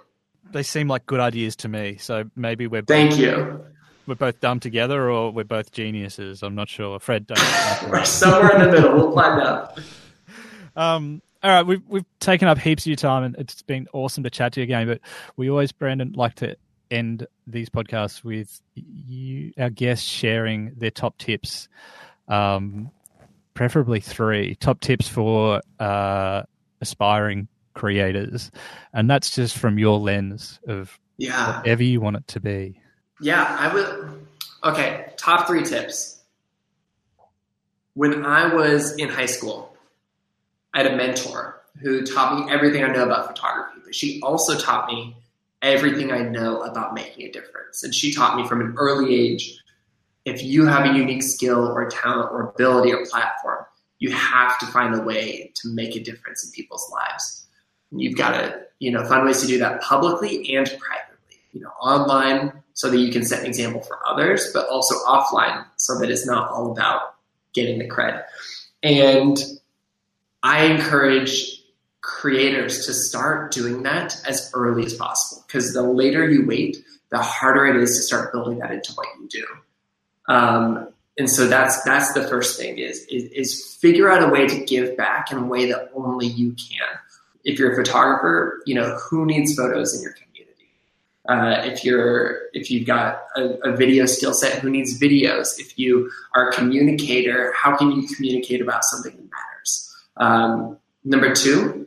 They 0.50 0.64
seem 0.64 0.88
like 0.88 1.06
good 1.06 1.20
ideas 1.20 1.54
to 1.56 1.68
me. 1.68 1.98
So 1.98 2.28
maybe 2.34 2.66
we're 2.66 2.82
Thank 2.82 3.18
you. 3.18 3.64
We're 4.10 4.16
both 4.16 4.40
dumb 4.40 4.58
together, 4.58 5.08
or 5.08 5.30
we're 5.30 5.44
both 5.44 5.70
geniuses. 5.70 6.42
I'm 6.42 6.56
not 6.56 6.68
sure. 6.68 6.98
Fred, 6.98 7.28
don't. 7.28 7.38
Somewhere 8.06 8.56
in 8.56 8.62
the 8.66 8.72
middle. 8.72 8.96
We'll 8.96 9.14
find 9.14 9.40
out. 9.40 9.78
Um, 10.74 11.22
all 11.44 11.50
right, 11.52 11.64
we've 11.64 11.82
we've 11.86 12.04
taken 12.18 12.48
up 12.48 12.58
heaps 12.58 12.82
of 12.82 12.88
your 12.88 12.96
time, 12.96 13.22
and 13.22 13.36
it's 13.38 13.62
been 13.62 13.86
awesome 13.92 14.24
to 14.24 14.30
chat 14.30 14.54
to 14.54 14.60
you 14.60 14.64
again. 14.64 14.88
But 14.88 15.00
we 15.36 15.48
always, 15.48 15.70
Branden, 15.70 16.16
like 16.16 16.34
to 16.36 16.56
end 16.90 17.24
these 17.46 17.70
podcasts 17.70 18.24
with 18.24 18.60
you, 18.74 19.52
our 19.56 19.70
guests, 19.70 20.04
sharing 20.08 20.72
their 20.76 20.90
top 20.90 21.16
tips, 21.18 21.68
um, 22.26 22.90
preferably 23.54 24.00
three 24.00 24.56
top 24.56 24.80
tips 24.80 25.06
for 25.06 25.60
uh, 25.78 26.42
aspiring 26.80 27.46
creators, 27.74 28.50
and 28.92 29.08
that's 29.08 29.30
just 29.30 29.56
from 29.56 29.78
your 29.78 30.00
lens 30.00 30.58
of 30.66 30.98
Yeah. 31.16 31.58
whatever 31.58 31.84
you 31.84 32.00
want 32.00 32.16
it 32.16 32.26
to 32.26 32.40
be. 32.40 32.80
Yeah, 33.20 33.44
I 33.58 33.72
would. 33.72 34.26
Okay, 34.64 35.12
top 35.16 35.46
three 35.46 35.64
tips. 35.64 36.20
When 37.94 38.24
I 38.24 38.54
was 38.54 38.96
in 38.96 39.08
high 39.08 39.26
school, 39.26 39.76
I 40.72 40.82
had 40.82 40.92
a 40.92 40.96
mentor 40.96 41.62
who 41.80 42.02
taught 42.04 42.46
me 42.46 42.52
everything 42.52 42.84
I 42.84 42.88
know 42.88 43.04
about 43.04 43.26
photography, 43.26 43.80
but 43.84 43.94
she 43.94 44.20
also 44.22 44.58
taught 44.58 44.86
me 44.86 45.16
everything 45.62 46.10
I 46.12 46.22
know 46.22 46.62
about 46.62 46.94
making 46.94 47.26
a 47.26 47.32
difference. 47.32 47.82
And 47.82 47.94
she 47.94 48.14
taught 48.14 48.36
me 48.36 48.46
from 48.46 48.60
an 48.60 48.74
early 48.78 49.14
age 49.14 49.60
if 50.24 50.42
you 50.42 50.66
have 50.66 50.84
a 50.84 50.96
unique 50.96 51.22
skill 51.22 51.66
or 51.66 51.88
talent 51.88 52.30
or 52.30 52.50
ability 52.50 52.92
or 52.92 53.04
platform, 53.06 53.64
you 53.98 54.10
have 54.12 54.58
to 54.58 54.66
find 54.66 54.94
a 54.94 55.02
way 55.02 55.52
to 55.56 55.68
make 55.68 55.96
a 55.96 56.00
difference 56.00 56.44
in 56.44 56.52
people's 56.52 56.90
lives. 56.92 57.46
You've 57.90 58.16
got 58.16 58.32
to, 58.32 58.60
you 58.78 58.90
know, 58.90 59.04
find 59.04 59.24
ways 59.24 59.40
to 59.40 59.46
do 59.46 59.58
that 59.58 59.80
publicly 59.82 60.54
and 60.54 60.66
privately. 60.66 61.16
You 61.52 61.62
know, 61.62 61.70
online 61.80 62.59
so 62.80 62.88
that 62.88 62.96
you 62.96 63.12
can 63.12 63.22
set 63.22 63.40
an 63.40 63.46
example 63.46 63.82
for 63.82 63.98
others, 64.08 64.50
but 64.54 64.66
also 64.70 64.94
offline 65.06 65.62
so 65.76 65.98
that 65.98 66.10
it's 66.10 66.26
not 66.26 66.50
all 66.50 66.72
about 66.72 67.14
getting 67.52 67.78
the 67.78 67.86
cred. 67.86 68.24
And 68.82 69.38
I 70.42 70.64
encourage 70.64 71.62
creators 72.00 72.86
to 72.86 72.94
start 72.94 73.52
doing 73.52 73.82
that 73.82 74.18
as 74.26 74.50
early 74.54 74.86
as 74.86 74.94
possible 74.94 75.44
because 75.46 75.74
the 75.74 75.82
later 75.82 76.26
you 76.30 76.46
wait, 76.46 76.82
the 77.10 77.18
harder 77.18 77.66
it 77.66 77.76
is 77.76 77.96
to 77.96 78.02
start 78.02 78.32
building 78.32 78.60
that 78.60 78.72
into 78.72 78.94
what 78.94 79.06
you 79.20 79.28
do. 79.28 79.46
Um, 80.32 80.88
and 81.18 81.28
so 81.28 81.48
that's 81.48 81.82
that's 81.82 82.14
the 82.14 82.26
first 82.28 82.58
thing 82.58 82.78
is, 82.78 83.00
is 83.10 83.24
is 83.32 83.76
figure 83.78 84.10
out 84.10 84.26
a 84.26 84.32
way 84.32 84.46
to 84.48 84.64
give 84.64 84.96
back 84.96 85.30
in 85.30 85.36
a 85.36 85.44
way 85.44 85.70
that 85.70 85.90
only 85.94 86.28
you 86.28 86.52
can. 86.52 86.88
If 87.44 87.58
you're 87.58 87.74
a 87.74 87.76
photographer, 87.76 88.62
you 88.64 88.74
know 88.74 88.96
who 88.96 89.26
needs 89.26 89.54
photos 89.54 89.94
in 89.94 90.00
your 90.00 90.12
community. 90.12 90.29
Uh, 91.28 91.60
if 91.64 91.84
you're 91.84 92.48
if 92.54 92.70
you've 92.70 92.86
got 92.86 93.22
a, 93.36 93.70
a 93.70 93.76
video 93.76 94.06
skill 94.06 94.32
set, 94.32 94.58
who 94.58 94.70
needs 94.70 94.98
videos? 94.98 95.58
If 95.58 95.78
you 95.78 96.10
are 96.34 96.48
a 96.48 96.52
communicator, 96.52 97.52
how 97.52 97.76
can 97.76 97.92
you 97.92 98.08
communicate 98.08 98.62
about 98.62 98.84
something 98.84 99.12
that 99.12 99.30
matters? 99.30 99.94
Um, 100.16 100.78
number 101.04 101.34
two, 101.34 101.86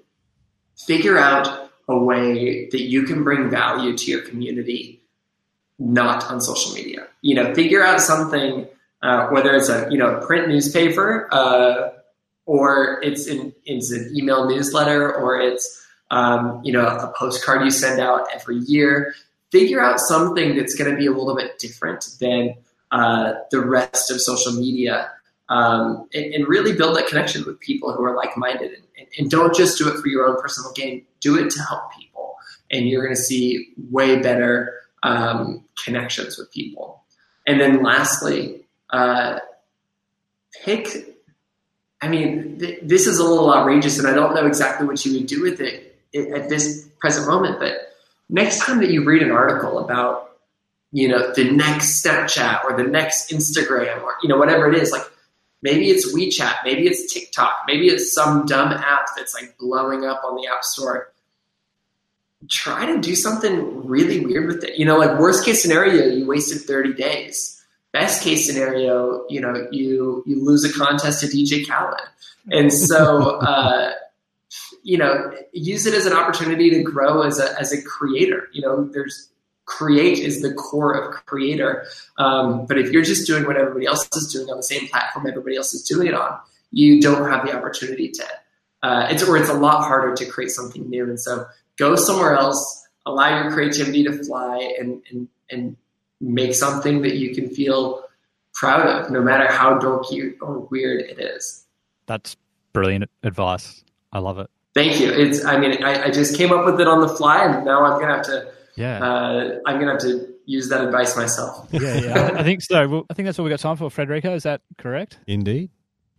figure 0.78 1.18
out 1.18 1.72
a 1.88 1.98
way 1.98 2.70
that 2.70 2.84
you 2.84 3.04
can 3.04 3.24
bring 3.24 3.50
value 3.50 3.98
to 3.98 4.12
your 4.12 4.22
community 4.22 5.04
not 5.80 6.24
on 6.26 6.40
social 6.40 6.74
media. 6.74 7.08
You 7.22 7.36
know, 7.36 7.54
figure 7.54 7.84
out 7.84 8.02
something, 8.02 8.68
uh, 9.02 9.28
whether 9.30 9.54
it's 9.56 9.70
a 9.70 9.88
you 9.90 9.98
know 9.98 10.20
print 10.26 10.48
newspaper, 10.48 11.28
uh, 11.32 11.90
or 12.46 13.02
it's 13.02 13.28
it's 13.28 13.92
an 13.92 14.12
email 14.16 14.48
newsletter, 14.48 15.14
or 15.14 15.40
it's 15.40 15.83
um, 16.14 16.62
you 16.64 16.72
know 16.72 16.86
a 16.86 17.12
postcard 17.18 17.66
you 17.66 17.72
send 17.72 18.00
out 18.00 18.28
every 18.34 18.58
year. 18.60 19.16
Figure 19.52 19.82
out 19.82 20.00
something 20.00 20.56
that's 20.56 20.76
going 20.76 20.90
to 20.90 20.96
be 20.96 21.08
a 21.08 21.12
little 21.12 21.36
bit 21.36 21.60
different 21.60 22.08
than 22.20 22.56
uh, 22.92 23.34
the 23.52 23.60
rest 23.60 24.12
of 24.12 24.22
social 24.22 24.54
media, 24.54 25.12
um, 25.50 26.08
and, 26.14 26.34
and, 26.34 26.48
really 26.48 26.74
build 26.74 26.96
that 26.98 27.08
connection 27.08 27.44
with 27.46 27.60
people 27.60 27.92
who 27.94 28.04
are 28.04 28.16
like-minded. 28.16 28.72
And, 28.98 29.08
and, 29.18 29.30
don't 29.30 29.56
just 29.56 29.78
do 29.78 29.88
it 29.90 30.00
for 30.00 30.08
your 30.08 30.28
own 30.28 30.40
personal 30.40 30.72
gain. 30.74 31.06
Do 31.20 31.38
it 31.38 31.50
to 31.52 31.62
help 31.64 31.92
people, 31.94 32.36
and 32.72 32.88
you're 32.88 33.04
going 33.04 33.16
to 33.16 33.22
see 33.22 33.74
way 33.92 34.20
better 34.22 34.82
um, 35.02 35.64
connections 35.84 36.38
with 36.38 36.52
people. 36.52 37.04
And 37.48 37.60
then 37.60 37.84
lastly, 37.84 38.66
uh, 38.92 39.40
pick. 40.64 41.10
I 42.02 42.08
mean, 42.08 42.60
th- 42.60 42.80
this 42.84 43.08
is 43.08 43.18
a 43.18 43.24
little 43.24 43.52
outrageous, 43.54 43.98
and 43.98 44.08
I 44.08 44.14
don't 44.14 44.36
know 44.36 44.46
exactly 44.46 44.86
what 44.86 45.04
you 45.06 45.14
would 45.14 45.26
do 45.26 45.42
with 45.42 45.60
it 45.60 45.93
at 46.16 46.50
this 46.50 46.88
present 47.00 47.28
moment. 47.28 47.60
But 47.60 47.94
next 48.30 48.66
time 48.66 48.80
that 48.80 48.90
you 48.90 49.04
read 49.04 49.22
an 49.22 49.32
article 49.32 49.80
about, 49.80 50.38
you 50.92 51.08
know, 51.08 51.34
the 51.34 51.52
next 51.52 52.04
Snapchat 52.04 52.64
or 52.66 52.78
the 52.78 52.84
next 52.84 53.32
Instagram 53.32 54.02
or 54.04 54.16
you 54.22 54.30
know 54.30 54.38
whatever 54.38 54.72
it 54.72 54.76
is, 54.76 54.92
like 54.92 55.04
maybe 55.62 55.90
it's 55.90 56.14
WeChat, 56.14 56.58
maybe 56.64 56.88
it's 56.88 57.12
TikTok, 57.12 57.64
maybe 57.68 57.88
it's 57.88 58.14
some 58.14 58.46
dumb 58.46 58.72
app 58.72 59.08
that's 59.18 59.34
like 59.34 59.58
blowing 59.58 60.06
up 60.06 60.24
on 60.24 60.36
the 60.36 60.48
App 60.48 60.64
Store 60.64 61.14
try 62.50 62.86
to 62.86 63.00
do 63.00 63.16
something 63.16 63.88
really 63.88 64.20
weird 64.20 64.48
with 64.48 64.64
it. 64.64 64.78
You 64.78 64.86
know, 64.86 64.98
like 64.98 65.20
worst 65.20 65.46
case 65.46 65.62
scenario, 65.62 66.08
you 66.08 66.26
wasted 66.26 66.62
30 66.62 66.94
days. 66.94 67.62
Best 67.92 68.24
case 68.24 68.48
scenario, 68.48 69.24
you 69.30 69.40
know, 69.40 69.68
you 69.72 70.24
you 70.26 70.44
lose 70.44 70.64
a 70.64 70.74
contest 70.74 71.22
to 71.22 71.28
DJ 71.28 71.68
Khaled. 71.68 72.02
And 72.52 72.74
so 72.74 73.40
uh, 73.42 73.92
you 74.84 74.98
know, 74.98 75.34
use 75.54 75.86
it 75.86 75.94
as 75.94 76.06
an 76.06 76.14
opportunity 76.14 76.70
to 76.70 76.84
grow 76.84 77.22
as 77.22 77.40
a 77.40 77.60
as 77.60 77.72
a 77.72 77.82
creator. 77.82 78.48
You 78.54 78.62
know, 78.62 78.86
there's 78.86 79.30
create 79.66 80.20
is 80.20 80.42
the 80.42 80.54
core 80.54 80.94
of 80.94 81.26
creator. 81.26 81.86
Um, 82.18 82.66
but 82.66 82.78
if 82.78 82.92
you're 82.92 83.04
just 83.04 83.26
doing 83.26 83.46
what 83.46 83.56
everybody 83.56 83.86
else 83.86 84.08
is 84.16 84.32
doing 84.32 84.50
on 84.50 84.58
the 84.58 84.64
same 84.64 84.88
platform 84.90 85.26
everybody 85.28 85.56
else 85.56 85.74
is 85.74 85.84
doing 85.84 86.08
it 86.08 86.14
on, 86.14 86.38
you 86.72 87.02
don't 87.02 87.30
have 87.30 87.46
the 87.46 87.56
opportunity 87.56 88.10
to. 88.10 88.26
Uh, 88.82 89.08
it's 89.10 89.24
or 89.24 89.38
it's 89.38 89.50
a 89.50 89.54
lot 89.54 89.84
harder 89.84 90.14
to 90.14 90.26
create 90.26 90.52
something 90.52 90.90
new. 90.90 91.06
And 91.06 91.20
so 91.20 91.46
go 91.78 91.96
somewhere 91.96 92.36
else, 92.36 92.86
allow 93.06 93.42
your 93.42 93.52
creativity 93.52 94.04
to 94.04 94.24
fly, 94.24 94.76
and 94.78 95.02
and 95.10 95.28
and 95.50 95.78
make 96.20 96.54
something 96.54 97.02
that 97.04 97.16
you 97.16 97.34
can 97.34 97.50
feel 97.50 98.04
proud 98.54 98.86
of, 98.86 99.12
no 99.12 99.22
matter 99.22 99.52
how 99.52 99.80
dorky 99.80 100.34
or 100.42 100.60
weird 100.60 101.02
it 101.02 101.20
is. 101.20 101.66
That's 102.06 102.36
brilliant 102.74 103.10
advice. 103.24 103.84
I 104.12 104.20
love 104.20 104.40
it. 104.40 104.50
Thank 104.74 105.00
you. 105.00 105.12
It's 105.12 105.46
I 105.46 105.58
mean 105.58 105.84
I, 105.84 106.06
I 106.06 106.10
just 106.12 106.36
came 106.38 106.52
up 106.52 106.66
with 106.66 106.80
it 106.82 106.88
on 106.88 107.02
the 107.02 107.10
fly, 107.10 107.46
and 107.46 107.66
now 107.66 107.84
I'm 107.84 108.00
gonna 108.00 108.16
have 108.16 108.26
to 108.26 108.52
Yeah. 108.76 109.00
uh, 109.04 109.60
I'm 109.66 109.80
gonna 109.80 109.92
have 109.94 110.02
to 110.02 110.28
use 110.46 110.70
that 110.70 110.84
advice 110.84 111.16
myself. 111.16 111.68
yeah, 111.72 111.96
yeah. 112.00 112.32
I 112.36 112.44
think 112.44 112.62
so. 112.62 112.88
Well, 112.88 113.06
I 113.10 113.14
think 113.14 113.28
that's 113.28 113.38
all 113.40 113.46
we 113.46 113.50
got 113.50 113.60
time 113.60 113.78
for, 113.78 113.90
Frederico. 113.90 114.36
Is 114.36 114.44
that 114.44 114.62
correct? 114.78 115.20
Indeed. 115.28 115.70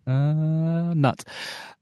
Uh, 0.07 0.95
nuts. 0.95 1.25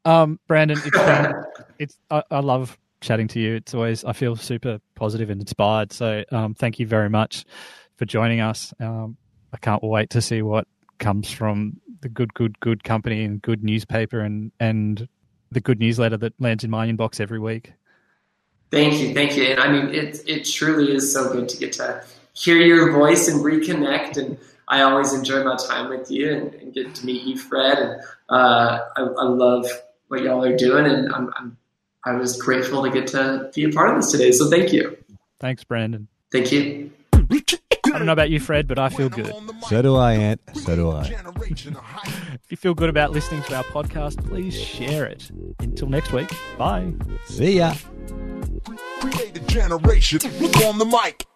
Um, 0.05 0.41
Branden, 0.49 0.73
it's 0.85 0.91
been, 0.91 1.35
it's 1.79 1.97
I, 2.11 2.23
I 2.31 2.41
love 2.41 2.79
chatting 3.01 3.29
to 3.29 3.41
you. 3.41 3.55
It's 3.57 3.75
always 3.75 4.05
I 4.05 4.13
feel 4.13 4.35
super 4.37 4.79
positive 4.95 5.31
and 5.31 5.41
inspired. 5.41 5.93
So 5.93 6.25
um, 6.33 6.55
thank 6.55 6.79
you 6.79 6.87
very 6.87 7.11
much 7.11 7.45
for 7.97 8.05
joining 8.07 8.41
us. 8.41 8.73
Um, 8.81 9.17
I 9.53 9.59
can't 9.59 9.83
wait 9.83 10.11
to 10.11 10.23
see 10.23 10.41
what 10.43 10.67
comes 10.99 11.31
from 11.31 11.81
the 12.01 12.09
good, 12.09 12.33
good, 12.35 12.59
good 12.61 12.83
company 12.83 13.25
and 13.25 13.41
good 13.43 13.63
newspaper 13.63 14.21
and 14.21 14.51
and 14.59 15.07
the 15.53 15.61
good 15.61 15.79
newsletter 15.81 16.17
that 16.17 16.41
lands 16.41 16.65
in 16.65 16.71
my 16.71 16.87
inbox 16.87 17.21
every 17.21 17.39
week. 17.39 17.73
Thank 18.71 19.01
you, 19.01 19.13
thank 19.13 19.37
you. 19.37 19.45
And 19.45 19.61
I 19.61 19.71
mean, 19.71 19.95
it 19.95 20.23
it 20.27 20.45
truly 20.45 20.95
is 20.95 21.13
so 21.13 21.33
good 21.33 21.49
to 21.51 21.59
get 21.59 21.73
to 21.75 22.03
hear 22.33 22.57
your 22.57 22.93
voice 22.93 23.29
and 23.29 23.41
reconnect. 23.41 24.17
And 24.17 24.39
I 24.69 24.83
always 24.83 25.13
enjoy 25.13 25.45
my 25.45 25.57
time 25.57 25.91
with 25.91 26.11
you 26.11 26.33
and, 26.33 26.55
and 26.55 26.73
get 26.73 26.95
to 26.95 27.07
meet 27.07 27.23
you, 27.23 27.37
Fred. 27.37 27.79
And 27.79 28.01
uh, 28.31 28.81
I, 28.97 29.03
I 29.03 29.25
love 29.25 29.67
what 30.09 30.23
y'all 30.23 30.45
are 30.45 30.57
doing, 30.57 30.87
and 30.87 31.13
I'm, 31.13 31.33
I'm 31.37 31.57
I 32.05 32.15
was 32.15 32.37
grateful 32.37 32.83
to 32.83 32.91
get 32.91 33.07
to 33.09 33.51
be 33.55 33.65
a 33.65 33.71
part 33.71 33.91
of 33.91 33.97
this 33.97 34.11
today. 34.11 34.33
So 34.33 34.51
thank 34.51 34.73
you. 34.73 34.97
Thanks, 35.39 35.65
Branden. 35.65 36.07
Thank 36.33 36.51
you. 36.51 36.91
I 37.93 37.99
don't 37.99 38.07
know 38.07 38.13
about 38.13 38.31
you, 38.31 38.41
Fred, 38.41 38.67
but 38.67 38.79
I 38.79 38.89
feel 38.89 39.09
good. 39.09 39.35
So 39.69 39.83
do 39.83 39.97
I, 39.97 40.15
Ant. 40.15 40.41
So 40.55 40.75
do 40.75 40.91
I. 40.91 41.03
If 41.05 42.51
you 42.51 42.57
feel 42.57 42.75
good 42.75 42.89
about 42.89 43.11
listening 43.11 43.43
to 43.43 43.57
our 43.57 43.65
podcast, 43.65 44.27
please 44.27 44.59
share 44.59 45.05
it. 45.05 45.31
Until 45.61 45.89
next 45.89 46.13
week, 46.13 46.31
bye. 46.57 46.93
See 47.27 47.59
ya. 47.59 47.75
Create 49.01 49.37
a 49.37 49.41
generation. 49.41 50.21
Look 50.41 50.57
on 50.65 50.79
the 50.79 50.87
mic. 50.87 51.27